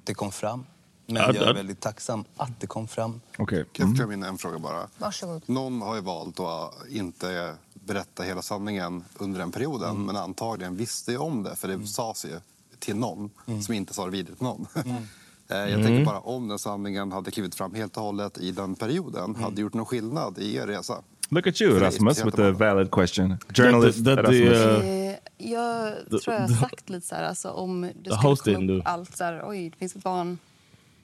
det 0.04 0.14
kom 0.14 0.32
fram. 0.32 0.66
Men 1.10 1.16
Ja, 1.22 1.32
jag 1.34 1.48
är 1.48 1.54
väldigt 1.54 1.80
tacksam 1.80 2.24
att 2.36 2.60
det 2.60 2.66
kom 2.66 2.88
fram. 2.88 3.20
Okej. 3.38 3.64
Kan 3.72 3.88
jag 3.88 3.96
flika 3.96 4.12
in 4.12 4.22
en 4.22 4.38
fråga 4.38 4.58
bara? 4.58 4.88
Varsågod. 4.98 5.42
Någon 5.46 5.82
har 5.82 5.94
ju 5.94 6.00
valt 6.00 6.40
att 6.40 6.74
inte 6.88 7.54
berätta 7.74 8.22
hela 8.22 8.42
sanningen 8.42 9.04
under 9.18 9.40
den 9.40 9.52
perioden. 9.52 10.06
Men 10.06 10.16
antagligen 10.16 10.76
visste 10.76 11.12
ju 11.12 11.18
om 11.18 11.42
det, 11.42 11.56
för 11.56 11.68
det 11.68 11.86
sades 11.86 12.24
ju 12.24 12.40
till 12.78 12.96
någon 12.96 13.30
som 13.64 13.74
inte 13.74 13.94
sa 13.94 14.04
det 14.04 14.10
vidare 14.10 14.34
till 14.36 14.44
någon. 14.44 14.66
Eh, 15.50 15.56
Jag 15.56 15.70
Mm. 15.70 15.82
tänker 15.86 16.04
bara 16.04 16.20
om 16.20 16.48
den 16.48 16.58
sanningen 16.58 17.12
hade 17.12 17.30
klivit 17.30 17.54
fram 17.54 17.74
helt 17.74 17.96
och 17.96 18.02
hållet 18.02 18.38
i 18.38 18.50
den 18.52 18.74
perioden, 18.74 19.34
hade 19.34 19.56
det 19.56 19.62
gjort 19.62 19.74
någon 19.74 19.86
skillnad 19.86 20.38
i 20.38 20.56
er 20.56 20.66
resa? 20.66 21.02
Look 21.28 21.46
at 21.46 21.60
you 21.60 21.78
Rasmus 21.78 22.24
with 22.24 22.40
a 22.40 22.50
valid 22.52 22.90
question. 22.90 23.36
Journalist 23.56 24.04
that 24.04 24.16
the, 24.16 24.22
Rasmus. 24.22 24.82
Eh, 24.84 25.14
Jag 25.38 25.92
tror 26.22 26.34
jag 26.34 26.40
har 26.40 26.48
sagt 26.48 26.88
lite 26.90 27.06
så 27.06 27.14
här, 27.14 27.22
alltså, 27.24 27.50
om 27.50 27.80
det 27.80 28.16
skulle 28.16 28.36
komma 28.56 28.72
upp 28.72 28.82
allt 28.84 29.16
så 29.16 29.24
här, 29.24 29.42
oj, 29.46 29.70
det 29.70 29.76
finns 29.76 29.96
ett 29.96 30.02
barn 30.02 30.38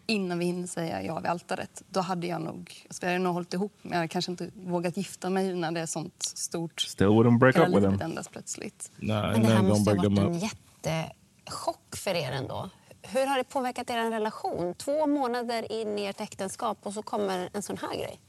innan 0.06 0.38
vi 0.38 0.44
hinner 0.44 0.66
säga 0.66 1.02
ja 1.02 1.18
vid 1.20 1.30
altaret, 1.30 1.82
då 1.88 2.00
hade 2.00 2.26
jag 2.26 2.42
nog, 2.42 2.84
alltså, 2.88 3.00
vi 3.00 3.06
hade 3.06 3.18
nog 3.18 3.34
hållit 3.34 3.54
ihop, 3.54 3.72
men 3.82 3.90
jag 3.90 3.98
hade 3.98 4.08
kanske 4.08 4.30
inte 4.30 4.50
vågat 4.54 4.96
gifta 4.96 5.30
mig 5.30 5.54
när 5.54 5.72
det 5.72 5.80
är 5.80 5.86
sånt 5.86 6.22
stort. 6.22 6.80
Still 6.80 7.06
wouldn't 7.06 7.38
break 7.38 7.56
up 7.56 7.68
with 7.68 7.88
him. 7.88 8.00
ändras 8.00 8.28
plötsligt. 8.28 8.90
Nah, 8.96 9.32
Men 9.32 9.42
det 9.42 9.48
här 9.48 9.62
måste 9.62 9.90
ha 9.90 9.96
varit 9.96 10.18
en 10.18 10.38
jättechock 10.38 11.96
för 11.96 12.14
er 12.14 12.32
ändå. 12.32 12.70
Hur 13.02 13.26
har 13.26 13.38
det 13.38 13.44
påverkat 13.44 13.90
er 13.90 14.10
relation? 14.10 14.74
Två 14.74 15.06
månader 15.06 15.72
in 15.72 15.98
i 15.98 16.04
ert 16.04 16.20
äktenskap 16.20 16.78
och 16.82 16.94
så 16.94 17.02
kommer 17.02 17.50
en 17.52 17.62
sån 17.62 17.76
här 17.76 17.94
grej. 17.94 18.20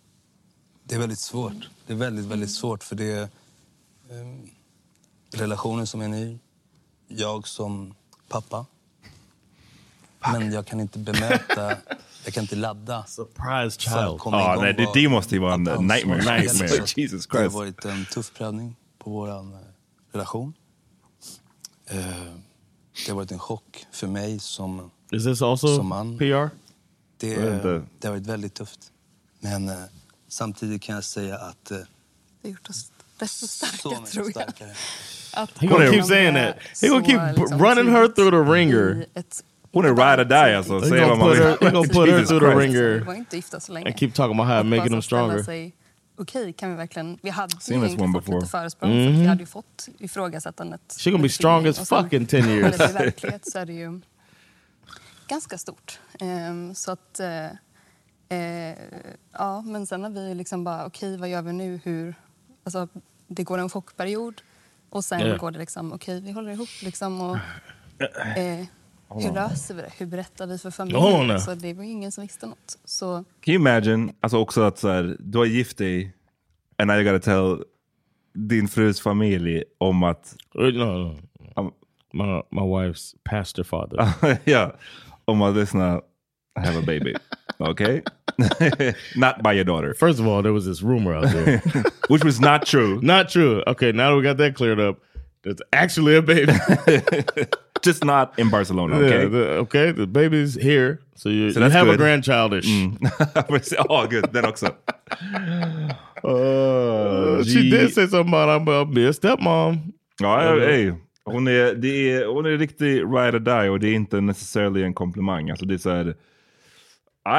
Det 0.83 0.95
är 0.95 0.99
väldigt 0.99 1.19
svårt. 1.19 1.69
Det 1.87 1.93
är 1.93 1.97
väldigt, 1.97 2.25
väldigt 2.25 2.51
svårt 2.51 2.83
för 2.83 2.95
det 2.95 3.11
är 3.11 3.29
um, 4.09 4.49
relationen 5.31 5.87
som 5.87 6.01
är 6.01 6.07
ny. 6.07 6.39
Jag 7.07 7.47
som 7.47 7.95
pappa. 8.27 8.65
Men 10.31 10.51
jag 10.51 10.65
kan 10.67 10.79
inte 10.79 10.99
bemöta, 10.99 11.77
jag 12.25 12.33
kan 12.33 12.43
inte 12.43 12.55
ladda. 12.55 13.05
Surprise 13.07 13.79
child. 13.79 13.97
igång 14.15 14.31
nej, 14.61 14.73
det- 14.73 14.91
det 14.93 15.09
måste 15.09 15.35
ju 15.35 15.41
vara 15.41 15.53
en 15.53 15.63
nightmare. 15.63 16.37
Nightmare. 16.37 16.67
Jesus 16.95 17.27
Det 17.27 17.37
har 17.37 17.43
Christ. 17.43 17.55
varit 17.55 17.85
en 17.85 18.05
tuff 18.05 18.31
prövning 18.33 18.75
på 18.99 19.09
vår 19.09 19.47
relation. 20.11 20.53
Eh, 21.89 21.97
det 23.05 23.11
har 23.11 23.15
varit 23.15 23.31
en 23.31 23.39
chock 23.39 23.85
för 23.91 24.07
mig 24.07 24.39
som, 24.39 24.91
Is 25.11 25.23
this 25.23 25.41
also 25.41 25.75
som 25.75 25.87
man. 25.87 26.17
PR? 26.17 26.49
Det, 27.17 27.27
inte. 27.33 27.81
det 27.99 28.07
har 28.07 28.11
varit 28.15 28.27
väldigt 28.27 28.53
tufft. 28.53 28.79
Men 29.39 29.69
eh, 29.69 29.75
samtidigt 30.27 30.81
kan 30.81 30.95
jag 30.95 31.03
säga 31.03 31.37
att 31.37 31.71
eh, 31.71 31.77
Det 31.77 31.85
har 32.43 32.49
gjort 32.49 32.69
oss 32.69 32.91
rätt 33.19 33.31
så 33.31 33.47
starka, 33.47 33.77
så 33.77 33.89
mycket 33.89 34.11
tror 34.11 34.25
jag. 34.25 34.31
starkare. 34.33 34.73
Att 35.33 35.57
He 35.57 35.67
gonna 35.67 35.91
keep 35.91 36.03
saying 36.03 36.33
that. 36.35 36.55
He 36.81 36.87
gonna 36.87 37.05
keep 37.05 37.37
liksom, 37.37 37.59
running 37.63 37.93
her 37.93 38.01
tidigt 38.01 38.15
through 38.15 38.45
the 38.47 38.51
ringer. 38.53 39.05
ett- 39.13 39.43
Hon 39.75 39.85
är 39.85 39.89
ride 39.89 40.21
or 40.21 40.25
die 40.25 40.57
alltså. 40.57 40.81
Säg 40.81 40.89
gonna 40.89 41.07
vad 41.07 41.17
man 41.17 41.27
put 41.29 41.37
vill. 41.37 41.45
her, 41.45 41.57
he 41.61 41.71
gonna 41.71 41.87
put 41.93 42.09
her 42.09 42.25
through 42.25 42.39
the 42.53 42.59
ringer 42.59 42.99
var 43.05 43.13
inte 43.13 43.35
gifta 43.35 43.59
så 43.59 43.71
länge. 43.73 43.85
and 43.85 43.99
keep 43.99 44.11
talking 44.13 44.39
about 44.39 44.47
how 44.47 44.59
I'm 44.63 44.69
making 44.77 44.89
them 44.91 45.01
stronger. 45.01 45.43
sig, 45.43 45.75
Okej, 46.17 46.53
kan 46.53 46.69
vi 46.69 46.75
verkligen... 46.75 47.17
Vi 47.21 47.29
hade 47.29 47.53
ju 47.55 47.59
Seen 47.59 47.81
this 47.81 47.87
egentligen 47.89 48.03
one 48.09 48.13
fått 48.13 48.25
before. 48.25 48.39
lite 48.39 48.51
försprång 48.51 48.91
för 48.91 49.07
att 49.13 49.19
vi 49.19 49.25
hade 49.25 49.39
ju 49.43 49.45
fått 49.47 49.87
ifrågasättandet. 49.99 50.95
She 50.99 51.11
gonna 51.11 51.21
be 51.23 51.29
strong 51.29 51.67
as 51.67 51.89
fuck 51.89 52.13
in 52.13 52.25
10 52.25 52.41
När 52.41 52.49
years. 52.49 52.77
blir 52.77 52.93
verklighet 52.93 53.51
så 53.51 53.59
är 53.59 53.65
det 53.65 53.73
ju 53.73 54.01
ganska 55.27 55.57
stort. 55.57 55.99
Ehm, 56.19 56.75
så 56.75 56.91
att... 56.91 57.19
eh, 57.19 57.45
eh, 58.39 58.77
ja, 59.33 59.61
men 59.61 59.87
sen 59.87 60.03
har 60.03 60.09
vi 60.09 60.35
liksom 60.35 60.63
bara, 60.63 60.85
okej, 60.85 61.17
vad 61.17 61.29
gör 61.29 61.41
vi 61.41 61.53
nu? 61.53 61.79
Hur... 61.83 62.15
Alltså, 62.63 62.87
det 63.27 63.43
går 63.43 63.57
en 63.57 63.69
chockperiod 63.69 64.41
och 64.89 65.05
sen 65.05 65.19
Ja. 65.19 65.37
går 65.37 65.51
det 65.51 65.59
liksom, 65.59 65.93
okej, 65.93 66.21
vi 66.21 66.31
håller 66.31 66.51
ihop 66.51 66.69
liksom 66.81 67.21
och... 67.21 67.37
Hold 67.99 68.67
hur 69.09 69.33
löser 69.33 69.75
vi 69.75 69.81
det? 69.81 69.91
Hur 69.97 70.05
berättar 70.05 70.47
vi 70.47 70.57
för 70.57 70.71
familjen? 70.71 71.39
Så 71.39 71.55
det 71.55 71.73
var 71.73 71.83
ingen 71.83 72.11
som 72.11 72.21
visste 72.21 72.45
något. 72.45 72.77
Så 72.85 73.23
Can 73.41 73.53
you 73.53 73.55
imagine, 73.55 74.13
alltså 74.19 74.37
också 74.37 74.61
att 74.61 74.77
så 74.77 74.89
här, 74.89 75.17
du 75.19 75.37
har 75.37 75.45
gift 75.45 75.77
dig 75.77 76.13
and 76.77 76.91
you 76.91 77.03
gotta 77.03 77.19
tell 77.19 77.63
din 78.33 78.67
frus 78.67 79.01
familj 79.01 79.63
om 79.77 80.03
att... 80.03 80.35
No, 80.53 80.71
no. 80.71 81.73
my, 82.13 82.41
my 82.51 82.61
wife's 82.61 83.15
pastor 83.23 83.63
father. 83.63 84.07
ja, 84.43 84.75
om 85.25 85.41
att 85.41 85.55
lyssna, 85.55 86.01
I 86.59 86.65
have 86.65 86.79
a 86.79 86.83
baby. 86.85 87.15
Okay? 87.59 88.01
not 89.15 89.41
by 89.41 89.53
your 89.53 89.63
daughter. 89.63 89.93
First 89.93 90.19
of 90.19 90.27
all, 90.27 90.41
there 90.41 90.51
was 90.51 90.65
this 90.65 90.81
rumor 90.81 91.15
out 91.15 91.31
there. 91.31 91.61
Which 92.09 92.23
was 92.25 92.39
not 92.41 92.65
true. 92.65 92.99
Not 93.01 93.29
true. 93.29 93.63
Okay, 93.67 93.93
now 93.93 94.09
that 94.09 94.17
we 94.17 94.23
got 94.23 94.37
that 94.37 94.55
cleared 94.55 94.79
up, 94.79 94.99
it's 95.45 95.61
actually 95.73 96.15
a 96.17 96.21
baby. 96.21 96.53
Just 97.81 98.03
not 98.03 98.37
in 98.39 98.49
Barcelona, 98.49 98.95
okay? 98.97 99.21
Yeah, 99.23 99.29
the, 99.29 99.49
okay, 99.59 99.91
the 99.91 100.07
baby's 100.07 100.55
here. 100.55 100.99
So 101.15 101.29
you, 101.29 101.51
So 101.51 101.59
you 101.59 101.63
that's 101.69 101.73
have 101.73 101.87
a 101.87 101.91
good. 101.91 101.99
grandchildish. 101.99 102.67
oh, 103.89 104.07
good. 104.07 104.33
Den 104.33 104.45
också. 104.45 104.75
Uh, 106.23 107.43
she 107.43 107.69
did 107.69 107.93
say 107.93 108.07
something 108.07 108.33
about 108.33 108.49
I'm 108.49 108.65
gonna 108.65 108.85
be 108.85 109.05
a 109.07 109.13
stepmom. 109.13 109.93
Ja, 110.19 110.39
Eller? 110.41 110.67
hey. 110.67 110.91
hon, 111.25 111.47
är, 111.47 111.75
det 111.75 112.11
är, 112.11 112.25
hon 112.25 112.45
är 112.45 112.57
riktig 112.57 112.87
ride 113.03 113.37
or 113.37 113.39
die 113.39 113.69
och 113.69 113.79
det 113.79 113.87
är 113.87 113.93
inte 113.93 114.21
necessarily 114.21 114.83
en 114.83 114.93
komplimang. 114.93 115.49
Alltså 115.49 115.65
det 115.65 115.73
är 115.73 115.77
så 115.77 115.89
här, 115.89 116.15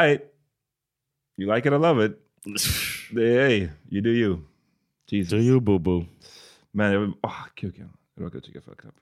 I, 0.09 0.18
you 1.38 1.54
like 1.54 1.68
it, 1.68 1.74
I 1.74 1.78
love 1.78 2.04
it. 2.07 2.12
Det 3.11 3.22
är, 3.38 3.48
hey, 3.48 3.68
you 3.90 4.00
do 4.02 4.11
you. 4.11 4.38
Jesus. 5.11 5.30
Do 5.30 5.36
you 5.38 5.61
boo 5.61 5.78
boo. 5.78 6.04
Men 6.72 6.92
jag 6.92 7.00
vill, 7.00 7.12
åh 7.22 7.46
kuken. 7.54 7.88
Jag 8.17 8.25
råkade 8.25 8.41
trycka 8.45 8.61
fel 8.61 8.75
knapp. 8.75 8.95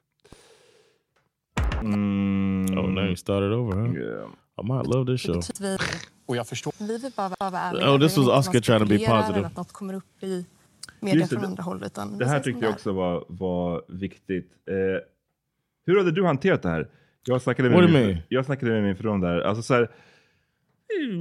Mm. 1.83 2.79
Oh, 2.79 2.91
now 2.91 3.05
you 3.05 3.17
started 3.17 3.53
over, 3.53 3.77
huh? 3.77 3.97
Yeah. 3.97 4.29
I 4.61 4.63
might 4.63 4.87
love 4.95 5.13
this 5.13 5.23
show. 5.27 5.43
vi, 5.61 5.79
Och 6.27 6.37
jag 6.37 6.49
förstår. 6.49 6.73
vi 6.79 6.99
vill 6.99 7.13
bara 7.17 7.29
vara 7.41 7.59
ärliga. 7.61 7.91
Oh, 7.95 7.99
this 8.01 8.17
was 8.17 8.29
Oscar 8.29 8.61
trying 8.61 8.79
to 8.81 8.87
be 8.87 8.99
positive. 8.99 9.47
att 9.47 9.57
något 9.57 9.73
kommer 9.73 9.95
upp 9.95 10.23
i 10.23 10.47
media 11.01 11.19
Just 11.21 11.31
det, 11.31 11.35
från 11.37 11.43
det- 11.43 11.49
andra 11.49 11.63
håll. 11.63 11.83
Utan 11.85 12.19
Det 12.19 12.27
här 12.27 12.41
tyckte 12.41 12.65
jag 12.65 12.73
också 12.75 12.93
var, 12.93 13.25
var 13.29 13.83
viktigt. 13.89 14.53
Eh, 14.71 14.75
hur 15.87 15.99
hade 15.99 16.11
du 16.11 16.25
hanterat 16.27 16.63
det 16.63 16.69
här? 16.69 16.89
Jag 17.27 17.43
snackade 17.43 17.69
What 17.69 17.91
med, 17.91 17.91
you 18.03 18.07
min, 18.15 18.23
jag 18.29 18.45
snackade 18.45 18.73
med 18.73 18.83
min 18.83 18.97
fru 18.97 19.09
om 19.09 19.21
det 19.21 19.29
här. 19.29 19.41
Alltså 19.41 19.63
så 19.63 19.75
här, 19.75 19.91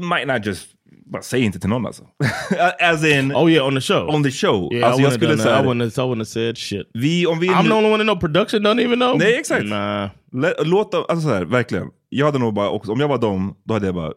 might 0.10 0.28
not 0.28 0.46
just, 0.46 0.76
bara 1.06 1.22
säg 1.22 1.42
inte 1.42 1.60
till 1.60 1.70
någon 1.70 1.86
alltså. 1.86 2.04
As 2.82 3.06
in, 3.06 3.36
Oh 3.36 3.52
yeah, 3.52 3.68
on 3.68 3.76
the 3.76 3.82
show. 3.82 4.10
on 4.10 4.24
the 4.24 4.32
show. 4.32 4.74
Yeah, 4.74 4.88
alltså 4.88 5.02
I 5.02 5.04
jag 5.04 5.14
skulle 5.14 5.30
that. 5.32 5.40
I 5.40 5.44
säga, 5.44 5.62
wouldn't, 5.64 5.84
I 5.86 6.02
wouldn't 6.02 6.18
have 6.18 6.26
said 6.26 6.58
shit. 6.58 6.90
vi, 6.94 7.28
om 7.28 7.40
vi 7.40 7.50
I'm 7.50 7.64
the 7.68 7.74
only 7.74 7.92
one 7.92 8.02
in 8.04 8.08
no 8.08 8.16
production 8.20 8.62
doesn't 8.66 8.82
even 8.82 9.00
know. 9.00 9.18
Nej 9.20 9.36
exakt. 9.36 9.66
Nah. 9.66 10.10
Låt 10.66 10.92
dem, 10.92 11.06
alltså 11.10 11.28
så 11.28 11.34
här, 11.34 11.46
verkligen. 11.46 11.88
Jag 12.10 12.26
hade 12.26 12.40
nog 12.40 12.54
bara, 12.54 12.70
också, 12.70 12.92
om 12.92 13.00
jag 13.00 13.08
var 13.08 13.18
dem, 13.18 13.56
då 13.64 13.74
hade 13.74 13.86
jag 13.86 13.96
bara, 13.96 14.12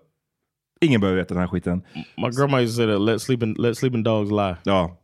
ingen 0.80 1.00
behöver 1.00 1.18
veta 1.20 1.34
den 1.34 1.40
här 1.40 1.48
skiten. 1.48 1.82
My 2.16 2.28
grandma 2.38 2.60
used 2.60 2.68
to 2.68 2.76
say 2.76 2.86
that 2.86 3.00
let 3.00 3.22
sleeping 3.22 3.54
let 3.58 3.78
sleeping 3.78 4.02
dogs 4.02 4.30
lie. 4.30 4.56
Ja. 4.64 4.96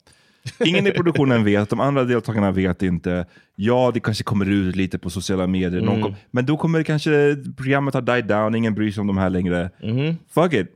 Ingen 0.65 0.87
i 0.87 0.91
produktionen 0.91 1.45
vet, 1.45 1.71
de 1.71 1.81
andra 1.81 2.05
deltagarna 2.05 2.51
vet 2.51 2.83
inte. 2.83 3.27
Ja, 3.57 3.91
det 3.95 4.01
kanske 4.01 4.25
kommer 4.25 4.49
ut 4.49 4.77
lite 4.77 4.99
på 4.99 5.11
sociala 5.11 5.47
medier. 5.47 5.81
Någon 5.81 5.89
Mm. 5.95 6.03
kom, 6.03 6.15
men 6.31 6.47
då 6.47 6.57
kommer 6.57 6.83
kanske 6.83 7.37
programmet 7.57 7.95
ha 7.95 8.01
died 8.01 8.27
down, 8.27 8.55
ingen 8.55 8.75
bryr 8.75 8.91
sig 8.91 9.01
om 9.01 9.07
de 9.07 9.19
här 9.19 9.31
längre. 9.31 9.71
Mm-hmm. 9.81 10.17
Fuck 10.35 10.53
it. 10.53 10.67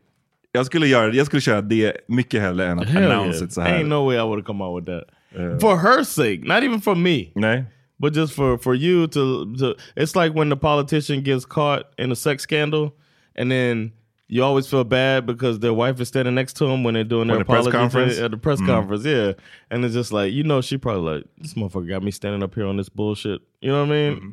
Jag 0.57 0.67
skulle, 0.67 0.87
göra, 0.87 1.15
jag 1.15 1.27
skulle 1.27 1.41
köra 1.41 1.61
det 1.63 1.97
mycket 2.09 2.41
hellre 2.41 2.67
än 2.67 2.79
att 2.79 2.89
Hell 2.89 3.11
announce 3.11 3.37
yeah. 3.37 3.45
it 3.45 3.53
så 3.53 3.61
här. 3.61 3.79
Ain't 3.79 3.87
no 3.89 4.07
way 4.07 4.17
I 4.17 4.23
would 4.23 4.39
have 4.39 4.47
come 4.47 4.65
out 4.65 4.75
with 4.83 4.87
that. 4.93 5.61
for 5.61 5.77
her 5.77 6.05
sake, 6.05 6.39
not 6.45 6.63
even 6.65 6.81
for 6.81 6.95
me. 6.95 7.31
Nej. 7.35 7.65
But 7.99 8.15
just 8.15 8.35
for 8.35 8.59
for 8.59 8.75
you 8.75 9.07
to, 9.07 9.55
to 9.59 9.75
it's 9.97 10.15
like 10.25 10.35
when 10.39 10.49
the 10.51 10.57
politician 10.57 11.23
gets 11.23 11.47
caught 11.47 11.83
in 11.99 12.13
a 12.13 12.15
sex 12.17 12.43
scandal 12.43 12.91
and 13.39 13.51
then 13.51 13.93
you 14.29 14.45
always 14.45 14.67
feel 14.67 14.85
bad 14.85 15.25
because 15.27 15.59
their 15.61 15.73
wife 15.75 16.01
is 16.03 16.09
standing 16.09 16.35
next 16.35 16.57
to 16.57 16.67
them 16.67 16.85
when 16.85 16.95
they're 16.95 17.05
doing 17.09 17.29
When 17.29 17.39
their 17.39 17.39
the 17.39 17.45
press 17.45 17.69
conference? 17.69 18.19
at 18.19 18.31
the 18.31 18.37
press 18.37 18.61
Mm. 18.61 18.67
conference, 18.67 19.05
yeah. 19.07 19.33
And 19.71 19.85
it's 19.85 19.95
just 19.95 20.13
like, 20.13 20.33
you 20.33 20.43
know, 20.43 20.61
she 20.63 20.79
probably 20.79 21.15
like, 21.17 21.25
this 21.39 21.55
motherfucker 21.55 21.89
got 21.89 22.03
me 22.03 22.11
standing 22.11 22.43
up 22.43 22.55
here 22.55 22.67
on 22.67 22.77
this 22.77 22.89
bullshit. 22.91 23.41
You 23.61 23.71
know 23.73 23.81
what 23.87 23.93
I 23.93 23.97
mean? 24.11 24.17
Mm-hmm. 24.17 24.31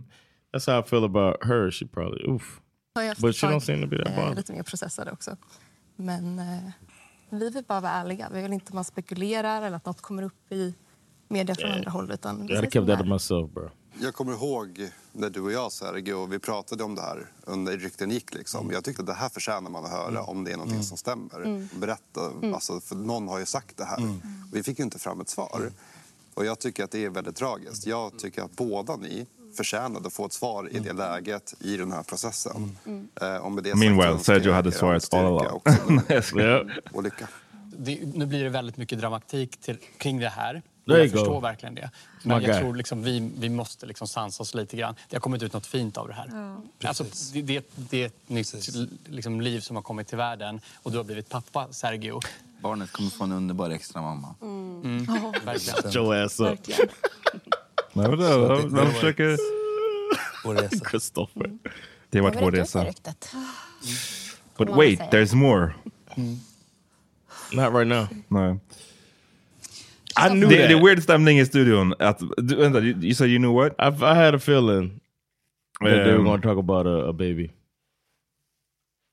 That's 0.51 0.65
how 0.65 0.79
I 0.79 0.81
feel 0.81 1.03
about 1.03 1.43
her. 1.45 1.71
She 1.71 1.85
probably, 1.85 2.25
oof. 2.29 2.59
But 3.21 3.35
she 3.35 3.47
don't 3.47 3.59
seem 3.61 3.81
to 3.81 3.87
be 3.87 3.97
that 3.97 4.07
eh, 4.07 4.15
bothered. 4.15 4.37
lite 4.37 4.53
mer 4.53 4.63
processade 4.63 5.11
också. 5.11 5.37
Men 5.95 6.39
eh, 6.39 6.71
vi 7.29 7.49
vill 7.49 7.63
bara 7.63 7.79
vara 7.79 7.91
ärliga. 7.91 8.29
Vi 8.33 8.41
vill 8.41 8.53
inte 8.53 8.67
att 8.67 8.73
man 8.73 8.83
spekulerar 8.83 9.61
eller 9.61 9.77
att 9.77 9.85
något 9.85 10.01
kommer 10.01 10.23
upp 10.23 10.51
i 10.51 10.75
media 11.27 11.55
från 11.55 11.71
andra 11.71 11.91
håll. 11.91 12.11
Utan 12.11 12.47
kept 12.47 12.87
that 12.87 12.99
to 12.99 13.05
myself, 13.05 13.51
bro. 13.51 13.69
Jag 14.01 14.13
kommer 14.13 14.33
ihåg 14.33 14.89
när 15.11 15.29
du 15.29 15.41
och 15.41 15.51
jag, 15.51 15.71
Sergio, 15.71 16.25
vi 16.25 16.39
pratade 16.39 16.83
om 16.83 16.95
det 16.95 17.01
här 17.01 17.27
under 17.43 17.77
rykten 17.77 18.11
gick. 18.11 18.33
Liksom. 18.33 18.71
Jag 18.71 18.83
tyckte 18.83 19.01
att 19.01 19.07
det 19.07 19.13
här 19.13 19.29
förtjänar 19.29 19.69
man 19.69 19.85
att 19.85 19.91
höra 19.91 20.23
om 20.23 20.43
det 20.43 20.51
är 20.51 20.57
någonting 20.57 20.83
som 20.83 20.97
stämmer. 20.97 21.35
Mm. 21.35 21.69
Berätta, 21.79 22.31
alltså, 22.53 22.79
för 22.79 22.95
någon 22.95 23.27
har 23.27 23.39
ju 23.39 23.45
sagt 23.45 23.77
det 23.77 23.85
här. 23.85 24.19
Vi 24.53 24.63
fick 24.63 24.79
ju 24.79 24.83
inte 24.85 24.99
fram 24.99 25.21
ett 25.21 25.29
svar. 25.29 25.71
Och 26.33 26.45
jag 26.45 26.59
tycker 26.59 26.83
att 26.83 26.91
det 26.91 27.05
är 27.05 27.09
väldigt 27.09 27.35
tragiskt. 27.35 27.85
Jag 27.85 28.19
tycker 28.19 28.41
att 28.41 28.51
båda 28.51 28.95
ni 28.95 29.27
förtjänade 29.57 30.07
att 30.07 30.13
få 30.13 30.25
ett 30.25 30.33
svar 30.33 30.69
i 30.71 30.79
det 30.79 30.93
läget, 30.93 31.53
i 31.59 31.77
den 31.77 31.91
här 31.91 32.03
processen. 32.03 32.77
Eh, 33.21 33.35
och 33.35 33.51
med 33.51 33.63
det 33.63 33.75
Meanwhile, 33.75 34.19
Sergio 34.19 34.47
jag 34.47 34.55
hade 34.55 34.71
svaret 34.71 35.13
all 35.13 35.25
along. 35.25 35.47
också 35.47 35.77
nu. 35.89 36.01
Jag 36.07 36.25
skojar. 36.25 36.79
Och 36.91 37.03
lycka. 37.03 37.27
Det, 37.77 37.99
nu 38.13 38.25
blir 38.25 38.43
det 38.43 38.49
väldigt 38.49 38.77
mycket 38.77 38.99
dramatik 38.99 39.57
till, 39.61 39.77
kring 39.97 40.19
det 40.19 40.29
här. 40.29 40.61
Jag 40.85 41.11
förstår 41.11 41.41
verkligen 41.41 41.75
det. 41.75 41.91
Men 42.23 42.31
jag 42.41 42.51
guy. 42.51 42.59
tror 42.59 42.75
liksom 42.75 43.03
vi, 43.03 43.31
vi 43.37 43.49
måste 43.49 43.85
liksom 43.85 44.07
sansa 44.07 44.43
oss 44.43 44.53
lite 44.53 44.77
grann. 44.77 44.95
Det 45.09 45.15
har 45.15 45.21
kommit 45.21 45.43
ut 45.43 45.53
något 45.53 45.65
fint 45.65 45.97
av 45.97 46.07
det 46.07 46.13
här. 46.13 46.55
Alltså, 46.83 47.05
det, 47.33 47.41
det, 47.41 47.65
det 47.75 48.01
är 48.01 48.05
ett 48.05 48.29
nytt 48.29 48.53
liksom, 49.05 49.41
liv 49.41 49.59
som 49.59 49.75
har 49.75 49.83
kommit 49.83 50.07
till 50.07 50.17
världen 50.17 50.61
och 50.83 50.91
du 50.91 50.97
har 50.97 51.03
blivit 51.03 51.29
pappa, 51.29 51.67
Sergio. 51.71 52.19
Barnet 52.61 52.91
kommer 52.91 53.09
få 53.09 53.23
en 53.23 53.31
underbar 53.31 53.69
extra 53.69 54.01
mamma. 54.01 54.35
Mm. 54.41 55.05
Verkligen. 55.45 55.81
Shut 55.81 55.95
your 55.95 56.15
ass 56.15 56.39
up. 56.39 56.59
Nej, 57.93 58.09
men 58.09 58.19
det- 58.19 58.47
de- 58.47 58.75
de 58.75 58.91
försöker... 58.91 59.37
Kristoffer. 60.85 61.51
Det 62.09 62.19
har 62.19 62.23
varit 62.23 62.41
vår 62.41 62.51
resa. 62.51 62.85
But 64.57 64.69
wait, 64.69 64.99
there's 64.99 65.35
more. 65.35 65.73
Not 67.53 67.73
right 67.73 67.87
now. 67.87 68.07
Nej. 68.27 68.59
I 70.25 70.29
knew 70.29 70.49
det, 70.49 70.57
that. 70.57 70.69
det 70.69 70.73
är 70.73 70.83
weird 70.85 71.03
stämning 71.03 71.39
i 71.39 71.45
studion. 71.45 71.93
Att, 71.99 72.19
du, 72.37 72.55
vänta, 72.55 72.79
you, 72.79 73.03
you 73.03 73.13
said 73.13 73.29
you 73.29 73.37
knew 73.39 73.53
what? 73.53 73.71
I, 73.79 74.03
I 74.03 74.15
had 74.15 74.35
a 74.35 74.39
feeling 74.39 74.99
that 75.79 75.89
they 75.89 75.97
were 76.11 76.15
Um, 76.17 76.23
going 76.25 76.41
to 76.41 76.47
talk 76.47 76.57
about 76.59 76.85
a, 76.87 77.09
a 77.09 77.13
baby. 77.13 77.51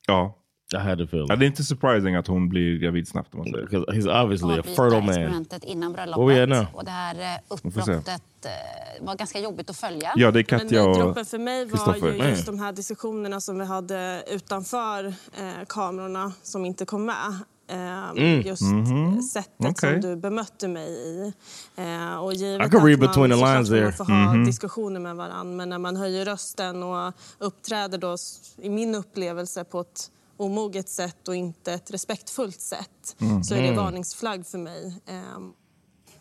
Ja. 0.09 0.37
I 0.75 0.77
had 0.77 1.01
a 1.01 1.05
feeling. 1.05 1.27
Ja, 1.29 1.37
det 1.37 1.45
är 1.45 1.47
inte 1.47 1.65
surprising 1.65 2.15
att 2.15 2.27
hon 2.27 2.49
blir 2.49 2.79
gravid 2.79 3.09
snabbt. 3.09 3.33
man 3.35 3.45
säger. 3.45 3.67
He's 3.67 4.23
obviously 4.25 4.59
a 4.59 4.63
fertile 4.63 5.01
man. 5.01 5.09
experimentet 5.09 5.65
innan 5.65 5.93
Where 5.93 6.25
we 6.27 6.43
at 6.43 6.49
now? 6.49 6.67
Och 6.75 6.85
det 6.85 6.91
här 6.91 7.15
eh, 7.15 7.41
får 7.49 7.55
uppbrottet 7.69 8.23
eh, 8.45 9.05
var 9.07 9.17
ganska 9.17 9.39
jobbigt 9.41 9.71
att 9.71 9.77
följa. 9.77 10.13
Ja, 10.17 10.31
det 10.31 10.39
är 10.41 10.47
Men 10.51 10.61
Katja 10.61 10.85
och 10.85 10.97
droppen 10.99 11.25
för 11.25 11.39
mig 11.39 11.65
var 11.65 11.97
ju 11.97 12.29
just 12.31 12.47
de 12.47 12.59
här 12.59 12.73
diskussionerna 12.73 13.41
som 13.41 13.59
vi 13.59 13.65
hade 13.65 14.23
utanför 14.31 15.05
eh, 15.07 15.65
kamerorna 15.69 16.33
som 16.43 16.65
inte 16.65 16.85
kom 16.85 17.05
med. 17.07 17.15
Eh, 17.71 18.11
Mm. 18.11 18.41
Just 18.41 18.63
Mhm. 18.63 19.23
sättet 19.23 19.67
Okay. 19.71 19.93
som 19.93 20.01
du 20.11 20.17
bemötte 20.17 20.69
mig 20.69 20.89
i. 20.91 21.33
Eh, 21.77 22.15
och 22.17 22.35
givet 22.35 22.67
I 22.67 22.71
could 22.71 22.85
read 22.85 22.95
att 23.05 23.17
man 23.17 23.29
between 23.29 23.31
the 23.31 23.47
lines 23.47 23.67
ska 23.69 23.77
man 23.77 23.83
there. 23.85 23.93
få 23.93 24.05
ha 24.05 24.33
Mhm. 24.35 24.45
diskussioner 24.45 25.01
med 25.01 25.17
varandra 25.17 25.45
men 25.57 25.69
när 25.69 25.79
man 25.79 25.97
höjer 25.97 26.25
rösten 26.25 26.83
och 26.83 27.13
uppträder 27.39 27.99
då 27.99 28.17
i 28.63 28.71
min 28.71 28.95
upplevelse 28.95 29.65
på 29.65 29.81
ett 29.81 30.11
omoget 30.41 30.89
sätt 30.89 31.29
och 31.29 31.37
inte 31.37 31.73
ett 31.73 31.91
respektfullt 31.91 32.61
sätt 32.61 33.17
Mhm. 33.19 33.45
så 33.45 33.55
är 33.55 33.59
det 33.63 33.69
Mm. 33.69 33.85
varningsflagg 33.85 34.47
för 34.47 34.59
mig. 34.59 35.01
Eh, 35.07 35.21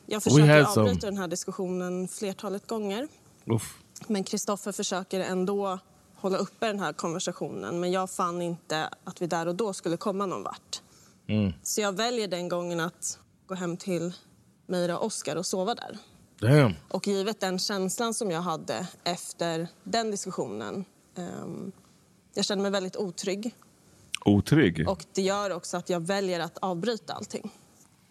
jag 0.06 0.24
försöker 0.24 0.80
avbryta 0.80 1.06
den 1.08 1.18
här 1.18 1.28
diskussionen 1.28 2.08
flertalet 2.08 2.68
gånger. 2.68 3.08
Oof. 3.46 3.78
Men 4.08 4.24
Kristoffer 4.24 4.72
försöker 4.72 5.20
ändå 5.20 5.80
hålla 6.16 6.38
uppe 6.38 6.68
den 6.68 6.80
här 6.80 6.94
konversationen. 6.94 7.80
Men 7.80 7.92
jag 7.92 8.10
fann 8.12 8.42
inte 8.42 8.90
att 9.04 9.22
vi 9.22 9.28
där 9.28 9.48
och 9.48 9.56
då 9.56 9.74
skulle 9.74 9.98
komma 9.98 10.26
någon 10.26 10.44
vart. 10.44 10.82
Mm. 11.28 11.54
Så 11.64 11.82
jag 11.82 11.92
väljer 11.92 12.28
den 12.28 12.50
gången 12.50 12.80
att 12.80 13.20
gå 13.48 13.56
hem 13.56 13.78
till 13.78 14.14
Meira 14.68 14.98
och 15.00 15.06
Oskar 15.06 15.36
och 15.36 15.46
sova 15.46 15.76
där. 15.76 15.98
Damn. 16.42 16.74
Och 16.90 17.08
givet 17.08 17.40
den 17.40 17.60
känslan 17.60 18.14
som 18.14 18.32
jag 18.32 18.42
hade 18.42 18.88
efter 19.04 19.68
den 19.84 20.12
diskussionen. 20.12 20.86
ehm, 21.18 21.72
jag 22.34 22.46
kände 22.46 22.62
mig 22.62 22.72
väldigt 22.72 22.96
otrygg. 22.98 23.56
Otrygg? 24.26 24.90
Och 24.90 25.06
det 25.14 25.22
gör 25.22 25.52
också 25.54 25.78
att 25.78 25.90
jag 25.90 26.00
väljer 26.00 26.40
att 26.40 26.58
avbryta 26.58 27.14
allting. 27.14 27.52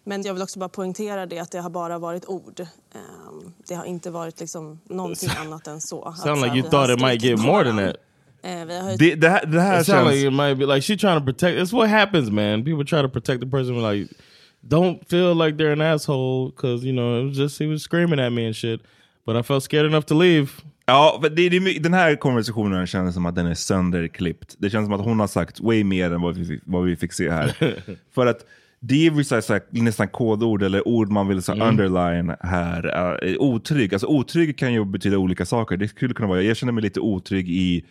Men 0.03 0.21
jag 0.21 0.33
vill 0.33 0.43
också 0.43 0.59
bara 0.59 0.69
poängtera 0.69 1.25
det 1.25 1.39
att 1.39 1.51
det 1.51 1.59
har 1.59 1.69
bara 1.69 1.99
varit 1.99 2.25
ord. 2.25 2.59
Ehm, 2.59 3.53
det 3.67 3.75
har 3.75 3.85
inte 3.85 4.11
varit 4.11 4.39
liksom 4.39 4.79
någonting 4.89 5.29
annat 5.37 5.67
än 5.67 5.81
så. 5.81 6.13
Sound 6.17 6.39
så 6.39 6.45
like 6.45 6.57
you 6.57 6.69
thought 6.69 6.89
it 6.89 7.01
might 7.01 7.21
get 7.23 7.39
more 7.39 7.63
than 7.63 7.77
that. 7.77 7.95
Eh, 8.43 8.95
Det, 8.97 9.15
det, 9.15 9.29
här, 9.29 9.45
det 9.45 9.61
här 9.61 9.79
it 9.79 9.85
sound 9.85 9.99
känns... 10.07 10.15
like 10.15 10.27
it 10.27 10.33
might 10.33 10.57
be 10.57 10.65
like 10.75 10.81
she 10.81 10.97
trying 10.97 11.19
to 11.19 11.25
protect. 11.25 11.57
That's 11.59 11.73
what 11.73 11.89
happens, 11.89 12.29
man. 12.31 12.63
People 12.63 12.85
try 12.85 13.01
to 13.01 13.09
protect 13.09 13.41
the 13.41 13.47
person. 13.47 13.81
Like, 13.81 14.13
don't 14.61 15.09
feel 15.09 15.35
like 15.35 15.57
they're 15.57 15.73
an 15.73 15.81
asshole 15.81 16.49
because 16.49 16.85
you 16.87 16.93
know 16.93 17.19
it 17.21 17.27
was 17.27 17.37
just 17.37 17.59
he 17.59 17.67
was 17.67 17.83
screaming 17.83 18.19
at 18.19 18.31
me 18.31 18.45
and 18.45 18.55
shit. 18.55 18.81
But 19.25 19.35
I 19.35 19.41
felt 19.41 19.63
scared 19.63 19.85
enough 19.85 20.05
to 20.05 20.15
leave. 20.15 20.49
Ja, 20.89 21.19
det, 21.31 21.49
det, 21.49 21.79
den 21.79 21.93
här 21.93 22.15
konversationen 22.15 22.87
känns 22.87 23.13
som 23.13 23.25
att 23.25 23.35
den 23.35 23.45
är 23.45 23.53
sönderklippt. 23.53 24.55
Det 24.57 24.69
känns 24.69 24.85
som 24.85 24.93
att 24.93 25.05
hon 25.05 25.19
har 25.19 25.27
sagt 25.27 25.59
way 25.59 25.83
mer 25.83 26.11
än 26.13 26.21
vad 26.21 26.37
vi, 26.37 26.59
vad 26.65 26.83
vi 26.85 26.95
fick 26.95 27.13
se 27.13 27.29
här. 27.31 27.55
För 28.15 28.25
att 28.25 28.45
det 28.79 29.07
är 29.07 29.11
vissa 29.11 29.41
så 29.41 29.53
här, 29.53 29.61
nästan 29.69 30.07
kodord 30.07 30.63
eller 30.63 30.87
ord 30.87 31.09
man 31.11 31.27
vill 31.27 31.41
så 31.41 31.51
Mm. 31.51 31.67
underline 31.67 32.35
här. 32.39 32.85
Uh, 33.25 33.35
otrygg. 33.41 33.93
Alltså 33.93 34.07
otrygg 34.07 34.57
kan 34.57 34.73
ju 34.73 34.85
betyda 34.85 35.17
olika 35.17 35.45
saker. 35.45 35.77
Det 35.77 35.87
skulle 35.87 36.13
kunna 36.13 36.27
vara, 36.27 36.41
jag 36.41 36.57
känner 36.57 36.73
mig 36.73 36.83
lite 36.83 36.99
otrygg 36.99 37.49
i 37.49 37.85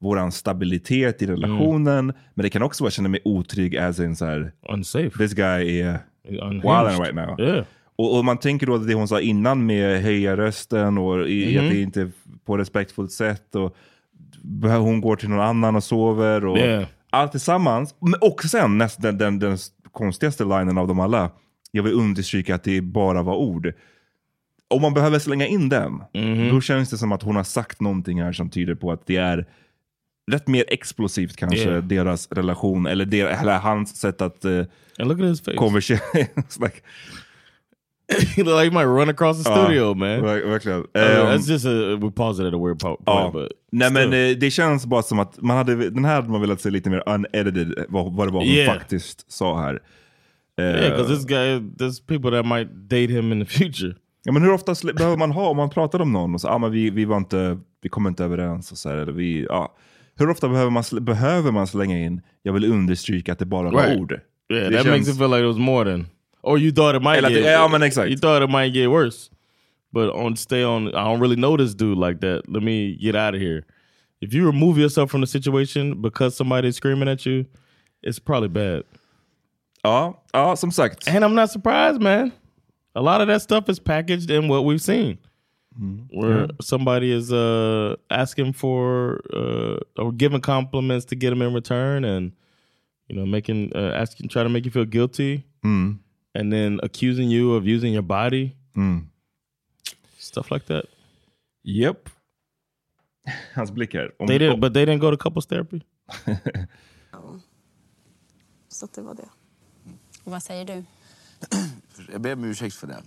våran 0.00 0.32
stabilitet 0.32 1.22
i 1.22 1.26
relationen. 1.26 2.12
Men 2.34 2.42
det 2.42 2.50
kan 2.50 2.62
också 2.62 2.84
vara, 2.84 2.88
jag 2.88 2.92
känner 2.92 3.08
mig 3.08 3.20
otrygg 3.24 3.76
as 3.76 3.98
in 4.00 4.16
så 4.16 4.24
här, 4.24 4.52
unsafe. 4.72 5.10
This 5.18 5.32
guy 5.32 5.80
är 5.80 5.98
unhinged. 6.28 6.62
wilding 6.62 7.02
right 7.02 7.14
now. 7.14 7.40
Yeah. 7.40 7.64
Och, 8.02 8.18
och 8.18 8.24
man 8.24 8.38
tänker 8.38 8.66
då 8.66 8.78
det 8.78 8.94
hon 8.94 9.08
sa 9.08 9.20
innan 9.20 9.66
med 9.66 10.02
höja 10.02 10.36
rösten 10.36 10.98
och 10.98 11.28
i, 11.28 11.56
Mhm. 11.56 11.64
att 11.66 11.72
det 11.72 11.80
inte 11.80 12.00
är 12.00 12.10
på 12.44 12.56
respektfullt 12.58 13.12
sätt. 13.12 13.54
Och 13.54 13.76
hon 14.62 15.00
går 15.00 15.16
till 15.16 15.28
någon 15.28 15.40
annan 15.40 15.76
och 15.76 15.84
sover. 15.84 16.44
Och 16.46 16.58
Yeah. 16.58 16.84
Allt 17.10 17.30
tillsammans. 17.30 17.94
Men- 18.00 18.20
Och 18.20 18.42
sen 18.42 18.78
näst, 18.78 19.02
den, 19.02 19.18
den, 19.18 19.38
den 19.38 19.58
konstigaste 19.92 20.44
linen 20.44 20.78
av 20.78 20.88
dem 20.88 21.00
alla. 21.00 21.30
Jag 21.70 21.82
vill 21.82 21.92
understryka 21.92 22.54
att 22.54 22.64
det 22.64 22.80
bara 22.80 23.22
var 23.22 23.34
ord. 23.36 23.72
Om 24.70 24.82
man 24.82 24.94
behöver 24.94 25.18
slänga 25.18 25.46
in 25.46 25.68
den, 25.68 25.92
Mhm. 26.14 26.48
då 26.54 26.60
känns 26.60 26.90
det 26.90 26.98
som 26.98 27.12
att 27.12 27.22
hon 27.22 27.36
har 27.36 27.44
sagt 27.44 27.80
någonting 27.80 28.22
här 28.22 28.32
som 28.32 28.50
tyder 28.50 28.74
på 28.74 28.92
att 28.92 29.06
det 29.06 29.16
är 29.16 29.46
rätt 30.30 30.48
mer 30.48 30.64
explosivt 30.68 31.36
kanske, 31.36 31.58
Yeah. 31.68 31.84
deras 31.84 32.28
relation, 32.32 32.86
eller, 32.86 33.04
der, 33.04 33.26
eller 33.26 33.58
hans 33.58 33.96
sätt 33.96 34.20
att 34.22 34.44
uh, 34.44 34.64
konversera. 35.56 36.00
Like, 36.60 36.80
he 38.36 38.42
look 38.42 38.54
like 38.62 38.64
he 38.64 38.70
might 38.70 38.86
run 39.00 39.08
across 39.08 39.44
the 39.44 39.50
Ja, 39.50 39.64
studio, 39.64 39.94
man. 39.94 40.22
ver- 40.22 40.46
verkligen. 40.46 40.78
Uh, 40.80 40.84
Ehm, 40.94 41.26
that's 41.26 41.48
just 41.50 41.66
a 41.66 41.96
we 42.00 42.10
paused 42.10 42.46
it 42.46 42.54
at 42.54 42.60
a 42.60 42.64
weird 42.64 42.78
po- 42.80 42.96
point, 42.96 43.04
Ja. 43.06 43.30
but 43.32 43.48
Nej 43.72 43.92
men 43.92 44.08
still. 44.08 44.30
eh, 44.32 44.38
det 44.38 44.50
känns 44.50 44.86
bara 44.86 45.02
som 45.02 45.18
att 45.18 45.42
man 45.42 45.56
hade, 45.56 45.90
den 45.90 46.04
här 46.04 46.14
hade 46.14 46.28
man 46.28 46.40
velat 46.40 46.60
se 46.60 46.70
lite 46.70 46.90
mer 46.90 47.02
unedited, 47.06 47.78
eh, 47.78 47.84
vad, 47.88 48.12
vad 48.16 48.28
det 48.28 48.32
var 48.32 48.40
hon 48.40 48.48
Yeah. 48.48 48.74
faktiskt 48.78 49.32
sa 49.32 49.60
här. 49.60 49.80
Eh, 50.58 50.64
yeah, 50.64 50.90
because 50.90 51.14
this 51.16 51.24
guy, 51.24 51.58
there's 51.78 52.06
people 52.06 52.30
that 52.30 52.46
might 52.46 52.68
date 52.88 53.12
him 53.12 53.32
in 53.32 53.46
the 53.46 53.52
future. 53.52 53.94
Ja, 54.24 54.32
men 54.32 54.42
hur 54.42 54.52
ofta 54.52 54.74
behöver 54.94 55.16
man 55.16 55.30
ha, 55.30 55.48
om 55.48 55.56
man 55.56 55.70
pratar 55.70 56.00
om 56.02 56.12
någon 56.12 56.34
och 56.34 56.40
så, 56.40 56.48
ah, 56.48 56.58
men 56.58 56.70
vi, 56.72 56.90
vi, 56.90 57.04
var 57.04 57.16
inte, 57.16 57.58
vi 57.82 57.88
kom 57.88 58.06
inte 58.06 58.24
överens 58.24 58.72
och 58.72 58.78
så 58.78 58.88
här, 58.88 58.96
eller 58.96 59.12
vi, 59.12 59.46
ja. 59.48 59.74
Hur 60.18 60.30
ofta 60.30 60.48
behöver 60.48 60.70
man, 60.70 60.82
behöver 61.00 61.50
man 61.52 61.66
slänga 61.66 61.98
in, 61.98 62.20
jag 62.42 62.52
vill 62.52 62.64
understryka 62.72 63.32
att 63.32 63.38
det 63.38 63.46
bara 63.46 63.70
var 63.70 63.82
Right. 63.86 64.00
ord. 64.00 64.12
Yeah, 64.52 64.70
Det 64.70 64.76
that 64.76 64.86
makes 64.86 65.08
it 65.08 65.18
feel 65.18 65.30
like 65.30 65.40
it 65.40 65.46
was 65.46 65.56
more 65.58 65.90
than. 65.90 66.06
Or 66.42 66.58
you 66.58 66.72
thought 66.72 66.94
it 66.96 67.02
might 67.02 67.18
Eller 67.18 67.28
att 67.28 67.34
get. 67.34 67.44
ja, 67.44 67.68
men 67.68 67.82
exakt. 67.82 68.10
You 68.10 68.16
thought 68.16 68.42
it 68.42 68.50
might 68.50 68.72
get 68.72 68.88
worse, 68.90 69.30
but 69.92 70.10
on 70.14 70.36
stay 70.36 70.64
on. 70.64 70.88
I 70.88 71.04
don't 71.04 71.20
really 71.20 71.36
know 71.36 71.56
this 71.56 71.74
dude 71.74 71.96
like 71.98 72.20
that. 72.20 72.42
Let 72.48 72.62
me 72.62 72.96
get 73.00 73.14
out 73.14 73.34
of 73.34 73.40
here. 73.40 73.64
If 74.20 74.34
you 74.34 74.44
remove 74.46 74.76
yourself 74.78 75.10
from 75.10 75.20
the 75.20 75.26
situation 75.26 76.00
because 76.00 76.36
somebody's 76.36 76.76
screaming 76.76 77.08
at 77.08 77.24
you, 77.26 77.44
it's 78.02 78.18
probably 78.18 78.48
bad. 78.48 78.82
Ja, 79.84 80.14
ja, 80.34 80.54
som 80.54 80.70
sagt. 80.70 81.08
And 81.08 81.24
I'm 81.24 81.34
not 81.34 81.50
surprised, 81.50 82.00
man. 82.00 82.32
A 82.94 83.00
lot 83.02 83.20
of 83.20 83.28
that 83.28 83.40
stuff 83.42 83.68
is 83.68 83.78
packaged 83.80 84.30
in 84.30 84.48
what 84.48 84.64
we've 84.64 84.80
seen. 84.82 85.18
Where 86.10 86.40
Yeah. 86.40 86.46
somebody 86.60 87.10
is 87.12 87.32
uh, 87.32 87.96
asking 88.10 88.52
for 88.52 89.22
uh, 89.32 89.78
or 89.96 90.12
giving 90.12 90.40
compliments 90.40 91.06
to 91.06 91.16
get 91.16 91.30
them 91.30 91.40
in 91.40 91.54
return, 91.54 92.04
and 92.04 92.32
you 93.08 93.16
know, 93.16 93.24
making 93.26 93.72
uh, 93.74 93.92
asking, 93.94 94.28
try 94.28 94.42
to 94.42 94.48
make 94.50 94.64
you 94.66 94.70
feel 94.70 94.84
guilty, 94.84 95.44
Mm. 95.64 95.98
And 96.34 96.52
then 96.52 96.80
accusing 96.82 97.30
you 97.32 97.56
of 97.58 97.64
using 97.66 97.92
your 97.92 98.02
body, 98.02 98.56
Mm. 98.74 99.08
stuff 100.18 100.50
like 100.50 100.66
that. 100.66 100.84
Yep. 101.64 102.08
Hans 103.54 103.70
blick 103.70 103.94
här. 103.94 104.12
Om- 104.18 104.26
They 104.28 104.38
didn't, 104.38 104.60
but 104.60 104.74
they 104.74 104.84
didn't 104.86 104.98
go 105.00 105.10
to 105.10 105.16
couples 105.16 105.46
therapy. 105.46 105.80
Så 108.68 108.84
att 108.84 108.92
det 108.92 109.02
var 109.02 109.14
det. 109.14 109.28
Och 110.24 110.32
vad 110.32 110.42
säger 110.42 110.64
du? 110.64 110.84
Jag 112.12 112.20
ber 112.20 112.32
om 112.32 112.44
ursäkt 112.44 112.74
för 112.76 112.86
det. 112.86 113.02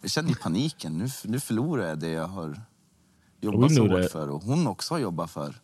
Jag 0.00 0.10
kände 0.10 0.32
i 0.32 0.34
paniken. 0.34 0.98
Nu, 0.98 1.08
nu 1.24 1.40
förlorar 1.40 1.88
jag 1.88 1.98
det 1.98 2.08
jag 2.10 2.26
har 2.26 2.60
jobbat 3.40 3.74
så 3.74 3.86
hårt 3.88 4.10
för 4.10 4.28
och 4.28 4.42
hon 4.42 4.66
också 4.66 4.94
har 4.94 4.98
jobbat 4.98 5.30
för. 5.30 5.54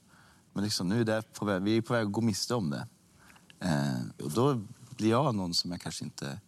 Men 0.52 0.64
liksom 0.64 0.88
nu 0.88 1.00
är 1.00 1.04
det 1.04 1.32
på 1.32 1.44
väg, 1.44 1.62
vi 1.62 1.76
är 1.76 1.82
på 1.82 1.92
väg 1.94 2.06
att 2.06 2.12
gå 2.12 2.20
miste 2.20 2.54
om 2.54 2.70
det. 2.70 2.86
Eh, 3.60 4.24
och 4.24 4.30
då 4.30 4.60
blir 5.02 5.10
jag 5.10 5.34
någon 5.34 5.54
som 5.54 5.70
jag 5.70 5.80
kanske 5.80 6.04
inte 6.04 6.40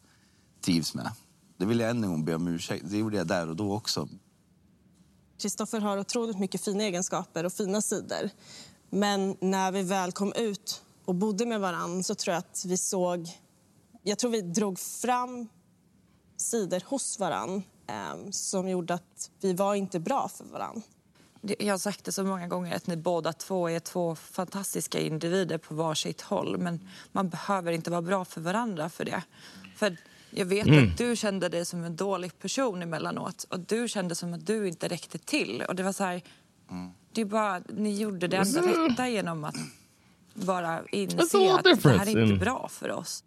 trivs 0.60 0.94
med. 0.94 1.10
Det 1.56 1.66
vill 1.66 1.80
jag 1.80 1.90
än 1.90 2.04
en 2.04 2.10
gång 2.10 2.24
be 2.24 2.34
om 2.34 2.48
ursäkt. 2.48 2.84
Det 2.88 2.98
gjorde 2.98 3.16
jag 3.16 3.26
där 3.26 3.48
och 3.48 3.56
då 3.56 3.74
också. 3.74 4.08
Kristoffer 5.38 5.80
har 5.80 5.98
otroligt 5.98 6.38
mycket 6.38 6.60
fina 6.60 6.84
egenskaper 6.84 7.44
och 7.44 7.52
fina 7.52 7.82
sidor. 7.82 8.30
Men 8.90 9.36
när 9.40 9.72
vi 9.72 9.82
väl 9.82 10.12
kom 10.12 10.32
ut 10.32 10.82
och 11.04 11.14
bodde 11.14 11.46
med 11.46 11.60
varann 11.60 12.04
så 12.04 12.14
tror 12.14 12.32
jag 12.32 12.38
att 12.38 12.64
vi 12.66 12.76
såg... 12.76 13.28
Jag 14.02 14.18
tror 14.18 14.30
vi 14.30 14.40
drog 14.40 14.78
fram 14.78 15.48
sidor 16.36 16.82
hos 16.86 17.18
varann 17.18 17.62
eh, 17.86 18.30
som 18.30 18.68
gjorde 18.68 18.94
att 18.94 19.30
vi 19.40 19.52
var 19.52 19.74
inte 19.74 20.00
bra 20.00 20.28
för 20.28 20.44
varann. 20.44 20.82
Jag 21.58 21.72
har 21.74 21.78
sagt 21.78 22.04
det 22.04 22.12
så 22.12 22.24
många 22.24 22.48
gånger 22.48 22.76
att 22.76 22.86
ni 22.86 22.96
båda 22.96 23.32
två 23.32 23.70
är 23.70 23.80
två 23.80 24.14
fantastiska 24.14 25.00
individer 25.00 25.58
på 25.58 25.74
varsitt 25.74 26.20
håll. 26.20 26.58
Men 26.58 26.88
man 27.12 27.28
behöver 27.28 27.72
inte 27.72 27.90
vara 27.90 28.02
bra 28.02 28.24
för 28.24 28.40
varandra 28.40 28.88
för 28.88 29.04
det. 29.04 29.22
För 29.76 29.96
Jag 30.36 30.46
vet 30.46 30.66
Mm. 30.66 30.88
att 30.90 30.98
du 30.98 31.16
kände 31.16 31.48
dig 31.48 31.64
som 31.64 31.84
en 31.84 31.96
dålig 31.96 32.38
person 32.38 32.82
emellanåt 32.82 33.46
och 33.50 33.60
du 33.60 33.88
kände 33.88 34.14
som 34.14 34.34
att 34.34 34.46
du 34.46 34.68
inte 34.68 34.88
räckte 34.88 35.18
till. 35.18 35.62
Och 35.68 35.74
det 35.74 35.82
var 35.82 35.92
så 35.92 36.04
här, 36.04 36.22
det 37.12 37.20
är 37.20 37.24
bara, 37.24 37.60
ni 37.68 37.96
gjorde 38.00 38.28
det 38.28 38.36
enda 38.36 38.60
Mm. 38.60 38.88
rätta 38.88 39.08
genom 39.08 39.44
att 39.44 39.54
bara 40.34 40.80
inse 40.92 41.14
att 41.54 41.64
det 41.64 41.84
här 41.88 42.06
är 42.06 42.08
inte 42.08 42.20
in- 42.32 42.38
bra 42.38 42.68
för 42.70 42.90
oss. 42.90 43.24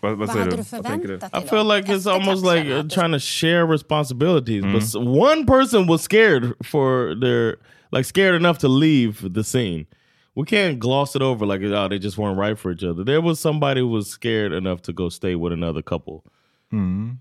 Vad, 0.00 0.18
vad 0.18 0.18
Vad 0.18 0.30
säger 0.30 0.50
du? 0.50 0.56
du 0.56 0.62
Vad 0.70 0.84
tänker 0.84 1.08
du? 1.08 1.14
I 1.32 1.40
feel 1.48 1.64
like 1.64 1.88
it's 1.88 2.06
almost 2.06 2.44
like 2.44 2.66
uh, 2.70 2.82
trying 2.88 3.12
to 3.12 3.18
share 3.18 3.66
responsibilities. 3.66 4.62
But 4.64 5.02
one 5.02 5.44
person 5.46 5.86
was 5.86 6.02
scared 6.02 6.54
for 6.64 7.14
their 7.20 7.56
like 7.90 8.04
scared 8.04 8.34
enough 8.34 8.58
to 8.58 8.68
leave 8.68 9.34
the 9.34 9.42
scene. 9.44 9.86
We 10.34 10.44
can't 10.44 10.78
gloss 10.78 11.16
it 11.16 11.22
over 11.22 11.46
like 11.46 11.62
oh 11.62 11.88
they 11.88 11.98
just 11.98 12.16
weren't 12.16 12.38
right 12.38 12.56
for 12.58 12.70
each 12.70 12.84
other. 12.84 13.02
There 13.04 13.20
was 13.20 13.40
somebody 13.40 13.80
who 13.80 13.88
was 13.88 14.08
scared 14.08 14.52
enough 14.52 14.82
to 14.82 14.92
go 14.92 15.08
stay 15.08 15.34
with 15.34 15.52
another 15.52 15.82
couple. 15.82 16.22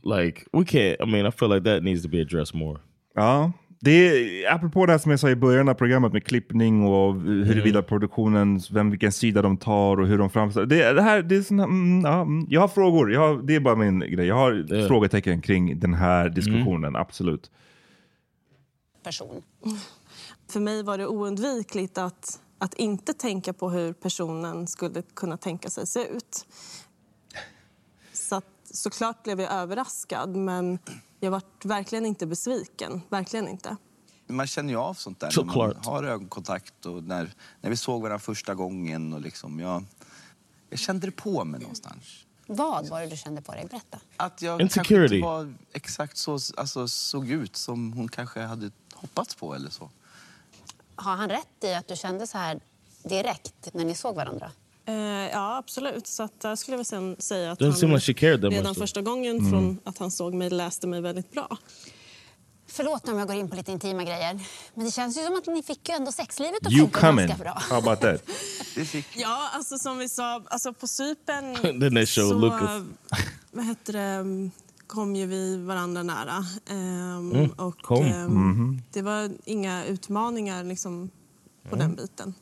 Like 0.04 0.45
we 0.54 0.64
can't. 0.66 1.02
I 1.02 1.06
mean, 1.06 1.26
I 1.26 1.32
feel 1.32 1.49
like 1.49 1.64
that 1.64 1.82
needs 1.84 2.02
to 2.04 2.08
be 2.10 2.20
addressed 2.22 2.54
more. 2.54 2.78
Ja, 3.16 3.49
det 3.80 3.91
är, 3.91 4.54
apropå 4.54 4.86
det 4.86 4.91
här 4.91 4.99
som 4.99 5.12
jag 5.12 5.20
sa 5.20 5.30
i 5.30 5.36
början 5.36 5.70
av 5.70 5.74
programmet 5.74 6.14
med 6.14 6.24
klippning 6.24 6.86
och 6.86 7.14
huruvida 7.22 7.82
produktionen, 7.82 8.62
vem, 8.72 8.90
vilken 8.90 9.12
sida 9.12 9.41
de 9.41 9.58
tar 9.58 9.99
och 9.99 10.08
hur 10.08 10.18
de 10.18 10.30
framställer. 10.30 10.68
Det, 10.68 10.94
det 10.94 11.02
här, 11.02 11.22
det 11.22 11.36
är 11.36 11.41
såna, 11.41 11.64
mm, 11.64 12.02
ja, 12.06 12.22
mm, 12.22 12.48
jag 12.49 12.62
har 12.62 12.68
frågor, 12.68 13.14
jag 13.14 13.20
har, 13.20 13.41
det 13.44 13.56
är 13.56 13.60
bara 13.60 13.76
min 13.76 13.99
grej. 13.99 14.28
Jag 14.28 14.36
har 14.36 14.88
frågetecken 14.88 15.41
kring 15.41 15.80
den 15.80 15.94
här 15.94 16.30
diskussionen, 16.30 16.95
absolut. 16.95 17.52
person. 19.04 19.41
För 20.49 20.60
mig 20.60 20.84
var 20.84 20.98
det 20.98 21.08
oundvikligt 21.08 21.98
att, 21.98 22.40
att 22.58 22.74
inte 22.74 23.14
tänka 23.14 23.54
på 23.54 23.70
hur 23.70 23.94
personen 23.94 24.68
skulle 24.68 25.02
kunna 25.02 25.38
tänka 25.38 25.70
sig 25.70 25.88
se 25.88 25.99
ut. 25.99 26.45
Så 28.14 28.36
att, 28.36 28.45
såklart 28.64 29.24
blev 29.24 29.41
jag 29.41 29.54
överraskad, 29.54 30.36
men 30.36 30.80
jag 31.19 31.31
var 31.31 31.41
verkligen 31.64 32.06
inte 32.06 32.26
besviken. 32.27 33.02
Verkligen 33.10 33.48
inte. 33.48 33.76
Man 34.27 34.48
känner 34.48 34.69
ju 34.73 34.80
av 34.80 34.94
sånt 34.94 35.19
där 35.19 35.27
när 35.38 35.44
man 35.45 35.53
Såklart. 35.53 35.85
har 35.85 36.03
ögonkontakt 36.03 36.85
och 36.85 37.03
när, 37.03 37.34
när 37.61 37.69
vi 37.69 37.77
såg 37.77 38.02
varandra 38.02 38.19
första 38.19 38.56
gången. 38.56 39.14
Och 39.14 39.22
liksom, 39.22 39.60
jag, 39.60 39.85
jag 40.69 40.80
kände 40.80 41.07
det 41.07 41.11
på 41.11 41.44
mig 41.44 41.60
någonstans. 41.60 42.26
Vad 42.48 42.88
var 42.89 43.02
det 43.02 43.07
du 43.07 43.18
kände 43.18 43.41
på 43.41 43.52
dig? 43.52 43.65
Berätta. 43.69 43.99
Att 44.18 44.41
jag 44.41 44.60
kanske 44.60 44.80
Insecurity. 44.80 45.15
inte 45.15 45.26
var 45.27 45.53
exakt 45.73 46.18
så, 46.18 46.39
alltså, 46.57 46.88
såg 46.88 47.30
ut 47.30 47.56
som 47.56 47.94
hon 47.94 48.07
kanske 48.10 48.41
hade 48.41 48.72
hoppats 48.94 49.35
på 49.35 49.56
eller 49.56 49.69
så. 49.69 49.89
Har 50.95 51.15
han 51.15 51.30
rätt 51.30 51.64
i 51.64 51.73
att 51.73 51.88
du 51.88 51.95
kände 51.95 52.27
så 52.27 52.38
här 52.38 52.60
direkt 53.03 53.69
när 53.73 53.85
ni 53.85 53.95
såg 53.95 54.15
varandra? 54.15 54.52
Eh, 54.88 54.95
ja, 55.31 55.57
absolut. 55.57 56.07
Så 56.07 56.23
att, 56.23 56.39
där 56.39 56.55
skulle 56.55 56.77
jag 56.77 56.85
säga 57.22 57.51
att 57.51 57.59
Doesn't 57.59 57.73
seem 57.73 57.89
like 57.91 58.01
she 58.01 58.14
cared 58.14 58.41
that 58.41 58.51
redan 58.51 58.65
much, 58.68 58.77
första 58.77 59.01
gången 59.01 59.38
Mm. 59.38 59.51
från 59.51 59.80
att 59.84 59.97
han 59.97 60.11
såg 60.11 60.34
mig 60.34 60.49
läste 60.49 60.88
mig 60.88 61.01
väldigt 61.01 61.31
bra. 61.31 61.57
Förlåt 62.69 63.07
om 63.09 63.18
jag 63.18 63.27
går 63.27 63.35
in 63.38 63.49
på 63.49 63.55
lite 63.55 63.72
intima 63.72 64.03
grejer. 64.03 64.39
Men 64.73 64.85
det 64.85 64.91
känns 64.91 65.18
ju 65.18 65.22
som 65.26 65.35
att 65.38 65.47
ni 65.47 65.64
fick 65.64 65.89
ju 65.89 65.95
ändå 65.95 66.11
sexlivet 66.11 66.65
att 66.65 66.72
You 66.73 66.81
funka 66.81 66.99
coming, 66.99 67.27
ganska 67.27 67.43
bra. 67.43 67.53
how 67.69 67.77
about 67.77 68.01
that? 68.01 68.22
Ja, 69.15 69.49
alltså 69.53 69.77
som 69.77 69.97
vi 69.97 70.09
sa, 70.09 70.43
alltså 70.47 70.73
på 70.73 70.88
Cypern 70.88 71.55
Then 71.80 71.95
they 71.95 72.05
show 72.05 72.30
så 72.30 72.38
vad 73.51 73.65
heter 73.65 73.93
det, 73.93 74.49
kom 74.88 75.15
ju 75.15 75.26
vi 75.26 75.57
varandra 75.57 76.03
nära. 76.03 76.45
Ehm, 76.69 77.31
Mm, 77.31 77.49
och 77.49 77.77
kom. 77.81 78.05
ehm, 78.05 78.26
Mhm. 78.34 78.81
det 78.93 79.01
var 79.01 79.31
inga 79.45 79.85
utmaningar 79.85 80.64
liksom 80.64 81.09
på 81.69 81.76
den 81.76 81.95
biten. 81.95 82.34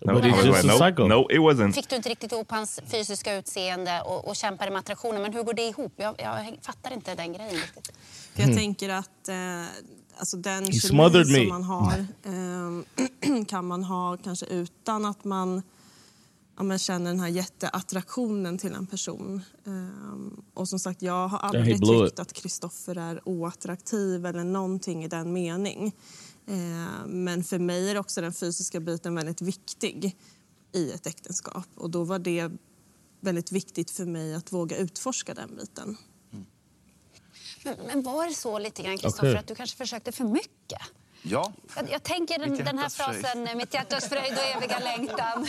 No, 0.00 0.14
But 0.14 0.24
he's 0.24 0.34
I 0.34 0.36
was 0.36 0.44
just 0.46 0.64
a 0.64 0.66
no, 0.66 0.78
psycho. 0.78 1.06
no, 1.08 1.26
it 1.30 1.38
wasn't. 1.38 1.72
Fick 1.72 1.88
du 1.88 1.96
inte 1.96 2.08
riktigt 2.08 2.32
ihop 2.32 2.50
hans 2.50 2.80
fysiska 2.86 3.34
utseende 3.36 4.00
och, 4.06 4.28
och 4.28 4.36
kämpade 4.36 4.70
med 4.70 4.78
attraktionen. 4.80 5.22
Men 5.22 5.32
hur 5.32 5.42
går 5.42 5.54
det 5.54 5.62
ihop? 5.62 5.92
Jag, 5.96 6.14
jag 6.18 6.58
fattar 6.62 6.92
inte 6.92 7.14
den 7.14 7.32
grejen 7.32 7.54
riktigt. 7.54 7.92
För 8.34 8.40
jag 8.42 8.44
Mm. 8.48 8.56
tänker 8.56 8.88
att 8.88 9.28
eh, 9.28 9.64
alltså 10.18 10.36
den 10.36 10.64
He 10.64 10.72
kemi 10.72 11.24
som 11.24 11.32
me. 11.32 11.46
man 11.48 11.62
har 11.64 12.06
ehm, 12.24 12.84
kan 13.48 13.66
man 13.66 13.84
ha 13.84 14.16
kanske 14.16 14.46
utan 14.46 15.04
att 15.04 15.24
man, 15.24 15.62
ja, 16.56 16.62
man 16.62 16.78
känner 16.78 17.10
den 17.10 17.20
här 17.20 17.28
jätteattraktionen 17.28 18.58
till 18.58 18.72
en 18.72 18.86
person. 18.86 19.42
Ehm, 19.66 20.42
och 20.54 20.68
som 20.68 20.78
sagt, 20.78 21.02
jag 21.02 21.28
har 21.28 21.38
aldrig 21.38 21.80
blew 21.80 22.06
tyckt 22.06 22.18
att 22.18 22.32
Kristoffer 22.32 22.98
är 22.98 23.28
oattraktiv 23.28 24.26
eller 24.26 24.44
någonting 24.44 25.04
i 25.04 25.08
den 25.08 25.32
mening. 25.32 25.92
Ehm, 26.46 27.24
men 27.24 27.44
för 27.44 27.58
mig 27.58 27.90
är 27.90 27.98
också 27.98 28.20
den 28.20 28.32
fysiska 28.32 28.80
biten 28.80 29.14
väldigt 29.14 29.42
viktig 29.42 30.16
i 30.72 30.90
ett 30.90 31.06
äktenskap. 31.06 31.68
Och 31.74 31.90
då 31.90 32.04
var 32.04 32.18
det 32.18 32.50
väldigt 33.20 33.52
viktigt 33.52 33.90
för 33.90 34.04
mig 34.04 34.34
att 34.34 34.52
våga 34.52 34.76
utforska 34.76 35.34
den 35.34 35.56
biten. 35.56 35.96
Men, 37.64 37.76
men 37.86 38.02
var 38.02 38.28
det 38.28 38.34
så 38.34 38.58
lite 38.58 38.82
grann, 38.82 38.98
Kristoffer, 38.98 39.36
att 39.36 39.46
du 39.46 39.54
kanske 39.54 39.76
försökte 39.76 40.12
för 40.12 40.24
mycket? 40.24 40.82
Ja, 41.26 41.52
Jag, 41.76 41.90
jag 41.90 42.02
tänker 42.02 42.38
den, 42.38 42.56
den 42.56 42.78
här 42.78 42.88
frasen, 42.88 43.48
mitt 43.56 43.74
hjärtas 43.74 44.08
fröjd 44.08 44.32
och 44.32 44.56
eviga 44.62 44.78
längtan, 44.78 45.46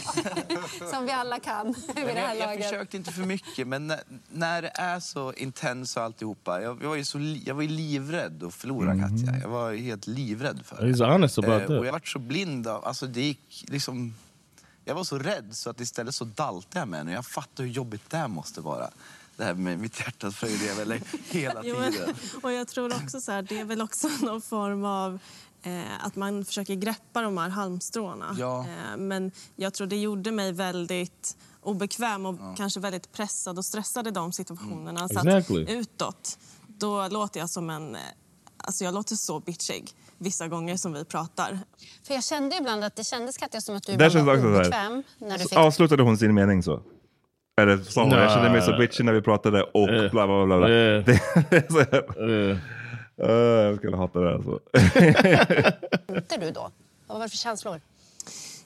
som 0.92 1.06
vi 1.06 1.12
alla 1.12 1.40
kan 1.40 1.66
vid 1.96 2.06
det 2.06 2.14
här 2.14 2.36
jag, 2.36 2.38
jag 2.38 2.48
laget. 2.48 2.64
försökte 2.70 2.98
inte 2.98 3.12
för 3.12 3.22
mycket, 3.22 3.68
men 3.68 3.88
när, 3.88 4.00
när 4.32 4.62
det 4.62 4.72
är 4.76 5.00
så 5.00 5.34
intens 5.34 5.98
och 5.98 6.04
alltihopa. 6.04 6.62
Jag, 6.62 6.84
jag 6.84 6.90
var 6.90 6.96
ju 6.96 7.06
så 7.06 7.20
jag 7.46 7.56
var 7.56 7.62
ju 7.62 7.68
livrädd 7.68 8.44
att 8.44 8.54
förlora 8.54 8.92
Katja. 9.00 9.40
Jag 9.42 9.50
var 9.50 9.72
ju 9.72 9.78
helt 9.84 10.08
livrädd 10.08 10.62
för 10.66 10.82
det. 10.86 10.92
He's 10.94 11.12
honest 11.12 11.38
about 11.38 11.62
Eh, 11.62 11.68
that. 11.68 11.70
Och 11.80 11.86
jag 11.86 11.92
var 11.92 12.02
så 12.06 12.20
blind 12.20 12.68
av, 12.68 12.86
alltså 12.86 13.08
det 13.08 13.22
gick 13.22 13.66
liksom... 13.68 14.16
Jag 14.86 14.96
var 14.96 15.04
så 15.04 15.18
rädd 15.20 15.50
så 15.56 15.70
att 15.70 15.80
istället 15.82 16.16
så 16.16 16.24
daltade 16.26 16.80
jag 16.80 16.88
med 16.88 17.00
henne. 17.00 17.14
Jag 17.14 17.26
fattar 17.26 17.64
hur 17.64 17.72
jobbigt 17.72 18.10
det 18.10 18.18
här 18.18 18.28
måste 18.28 18.62
vara. 18.62 18.90
Det 19.38 19.44
här 19.44 19.54
med 19.54 19.80
mitt 19.80 20.00
hjärtas 20.00 20.36
fröjd 20.36 20.60
hela 21.30 21.62
Jo, 21.64 21.76
men- 21.80 21.92
tiden. 21.92 22.16
och 22.44 22.52
jag 22.52 22.68
tror 22.68 22.96
också 23.04 23.22
så 23.22 23.32
här, 23.32 23.42
det 23.42 23.60
är 23.60 23.66
väl 23.66 23.82
också 23.82 24.08
någon 24.22 24.42
form 24.42 24.86
av 24.86 25.20
att 26.00 26.16
man 26.16 26.46
försöker 26.46 26.76
greppa 26.76 27.22
de 27.22 27.38
här 27.38 27.50
halmstråna. 27.50 28.36
Ja. 28.40 28.60
Eh, 28.60 28.98
men 28.98 29.32
jag 29.56 29.74
tror 29.74 29.88
det 29.88 29.98
gjorde 29.98 30.32
mig 30.32 30.52
väldigt 30.52 31.38
obekväm 31.62 32.26
och 32.26 32.36
kanske 32.58 32.80
väldigt 32.80 33.12
pressad 33.12 33.58
och 33.58 33.66
stressad 33.66 34.08
i 34.08 34.12
de 34.12 34.32
situationerna. 34.32 35.08
Så 35.08 35.20
Exactly. 35.20 35.64
att 35.64 35.70
utåt, 35.70 36.38
då 36.68 37.08
låter 37.08 37.40
jag 37.40 37.50
som 37.50 37.70
en... 37.70 37.96
eh, 37.96 38.02
Alltså 38.58 38.84
jag 38.84 38.94
låter 38.94 39.16
så 39.16 39.40
bitchig 39.40 39.90
vissa 40.18 40.48
gånger 40.48 40.78
som 40.78 40.94
vi 40.94 41.06
pratar. 41.06 41.60
För 42.08 42.14
jag 42.14 42.24
kände 42.24 42.56
ibland 42.58 42.84
att 42.84 42.96
det 42.96 43.04
kändes 43.04 43.38
Katja 43.38 43.62
som 43.62 43.76
att 43.76 43.84
du 43.84 43.96
det 43.96 44.04
var 44.04 44.40
så 44.40 44.48
obekväm 44.48 45.04
när 45.18 45.38
du 45.38 45.44
Så 45.44 45.50
fick... 45.50 45.58
Avslutade 45.58 46.04
hon 46.04 46.18
sin 46.18 46.34
mening 46.34 46.64
så? 46.64 46.82
Eller 47.62 47.78
sa 47.78 48.04
hon, 48.04 48.12
jag 48.12 48.32
kände 48.32 48.50
mig 48.50 48.62
så 48.62 48.78
bitchy 48.78 49.04
när 49.04 49.14
vi 49.14 49.22
pratade 49.22 49.64
och 49.64 49.88
bla 50.12 50.28
bla 50.28 50.46
bla. 50.46 50.58
bla. 50.58 50.70
Eh. 50.70 51.06
Det 51.50 52.60
Eh, 53.18 53.30
jag 53.32 53.78
skulle 53.78 53.98
hata 53.98 54.20
det 54.20 54.28
här 54.28 54.36
alltså. 54.36 54.60
Tänkte 56.08 56.38
du 56.38 56.52
då? 56.52 56.72
Vad 57.08 57.18
var 57.18 57.26
det 57.26 57.30
för 57.30 57.38
känslor? 57.38 57.82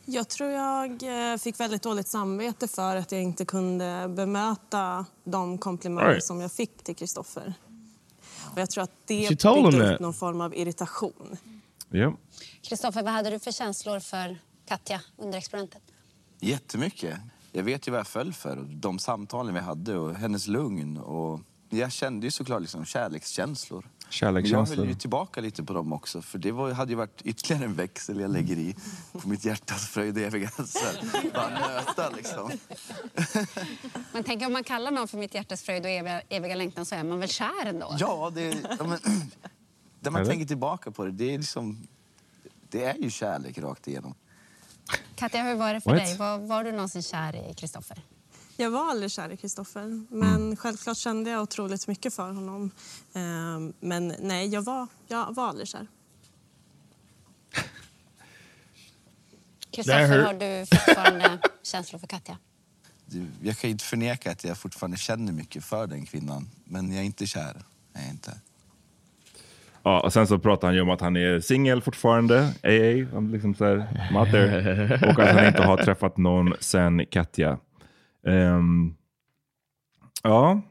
Jag 0.05 0.27
tror 0.29 0.49
jag 0.49 0.91
eh, 1.31 1.37
fick 1.37 1.59
väldigt 1.59 1.83
dåligt 1.83 2.07
samvete 2.07 2.67
för 2.67 2.95
att 2.95 3.11
jag 3.11 3.21
inte 3.21 3.45
kunde 3.45 4.07
bemöta 4.09 5.05
de 5.23 5.57
komplimanger 5.57 6.09
Right. 6.09 6.23
som 6.23 6.41
jag 6.41 6.51
fick 6.51 6.83
till 6.83 6.95
Kristoffer. 6.95 7.53
Och 8.53 8.57
jag 8.61 8.69
tror 8.69 8.83
att 8.83 8.91
det 9.05 9.29
byggde 9.29 9.93
upp 9.93 9.99
någon 9.99 10.13
form 10.13 10.41
av 10.41 10.55
irritation. 10.55 11.37
Kristoffer, 12.61 13.03
vad 13.03 13.13
hade 13.13 13.29
du 13.29 13.39
för 13.39 13.51
känslor 13.51 13.99
för 13.99 14.37
Katja 14.67 15.01
under 15.17 15.37
experimentet? 15.37 15.81
Jättemycket. 16.39 17.17
Jag 17.51 17.63
vet 17.63 17.87
ju 17.87 17.91
vad 17.91 17.99
jag 17.99 18.07
föll 18.07 18.33
för 18.33 18.55
de 18.69 18.99
samtalen 18.99 19.53
vi 19.53 19.59
hade 19.59 19.97
och 19.97 20.15
hennes 20.15 20.47
lugn. 20.47 20.97
Och 20.97 21.39
jag 21.69 21.91
kände 21.91 22.27
ju 22.27 22.31
såklart 22.31 22.61
liksom 22.61 22.85
kärlekskänslor. 22.85 23.89
Kärlekskänslor. 24.09 24.59
Men 24.59 24.69
jag 24.69 24.77
höll 24.77 24.87
ju 24.87 24.95
tillbaka 24.95 25.41
lite 25.41 25.63
på 25.63 25.73
dem 25.73 25.93
också. 25.93 26.21
För 26.21 26.37
det 26.39 26.51
var, 26.51 26.71
hade 26.71 26.91
ju 26.91 26.95
varit 26.95 27.21
ytterligare 27.21 27.65
en 27.65 27.73
växel 27.73 28.19
jag 28.19 28.31
lägger 28.31 28.57
i 28.57 28.75
på 29.11 29.27
mitt 29.27 29.45
hjärtas 29.45 29.87
fröjd 29.87 30.17
och 30.17 30.23
eviga. 30.23 30.49
Bara 31.33 31.49
nöta 31.49 32.09
liksom. 32.09 32.51
Men 34.13 34.23
tänk 34.23 34.43
om 34.43 34.53
man 34.53 34.63
kallar 34.63 34.91
någon 34.91 35.07
för 35.07 35.17
mitt 35.17 35.33
hjärtas 35.33 35.61
fröjd 35.61 35.83
och 35.83 35.91
eviga, 35.91 36.21
eviga 36.29 36.55
längtan 36.55 36.85
så 36.85 36.95
är 36.95 37.03
man 37.03 37.19
väl 37.19 37.29
kär 37.29 37.65
ändå? 37.65 37.95
Ja, 37.99 38.31
det, 38.35 38.57
ja 38.79 38.87
men, 38.87 38.99
när 39.99 40.11
man 40.11 40.25
tänker 40.25 40.45
tillbaka 40.45 40.91
på 40.91 41.05
det, 41.05 41.11
det 41.11 41.33
är 41.33 41.37
liksom... 41.37 41.87
Det 42.69 42.83
är 42.83 42.95
ju 42.97 43.09
kärlek 43.09 43.57
rakt 43.57 43.87
igenom. 43.87 44.15
Katja, 45.15 45.43
hur 45.43 45.55
var 45.55 45.73
det 45.73 45.81
för 45.81 45.89
What? 45.89 45.99
dig? 45.99 46.17
Var, 46.17 46.37
var 46.37 46.63
du 46.63 46.71
någonsin 46.71 47.03
kär 47.03 47.49
i 47.51 47.53
Kristoffer? 47.53 48.03
Jag 48.61 48.71
var 48.71 48.89
aldrig 48.89 49.11
kär 49.11 49.31
i 49.31 49.37
Kristoffer, 49.37 50.05
men 50.09 50.55
självklart 50.55 50.97
kände 50.97 51.29
jag 51.29 51.41
otroligt 51.41 51.87
mycket 51.87 52.13
för 52.13 52.31
honom. 52.31 52.71
Eh, 53.13 53.59
Men 53.79 54.13
nej, 54.19 54.47
jag 54.47 54.61
var, 54.61 54.87
jag 55.07 55.35
var 55.35 55.47
aldrig 55.47 55.67
kär. 55.67 55.87
Kristoffer, 59.71 60.23
har 60.23 60.33
du 60.33 60.65
fortfarande 60.65 61.39
känslor 61.63 61.99
för 61.99 62.07
Katja? 62.07 62.37
Jag 63.41 63.57
kan 63.57 63.69
inte 63.69 63.83
förneka 63.83 64.31
att 64.31 64.43
jag 64.43 64.57
fortfarande 64.57 64.97
känner 64.97 65.33
mycket 65.33 65.63
för 65.63 65.87
den 65.87 66.05
kvinnan. 66.05 66.49
Men 66.63 66.91
jag 66.91 67.01
är 67.01 67.05
inte 67.05 67.27
kär. 67.27 67.63
Jag 67.93 68.03
är 68.03 68.09
inte. 68.09 68.39
Ja, 69.83 69.99
och 70.01 70.13
sen 70.13 70.27
så 70.27 70.39
pratar 70.39 70.67
han 70.67 70.75
ju 70.75 70.81
om 70.81 70.89
att 70.89 71.01
han 71.01 71.15
är 71.17 71.39
singel 71.39 71.81
fortfarande, 71.81 72.53
AA, 72.63 73.19
liksom 73.19 73.55
så 73.55 73.65
här, 73.65 74.31
there. 74.31 75.09
och 75.09 75.19
att 75.19 75.35
han 75.35 75.47
inte 75.47 75.63
har 75.63 75.77
träffat 75.77 76.17
någon 76.17 76.53
sen 76.59 77.05
Katja. 77.05 77.57
Ehm, 78.27 78.93
ja, 80.23 80.61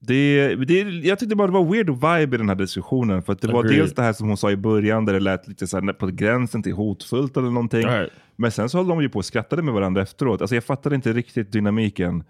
Det, 0.00 0.54
det, 0.54 0.80
jag 0.80 1.18
tyckte 1.18 1.36
bara 1.36 1.46
det 1.46 1.52
var 1.52 1.64
weird 1.64 1.90
vibe 1.90 2.34
i 2.36 2.38
den 2.38 2.48
här 2.48 2.56
diskussionen. 2.56 3.22
För 3.22 3.32
att 3.32 3.40
det 3.40 3.48
var 3.52 3.60
Agreed. 3.64 3.78
dels 3.80 3.94
det 3.94 4.02
här 4.02 4.12
som 4.12 4.28
hon 4.28 4.36
sa 4.36 4.50
i 4.50 4.56
början, 4.56 5.04
där 5.04 5.12
det 5.12 5.20
lät 5.20 5.48
lite 5.48 5.66
så 5.66 5.80
här 5.80 5.92
på 5.92 6.06
gränsen 6.06 6.62
till 6.62 6.72
hotfullt 6.72 7.36
eller 7.36 7.50
någonting. 7.50 7.86
Right. 7.86 8.10
Men 8.36 8.50
sen 8.50 8.68
så 8.68 8.78
höll 8.78 8.88
de 8.88 9.02
ju 9.02 9.08
på 9.08 9.18
och 9.18 9.24
skrattade 9.24 9.62
med 9.62 9.74
varandra 9.74 10.02
efteråt. 10.02 10.40
Alltså 10.40 10.54
jag 10.54 10.64
fattade 10.64 10.94
inte 10.94 11.12
riktigt 11.12 11.52
dynamiken. 11.52 12.24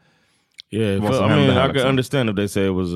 Yeah, 0.70 1.02
vad 1.02 1.14
som 1.14 1.24
I 1.26 1.28
mean, 1.28 1.40
I 1.40 1.50
här. 1.50 1.62
could 1.62 1.74
liksom. 1.74 1.90
understand 1.90 2.30
if 2.30 2.36
they 2.36 2.48
say 2.48 2.66
it 2.66 2.72
was 2.72 2.88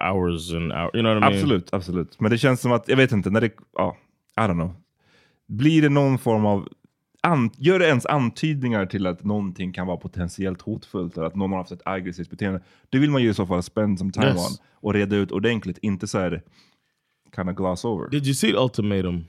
hours 0.00 0.54
and 0.54 0.72
hours. 0.72 0.90
You 0.94 1.02
know 1.02 1.14
what 1.14 1.16
I 1.16 1.20
mean? 1.20 1.34
Absolut, 1.34 1.74
absolut. 1.74 2.20
Men 2.20 2.30
det 2.30 2.38
känns 2.38 2.60
som 2.60 2.72
att, 2.72 2.88
jag 2.88 2.96
vet 2.96 3.12
inte, 3.12 3.30
när 3.30 3.40
det, 3.40 3.50
ja, 3.76 3.96
I 4.36 4.40
don't 4.40 4.52
know. 4.54 4.74
Blir 5.48 5.82
det 5.82 5.88
någon 5.88 6.18
form 6.18 6.46
av, 6.46 6.68
an, 7.22 7.50
gör 7.58 7.78
det 7.78 7.86
ens 7.88 8.06
antydningar 8.06 8.86
till 8.86 9.06
att 9.06 9.24
någonting 9.24 9.72
kan 9.72 9.86
vara 9.86 9.96
potentiellt 9.96 10.62
hotfullt 10.62 11.16
eller 11.16 11.26
att 11.26 11.36
någon 11.36 11.50
har 11.50 11.58
haft 11.58 11.72
ett 11.72 11.82
aggressivt 11.84 12.30
beteende, 12.30 12.60
det 12.90 12.98
vill 12.98 13.10
man 13.10 13.22
ju 13.22 13.30
i 13.30 13.34
så 13.34 13.46
fall 13.46 13.62
spend 13.62 13.98
some 13.98 14.12
time 14.12 14.26
Yes. 14.26 14.36
on 14.60 14.66
och 14.72 14.94
reda 14.94 15.16
ut 15.16 15.32
ordentligt, 15.32 15.78
inte 15.82 16.06
så 16.06 16.18
här 16.18 16.42
kind 17.36 17.50
of 17.50 17.56
gloss 17.56 17.84
over. 17.84 18.08
Did 18.10 18.26
you 18.26 18.34
see 18.34 18.54
Ultimatum? 18.56 19.24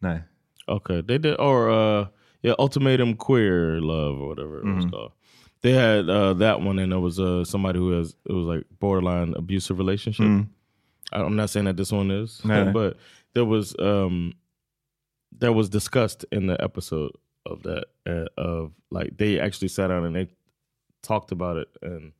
Nej. 0.00 0.22
Okay, 0.66 1.02
they 1.02 1.18
did, 1.18 1.34
or 1.40 1.68
uh, 1.70 2.06
yeah, 2.42 2.56
Ultimatum 2.58 3.16
Queer 3.16 3.80
Love 3.80 4.18
or 4.22 4.28
whatever 4.28 4.58
it 4.58 4.76
was 4.76 4.84
Mhm. 4.84 4.90
called. 4.90 5.12
They 5.62 5.72
had 5.72 6.10
uh, 6.10 6.38
that 6.38 6.60
one, 6.60 6.82
and 6.82 6.92
there 6.92 7.00
was 7.00 7.18
uh, 7.18 7.44
somebody 7.44 7.78
who 7.78 7.92
has 7.98 8.10
it 8.10 8.32
was 8.32 8.56
like 8.56 8.66
borderline 8.80 9.34
abusive 9.36 9.78
relationship. 9.78 10.26
Mm. 10.26 10.46
I, 11.12 11.20
I'm 11.20 11.36
not 11.36 11.50
saying 11.50 11.66
that 11.66 11.76
this 11.76 11.92
one 11.92 12.10
is, 12.22 12.44
No. 12.44 12.72
but 12.72 12.96
there 13.34 13.44
was 13.46 13.74
um, 13.78 14.32
there 15.38 15.52
was 15.52 15.68
discussed 15.68 16.24
in 16.32 16.46
the 16.46 16.62
episode 16.62 17.12
of 17.46 17.62
that 17.64 17.84
uh, 18.06 18.26
of 18.40 18.72
like 18.90 19.16
they 19.16 19.38
actually 19.40 19.68
sat 19.68 19.88
down 19.88 20.04
and 20.04 20.14
they 20.16 20.28
talked 21.02 21.32
about 21.32 21.56
it 21.56 21.68
and. 21.82 22.12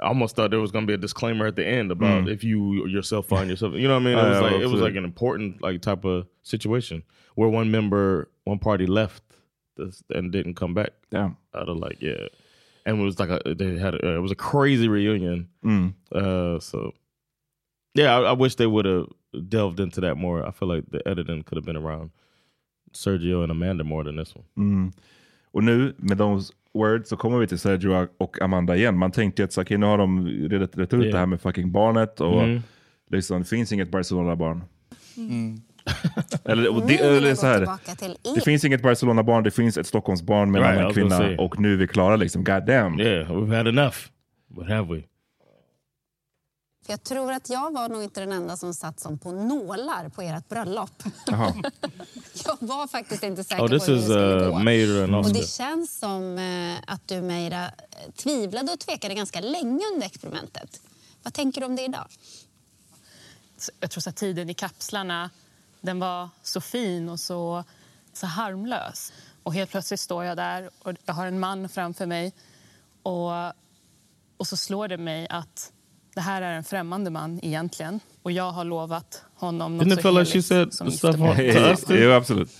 I 0.00 0.06
almost 0.06 0.34
thought 0.34 0.50
there 0.50 0.58
was 0.58 0.72
going 0.72 0.84
to 0.84 0.90
be 0.90 0.94
a 0.94 0.98
disclaimer 0.98 1.46
at 1.46 1.54
the 1.54 1.64
end 1.64 1.92
about 1.92 2.24
Mm. 2.24 2.32
if 2.32 2.42
you 2.42 2.86
yourself 2.88 3.26
find 3.28 3.48
yourself. 3.48 3.74
You 3.74 3.86
know 3.86 3.94
what 3.94 4.00
I 4.02 4.04
mean? 4.04 4.18
It 4.18 4.20
Oh, 4.20 4.28
was 4.30 4.34
yeah, 4.36 4.40
like 4.40 4.60
it 4.62 4.66
was 4.66 4.80
like 4.80 4.96
an 4.96 5.04
important 5.04 5.62
like 5.62 5.80
type 5.80 6.04
of 6.04 6.26
situation 6.42 7.04
where 7.36 7.48
one 7.48 7.70
member, 7.70 8.28
one 8.42 8.58
party 8.58 8.86
left 8.86 9.22
this, 9.76 10.02
and 10.10 10.32
didn't 10.32 10.54
come 10.54 10.74
back. 10.74 10.90
Damn. 11.10 11.36
Out 11.54 11.68
of 11.68 11.76
like 11.76 11.98
yeah, 12.02 12.26
and 12.84 12.98
it 12.98 13.02
was 13.04 13.20
like 13.20 13.28
a 13.30 13.54
they 13.54 13.76
had 13.78 13.94
a, 13.94 14.16
it 14.16 14.18
was 14.20 14.32
a 14.32 14.34
crazy 14.34 14.88
reunion. 14.88 15.48
Mm. 15.64 15.94
Uh, 16.10 16.58
so 16.58 16.94
yeah, 17.94 18.16
I, 18.18 18.22
I 18.30 18.32
wish 18.32 18.56
they 18.56 18.66
would 18.66 18.86
have 18.86 19.06
delved 19.48 19.78
into 19.78 20.00
that 20.00 20.16
more. 20.16 20.44
I 20.44 20.50
feel 20.50 20.68
like 20.68 20.84
the 20.90 21.06
editing 21.06 21.44
could 21.44 21.56
have 21.56 21.64
been 21.66 21.76
around 21.76 22.10
Sergio 22.92 23.42
and 23.42 23.52
Amanda 23.52 23.84
more 23.84 24.04
than 24.04 24.24
this 24.24 24.36
one. 24.36 24.44
Mm. 24.56 24.92
Och 25.52 25.64
nu 25.64 25.94
med 25.96 26.18
those 26.18 26.52
words 26.74 27.08
så 27.08 27.16
kommer 27.16 27.38
vi 27.38 27.46
till 27.46 27.58
Sergio 27.58 28.08
och 28.18 28.42
Amanda 28.42 28.76
igen. 28.76 28.98
Man 28.98 29.10
tänkte 29.10 29.44
att 29.44 29.52
så, 29.52 29.62
okej, 29.62 29.78
nu 29.78 29.86
har 29.86 29.98
de 29.98 30.26
redat 30.28 30.76
rätt 30.78 30.94
ut 30.94 31.00
Yeah. 31.00 31.12
det 31.12 31.18
här 31.18 31.26
med 31.26 31.40
fucking 31.40 31.72
barnet 31.72 32.20
och 32.20 32.48
Mhm. 32.48 32.62
liksom, 33.10 33.38
det 33.38 33.44
finns 33.48 33.72
inget 33.72 33.90
Barcelona-barn. 33.90 34.64
Mm. 35.16 35.56
Eller, 36.44 36.70
och 36.76 36.80
Nu 36.80 36.86
det, 36.86 36.98
eller 36.98 37.34
så 37.34 37.46
här, 37.46 37.68
det 38.34 38.40
finns 38.40 38.64
inget 38.64 38.82
Barcelona-barn, 38.82 39.42
det 39.44 39.50
finns 39.50 39.78
ett 39.78 39.86
Stockholmsbarn 39.86 40.50
med 40.50 40.62
en 40.62 40.68
Right, 40.68 40.78
I 40.78 40.80
annan 40.82 40.92
kvinna 41.28 41.42
och 41.42 41.60
nu 41.60 41.72
är 41.72 41.76
vi 41.76 41.86
klara 41.88 42.16
liksom. 42.16 42.44
God 42.44 42.66
damn. 42.66 43.00
Yeah, 43.00 43.30
we've 43.32 43.56
had 43.56 43.68
enough. 43.68 43.96
What 44.48 44.68
have 44.68 44.94
we? 44.96 45.02
För 46.82 46.92
jag 46.92 47.02
tror 47.02 47.32
att 47.32 47.50
jag 47.50 47.72
var 47.72 47.88
nog 47.88 48.02
inte 48.02 48.20
den 48.20 48.32
enda 48.32 48.56
som 48.56 48.74
satt 48.74 49.00
som 49.00 49.18
på 49.18 49.32
nålar 49.32 50.08
på 50.08 50.22
ert 50.22 50.48
bröllop. 50.48 51.02
Jaha. 51.26 51.54
Jag 52.44 52.56
var 52.60 52.86
faktiskt 52.86 53.22
inte 53.22 53.44
säker 53.44 53.62
Oh, 53.62 53.66
på 53.66 53.72
hur 53.72 53.78
det 53.78 53.80
skulle 53.80 54.44
uh, 54.44 55.10
gå. 55.10 55.18
Och 55.18 55.32
det 55.32 55.48
känns 55.48 55.98
som 55.98 56.38
eh, 56.38 56.78
att 56.86 57.08
du, 57.08 57.22
Meira, 57.22 57.64
eh, 57.64 58.10
tvivlade 58.16 58.72
och 58.72 58.78
tvekade 58.78 59.14
ganska 59.14 59.40
länge 59.40 59.84
under 59.94 60.06
experimentet. 60.06 60.80
Vad 61.22 61.34
tänker 61.34 61.60
du 61.60 61.66
om 61.66 61.76
det 61.76 61.82
idag? 61.82 62.06
jag 63.80 63.90
tror 63.90 64.08
att 64.08 64.16
tiden 64.16 64.50
i 64.50 64.54
kapslarna 64.54 65.30
den 65.80 65.98
var 65.98 66.28
så 66.42 66.60
fin 66.60 67.08
och 67.08 67.20
så, 67.20 67.64
så 68.12 68.26
harmlös. 68.26 69.12
Och 69.42 69.54
helt 69.54 69.70
plötsligt 69.70 70.00
står 70.00 70.24
jag 70.24 70.36
där 70.36 70.70
och 70.78 70.92
jag 71.04 71.14
har 71.14 71.26
en 71.26 71.40
man 71.40 71.68
framför 71.68 72.06
mig. 72.06 72.32
Och, 73.02 73.30
och 74.36 74.46
så 74.46 74.56
slår 74.56 74.88
det 74.88 74.98
mig 74.98 75.26
att 75.30 75.72
det 76.14 76.20
här 76.20 76.42
är 76.42 76.52
en 76.52 76.64
främmande 76.64 77.10
man 77.10 77.40
egentligen. 77.42 78.00
Och 78.22 78.32
jag 78.32 78.52
har 78.52 78.64
lovat 78.64 79.22
honom 79.34 79.76
något 79.76 79.86
Didn't 79.86 80.02
så 80.02 80.10
like 80.10 80.24
she 80.24 80.32
heligt 80.32 80.46
said 80.46 80.74
som 80.74 80.88
giftermål. 80.88 81.36
Jo, 82.02 82.10
absolut. 82.10 82.50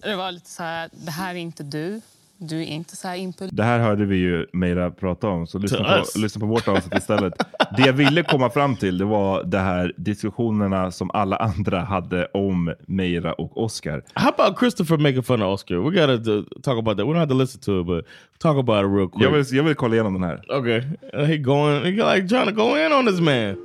Det 0.00 0.16
var 0.16 0.32
lite 0.32 0.50
så 0.50 0.62
här, 0.62 0.90
det 0.92 1.10
här 1.10 1.30
är 1.34 1.38
inte 1.38 1.62
du. 1.62 2.00
Du 2.42 2.58
är 2.58 2.66
inte 2.66 2.96
så 2.96 3.08
här 3.08 3.16
impulsiv. 3.16 3.56
Det 3.56 3.62
här 3.62 3.78
hörde 3.78 4.04
vi 4.04 4.16
ju 4.16 4.46
Meira 4.52 4.90
prata 4.90 5.28
om, 5.28 5.46
så 5.46 5.58
lyssna 5.58 5.78
på, 5.78 6.18
lyssna 6.18 6.40
på 6.40 6.46
vårt 6.46 6.68
avsnitt 6.68 6.94
istället. 6.94 7.34
Det 7.76 7.82
jag 7.86 7.92
ville 7.92 8.22
komma 8.22 8.50
fram 8.50 8.76
till 8.76 8.98
det 8.98 9.04
var 9.04 9.44
det 9.44 9.58
här 9.58 9.92
diskussionerna 9.96 10.90
som 10.90 11.10
alla 11.10 11.36
andra 11.36 11.80
hade 11.80 12.26
om 12.26 12.74
Meira 12.86 13.32
och 13.32 13.62
Oscar. 13.64 14.02
How 14.14 14.28
about 14.28 14.58
Christopher 14.58 14.96
making 14.96 15.22
fun 15.22 15.42
of 15.42 15.54
Oscar? 15.54 15.76
We 15.76 16.00
gotta 16.00 16.44
talk 16.62 16.78
about 16.78 16.98
that. 16.98 17.06
We 17.06 17.12
don't 17.12 17.18
have 17.18 17.28
to 17.28 17.34
listen 17.34 17.60
to 17.60 17.80
it, 17.80 17.86
but 17.86 18.04
talk 18.38 18.58
about 18.58 18.84
it 18.84 18.90
real 18.96 19.08
quick. 19.08 19.24
Jag 19.24 19.30
vill, 19.30 19.44
jag 19.50 19.62
vill 19.62 19.74
kolla 19.74 19.94
igenom 19.94 20.12
den 20.12 20.22
här. 20.22 20.58
Okay, 20.58 20.82
uh, 21.14 21.24
he 21.24 21.36
going, 21.36 21.84
he 21.84 22.14
like 22.14 22.28
trying 22.28 22.46
to 22.46 22.52
go 22.52 22.78
in 22.86 22.92
on 22.92 23.06
this 23.06 23.20
man. 23.20 23.56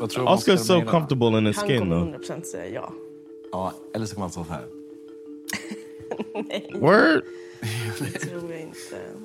Oscar's 0.00 0.26
Oscar 0.26 0.56
so 0.56 0.72
menar? 0.78 0.90
comfortable 0.90 1.38
in 1.38 1.46
his 1.46 1.56
Han 1.56 1.66
skin 1.68 1.78
kommer 1.78 1.96
though. 1.96 2.36
100% 2.36 2.42
säga 2.42 2.74
ja. 2.74 2.92
Ja, 3.52 3.72
eller 3.94 4.06
så 4.06 4.14
kommer 4.14 4.24
han 4.24 4.30
stå 4.30 4.44
så 4.44 4.52
här. 4.52 4.62
Word. 6.80 7.22
Det 7.62 8.18
tror 8.28 8.50
jag 8.52 8.60
inte. 8.60 8.78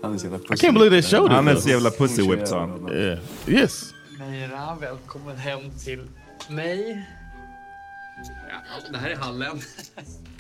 Han 0.04 0.14
är 0.14 0.18
så 0.18 0.26
jävla 0.26 0.38
I 0.38 0.42
can't 0.42 0.74
believe 0.74 0.90
they 0.90 1.02
showed 1.02 1.26
it. 1.32 1.36
Han 1.36 1.48
är 1.48 1.56
så 1.56 1.70
jävla 1.70 1.90
pussy 1.90 2.22
whipped 2.30 2.48
sa 2.48 2.60
han. 2.60 2.90
Yeah. 2.94 3.20
Yes. 3.48 3.94
Meira, 4.20 4.78
välkommen 4.82 5.38
hem 5.38 5.60
till 5.86 6.02
mig. 6.50 7.08
Ja, 8.50 8.90
det 8.92 8.98
här 8.98 9.10
är 9.10 9.16
hallen. 9.16 9.60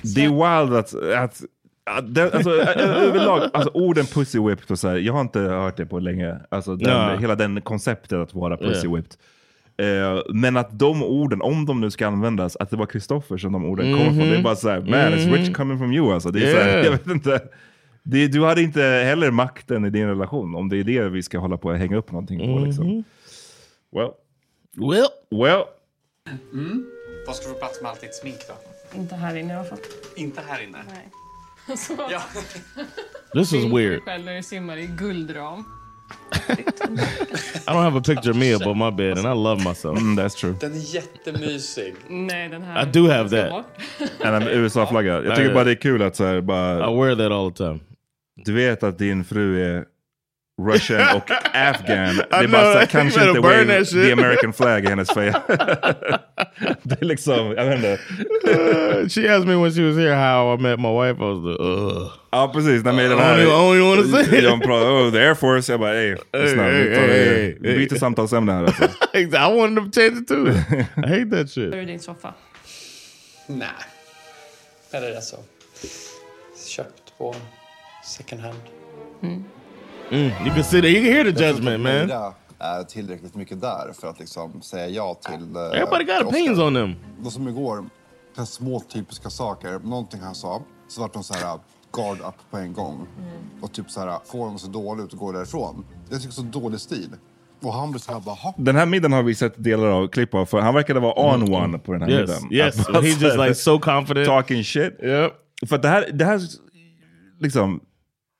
Det 0.02 0.24
är 0.26 0.30
wild 0.30 0.76
att... 0.78 0.94
att 1.15 1.41
att 1.90 2.15
det, 2.15 2.34
alltså, 2.34 2.49
överlag, 2.52 3.49
alltså 3.53 3.72
orden 3.74 4.06
pussy 4.06 4.40
whipped 4.40 4.72
och 4.72 4.80
så 4.80 4.88
här, 4.88 4.95
jag 4.95 5.14
har 5.14 5.22
inte 5.22 5.40
hört 5.40 5.78
det 5.78 5.86
på 5.86 5.99
länge. 5.99 6.36
Alltså 6.52 6.76
den, 6.76 6.90
Ja. 6.90 7.15
hela 7.18 7.36
den 7.36 7.61
konceptet 7.61 8.14
att 8.19 8.34
vara 8.34 8.57
pussy 8.57 8.88
whipped. 8.88 9.14
Eh, 9.78 10.22
men 10.34 10.57
att 10.57 10.80
de 10.80 11.03
orden, 11.03 11.41
om 11.41 11.65
de 11.65 11.82
nu 11.82 11.91
ska 11.91 12.07
användas, 12.07 12.56
att 12.56 12.69
det 12.69 12.78
var 12.78 12.86
Kristoffer 12.86 13.38
som 13.38 13.52
de 13.53 13.65
orden 13.65 13.94
kom 13.98 14.06
från. 14.06 14.18
Det 14.30 14.36
är 14.38 14.41
bara 14.44 14.56
såhär, 14.56 14.80
man 14.80 14.90
it's 14.94 15.34
rich 15.34 15.48
Mhm. 15.48 15.53
coming 15.53 15.78
from 15.78 15.94
you 15.94 16.14
alltså. 16.14 16.32
Det 16.32 16.49
är 16.49 16.53
så 16.56 16.60
här, 16.61 16.68
Yeah. 16.69 16.86
jag 16.86 16.91
vet 16.91 17.07
inte. 17.07 17.41
Det, 18.10 18.28
du 18.28 18.44
hade 18.46 18.62
inte 18.62 18.82
heller 18.82 19.32
makten 19.32 19.86
i 19.86 19.90
din 19.90 20.08
relation, 20.08 20.56
om 20.56 20.70
det 20.70 20.78
är 20.78 20.84
det 20.84 21.10
vi 21.10 21.24
ska 21.24 21.40
hålla 21.40 21.58
på 21.58 21.72
att 21.72 21.78
hänga 21.80 21.98
upp 21.98 22.12
någonting 22.12 22.40
på. 22.40 22.66
Liksom. 22.66 22.88
Mhm. 22.88 23.04
Well. 23.92 24.12
Well. 24.92 25.08
Well. 25.42 25.64
Mm. 26.54 26.86
Var 27.28 27.34
ska 27.34 27.48
du 27.48 27.54
få 27.54 27.60
plats 27.60 27.82
med 27.82 27.92
allt 27.92 28.02
ditt 28.02 28.16
smink 28.16 28.38
då? 28.48 28.54
Inte 29.00 29.16
här 29.16 29.36
inne 29.36 29.54
i 29.54 29.56
alla 29.56 29.66
fall. 29.66 29.80
Inte 30.16 30.42
här 30.48 30.64
inne? 30.64 30.78
Nej. 30.88 31.10
Ja. 32.12 32.22
This 33.34 33.54
is 33.54 33.66
weird. 33.74 34.02
själv 34.04 34.26
när 34.26 34.36
du 34.36 34.44
simmar 34.44 34.78
i 34.78 34.88
guldram. 34.88 35.64
I 36.50 37.70
don't 37.70 37.84
have 37.84 37.98
a 37.98 38.02
picture 38.06 38.32
of 38.32 38.38
me 38.38 38.54
above 38.54 38.76
my 38.78 38.92
bed, 38.92 39.18
and 39.18 39.28
I 39.28 39.44
love 39.44 39.58
myself. 39.70 40.00
Mm, 40.00 40.20
that's 40.20 40.36
true. 40.38 40.56
Den 40.60 40.74
är 40.74 40.96
jättemysig. 40.96 41.96
Nej, 42.10 42.50
den 42.50 42.62
här... 42.62 42.84
I 42.88 42.92
do 42.92 43.08
have 43.10 43.30
that. 43.30 43.50
bort. 43.52 43.66
En 44.26 44.48
USA-flagga. 44.48 45.24
Jag 45.24 45.36
tycker 45.36 45.54
bara 45.54 45.64
det 45.64 45.72
är 45.72 45.82
kul 45.82 46.02
att 46.02 46.16
så 46.16 46.26
här, 46.26 46.42
bara... 46.42 46.92
I 46.92 46.96
wear 46.96 47.16
that 47.16 47.32
all 47.32 47.52
the 47.52 47.58
time. 47.58 47.80
Du 48.45 48.53
vet 48.53 48.84
att 48.84 48.97
din 48.97 49.23
fru 49.23 49.64
är 49.64 49.85
Russian 50.61 51.01
och 51.18 51.31
Afghan. 51.53 52.15
Det 52.15 52.35
är 52.35 52.47
bara 52.47 52.73
så 52.73 52.77
you 52.80 52.88
kanske 52.88 53.27
inte 53.30 53.39
wave 53.39 53.85
the 53.85 54.11
American 54.11 54.53
flag 54.53 54.84
i 54.84 54.88
hennes 54.88 55.09
face. 55.09 55.22
det 56.84 57.01
är 57.01 57.05
liksom, 57.05 57.53
jag 57.57 57.65
vet 57.65 57.76
inte. 57.76 57.99
Uh, 58.49 59.07
she 59.07 59.35
asked 59.35 59.47
me 59.47 59.55
when 59.55 59.72
she 59.72 59.81
was 59.81 59.97
here 59.97 60.15
how 60.15 60.53
I 60.53 60.57
met 60.61 60.80
my 60.80 60.89
wife. 60.89 61.19
I 61.22 61.26
was 61.26 61.43
like, 61.43 61.61
ugh. 61.64 62.11
Ja 62.31 62.51
precis, 62.53 62.84
när 62.84 62.93
med 62.93 63.05
I 63.05 63.09
den 63.09 63.19
här... 63.19 63.38
don't 63.38 63.41
even- 63.41 63.47
I 63.47 63.80
don't 63.80 63.93
even 63.97 64.11
wanna 64.11 64.23
say. 64.26 64.41
De 64.41 64.59
pratar, 64.59 64.89
oh, 64.89 65.11
the 65.11 65.19
Air 65.19 65.34
Force. 65.35 65.73
Jag 65.73 65.80
bara, 65.80 65.95
ey, 65.95 66.15
lyssna. 66.34 66.64
hey, 66.64 67.53
byter 67.59 67.95
samtalsämne 67.95 68.51
här 68.53 68.64
alltså. 68.64 68.84
I 69.14 69.26
wanted 69.26 69.93
to 69.93 69.99
change 70.01 70.22
it 70.22 70.27
too. 70.27 70.47
I 70.47 71.07
hate 71.07 71.30
that 71.38 71.49
shit. 71.51 71.73
Är 71.73 71.85
din 71.85 71.99
soffa? 71.99 72.34
Nej. 73.47 73.68
Eller 74.91 75.15
alltså. 75.15 75.38
Köpt 76.68 77.18
på 77.18 77.35
second 78.08 78.40
hand. 78.42 78.60
Mm, 80.12 80.32
you 80.46 80.54
can 80.56 80.64
see 80.64 80.82
that. 80.82 80.90
You 80.90 81.04
can 81.04 81.14
hear 81.14 81.24
the 81.32 81.46
judgment, 81.48 81.84
man. 81.84 82.34
Är 82.60 82.84
tillräckligt 82.84 83.36
mycket 83.36 83.62
där 83.62 83.94
för 84.02 84.08
att 84.10 84.20
liksom 84.20 84.62
säga 84.62 84.88
ja 84.88 85.14
till... 85.14 85.56
eh, 85.56 85.62
Everybody 85.82 86.04
got 86.04 86.24
opinions 86.24 86.60
on 86.60 86.74
them. 86.74 86.96
De 87.24 87.32
som 87.32 87.48
igår, 87.48 87.86
små 88.46 88.80
typiska 88.80 89.30
saker. 89.30 89.80
Någonting 89.84 90.20
han 90.22 90.36
sa, 90.36 90.62
så 90.88 91.02
vart 91.02 91.14
de 91.14 91.24
så 91.24 91.34
här 91.34 91.60
guard 91.94 92.18
up 92.20 92.36
på 92.52 92.58
en 92.58 92.74
gång. 92.74 93.08
Och 93.62 93.72
typ 93.74 93.92
så 93.92 94.00
här, 94.00 94.20
får 94.26 94.40
honom 94.40 94.60
så 94.60 94.68
dålig 94.68 95.04
ut 95.04 95.14
och 95.14 95.20
går 95.20 95.34
därifrån. 95.34 95.86
Jag 96.10 96.22
tycker 96.22 96.34
så 96.34 96.42
dålig 96.42 96.80
stil. 96.80 97.10
Och 97.62 97.74
han 97.74 97.92
blir 97.92 98.02
så 98.02 98.14
här 98.14 98.20
bara, 98.20 98.36
"Ha?" 98.36 98.54
Den 98.58 98.76
här 98.76 98.86
middagen 98.86 99.14
har 99.14 99.24
vi 99.24 99.36
sett 99.36 99.64
delar 99.64 99.88
av 99.88 100.08
klipp 100.08 100.34
av, 100.34 100.46
för 100.46 100.60
han 100.60 100.74
verkade 100.74 101.00
vara 101.00 101.34
on 101.34 101.54
one 101.54 101.80
på 101.80 101.94
den 101.94 102.02
här 102.02 102.10
Mm. 102.10 102.20
Yes, 102.22 102.42
middagen. 102.44 102.54
yes. 102.54 102.88
Bara 102.88 103.02
He's 103.02 103.24
just 103.24 103.38
like 103.38 103.56
so 103.56 103.80
confident. 103.80 104.28
Talking 104.28 104.64
shit. 104.64 104.98
För 105.70 105.76
att 105.76 105.82
det 105.82 105.88
här, 105.90 106.10
det 106.14 106.26
här 106.26 106.42
liksom, 107.40 107.80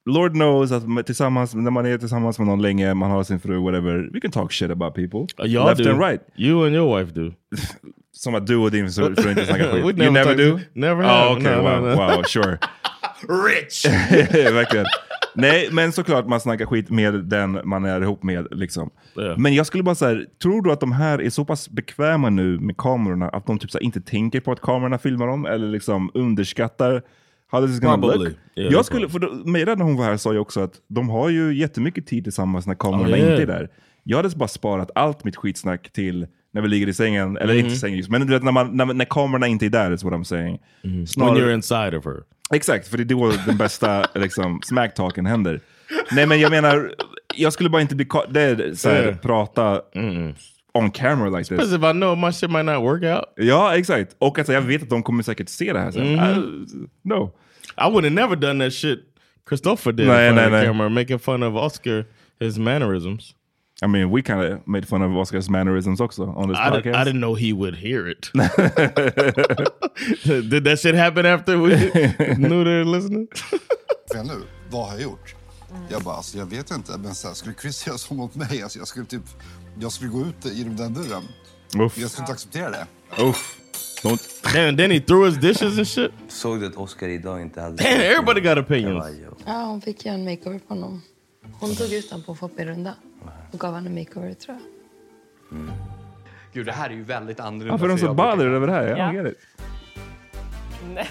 Lord 0.08 0.32
knows 0.32 0.72
att 0.72 0.88
man- 0.88 1.04
tillsammans, 1.04 1.56
när 1.56 1.72
man 1.72 1.86
är 1.86 1.98
tillsammans 1.98 2.38
med 2.40 2.48
någon 2.48 2.62
länge, 2.62 2.94
man 2.94 3.12
har 3.12 3.24
sin 3.24 3.40
fru, 3.40 3.58
whatever, 3.58 4.10
we 4.14 4.20
can 4.20 4.32
talk 4.32 4.52
shit 4.54 4.72
about 4.72 4.96
people. 4.96 5.20
Uh, 5.20 5.46
y'all 5.46 5.66
Left 5.66 5.84
do. 5.84 5.90
and 5.92 6.00
right. 6.02 6.22
You 6.36 6.66
and 6.66 6.76
your 6.76 7.00
wife 7.00 7.14
do. 7.14 7.32
Som 8.12 8.36
att 8.36 8.48
du 8.48 8.56
och 8.56 8.72
din 8.72 8.90
fru 8.92 9.06
inte 9.30 9.46
snackar 9.46 9.72
skit. 9.72 9.84
You 9.84 10.12
never 10.12 10.12
never 10.12 10.36
do? 10.52 10.60
never 10.74 11.04
Oh, 11.04 11.08
have. 11.08 11.32
okay, 11.40 11.56
No, 11.56 11.62
no, 11.62 11.70
wow, 11.70 11.82
no. 11.82 11.96
wow, 11.96 12.24
sure. 12.24 12.58
Rich! 13.48 13.86
Verkligen. 14.54 14.86
Nej, 15.36 15.70
men 15.72 15.92
såklart 15.92 16.28
man 16.28 16.40
snackar 16.40 16.66
skit 16.66 16.90
med 16.90 17.14
den 17.14 17.60
man 17.64 17.86
är 17.86 18.02
ihop 18.02 18.24
med. 18.24 18.48
Liksom. 18.52 18.90
Men 19.38 19.54
jag 19.56 19.66
skulle 19.66 19.84
bara 19.84 19.96
säga, 19.96 20.22
tror 20.42 20.62
du 20.62 20.72
att 20.72 20.80
de 20.80 20.92
här 20.92 21.22
är 21.22 21.30
så 21.30 21.46
pass 21.46 21.70
bekväma 21.70 22.30
nu 22.30 22.60
med 22.60 22.78
kamerorna 22.78 23.30
att 23.30 23.46
de 23.46 23.60
typ 23.60 23.72
så 23.72 23.78
här, 23.78 23.84
inte 23.86 24.02
tänker 24.02 24.40
på 24.40 24.52
att 24.52 24.62
kamerorna 24.62 24.98
filmar 24.98 25.28
dem 25.28 25.46
eller 25.46 25.68
liksom 25.68 26.12
underskattar 26.14 27.02
how 27.52 27.62
this 27.62 27.72
is 27.76 27.80
gonna 27.80 27.98
Probably. 27.98 28.26
look? 28.30 28.38
Yeah, 28.56 28.74
jag 28.74 28.86
skulle, 28.86 29.10
för 29.10 29.20
då, 29.20 29.32
Meira 29.46 29.76
när 29.76 29.84
hon 29.86 29.96
var 29.98 30.06
här 30.06 30.18
sa 30.18 30.34
ju 30.34 30.40
också 30.40 30.60
att 30.62 30.74
de 30.88 31.10
har 31.10 31.30
ju 31.30 31.54
jättemycket 31.58 32.08
tid 32.08 32.24
tillsammans 32.24 32.68
när 32.68 32.76
kamerorna 32.76 33.16
Oh, 33.16 33.20
yeah. 33.20 33.32
inte 33.32 33.42
är 33.44 33.48
där. 33.60 33.70
Jag 34.04 34.18
hade 34.18 34.30
bara 34.36 34.48
sparat 34.48 34.92
allt 34.96 35.24
mitt 35.24 35.36
skitsnack 35.36 35.90
till 35.94 36.28
när 36.54 36.62
vi 36.62 36.68
ligger 36.68 36.88
i 36.88 36.94
sängen, 36.94 37.38
eller 37.38 37.54
Mhm. 37.54 37.60
inte 37.60 37.74
i 37.74 37.78
sängen 37.78 37.98
just, 37.98 38.10
men 38.10 38.22
du 38.28 38.34
vet, 38.34 38.44
när, 38.44 38.52
man, 38.52 38.78
när, 38.78 38.86
när 38.86 39.06
kamerorna 39.06 39.48
inte 39.48 39.66
är 39.66 39.70
där, 39.70 39.92
is 39.94 40.04
what 40.04 40.14
I'm 40.14 40.24
saying. 40.24 40.60
When 40.84 41.06
you're 41.36 41.54
inside 41.54 41.94
of 41.94 42.06
her. 42.06 42.18
Exakt, 42.54 42.88
för 42.88 42.98
det 42.98 43.04
är 43.04 43.06
då 43.06 43.32
den 43.46 43.58
bästa 43.58 44.06
liksom, 44.16 44.60
smacktalken 44.64 45.26
händer. 45.26 45.60
Nej 46.12 46.26
men 46.28 46.40
jag 46.40 46.50
menar, 46.52 46.92
jag 47.36 47.54
skulle 47.54 47.70
bara 47.70 47.82
inte 47.82 47.96
bli... 47.96 48.08
Det 48.30 48.42
är 48.42 48.74
så 48.76 48.90
här, 48.90 49.04
Yeah. 49.04 49.18
prata 49.18 49.82
on 50.78 50.92
camera 50.92 51.30
like 51.30 51.50
Because 51.50 51.70
this. 51.72 51.78
if 51.80 51.84
I 51.84 51.92
know 51.92 52.16
my 52.16 52.32
shit 52.32 52.50
might 52.50 52.66
not 52.66 52.82
work 52.84 53.04
out. 53.04 53.24
Ja, 53.36 53.78
exakt. 53.78 54.16
Och 54.20 54.38
alltså, 54.38 54.54
jag 54.54 54.62
vet 54.62 54.84
att 54.84 54.90
de 54.90 55.04
kommer 55.04 55.24
säkert 55.24 55.50
se 55.50 55.74
det 55.74 55.80
här 55.80 55.92
sen. 55.92 56.14
Mhm. 56.16 56.24
I- 56.24 56.88
no. 57.10 57.32
I 57.78 57.90
would 57.92 58.04
have 58.04 58.10
never 58.16 58.36
done 58.36 58.66
that 58.66 58.74
shit 58.74 59.00
Christopher 59.50 59.92
did 59.92 60.08
Nej, 60.08 60.30
in 60.30 60.36
front 60.36 60.52
nej, 60.52 60.60
of 60.60 60.62
the 60.62 60.68
camera, 60.68 60.90
making 60.90 61.20
fun 61.20 61.44
of 61.44 61.56
Oscar, 61.56 62.06
his 62.40 62.58
mannerisms. 62.58 63.34
I 63.84 63.88
mean, 63.88 64.12
we 64.12 64.22
kind 64.22 64.42
of 64.42 64.68
made 64.68 64.88
fun 64.88 65.02
of 65.04 65.12
Oscars 65.12 65.50
mannerisms 65.50 66.02
also 66.02 66.24
on 66.24 66.50
this 66.50 66.58
I, 66.58 66.70
did, 66.72 66.84
podcast. 66.84 67.02
I 67.02 67.06
didn't 67.06 67.20
know 67.22 67.36
he 67.36 67.54
would 67.54 67.76
hear 67.76 68.08
it. 68.10 68.32
did 70.50 70.64
that 70.66 70.80
shit 70.80 70.96
happen 70.96 71.26
after 71.26 71.58
we 71.58 71.76
knew 72.38 72.64
they 72.64 72.78
were 72.78 72.86
listening? 72.86 73.28
Nu, 74.14 74.42
vad 74.70 74.86
har 74.88 74.94
jag 74.94 75.02
gjort? 75.02 75.36
Jag 75.90 76.02
bara, 76.04 76.16
alltså, 76.16 76.38
jag 76.38 76.46
vet 76.46 76.72
inte. 76.72 76.98
Men 76.98 77.16
så 77.16 77.28
här, 77.28 77.36
skulle 77.36 77.56
Chris 77.62 77.88
göra 77.88 77.98
så 77.98 78.14
mot 78.14 78.36
mig? 78.36 78.64
Alltså, 78.64 78.80
jag 78.80 78.88
skulle 78.88 79.06
typ, 79.06 79.22
jag 79.80 79.92
skulle 79.92 80.10
gå 80.10 80.22
ut 80.22 80.46
genom 80.46 80.76
den 80.76 80.94
dörren. 80.94 81.24
Uff. 81.80 81.98
Jag 81.98 82.10
skulle 82.12 82.24
inte 82.24 82.32
acceptera 82.34 82.70
det. 82.70 82.88
Uff. 83.24 83.54
Damn, 84.54 84.78
then 84.78 84.92
he 84.92 85.00
threw 85.00 85.26
his 85.30 85.38
dishes 85.38 85.78
and 85.78 85.88
shit. 85.88 86.12
Såg 86.28 86.60
du 86.60 86.68
att 86.68 86.76
Oscar 86.76 87.08
idag 87.08 87.42
inte 87.42 87.62
hade... 87.62 87.76
Damn, 87.84 88.02
everybody 88.02 88.42
got 88.42 88.58
opinions. 88.58 89.06
Ja, 89.46 89.64
hon 89.64 89.82
fick 89.82 90.06
göra 90.06 90.16
en 90.16 90.26
makeover 90.26 90.60
på 90.60 90.74
honom. 90.74 91.02
Hon 91.60 91.76
tog 91.76 91.94
ut 91.94 92.12
honom 92.12 92.24
på 92.26 92.32
en 92.32 92.38
shoppingrunda 92.38 92.94
och 93.52 93.60
gav 93.60 93.74
honom 93.74 93.88
en 93.88 93.96
makeover, 93.96 94.34
tror 94.34 94.58
jag. 94.58 95.60
Gud, 96.54 96.66
det 96.66 96.72
här 96.72 96.90
är 96.90 96.94
ju 96.94 97.04
väldigt 97.04 97.40
annorlunda. 97.40 97.72
Varför 97.74 97.86
är 97.86 97.90
de 97.90 97.98
så 97.98 98.14
bothered 98.14 98.54
över 98.54 98.68
det 98.68 98.74
här? 98.74 98.88
Jag 98.88 98.98
Ja. 99.00 99.04
don't 99.04 99.24
get 99.24 99.34
it. 99.34 99.40
Nej, 100.94 101.08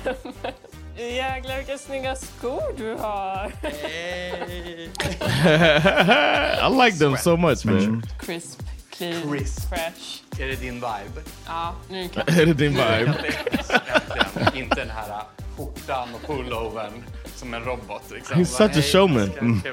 jäklar 1.03 1.57
vilka 1.57 1.79
snygga 1.79 2.17
skor 2.17 2.75
du 2.77 2.95
har. 2.95 3.53
I 6.67 6.85
like 6.85 6.99
them 6.99 7.17
so 7.17 7.37
much, 7.37 7.67
man. 7.67 8.03
Crisp, 8.21 8.63
clean, 8.91 9.23
Crisp. 9.31 9.69
fresh. 9.69 10.23
Är 10.43 10.47
det 10.47 10.57
din 10.61 10.75
vibe? 10.75 11.23
Ja, 11.47 11.75
nu 11.91 12.09
klart. 12.09 12.29
Är 12.31 12.47
det 12.47 12.55
din 12.55 12.71
vibe? 12.73 12.83
Äntligen. 13.07 14.57
Inte 14.65 14.81
den 14.81 14.91
här 14.91 15.23
skjortan 15.57 16.09
och 16.15 16.27
pullovern 16.27 16.93
som 17.35 17.55
en 17.55 17.65
robot. 17.65 18.03
Liksom. 18.13 18.41
He's 18.41 18.45
such 18.45 18.77
a 18.79 18.83
showman. 18.83 19.61
Ska- 19.61 19.73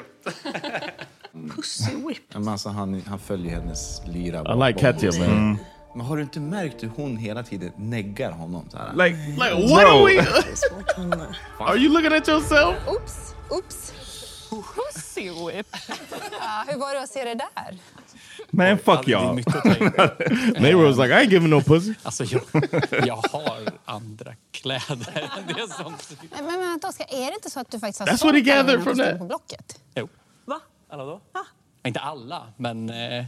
Pussy 1.55 1.91
whip. 2.07 2.17
Men 2.33 2.47
alltså, 2.47 2.69
han, 2.69 3.01
han 3.07 3.19
följer 3.19 3.51
hennes 3.55 4.01
lyra. 4.07 4.53
I 4.53 4.67
like 4.67 4.79
Katja, 4.79 5.11
man. 5.19 5.31
Mm. 5.37 5.57
Men 5.95 6.05
har 6.05 6.17
du 6.17 6.23
inte 6.23 6.39
märkt 6.39 6.83
hur 6.83 6.91
hon 6.95 7.17
hela 7.17 7.43
tiden 7.43 7.71
neggar 7.75 8.31
honom? 8.31 8.69
Så 8.69 8.77
här? 8.77 8.93
Like, 8.93 9.17
like 9.27 9.73
what 9.73 9.83
are 9.85 10.05
we? 10.05 10.25
Are 11.59 11.77
you 11.77 11.93
looking 11.93 12.13
at 12.13 12.27
yourself? 12.27 12.75
Oops, 12.87 13.35
oops. 13.49 13.93
Pussy 14.49 15.29
whip. 15.29 15.67
Ja, 16.39 16.65
hur 16.67 16.79
var 16.79 16.93
det 16.93 17.01
att 17.01 17.09
se 17.09 17.23
det 17.23 17.33
där? 17.35 17.77
Man, 18.49 18.77
fuck 18.77 19.07
y'all. 19.07 19.35
Neighbor 20.61 20.83
was 20.87 20.97
like, 20.97 21.11
I 21.11 21.25
ain't 21.25 21.31
giving 21.31 21.49
no 21.49 21.61
pussy. 21.61 21.93
Alltså, 22.03 22.23
jag, 22.23 22.41
jag 23.07 23.15
har 23.15 23.61
andra 23.85 24.33
kläder 24.51 25.29
än 25.37 25.55
det 25.55 25.67
som... 25.73 25.95
Men, 26.31 26.45
men 26.45 26.59
vänta, 26.59 26.87
Oskar, 26.87 27.05
är 27.09 27.25
det 27.27 27.33
inte 27.33 27.49
så 27.49 27.59
att 27.59 27.71
du 27.71 27.79
faktiskt 27.79 27.99
har 27.99 28.07
That's 28.07 28.23
what 28.25 28.35
he 28.35 28.43
sålt 28.45 28.69
alla 28.69 28.81
from 28.81 28.97
that. 28.97 29.19
på 29.19 29.25
Blocket? 29.25 29.79
Jo. 29.95 30.09
Va? 30.45 30.59
Alla 30.89 31.05
då? 31.05 31.21
Inte 31.83 31.99
alla, 31.99 32.47
men... 32.57 32.89
Eh, 32.89 33.25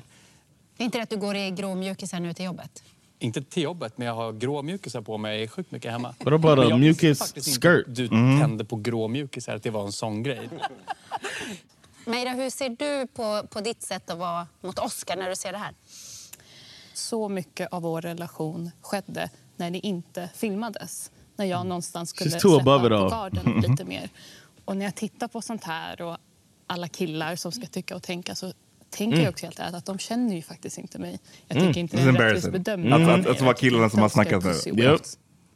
Det 0.78 0.84
är 0.84 0.86
inte 0.86 0.98
det 0.98 1.02
att 1.04 1.10
du 1.10 1.18
går 1.18 1.36
i 1.36 1.52
grå 1.52 1.76
mjukisar 1.76 2.20
nu 2.20 2.34
till 2.34 2.46
jobbet? 2.46 2.84
inte 3.20 3.42
till 3.42 3.64
jobbet, 3.64 3.98
men 3.98 4.08
jag 4.08 4.14
har 4.16 4.32
grå 4.34 4.62
mjukisar 4.62 5.02
på 5.02 5.18
mig 5.18 5.48
sjukt 5.48 5.72
mycket 5.72 5.92
hemma. 5.92 6.16
What 6.20 6.34
about 6.34 6.58
Men 6.58 6.68
a 6.68 6.70
jag 6.70 6.80
mucus 6.80 7.04
visste 7.04 7.26
faktiskt 7.26 7.48
inte 7.48 7.62
skirt? 7.70 7.86
Du 7.88 8.10
Mhm. 8.12 8.40
tände 8.40 8.66
på 8.66 8.76
grå 8.76 9.08
mjukisar, 9.08 9.56
att 9.56 9.64
det 9.64 9.70
var 9.70 9.86
en 9.86 9.92
sån 9.92 10.24
grej. 10.24 10.50
Meira, 12.06 12.30
hur 12.30 12.50
ser 12.50 12.70
du 12.70 13.08
på, 13.08 13.48
på 13.50 13.62
ditt 13.62 13.82
sätt 13.84 14.10
att 14.10 14.18
vara 14.18 14.48
mot 14.62 14.80
Oskar 14.80 15.16
när 15.18 15.30
du 15.30 15.36
ser 15.36 15.52
det 15.52 15.58
här? 15.58 15.74
Så 16.94 17.30
mycket 17.30 17.68
av 17.74 17.82
vår 17.82 18.02
relation 18.02 18.72
skedde 18.82 19.30
när 19.58 19.72
det 19.72 19.80
inte 19.88 20.30
filmades. 20.36 21.12
När 21.36 21.46
jag 21.46 21.66
någonstans 21.66 22.10
skulle 22.10 22.32
släppa 22.32 22.80
på 22.80 22.90
garden 22.90 23.62
lite 23.68 23.84
mer. 23.86 24.10
Och 24.66 24.78
när 24.78 24.86
jag 24.86 24.96
tittar 24.96 25.28
på 25.28 25.42
sånt 25.42 25.64
här 25.64 26.02
och 26.02 26.18
alla 26.68 26.88
killar 26.88 27.36
som 27.36 27.52
ska 27.52 27.66
tycka 27.68 27.96
och 27.96 28.04
tänka 28.04 28.36
så 28.36 28.54
tänker 28.96 29.14
Mm. 29.14 29.24
jag 29.24 29.32
också 29.32 29.46
helt 29.46 29.60
ärligt 29.60 29.76
att 29.76 29.86
de 29.86 29.98
känner 30.00 30.36
ju 30.36 30.42
faktiskt 30.42 30.78
inte 30.78 31.00
mig. 31.00 31.20
Jag 31.48 31.56
Mm. 31.58 31.68
tycker 31.70 31.80
inte 31.82 31.98
det 31.98 32.04
är 32.04 32.08
en 32.08 32.18
rättvis 32.18 32.52
bedömning. 32.52 32.92
Att- 32.94 33.02
av 33.02 33.10
att- 33.10 33.28
att 33.28 33.38
det 33.38 33.44
var 33.46 33.54
killarna 33.54 33.90
som 33.90 34.00
har 34.00 34.10
snackat 34.10 34.44
nu. 34.44 34.98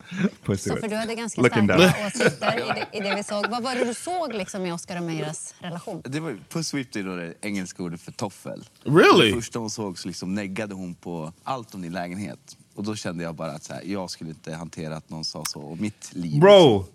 Pussy 0.43 0.69
för 0.69 0.87
du 0.87 0.95
hade 0.95 1.15
ganska 1.15 1.41
Looking 1.41 1.65
starka 1.67 1.77
down. 1.83 2.07
åsikter 2.07 2.57
i 2.57 2.61
det, 2.91 2.97
i 2.97 3.01
det 3.09 3.15
vi 3.15 3.23
såg. 3.23 3.47
Vad 3.49 3.63
var 3.63 3.75
det 3.75 3.85
du 3.85 3.93
såg 3.93 4.33
liksom 4.33 4.65
i 4.65 4.71
Oskar 4.71 4.97
och 4.97 5.03
Meiras 5.03 5.55
relation? 5.59 6.01
Det 6.05 6.19
var, 6.19 6.37
puss 6.49 6.73
whipped 6.73 7.05
är 7.05 7.09
då 7.09 7.15
det 7.15 7.33
engelska 7.41 7.83
ordet 7.83 8.01
för 8.01 8.11
toffel. 8.11 8.63
Really? 8.83 9.27
Det 9.29 9.33
första 9.35 9.59
hon 9.59 9.69
såg 9.69 9.99
så 9.99 10.07
liksom 10.07 10.35
neggade 10.35 10.75
hon 10.75 10.95
på 10.95 11.33
allt 11.43 11.75
om 11.75 11.81
din 11.81 11.93
lägenhet. 11.93 12.57
Och 12.75 12.83
då 12.83 12.95
kände 12.95 13.23
jag 13.23 13.35
bara 13.35 13.51
att 13.51 13.63
så 13.63 13.73
här, 13.73 13.81
jag 13.85 14.09
skulle 14.09 14.29
inte 14.29 14.53
hantera 14.53 14.97
att 14.97 15.09
någon 15.09 15.25
sa 15.25 15.43
så 15.45 15.61
om 15.61 15.81
mitt 15.81 16.09
liv. 16.13 16.39
Bro! 16.39 16.85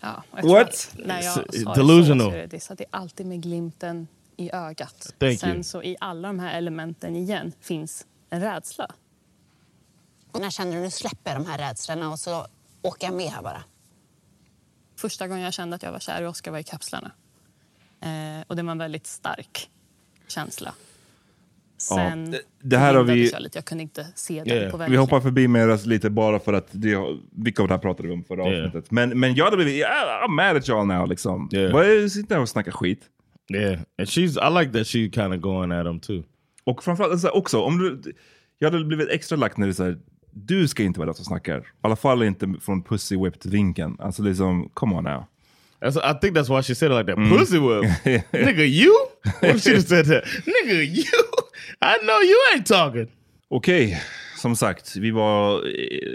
Ja, 0.00 0.22
What? 0.30 0.68
att 0.68 0.90
När 1.06 1.22
jag 1.22 1.34
sa 1.64 1.74
delusional. 1.74 2.30
Det, 2.32 2.60
så, 2.60 2.66
så 2.66 2.72
att 2.72 2.78
det 2.78 2.84
är 2.84 2.98
alltid 2.98 3.26
med 3.26 3.42
glimten 3.42 4.06
i 4.36 4.50
ögat. 4.52 5.14
Thank 5.18 5.38
Sen 5.40 5.50
you. 5.54 5.62
så 5.62 5.82
i 5.82 5.96
alla 6.00 6.28
de 6.28 6.38
här 6.38 6.58
elementen 6.58 7.16
igen 7.16 7.52
finns 7.60 8.06
en 8.30 8.40
rädsla. 8.40 8.86
Och 10.32 10.40
när 10.40 10.50
känner 10.50 10.72
du 10.76 10.80
nu 10.82 10.90
släpper 10.90 11.30
jag 11.32 11.40
de 11.40 11.46
här 11.50 11.58
rädslorna 11.58 12.10
och 12.10 12.18
så 12.18 12.46
åker 12.82 13.06
jag 13.06 13.14
med 13.16 13.30
här 13.30 13.42
bara? 13.42 13.62
Första 14.96 15.28
gången 15.28 15.42
jag 15.44 15.52
kände 15.52 15.76
att 15.76 15.82
jag 15.82 15.92
var 15.92 15.98
kär 15.98 16.22
i 16.22 16.26
Oscar 16.26 16.50
var 16.50 16.58
i 16.58 16.62
kapslarna. 16.64 17.10
Eh, 18.00 18.44
och 18.46 18.56
det 18.56 18.62
var 18.62 18.72
en 18.72 18.78
väldigt 18.78 19.06
stark 19.06 19.70
känsla. 20.28 20.74
Sen 21.78 22.30
det- 22.30 22.40
det 22.62 22.78
här 22.78 22.94
har 22.94 23.02
vi- 23.04 23.30
Jag, 23.30 23.42
lite. 23.42 23.58
jag 23.58 23.64
kunde 23.64 23.82
inte 23.82 24.06
se 24.14 24.44
den 24.44 24.70
på 24.70 24.76
vägen. 24.76 24.90
Vi 24.90 24.96
hoppar 24.96 25.20
förbi 25.20 25.48
Meras 25.48 25.86
lite 25.86 26.10
bara 26.10 26.38
för 26.40 26.52
att 26.52 26.66
det, 26.70 26.96
mycket 27.30 27.60
av 27.60 27.68
det 27.68 27.74
här 27.74 27.78
pratade 27.78 28.08
vi 28.08 28.14
om 28.14 28.24
förra 28.24 28.48
Yeah. 28.48 28.66
avsnittet. 28.66 28.90
Men, 28.90 29.20
men 29.20 29.34
jag 29.34 29.44
hade 29.44 29.56
blivit, 29.56 29.74
yeah, 29.74 30.24
I'm 30.26 30.28
mad 30.30 30.56
at 30.56 30.68
y'all 30.68 30.84
now 30.98 31.08
liksom. 31.08 31.48
Yeah. 31.52 31.72
Vad 31.72 31.86
är 31.86 32.08
sitter 32.08 32.34
där 32.34 32.42
och 32.42 32.48
snackar 32.48 32.72
skit? 32.72 33.00
Yeah, 33.48 33.80
and 33.98 34.08
she's. 34.08 34.36
I 34.36 34.48
like 34.60 34.72
that 34.72 34.86
she 34.86 35.08
kind 35.08 35.34
of 35.34 35.40
going 35.40 35.72
at 35.72 35.86
him 35.86 36.00
too. 36.00 36.24
Och 36.64 36.84
framförallt 36.84 37.12
alltså, 37.12 37.28
också, 37.28 37.60
om 37.60 37.78
du, 37.78 38.12
jag 38.58 38.70
hade 38.70 38.84
blivit 38.84 39.08
extra 39.08 39.36
lack 39.36 39.56
när 39.56 39.66
det 39.66 39.70
är 39.70 39.74
så 39.74 39.84
här, 39.84 39.98
du 40.32 40.68
ska 40.68 40.82
inte 40.82 40.98
vara 40.98 41.06
den 41.06 41.14
som 41.14 41.24
snackar. 41.24 41.58
I 41.58 41.62
alla 41.80 41.96
fall 41.96 42.22
inte 42.22 42.54
från 42.60 42.82
pussy 42.82 43.16
whipped 43.16 43.52
vinkeln. 43.52 43.96
Alltså 44.00 44.22
liksom, 44.22 44.70
come 44.74 44.94
on 44.94 45.04
now. 45.04 45.24
That's, 45.80 45.98
I 45.98 46.20
think 46.20 46.36
that's 46.36 46.56
why 46.56 46.62
she 46.62 46.74
said 46.74 46.90
it 46.90 46.98
like 46.98 47.06
that. 47.06 47.18
Mm. 47.18 47.38
Pussy 47.38 47.58
whip, 47.58 47.84
nigga, 48.32 48.64
you. 48.64 48.92
What 49.42 49.62
she 49.62 49.80
said 49.82 50.06
that, 50.06 50.24
nigga, 50.24 50.82
you. 50.82 51.04
I 51.82 51.98
know 52.02 52.20
you 52.22 52.36
ain't 52.54 52.66
talking. 52.66 53.08
Okej, 53.48 54.02
som 54.36 54.56
sagt, 54.56 54.96
vi 54.96 55.10
var 55.10 55.66
eh, 55.66 56.12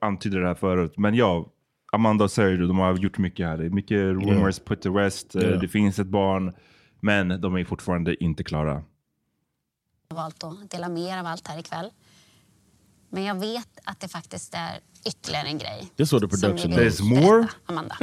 antydde 0.00 0.40
det 0.40 0.46
här 0.46 0.54
förut, 0.54 0.98
men 0.98 1.14
ja, 1.14 1.52
Amanda 1.92 2.24
och 2.24 2.30
Sergio, 2.30 2.66
de 2.66 2.78
har 2.78 2.94
gjort 2.96 3.18
mycket 3.18 3.46
här. 3.46 3.56
Det 3.58 3.64
är 3.66 3.70
mycket 3.70 3.96
rumors 3.98 4.58
put 4.58 4.82
to 4.82 4.94
rest, 4.96 5.34
Yeah. 5.36 5.60
det 5.60 5.68
finns 5.68 5.98
ett 5.98 6.06
barn, 6.06 6.52
men 7.00 7.40
de 7.40 7.56
är 7.56 7.64
fortfarande 7.64 8.24
inte 8.24 8.44
klara. 8.44 8.82
Jag 10.08 10.16
har 10.16 10.22
valt 10.22 10.44
att 10.44 10.70
dela 10.70 10.88
mer 10.88 11.18
av 11.18 11.26
allt 11.26 11.48
här 11.48 11.58
ikväll. 11.58 11.90
Men 13.10 13.22
jag 13.24 13.34
vet 13.34 13.68
att 13.84 14.00
det 14.00 14.08
faktiskt 14.08 14.54
är 14.54 14.80
ytterligare 15.06 15.46
en 15.46 15.58
grej. 15.58 15.88
This 15.96 16.12
what 16.12 16.22
the 16.30 16.36
som 16.36 16.40
production 16.40 16.72
There's 16.72 17.02
more? 17.02 17.38
berätta, 17.38 17.54
Amanda. 17.66 17.96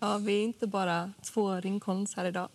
Ja, 0.00 0.18
vi 0.18 0.32
är 0.40 0.44
inte 0.44 0.66
bara 0.66 1.12
två 1.32 1.54
ringkons 1.54 2.14
här 2.16 2.24
idag. 2.24 2.48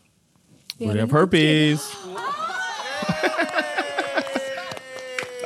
Vi 0.77 0.85
We 0.87 0.99
have 1.01 1.11
herpes. 1.13 1.91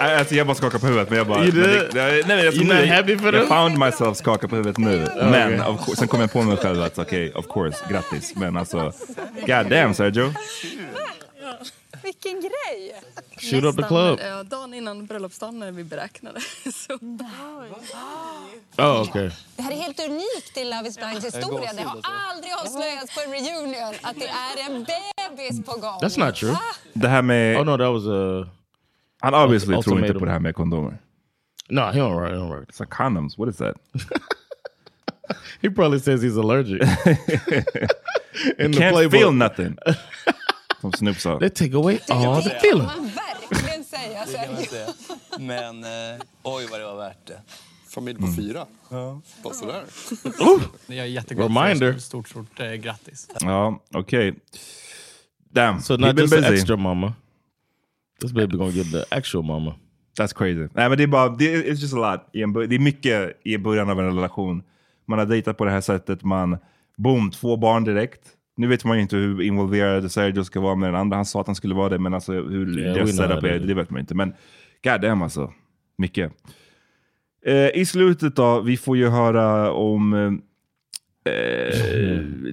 Alltså 0.02 0.36
jag 0.36 0.48
bara 0.48 0.56
skakar 0.56 0.80
på 0.80 0.88
huvudet. 0.88 1.10
Men 1.10 1.18
jag 1.18 1.28
bara... 1.28 1.40
Men 1.40 1.56
det, 1.56 1.90
nej, 1.94 2.24
nej, 2.28 2.46
jag, 2.46 2.88
happy 2.96 3.18
for 3.18 3.34
jag 3.34 3.48
found 3.48 3.78
myself 3.78 4.18
skaka 4.18 4.48
på 4.48 4.56
huvudet 4.56 4.78
nu. 4.78 5.08
Men 5.16 5.62
of 5.62 5.98
sen 5.98 6.08
kom 6.08 6.20
jag 6.20 6.32
på 6.32 6.42
mig 6.42 6.58
själv 6.58 6.84
att 6.84 7.00
okej, 7.00 7.34
of 7.34 7.46
course, 7.48 7.86
grattis. 7.90 8.36
Men 8.36 8.58
alltså, 8.58 8.94
god 9.48 9.70
damn 9.70 9.94
Sergio. 9.94 10.34
Vilken 12.04 12.42
grej! 12.42 13.02
Shoot 13.38 13.64
up 13.64 13.76
the 13.76 13.84
club. 13.84 14.20
Ja, 14.24 14.44
dagen 14.44 14.74
innan 14.74 15.06
bröllopsdagen 15.06 15.60
när 15.60 15.72
vi 15.72 15.84
beräknade. 15.84 16.40
Så. 16.74 16.94
Oh, 18.78 19.02
okay. 19.02 19.30
Det 19.56 19.62
här 19.62 19.72
är 19.72 19.76
helt 19.76 20.00
unikt 20.00 20.58
i 20.58 20.64
Love 20.64 20.88
is 20.88 20.98
blinds 20.98 21.26
historia. 21.26 21.74
Det 21.74 21.84
har 21.84 22.00
aldrig 22.04 22.54
avslöjats 22.54 23.16
på 23.16 23.22
en 23.22 23.32
reunion 23.32 23.98
att 24.02 24.16
det 24.20 24.28
är 24.28 24.72
en 24.72 24.86
bebis 24.86 25.66
på 25.66 25.72
gång. 25.72 26.00
That's 26.02 26.26
not 26.26 26.36
true. 26.36 26.58
Det 26.94 27.08
här 27.08 27.22
med... 27.22 27.58
Oh 27.58 27.66
no, 27.66 27.78
that 27.78 27.94
was 27.94 28.06
a... 28.08 28.61
Han 29.22 29.34
obviously 29.34 29.68
tror 29.68 29.78
inte 29.78 29.90
ultimatum. 29.92 30.20
på 30.20 30.26
det 30.26 30.32
här 30.32 30.40
med 30.40 30.56
kondomer. 30.56 30.98
No, 31.70 31.80
he 31.82 32.00
don't 32.00 32.20
right. 32.22 32.34
He 32.34 32.38
don't 32.40 32.54
right. 32.56 32.70
It's 32.70 32.80
like 32.80 32.92
condoms. 32.96 33.38
What 33.38 33.50
is 33.50 33.58
that? 33.58 33.76
He 35.62 35.70
probably 35.70 36.00
says 36.00 36.24
he's 36.24 36.38
allergic. 36.38 36.82
In 38.60 38.72
the 38.72 38.80
Can't 38.80 38.94
playbook. 38.96 39.12
feel 39.12 39.32
nothing. 39.32 39.78
Som 40.82 40.92
Snoop 40.94 41.18
sa. 41.20 41.40
They 41.40 41.50
take 41.50 41.74
away 41.76 42.00
all 42.10 42.42
the 42.44 42.50
feeling. 42.50 42.86
man 42.86 43.12
verkligen 43.50 43.84
säga. 43.84 44.26
Det 44.26 44.38
kan 44.46 44.54
man 44.54 44.64
säga. 44.64 44.88
Men 45.40 45.84
eh, 45.84 46.22
oj 46.44 46.68
vad 46.72 46.80
det 46.80 46.86
var 46.86 46.96
värt 46.98 47.26
det. 47.28 47.42
Familj 47.90 48.20
på 48.20 48.28
fyra. 48.38 48.66
Bara 49.44 49.54
sådär. 49.54 49.84
Jag 50.88 50.98
är 50.98 51.06
jätteglad 51.06 51.48
Reminder. 51.58 51.88
för 51.88 51.94
det. 51.94 52.02
Stort, 52.02 52.30
stort 52.30 52.60
eh, 52.60 52.72
grattis. 52.74 53.28
Ja, 53.40 53.80
okej. 53.94 54.34
Damn, 55.50 55.82
So 55.82 55.98
not 55.98 56.20
just 56.20 56.34
busy. 56.36 56.54
extra 56.56 56.76
mama. 56.78 57.14
This 58.22 58.34
baby 58.34 58.58
gonna 58.58 58.72
get 58.72 58.92
the 58.92 59.04
actual 59.16 59.44
mama. 59.44 59.76
That's 60.20 60.34
crazy. 60.38 60.68
Nej, 60.74 60.90
men 60.90 60.98
det 60.98 61.04
är 61.04 61.08
bara, 61.08 61.30
det, 61.30 61.46
it's 61.46 61.82
just 61.82 61.94
a 61.94 62.12
lot. 62.12 62.30
Det 62.70 62.76
är 62.76 62.80
mycket 62.80 63.42
i 63.44 63.58
början 63.58 63.90
av 63.90 64.00
en 64.00 64.06
relation. 64.06 64.64
Man 65.08 65.20
har 65.20 65.26
dejtat 65.26 65.58
på 65.58 65.66
det 65.66 65.72
här 65.72 65.82
sättet, 65.82 66.24
man, 66.24 66.58
boom, 66.98 67.32
två 67.32 67.58
barn 67.58 67.84
direkt. 67.84 68.22
Nu 68.58 68.68
vet 68.68 68.86
man 68.86 68.98
ju 68.98 69.02
inte 69.02 69.16
hur 69.16 69.42
involverad 69.42 70.12
Sergio 70.12 70.44
ska 70.44 70.60
vara 70.60 70.76
med 70.76 70.90
den 70.90 71.02
andra. 71.02 71.16
Han 71.16 71.26
sa 71.26 71.42
att 71.42 71.48
han 71.48 71.56
skulle 71.56 71.76
vara 71.76 71.90
det, 71.90 72.00
men 72.00 72.14
alltså 72.14 72.34
hur 72.34 72.80
Yeah, 72.80 72.94
deras 72.94 73.18
setup 73.18 73.44
är, 73.44 73.60
det 73.60 73.74
vet 73.74 73.90
man 73.90 74.00
inte. 74.00 74.16
Men 74.16 74.34
god 74.84 75.02
damn 75.02 75.22
alltså, 75.22 75.54
mycket. 75.98 76.32
Eh, 77.46 77.70
I 77.70 77.86
slutet 77.86 78.36
då, 78.36 78.62
vi 78.62 78.78
får 78.78 78.98
ju 78.98 79.08
höra 79.08 79.72
om 79.72 80.14
eh, 81.26 81.34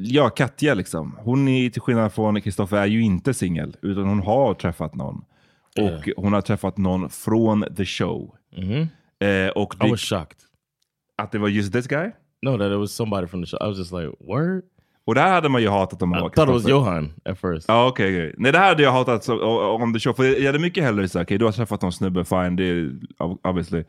ja, 0.00 0.28
Katja 0.28 0.74
liksom. 0.74 1.18
Hon 1.18 1.48
är 1.48 1.70
till 1.70 1.82
skillnad 1.82 2.12
från 2.12 2.40
Kristoffer 2.40 2.76
är 2.76 2.86
ju 2.86 3.02
inte 3.02 3.34
singel, 3.34 3.76
utan 3.82 4.04
hon 4.04 4.20
har 4.20 4.54
träffat 4.54 4.94
någon. 4.94 5.24
Och 5.84 6.08
hon 6.16 6.32
har 6.32 6.40
träffat 6.40 6.76
någon 6.76 7.10
från 7.10 7.64
the 7.76 7.84
show. 7.84 8.34
Eh, 9.20 9.48
och 9.54 9.74
I 9.86 9.90
was 9.90 10.00
shocked. 10.00 10.38
Att 11.22 11.32
det 11.32 11.38
var 11.38 11.48
just 11.48 11.72
this 11.72 11.86
guy? 11.86 12.10
No, 12.42 12.58
that 12.58 12.72
it 12.72 12.78
was 12.78 12.92
somebody 12.92 13.26
from 13.26 13.44
the 13.44 13.46
show. 13.50 13.58
I 13.62 13.68
was 13.68 13.78
just 13.78 13.92
like, 13.92 14.12
word? 14.20 14.62
Och 15.06 15.14
det 15.14 15.20
här 15.20 15.32
hade 15.32 15.48
man 15.48 15.62
ju 15.62 15.68
hatat 15.68 16.02
om 16.02 16.08
man 16.08 16.18
I 16.18 16.22
var 16.22 16.28
thought 16.30 16.48
it 16.48 16.54
was. 16.62 16.70
Johan 16.70 17.12
at 17.24 17.38
first. 17.40 17.68
Ja, 17.68 17.86
okej. 17.88 18.14
okej. 18.16 18.34
Nej, 18.38 18.52
det 18.52 18.58
här 18.58 18.68
hade 18.68 18.82
jag 18.82 18.92
hatat 18.92 19.28
om 19.80 19.92
the 19.94 20.00
show. 20.00 20.12
För 20.12 20.24
jag 20.24 20.46
hade 20.46 20.58
mycket 20.58 20.84
hellre 20.84 21.08
sagt, 21.08 21.26
okej, 21.26 21.38
du 21.38 21.44
har 21.44 21.52
träffat 21.52 21.82
någon 21.82 21.92
snubbe, 21.92 22.24
fine, 22.24 22.56
det 22.56 22.64
är 22.64 22.74
ob- 23.18 23.38
obviously. 23.48 23.84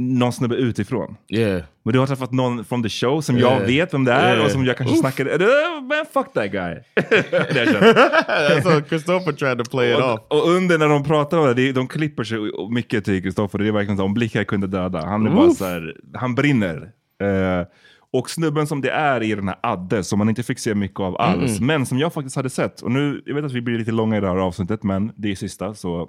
Någon 0.00 0.32
snubbe 0.32 0.54
utifrån. 0.54 1.16
Yeah. 1.28 1.62
Men 1.82 1.92
du 1.92 1.98
har 1.98 2.06
träffat 2.06 2.32
någon 2.32 2.64
från 2.64 2.82
the 2.82 2.88
show 2.88 3.20
som 3.20 3.36
Yeah. 3.38 3.52
jag 3.60 3.66
vet 3.66 3.94
vem 3.94 4.04
det 4.04 4.12
är 4.12 4.32
Yeah. 4.34 4.44
och 4.44 4.50
som 4.50 4.64
jag 4.64 4.76
kanske 4.76 4.92
Oof. 4.94 5.00
snackade... 5.00 5.30
Uh, 5.30 5.40
man, 5.82 6.04
fuck 6.12 6.32
that 6.34 6.52
guy. 6.52 6.74
That's 6.96 8.62
how 8.74 8.80
Christopher 8.88 9.32
tried 9.32 9.58
to 9.58 9.64
play 9.70 9.92
it 9.92 9.98
off. 9.98 10.20
och, 10.28 10.42
och 10.42 10.50
under 10.50 10.78
när 10.78 10.88
de 10.88 11.04
pratar 11.04 11.38
om 11.38 11.54
det, 11.56 11.72
de 11.72 11.88
klipper 11.88 12.24
sig 12.24 12.38
mycket 12.70 13.04
till 13.04 13.22
Kristoffer. 13.22 13.58
Det 13.58 13.68
är 13.68 13.72
verkligen 13.72 13.96
så, 13.96 14.04
om 14.04 14.14
blickar 14.14 14.44
kunde 14.44 14.66
döda. 14.66 15.06
Han 15.06 15.26
är 15.26 15.30
bara 15.30 15.50
så 15.50 15.64
här, 15.64 15.96
han 16.14 16.34
brinner. 16.34 16.90
Eh, 17.22 17.66
och 18.12 18.30
snubben 18.30 18.66
som 18.66 18.80
det 18.80 18.90
är 18.90 19.22
i 19.22 19.34
den 19.34 19.48
här 19.48 19.58
Adde, 19.62 20.04
som 20.04 20.18
man 20.18 20.28
inte 20.28 20.42
fick 20.42 20.58
se 20.58 20.74
mycket 20.74 21.00
av 21.00 21.16
alls, 21.20 21.52
Mm. 21.58 21.66
men 21.66 21.86
som 21.86 21.98
jag 21.98 22.12
faktiskt 22.12 22.36
hade 22.36 22.50
sett. 22.50 22.80
Och 22.82 22.90
nu, 22.90 23.22
jag 23.26 23.34
vet 23.34 23.44
att 23.44 23.52
vi 23.52 23.60
blir 23.60 23.78
lite 23.78 23.92
långa 23.92 24.16
i 24.16 24.20
det 24.20 24.26
här 24.28 24.36
avsnittet, 24.36 24.82
men 24.82 25.12
det 25.16 25.30
är 25.30 25.34
sista, 25.34 25.74
så 25.74 26.08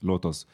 låt 0.00 0.24
oss. 0.24 0.46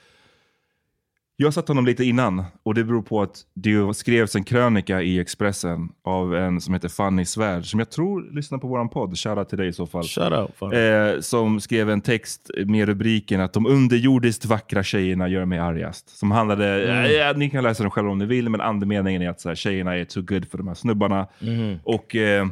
Jag 1.43 1.47
har 1.47 1.52
sett 1.52 1.69
honom 1.69 1.86
lite 1.86 2.05
innan 2.05 2.44
och 2.62 2.74
det 2.74 2.85
beror 2.85 3.02
på 3.02 3.23
att 3.23 3.36
det 3.55 3.94
skrevs 3.97 4.36
en 4.36 4.44
krönika 4.44 5.02
i 5.02 5.19
Expressen 5.20 5.89
av 6.05 6.35
en 6.36 6.60
som 6.60 6.74
heter 6.74 6.89
Fanny 6.89 7.24
Svärd, 7.24 7.64
som 7.66 7.78
jag 7.81 7.90
tror 7.90 8.35
lyssnar 8.35 8.59
på 8.59 8.66
våran 8.66 8.89
podd. 8.89 9.19
Shoutout 9.19 9.48
till 9.48 9.59
dig 9.59 9.69
i 9.69 9.73
så 9.73 9.86
fall. 9.86 10.02
Shout 10.05 10.32
out, 10.32 10.51
Fanny. 10.59 10.77
Eh, 10.77 11.20
som 11.20 11.60
skrev 11.60 11.90
en 11.90 12.01
text 12.01 12.51
med 12.66 12.86
rubriken 12.89 13.40
att 13.40 13.52
de 13.52 13.66
underjordiskt 13.66 14.44
vackra 14.44 14.82
tjejerna 14.82 15.28
gör 15.28 15.44
mig 15.44 15.59
argast. 15.59 16.09
Som 16.19 16.31
handlade, 16.31 16.82
Mm. 16.90 17.05
eh, 17.05 17.10
ja, 17.10 17.32
ni 17.36 17.51
kan 17.51 17.62
läsa 17.62 17.82
den 17.82 17.90
själva 17.90 18.10
om 18.10 18.19
ni 18.19 18.27
vill, 18.27 18.48
men 18.48 18.60
andemeningen 18.60 19.23
är 19.23 19.28
att 19.31 19.40
så 19.40 19.48
här, 19.48 19.56
tjejerna 19.56 19.97
är 19.97 20.05
too 20.05 20.23
good 20.23 20.48
för 20.51 20.59
de 20.59 20.69
här 20.69 20.74
snubbarna. 20.74 21.27
Mhm. 21.40 21.78
Och 21.85 22.16
eh, 22.16 22.47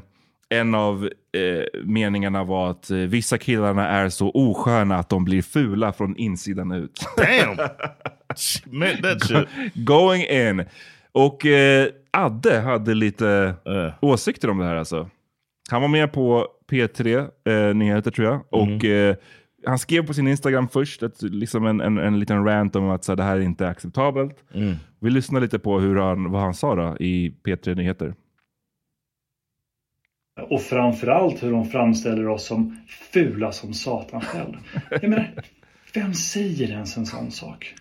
en 0.49 0.75
av 0.75 1.05
eh, 1.33 1.81
meningarna 1.85 2.45
var 2.45 2.71
att 2.71 2.91
eh, 2.91 2.97
vissa 2.97 3.39
killarna 3.39 3.89
är 3.89 4.09
så 4.09 4.31
osköna 4.35 4.97
att 4.97 5.09
de 5.09 5.25
blir 5.25 5.43
fula 5.43 5.93
från 5.93 6.17
insidan 6.17 6.73
ut. 6.73 7.01
Damn! 7.17 7.57
Meant 8.66 9.02
that 9.02 9.23
shit. 9.23 9.74
Going 9.74 10.23
in. 10.23 10.65
Och 11.12 11.47
eh, 11.47 11.89
Adde 12.11 12.61
hade 12.61 12.94
lite 12.94 13.55
Uh. 13.66 13.93
åsikter 14.01 14.51
om 14.51 14.59
det 14.59 14.65
här 14.65 14.77
alltså. 14.77 15.11
Han 15.70 15.82
var 15.82 15.89
med 15.89 16.12
på 16.12 16.47
P3 16.70 17.28
eh, 17.44 17.74
Nyheter 17.74 18.11
tror 18.11 18.27
jag. 18.27 18.44
Och 18.51 18.85
eh, 18.85 19.16
han 19.66 19.78
skrev 19.78 20.07
på 20.07 20.15
sin 20.15 20.28
Instagram 20.28 20.69
först 20.69 21.02
ett, 21.02 21.23
liksom 21.23 21.66
en, 21.66 21.81
en, 21.81 21.98
en 21.98 22.20
liten 22.20 22.44
rant 22.44 22.77
om 22.77 22.90
att 22.90 23.05
så 23.05 23.12
här, 23.12 23.16
det 23.16 23.23
här 23.23 23.36
är 23.36 23.40
inte 23.40 23.69
acceptabelt. 23.69 24.44
Mm. 24.55 24.74
Vi 25.01 25.11
lyssnar 25.11 25.40
lite 25.40 25.59
på 25.59 25.81
hur 25.81 25.97
han, 25.97 26.31
vad 26.31 26.43
han 26.43 26.55
sa 26.55 26.74
då 26.74 26.97
i 27.01 27.35
P3 27.44 27.74
Nyheter. 27.74 28.15
Och 30.48 30.62
framförallt 30.62 31.43
hur 31.43 31.52
de 31.52 31.65
framställer 31.65 32.28
oss 32.28 32.47
som 32.47 32.77
fula 33.12 33.52
som 33.52 33.74
satan 33.74 34.20
själv. 34.20 34.55
Jag 34.90 35.02
menar, 35.02 35.31
vem 35.95 36.15
säger 36.15 36.71
ens 36.71 36.97
en 36.97 37.07
sån 37.07 37.31
sak? 37.31 37.75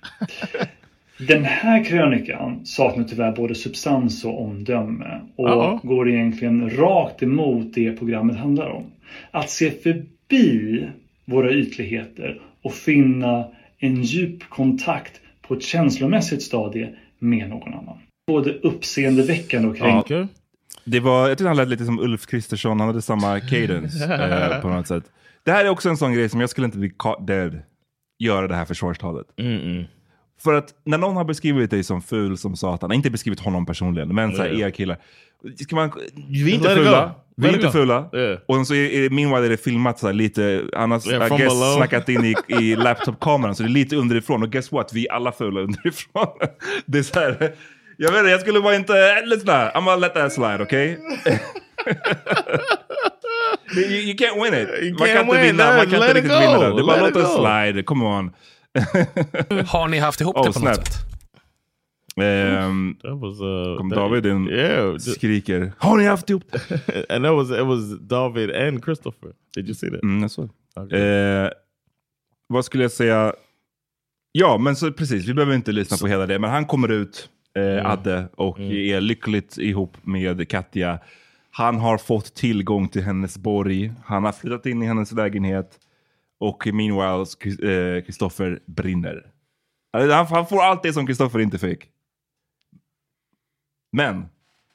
Den 1.27 1.44
här 1.44 1.84
krönikan 1.84 2.65
saknar 2.65 3.03
tyvärr 3.03 3.31
både 3.31 3.56
substans 3.56 4.26
och 4.26 4.41
omdöme 4.44 5.22
och 5.36 5.49
Ja. 5.49 5.80
går 5.84 6.10
egentligen 6.10 6.69
rakt 6.69 7.23
emot 7.23 7.73
det 7.73 7.91
programmet 7.91 8.38
handlar 8.38 8.69
om. 8.69 8.84
Att 9.31 9.49
se 9.49 9.72
förbi 9.72 10.88
våra 11.26 11.52
ytligheter 11.53 12.41
och 12.61 12.73
finna 12.73 13.45
en 13.77 14.03
djup 14.03 14.49
kontakt 14.49 15.14
på 15.48 15.53
ett 15.53 15.64
känslomässigt 15.64 16.44
stadie 16.44 16.90
med 17.19 17.49
någon 17.49 17.73
annan. 17.73 17.98
Både 18.27 18.53
uppseendeväckande 18.53 19.68
och 19.68 19.77
kränkande. 19.77 20.27
Det 20.86 20.99
var, 20.99 21.27
jag 21.30 21.38
tyckte 21.38 21.48
han 21.48 21.57
lät 21.57 21.68
lite 21.68 21.86
som 21.86 21.99
Ulf 21.99 22.26
Kristersson, 22.26 22.80
han 22.80 22.88
hade 22.90 23.02
samma 23.02 23.40
cadence 23.49 24.03
eh, 24.56 24.61
på 24.61 24.69
något 24.69 24.88
sätt. 24.88 25.03
Det 25.44 25.52
här 25.52 25.65
är 25.65 25.69
också 25.69 25.90
en 25.90 25.98
sån 25.98 26.14
grej 26.14 26.30
som 26.30 26.40
jag 26.40 26.49
skulle 26.49 26.65
inte 26.65 26.77
bli 26.77 26.91
caught 26.99 27.27
dead 27.27 27.60
göra 28.19 28.47
det 28.47 28.55
här 28.55 28.65
försvarstalet. 28.65 29.27
För 30.43 30.53
att 30.53 30.67
när 30.85 30.97
någon 30.97 31.15
har 31.15 31.23
beskrivit 31.23 31.71
dig 31.71 31.83
som 31.83 32.01
ful 32.01 32.37
som 32.37 32.55
satan, 32.55 32.91
inte 32.91 33.09
beskrivit 33.09 33.39
honom 33.39 33.65
personligen, 33.65 34.15
men 34.15 34.35
så 34.35 34.41
här, 34.41 34.49
Yeah. 34.49 34.67
er 34.67 34.71
killar. 34.71 34.97
Ska 35.63 35.75
man, 35.75 35.91
vi 36.29 36.51
är 36.51 36.55
inte 36.55 36.67
Let 36.67 36.77
fula, 36.77 37.11
vi 37.37 37.47
är 37.47 37.53
inte 37.53 37.71
fula. 37.71 38.09
Yeah. 38.13 38.39
Och 38.45 38.67
så 38.67 38.73
är, 38.73 38.89
är 39.05 39.09
meanwhile 39.09 39.45
är 39.45 39.49
det 39.49 39.57
filmat 39.57 39.99
så 39.99 40.05
här 40.07 40.13
lite, 40.13 40.63
annars 40.75 41.07
Yeah, 41.07 41.25
I 41.25 41.29
guess 41.29 41.39
below. 41.53 41.75
snackat 41.77 42.09
in 42.09 42.25
i, 42.25 42.35
i 42.47 42.75
laptop-kameran, 42.75 43.55
så 43.55 43.63
det 43.63 43.69
är 43.69 43.71
lite 43.71 43.95
underifrån. 43.95 44.43
Och 44.43 44.49
guess 44.51 44.71
what, 44.71 44.93
vi 44.93 45.07
är 45.07 45.11
alla 45.13 45.31
fula 45.31 45.61
underifrån. 45.61 46.27
det 46.85 46.97
är 46.97 47.03
så 47.03 47.19
här, 47.19 47.53
jag 47.97 48.11
vet 48.11 48.19
inte, 48.19 48.31
jag 48.31 48.41
skulle 48.41 48.61
bara 48.61 48.75
inte, 48.75 49.25
lyssna, 49.25 49.71
I'm 49.71 49.85
gonna 49.85 49.95
let 49.95 50.13
that 50.13 50.33
slide, 50.33 50.61
okay? 50.63 50.97
you, 53.75 53.85
you 53.85 54.15
can't 54.17 54.35
win 54.43 54.53
it. 54.53 54.69
You 54.83 54.93
man 54.93 55.07
can't 55.07 55.13
kan 55.13 55.25
inte 55.25 55.37
win, 55.37 55.41
vinna, 55.41 55.75
man 55.77 55.89
kan 55.89 55.99
let 55.99 56.09
inte 56.09 56.13
riktigt 56.13 56.31
go, 56.31 56.39
vinna 56.39 56.59
det. 56.59 56.75
Det 56.75 56.81
är 56.81 56.85
bara 56.85 57.01
låt 57.01 57.13
det 57.13 57.21
go. 57.21 57.27
slide, 57.27 57.83
come 57.83 58.05
on. 58.05 58.31
Har 59.67 59.87
ni 59.87 59.97
haft 59.99 60.21
ihop 60.21 60.35
det 60.35 60.53
på 60.53 60.59
något 60.59 60.75
sätt? 60.75 61.05
Um, 62.17 62.97
That 63.01 63.17
was 63.17 63.41
uh, 63.41 63.77
kom 63.77 63.89
David 63.89 64.25
in 64.25 64.49
yeah, 64.49 64.97
skriker. 64.97 65.71
Har 65.77 65.97
ni 65.97 66.05
haft 66.05 66.29
ihop 66.29 66.43
det? 66.51 67.09
and 67.09 67.25
that 67.25 67.33
was 67.33 67.51
it 67.51 67.65
was 67.65 67.99
David 67.99 68.51
and 68.51 68.83
Christopher. 68.83 69.31
Did 69.55 69.65
you 69.65 69.73
see 69.73 69.89
that? 69.89 70.03
Mm, 70.03 70.21
jag 70.21 70.31
såg. 70.31 70.49
Eh, 70.93 71.49
vad 72.47 72.65
skulle 72.65 72.83
jag 72.83 72.91
säga? 72.91 73.33
Ja, 74.31 74.57
men 74.57 74.75
så 74.75 74.91
precis. 74.91 75.25
Vi 75.25 75.33
behöver 75.33 75.55
inte 75.55 75.71
lyssna 75.71 75.97
på 75.97 76.07
hela 76.07 76.25
det. 76.25 76.39
Men 76.39 76.49
han 76.49 76.65
kommer 76.65 76.91
ut, 76.91 77.29
eh, 77.55 77.63
Mm. 77.63 77.85
Adde, 77.85 78.27
och 78.35 78.59
är 78.59 79.01
lyckligt 79.01 79.57
ihop 79.57 79.97
med 80.01 80.49
Katja. 80.49 80.99
Han 81.60 81.77
har 81.80 81.98
fått 81.98 82.34
tillgång 82.36 82.88
till 82.90 83.03
hennes 83.03 83.38
borg. 83.38 83.94
Han 84.06 84.23
har 84.23 84.31
flyttat 84.31 84.65
in 84.65 84.84
i 84.84 84.86
hennes 84.86 85.11
lägenhet. 85.11 85.80
Och 86.40 86.68
meanwhile, 86.68 87.26
eh, 87.98 88.03
Kristoffer 88.03 88.60
brinner. 88.65 89.31
Alltså, 89.94 90.11
Han, 90.15 90.26
han 90.26 90.48
får 90.48 90.61
allt 90.61 90.84
det 90.84 90.94
som 90.94 91.07
Kristoffer 91.07 91.40
inte 91.40 91.57
fick. 91.57 91.90
Men. 93.91 94.26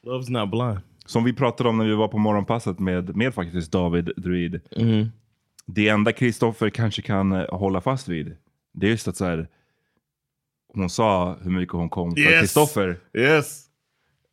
Love's 0.05 0.29
not 0.31 0.51
blind. 0.51 0.79
Som 1.05 1.23
vi 1.23 1.33
pratade 1.33 1.69
om 1.69 1.77
när 1.77 1.85
vi 1.85 1.95
var 1.95 2.07
på 2.07 2.17
morgonpasset 2.17 2.79
med, 2.79 3.15
med 3.15 3.33
faktiskt 3.33 3.71
David 3.71 4.11
Druid. 4.17 4.61
Mhm. 4.77 5.11
Det 5.65 5.87
enda 5.89 6.11
Kristoffer 6.11 6.69
kanske 6.69 7.01
kan 7.01 7.31
eh, 7.31 7.49
hålla 7.57 7.81
fast 7.81 8.07
vid. 8.07 8.37
Det 8.73 8.85
är 8.87 8.91
just 8.91 9.07
att 9.07 9.17
så 9.17 9.25
här, 9.25 9.47
hon 10.73 10.89
sa 10.89 11.35
hur 11.41 11.51
mycket 11.51 11.73
hon 11.73 11.89
kom 11.89 12.11
för 12.15 12.19
Yes. 12.21 12.39
Kristoffer. 12.41 12.99
Yes. 13.13 13.64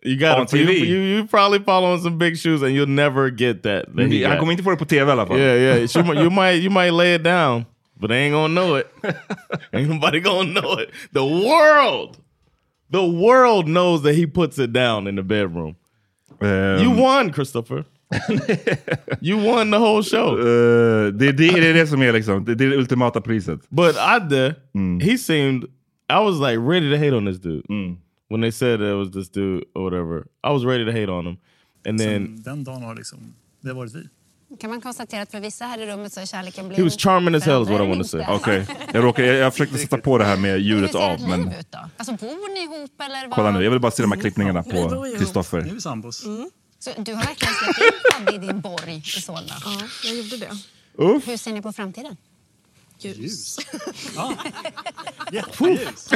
You 0.05 0.17
got 0.17 0.39
On 0.39 0.47
you, 0.59 0.67
TV. 0.67 0.79
you, 0.87 0.97
you 0.99 1.27
probably 1.27 1.59
fall 1.61 1.85
on 1.85 2.01
some 2.01 2.19
big 2.19 2.37
shoes 2.37 2.63
and 2.63 2.75
you'll 2.75 2.89
never 2.89 3.31
get 3.31 3.63
that. 3.63 3.87
that 3.97 4.11
he 4.11 4.21
Men 4.21 4.23
Han 4.23 4.31
got. 4.31 4.39
kommer 4.41 4.53
inte 4.53 4.63
få 4.65 4.71
det 4.71 4.77
på 4.77 4.85
tv 4.85 5.09
i 5.09 5.13
alla 5.13 5.27
fall. 5.27 5.39
Yeah, 5.39 5.57
yeah. 5.57 5.77
Might- 6.05 6.23
you 6.23 6.31
might 6.31 6.63
you 6.63 6.71
might 6.71 6.93
lay 6.93 7.15
it 7.15 7.23
down, 7.23 7.65
but 8.01 8.09
they 8.11 8.19
ain't 8.27 8.33
gonna 8.33 8.49
know 8.49 8.77
it. 8.77 8.87
ain't 9.73 9.89
nobody 9.89 10.21
gonna 10.21 10.61
know 10.61 10.79
it. 10.81 10.91
The 11.13 11.25
world, 11.25 12.17
the 12.91 13.05
world 13.07 13.67
knows 13.67 14.03
that 14.03 14.15
he 14.15 14.27
puts 14.27 14.59
it 14.59 14.73
down 14.73 15.07
in 15.07 15.15
the 15.17 15.23
bedroom. 15.23 15.77
Um, 16.41 16.79
you 16.83 16.91
won, 16.91 17.31
Christopher. 17.33 17.85
you 19.21 19.37
won 19.39 19.71
the 19.71 19.79
whole 19.79 20.03
show. 20.03 20.37
Eh, 20.39 21.13
det, 21.13 21.33
det, 21.33 21.49
det 21.51 21.69
är 21.69 21.75
det 21.75 21.87
som 21.87 22.03
är 22.03 22.13
liksom, 22.13 22.45
det, 22.45 22.55
det 22.55 22.65
är 22.65 22.71
det 22.71 22.77
ultimata 22.77 23.21
priset. 23.21 23.61
But 23.71 23.97
Adde, 23.99 24.55
he 25.01 25.17
seemed. 25.19 25.65
I 26.11 26.19
was 26.21 26.39
like 26.41 26.59
ready 26.59 26.91
to 26.91 26.99
hate 26.99 27.15
on 27.15 27.25
this 27.25 27.39
dude 27.39 27.63
when 28.33 28.41
they 28.41 28.53
said 28.53 28.81
it 28.81 28.97
was 28.97 29.13
this 29.13 29.29
dude 29.31 29.65
or 29.75 29.83
whatever. 29.91 30.19
I 30.47 30.51
was 30.53 30.65
ready 30.65 30.85
to 30.85 30.93
hate 30.93 31.11
on 31.13 31.27
him, 31.27 31.37
and 31.89 31.99
then 32.01 32.27
Sen 32.27 32.43
den 32.43 32.65
dagen 32.65 32.83
har 32.83 32.95
liksom, 32.95 33.19
det 33.61 33.69
har 33.69 33.75
varit 33.77 33.95
vi. 33.95 34.09
Kan 34.61 34.71
man 34.71 34.81
konstatera 34.81 35.23
att 35.23 35.31
för 35.31 35.41
vissa 35.41 35.65
här 35.65 35.79
i 35.79 35.87
rummet 35.87 36.13
så 36.13 36.21
är 36.21 36.27
kärleken 36.27 36.69
blind. 36.69 36.79
he 36.79 36.85
was 36.85 36.97
charming 36.97 37.35
as 37.35 37.45
hell. 37.45 37.63
Is 37.63 37.69
what 37.69 37.81
I 37.81 37.89
want 37.89 38.03
to 38.03 38.09
say. 38.09 38.25
Okej, 38.29 38.67
jag, 38.93 39.05
råkade- 39.05 39.29
jag, 39.29 39.37
jag 39.37 39.53
försökte 39.53 39.79
sätta 39.79 39.99
på 39.99 40.19
det 40.19 40.25
här 40.25 40.37
med 40.37 40.51
Hur 40.53 40.59
ljudet 40.59 40.93
ser 40.93 40.99
av, 40.99 41.13
ert 41.15 41.21
men 41.29 41.43
liv 41.43 41.53
ut 41.61 41.71
då? 41.73 41.79
Alltså 41.97 42.13
bor 42.13 42.55
ni 42.55 42.61
ihop 42.77 43.01
eller? 43.01 43.27
Vad? 43.29 43.35
kolla 43.37 43.51
nu. 43.51 43.65
Jag 43.65 43.71
vill 43.71 43.81
bara 43.81 43.93
se 43.93 44.03
de 44.03 44.13
här 44.13 44.21
klippningarna 44.21 44.63
Vi 44.67 44.73
bor 44.73 44.89
på. 45.13 45.19
Kristoffer. 45.19 45.61
Nu 45.63 45.69
är 45.71 45.75
vi 45.75 45.81
sambos. 45.81 46.17
Så 46.79 46.91
du 46.99 47.15
har 47.15 47.23
verkligen 47.25 47.55
släppt 47.55 47.79
in 47.79 48.01
Fabbe 48.13 48.35
i 48.35 48.39
din 48.47 48.61
borg 48.61 48.97
i 48.97 49.01
Solna? 49.01 49.41
Ja, 49.65 49.79
jag 50.05 50.15
gjorde 50.17 50.37
det. 50.37 50.51
Uff. 51.05 51.29
Hur 51.29 51.37
ser 51.37 51.53
ni 51.53 51.63
på 51.63 51.73
framtiden? 51.73 52.17
Ljus. 53.05 53.59
Ja. 54.17 54.33
Jätteljus. 55.33 56.09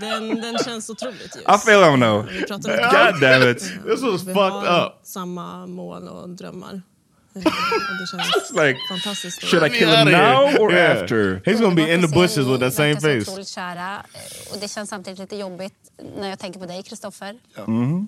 den, 0.00 0.40
den 0.40 0.58
känns 0.64 0.90
otroligt 0.90 1.36
ljus. 1.36 1.44
I 1.48 1.58
feel 1.66 1.90
him 1.90 2.00
now. 2.00 2.26
Vi 2.26 2.44
pratar 2.44 2.70
mycket 2.70 2.90
God 2.92 3.20
damn 3.20 3.50
it. 3.50 3.58
This 3.58 4.02
was 4.02 4.22
vi 4.22 4.34
fucked 4.34 4.68
har 4.68 4.86
up. 4.86 4.92
samma 5.02 5.66
mål 5.66 6.08
och 6.08 6.28
drömmar. 6.28 6.82
Eh, 7.36 7.42
Och 7.46 7.52
det 8.00 8.06
känns 8.10 8.50
like, 8.52 8.78
fantastiskt. 8.90 9.42
should 9.44 9.66
I 9.66 9.70
kill 9.78 9.88
him 9.88 10.08
now 10.08 10.44
or 10.60 10.74
after? 10.78 11.40
He's 11.44 11.60
gonna 11.60 11.74
be 11.74 11.94
in 11.94 12.00
the 12.02 12.08
bushes 12.08 12.46
with 12.46 12.60
that 12.60 12.74
same 12.74 12.94
verkar 12.94 13.00
så 13.00 13.08
face. 13.24 13.30
otroligt 13.30 13.48
kära 13.48 13.96
eh, 14.14 14.52
och 14.52 14.58
det 14.60 14.68
känns 14.68 14.90
samtidigt 14.90 15.18
lite 15.18 15.36
jobbigt 15.36 15.74
när 16.18 16.28
jag 16.28 16.38
tänker 16.38 16.60
på 16.60 16.66
dig, 16.66 16.82
Kristoffer. 16.82 17.34
Ja. 17.54 17.62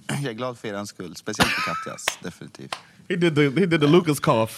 Jag 0.09 0.25
är 0.25 0.33
glad 0.33 0.59
för 0.59 0.69
er 0.69 0.85
skull, 0.85 1.17
speciellt 1.17 1.51
för 1.51 1.61
Katjas, 1.75 2.05
definitivt. 2.23 2.75
He 3.09 3.17
did 3.17 3.35
the 3.35 3.43
he 3.43 3.67
did 3.67 3.81
the 3.81 3.87
Lucas 3.87 4.21
cough. 4.21 4.53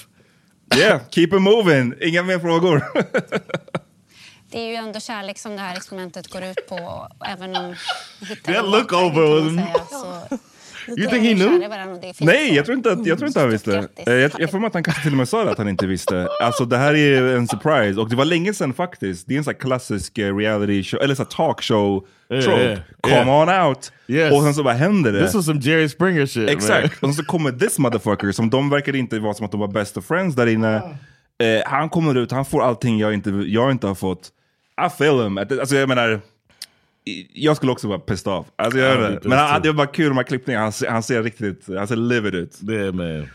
Yeah, 0.77 1.01
keep 1.11 1.27
it 1.27 1.43
moving. 1.43 1.95
Inga 2.01 2.23
mer 2.23 2.39
frågor. 2.39 2.85
Det 4.51 4.59
är 4.61 4.69
ju 4.69 4.75
ändå 4.75 5.01
kärlek 5.01 5.39
som 5.39 5.57
det 5.57 5.63
här 5.63 5.77
experimentet 5.77 6.29
går 6.29 6.43
ut 6.45 6.67
på. 6.69 7.09
Även 7.27 7.57
om 7.57 7.75
That 8.45 8.65
look 8.69 8.93
over 8.93 9.57
säga, 9.57 9.75
så- 9.91 10.39
You 10.89 11.11
think 11.11 11.25
he 11.25 11.35
knew? 11.35 11.69
Nej, 12.21 12.55
jag 12.55 12.65
tror 12.65 12.77
inte 12.77 12.93
att, 12.93 13.07
jag 13.07 13.19
tror 13.19 13.27
inte 13.29 13.41
han 13.41 13.51
visste. 13.51 13.89
Eh, 14.07 14.13
Jag, 14.15 14.31
jag 14.39 14.51
får 14.51 14.59
mig 14.59 14.67
att 14.67 14.75
han 14.75 14.83
kanske 14.83 15.03
till 15.03 15.13
och 15.13 15.17
med 15.19 15.29
sa 15.29 15.45
det 15.45 15.51
att 15.51 15.59
han 15.59 15.69
inte 15.69 15.87
visste. 15.87 16.29
Alltså 16.43 16.65
det 16.65 16.77
här 16.77 16.95
är 16.95 17.37
en 17.37 17.49
surprise. 17.49 18.01
Och 18.01 18.09
det 18.11 18.17
var 18.17 18.25
länge 18.25 18.55
sedan 18.55 18.73
faktiskt. 18.75 19.27
Det 19.29 19.35
är 19.35 19.39
en 19.39 19.45
sån 19.45 19.55
klassisk 19.55 20.19
eh, 20.19 20.37
reality 20.37 20.83
show, 20.85 21.01
eller 21.03 21.15
så 21.15 21.23
här 21.23 21.31
talkshow 21.31 22.07
trope. 22.29 22.63
yeah, 22.63 22.79
Come 23.01 23.15
yeah. 23.17 23.29
on 23.65 23.67
out. 23.69 23.93
Yes. 24.09 24.33
Och 24.33 24.43
sen 24.43 24.55
så 24.55 24.63
bara 24.63 24.75
händer 24.75 25.13
det. 25.13 25.25
This 25.25 25.35
was 25.35 25.47
some 25.47 25.61
Jerry 25.61 25.89
Springer 25.89 26.27
shit. 26.27 26.51
Exakt. 26.51 27.03
Man. 27.03 27.11
Och 27.11 27.17
så 27.17 27.25
kommer 27.25 27.53
this 27.53 27.79
motherfucker 27.79 28.33
som 28.33 28.51
de 28.51 28.71
verkade 28.71 28.99
inte 28.99 29.19
vara 29.19 29.35
som 29.35 29.47
att 29.47 29.53
de 29.53 29.61
var 29.61 29.69
best 29.69 29.97
of 29.97 30.05
friends 30.07 30.37
där 30.37 30.47
inne. 30.47 30.75
Eh, 30.77 31.63
han 31.67 31.89
kommer 31.89 32.15
ut, 32.19 32.33
han 32.33 32.45
får 32.45 32.63
allting 32.63 32.99
jag 32.99 33.15
inte, 33.15 33.31
jag 33.31 33.71
inte 33.71 33.87
har 33.87 33.95
fått. 33.95 34.29
I 34.87 34.91
feel 34.99 35.23
him. 35.25 35.39
Att- 35.39 35.59
Alltså 35.59 35.77
jag 35.77 35.89
menar, 35.89 36.21
jag 37.33 37.57
skulle 37.57 37.73
också 37.73 37.89
vara 37.89 37.99
pissed 37.99 38.33
off. 38.33 38.47
Alltså 38.57 38.79
jag 38.79 38.97
Ja, 38.97 39.01
det 39.01 39.19
det. 39.23 39.29
Men 39.29 39.39
han, 39.39 39.63
det 39.63 39.73
var 39.73 39.95
kul 39.95 40.09
de 40.09 40.17
här 40.17 40.25
klippningarna, 40.25 40.65
han, 40.65 40.73
han 40.93 41.03
ser 41.03 41.23
riktigt, 41.23 41.65
han 41.69 41.89
ser 41.89 41.97
livid 41.97 42.35
ut. 42.35 42.59
Yeah, 42.69 42.95
man. 42.95 43.27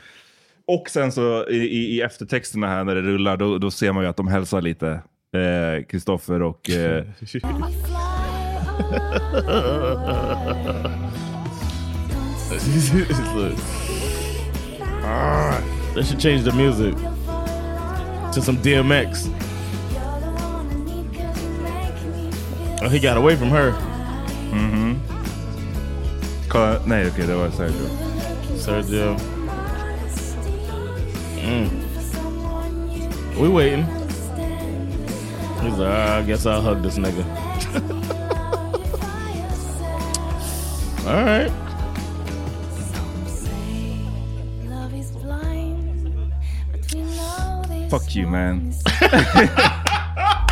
Och 0.68 0.90
sen 0.90 1.12
så 1.12 1.48
i, 1.50 1.56
i, 1.58 2.02
eftertexterna 2.02 2.68
här 2.68 2.84
när 2.84 2.96
det 2.96 3.02
rullar, 3.02 3.38
då, 3.38 3.58
då 3.58 3.72
ser 3.72 3.92
man 3.92 4.04
ju 4.04 4.10
att 4.10 4.18
de 4.18 4.28
hälsar 4.28 4.62
lite. 4.62 4.88
eh, 5.36 5.86
Kristoffer 5.90 6.42
och... 6.42 6.70
Eh, 6.70 7.04
Look. 7.34 7.44
Ah, 15.08 15.62
they 15.94 16.04
should 16.04 16.20
change 16.20 16.44
the 16.44 16.52
music 16.52 16.96
to 18.34 18.42
some 18.42 18.58
DMX. 18.64 19.30
Oh, 22.82 22.90
he 22.90 23.00
got 23.00 23.18
away 23.18 23.36
from 23.36 23.50
her. 23.50 23.72
Mm 24.52 24.72
Mhm. 24.72 25.00
Kolla, 26.48 26.80
nej 26.86 27.08
okej, 27.08 27.28
det 27.28 27.36
var 27.36 27.50
Sergio. 27.52 27.88
Sergio. 28.58 29.18
Mm. 31.46 31.70
We 33.42 33.48
waiting. 33.50 33.86
He's 35.64 35.78
like, 35.78 35.90
"Ah, 35.90 36.20
I 36.20 36.24
guess 36.28 36.46
I'll 36.46 36.62
hug 36.62 36.84
this 36.84 36.98
nigga. 36.98 37.24
All 41.08 41.26
right. 41.26 41.52
Fuck 47.90 48.16
you 48.16 48.28
man. 48.28 48.74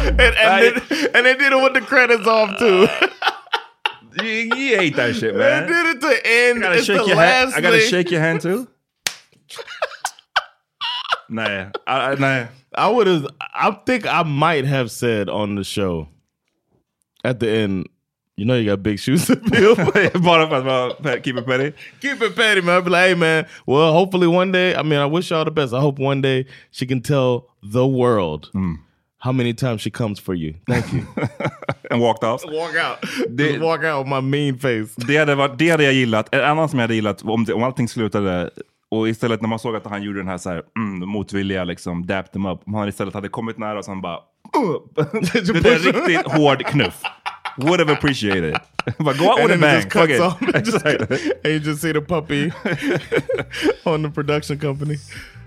and, 0.07 0.19
and, 0.19 0.81
then, 0.89 1.07
and 1.15 1.25
they 1.25 1.35
did 1.35 1.53
it 1.53 1.63
with 1.63 1.73
the 1.73 1.81
credits 1.81 2.27
off 2.27 2.57
too. 2.57 2.87
Uh, 2.89 4.23
you, 4.23 4.29
you 4.29 4.77
hate 4.77 4.95
that 4.95 5.15
shit, 5.15 5.33
They 5.33 5.39
man. 5.39 5.67
did 5.67 5.95
it 5.95 6.01
to 6.01 6.21
end. 6.25 6.59
I 6.59 6.61
gotta 6.61 6.77
It's 6.77 6.85
shake 6.85 6.97
the 7.01 7.07
your 7.07 7.15
hand. 7.17 7.53
I 7.55 7.61
gotta 7.61 7.79
shake 7.79 8.11
your 8.11 8.21
hand 8.21 8.41
too. 8.41 8.67
nah, 11.29 11.69
I, 11.87 12.11
I, 12.11 12.15
nej. 12.15 12.49
I 12.75 12.89
would 12.89 13.07
have. 13.07 13.27
I 13.39 13.71
think 13.85 14.05
I 14.07 14.23
might 14.23 14.65
have 14.65 14.91
said 14.91 15.29
on 15.29 15.55
the 15.55 15.63
show 15.63 16.07
at 17.23 17.39
the 17.39 17.49
end. 17.49 17.89
You 18.35 18.45
know 18.45 18.55
you 18.55 18.65
got 18.65 18.81
big 18.81 18.97
shoes 18.97 19.27
to 19.27 19.35
fill. 19.35 19.75
Bara 19.75 20.47
för 20.49 20.89
att 21.07 21.23
keep 21.23 21.37
it 21.37 21.45
petty. 21.45 21.73
Keep 22.01 22.21
it 22.23 22.35
petty, 22.35 22.61
man. 22.61 22.77
I'd 22.77 22.83
be 22.83 22.89
like, 22.89 23.07
hey, 23.09 23.13
man. 23.13 23.45
Well, 23.67 23.93
hopefully 23.93 24.25
one 24.25 24.51
day. 24.51 24.75
I 24.75 24.81
mean, 24.81 24.99
I 24.99 25.05
wish 25.05 25.29
y'all 25.29 25.45
the 25.45 25.51
best. 25.51 25.71
I 25.71 25.79
hope 25.79 25.99
one 25.99 26.21
day 26.21 26.47
she 26.71 26.87
can 26.87 27.01
tell 27.01 27.49
the 27.61 27.85
world 27.85 28.49
hmm. 28.53 28.75
How 29.23 29.31
many 29.33 29.53
times 29.53 29.81
she 29.81 29.89
comes 29.89 30.19
for 30.19 30.35
you. 30.35 30.53
Thank 30.67 30.93
you. 30.93 31.01
And 31.91 32.01
walked 32.01 32.23
off. 32.23 32.43
walk 32.45 32.75
out. 32.75 32.97
Det- 33.29 33.59
walk 33.61 33.83
out 33.83 34.05
with 34.05 34.09
my 34.15 34.21
mean 34.21 34.57
face. 34.59 34.93
Det 35.07 35.17
hade, 35.17 35.35
varit, 35.35 35.57
det 35.57 35.69
hade 35.69 35.83
jag 35.83 35.93
gillat. 35.93 36.35
En 36.35 36.43
annan 36.43 36.69
som 36.69 36.79
jag 36.79 36.83
hade 36.83 36.95
gillat 36.95 37.21
om, 37.23 37.45
det, 37.45 37.53
om 37.53 37.63
allting 37.63 37.87
slutade 37.87 38.49
och 38.91 39.09
istället 39.09 39.41
när 39.41 39.49
man 39.49 39.59
såg 39.59 39.75
att 39.75 39.85
han 39.85 40.03
gjorde 40.03 40.19
den 40.19 40.27
här, 40.27 40.37
så 40.37 40.49
här 40.49 40.61
mm, 40.77 41.09
motvilliga, 41.09 41.63
liksom, 41.63 42.05
dap 42.05 42.31
them 42.31 42.45
up. 42.45 42.59
Om 42.65 42.73
han 42.73 42.89
istället 42.89 43.13
hade 43.13 43.29
kommit 43.29 43.57
nära 43.57 43.79
och 43.79 43.85
han 43.87 44.01
bara... 44.01 44.19
det 45.33 45.59
där 45.61 45.71
är 45.71 45.93
riktigt 45.93 46.31
hård 46.31 46.65
knuff. 46.65 47.01
Would 47.57 47.79
have 47.79 47.93
appreciated 47.93 48.43
it. 48.55 48.97
Bara, 48.97 49.15
go 49.15 49.25
out 49.25 49.39
And 49.39 49.47
with 49.49 49.57
a 49.57 49.61
bang. 49.61 49.75
just 49.75 49.93
Fuck 49.93 50.07
cuts 50.07 50.13
it. 50.13 50.21
off. 50.21 50.41
And 50.55 50.65
just- 50.65 50.85
and 51.45 51.53
you 51.53 51.59
just 51.59 51.81
see 51.81 51.93
the 51.93 52.01
puppy 52.01 52.51
on 53.83 54.03
the 54.03 54.09
production 54.09 54.59
company. 54.59 54.97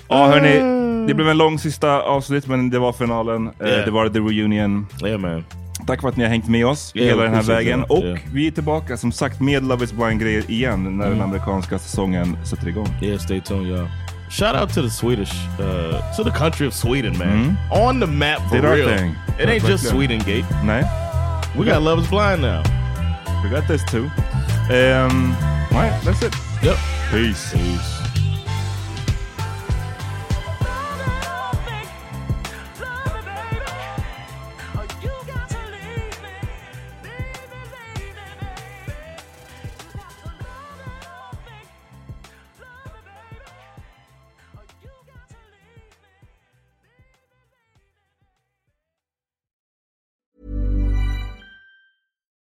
Ja, 0.09 0.27
hörni. 0.27 0.86
Det 1.07 1.15
blev 1.15 1.29
en 1.29 1.39
lång 1.39 1.59
sista 1.59 2.03
avsnitt, 2.03 2.47
men 2.47 2.71
det 2.71 2.79
var 2.79 2.93
finalen. 2.93 3.47
Eh, 3.61 3.67
Yeah. 3.69 3.85
Det 3.85 3.91
var 3.91 4.09
the 4.09 4.19
reunion. 4.19 4.87
Yeah, 5.05 5.21
man. 5.21 5.45
Tack 5.87 6.01
för 6.01 6.09
att 6.09 6.17
ni 6.17 6.25
har 6.25 6.31
hängt 6.31 6.49
med 6.49 6.67
oss 6.67 6.93
Yeah, 6.95 7.09
hela 7.09 7.23
den 7.23 7.35
här 7.35 7.43
vägen. 7.43 7.81
that. 7.81 7.91
Och 7.91 8.05
Yeah. 8.05 8.19
vi 8.33 8.47
är 8.47 8.51
tillbaka 8.51 8.97
som 8.97 9.13
sagt 9.13 9.41
med 9.41 9.65
Love 9.65 9.85
is 9.85 9.93
blind-grejer 9.93 10.51
igen 10.51 10.83
när 10.99 11.05
den 11.05 11.15
Mm. 11.15 11.29
amerikanska 11.29 11.79
säsongen 11.79 12.37
sätter 12.45 12.69
igång. 12.69 12.89
Yeah, 13.03 13.19
stay 13.19 13.41
tuned, 13.41 13.67
y'all. 13.77 13.89
Shout 14.31 14.61
out 14.61 14.75
to 14.75 14.83
the 14.83 14.91
Swedish, 14.91 15.33
uh, 15.61 16.17
to 16.17 16.25
the 16.25 16.31
country 16.39 16.67
of 16.69 16.75
Sweden, 16.75 17.19
man. 17.19 17.29
Mhm. 17.39 17.57
On 17.71 18.01
the 18.01 18.07
map 18.07 18.49
for 18.49 18.57
Did 18.57 18.65
real. 18.65 18.99
thing. 18.99 19.11
It 19.11 19.49
ain't 19.49 19.53
just 19.53 19.65
Verkligen. 19.65 19.79
Sweden 19.79 20.19
Gate. 20.19 20.55
Nej. 20.65 20.85
We 21.59 21.65
got 21.75 21.83
Love 21.83 22.03
is 22.03 22.09
Blind 22.11 22.41
now. 22.43 22.63
We 23.45 23.57
got 23.57 23.67
this 23.69 23.85
too. 23.85 23.99
Um, 24.71 25.35
right, 25.71 26.05
that's 26.05 26.27
it. 26.27 26.35
Yep. 26.63 26.77
Peace. 27.13 27.53
Peace. 27.57 27.96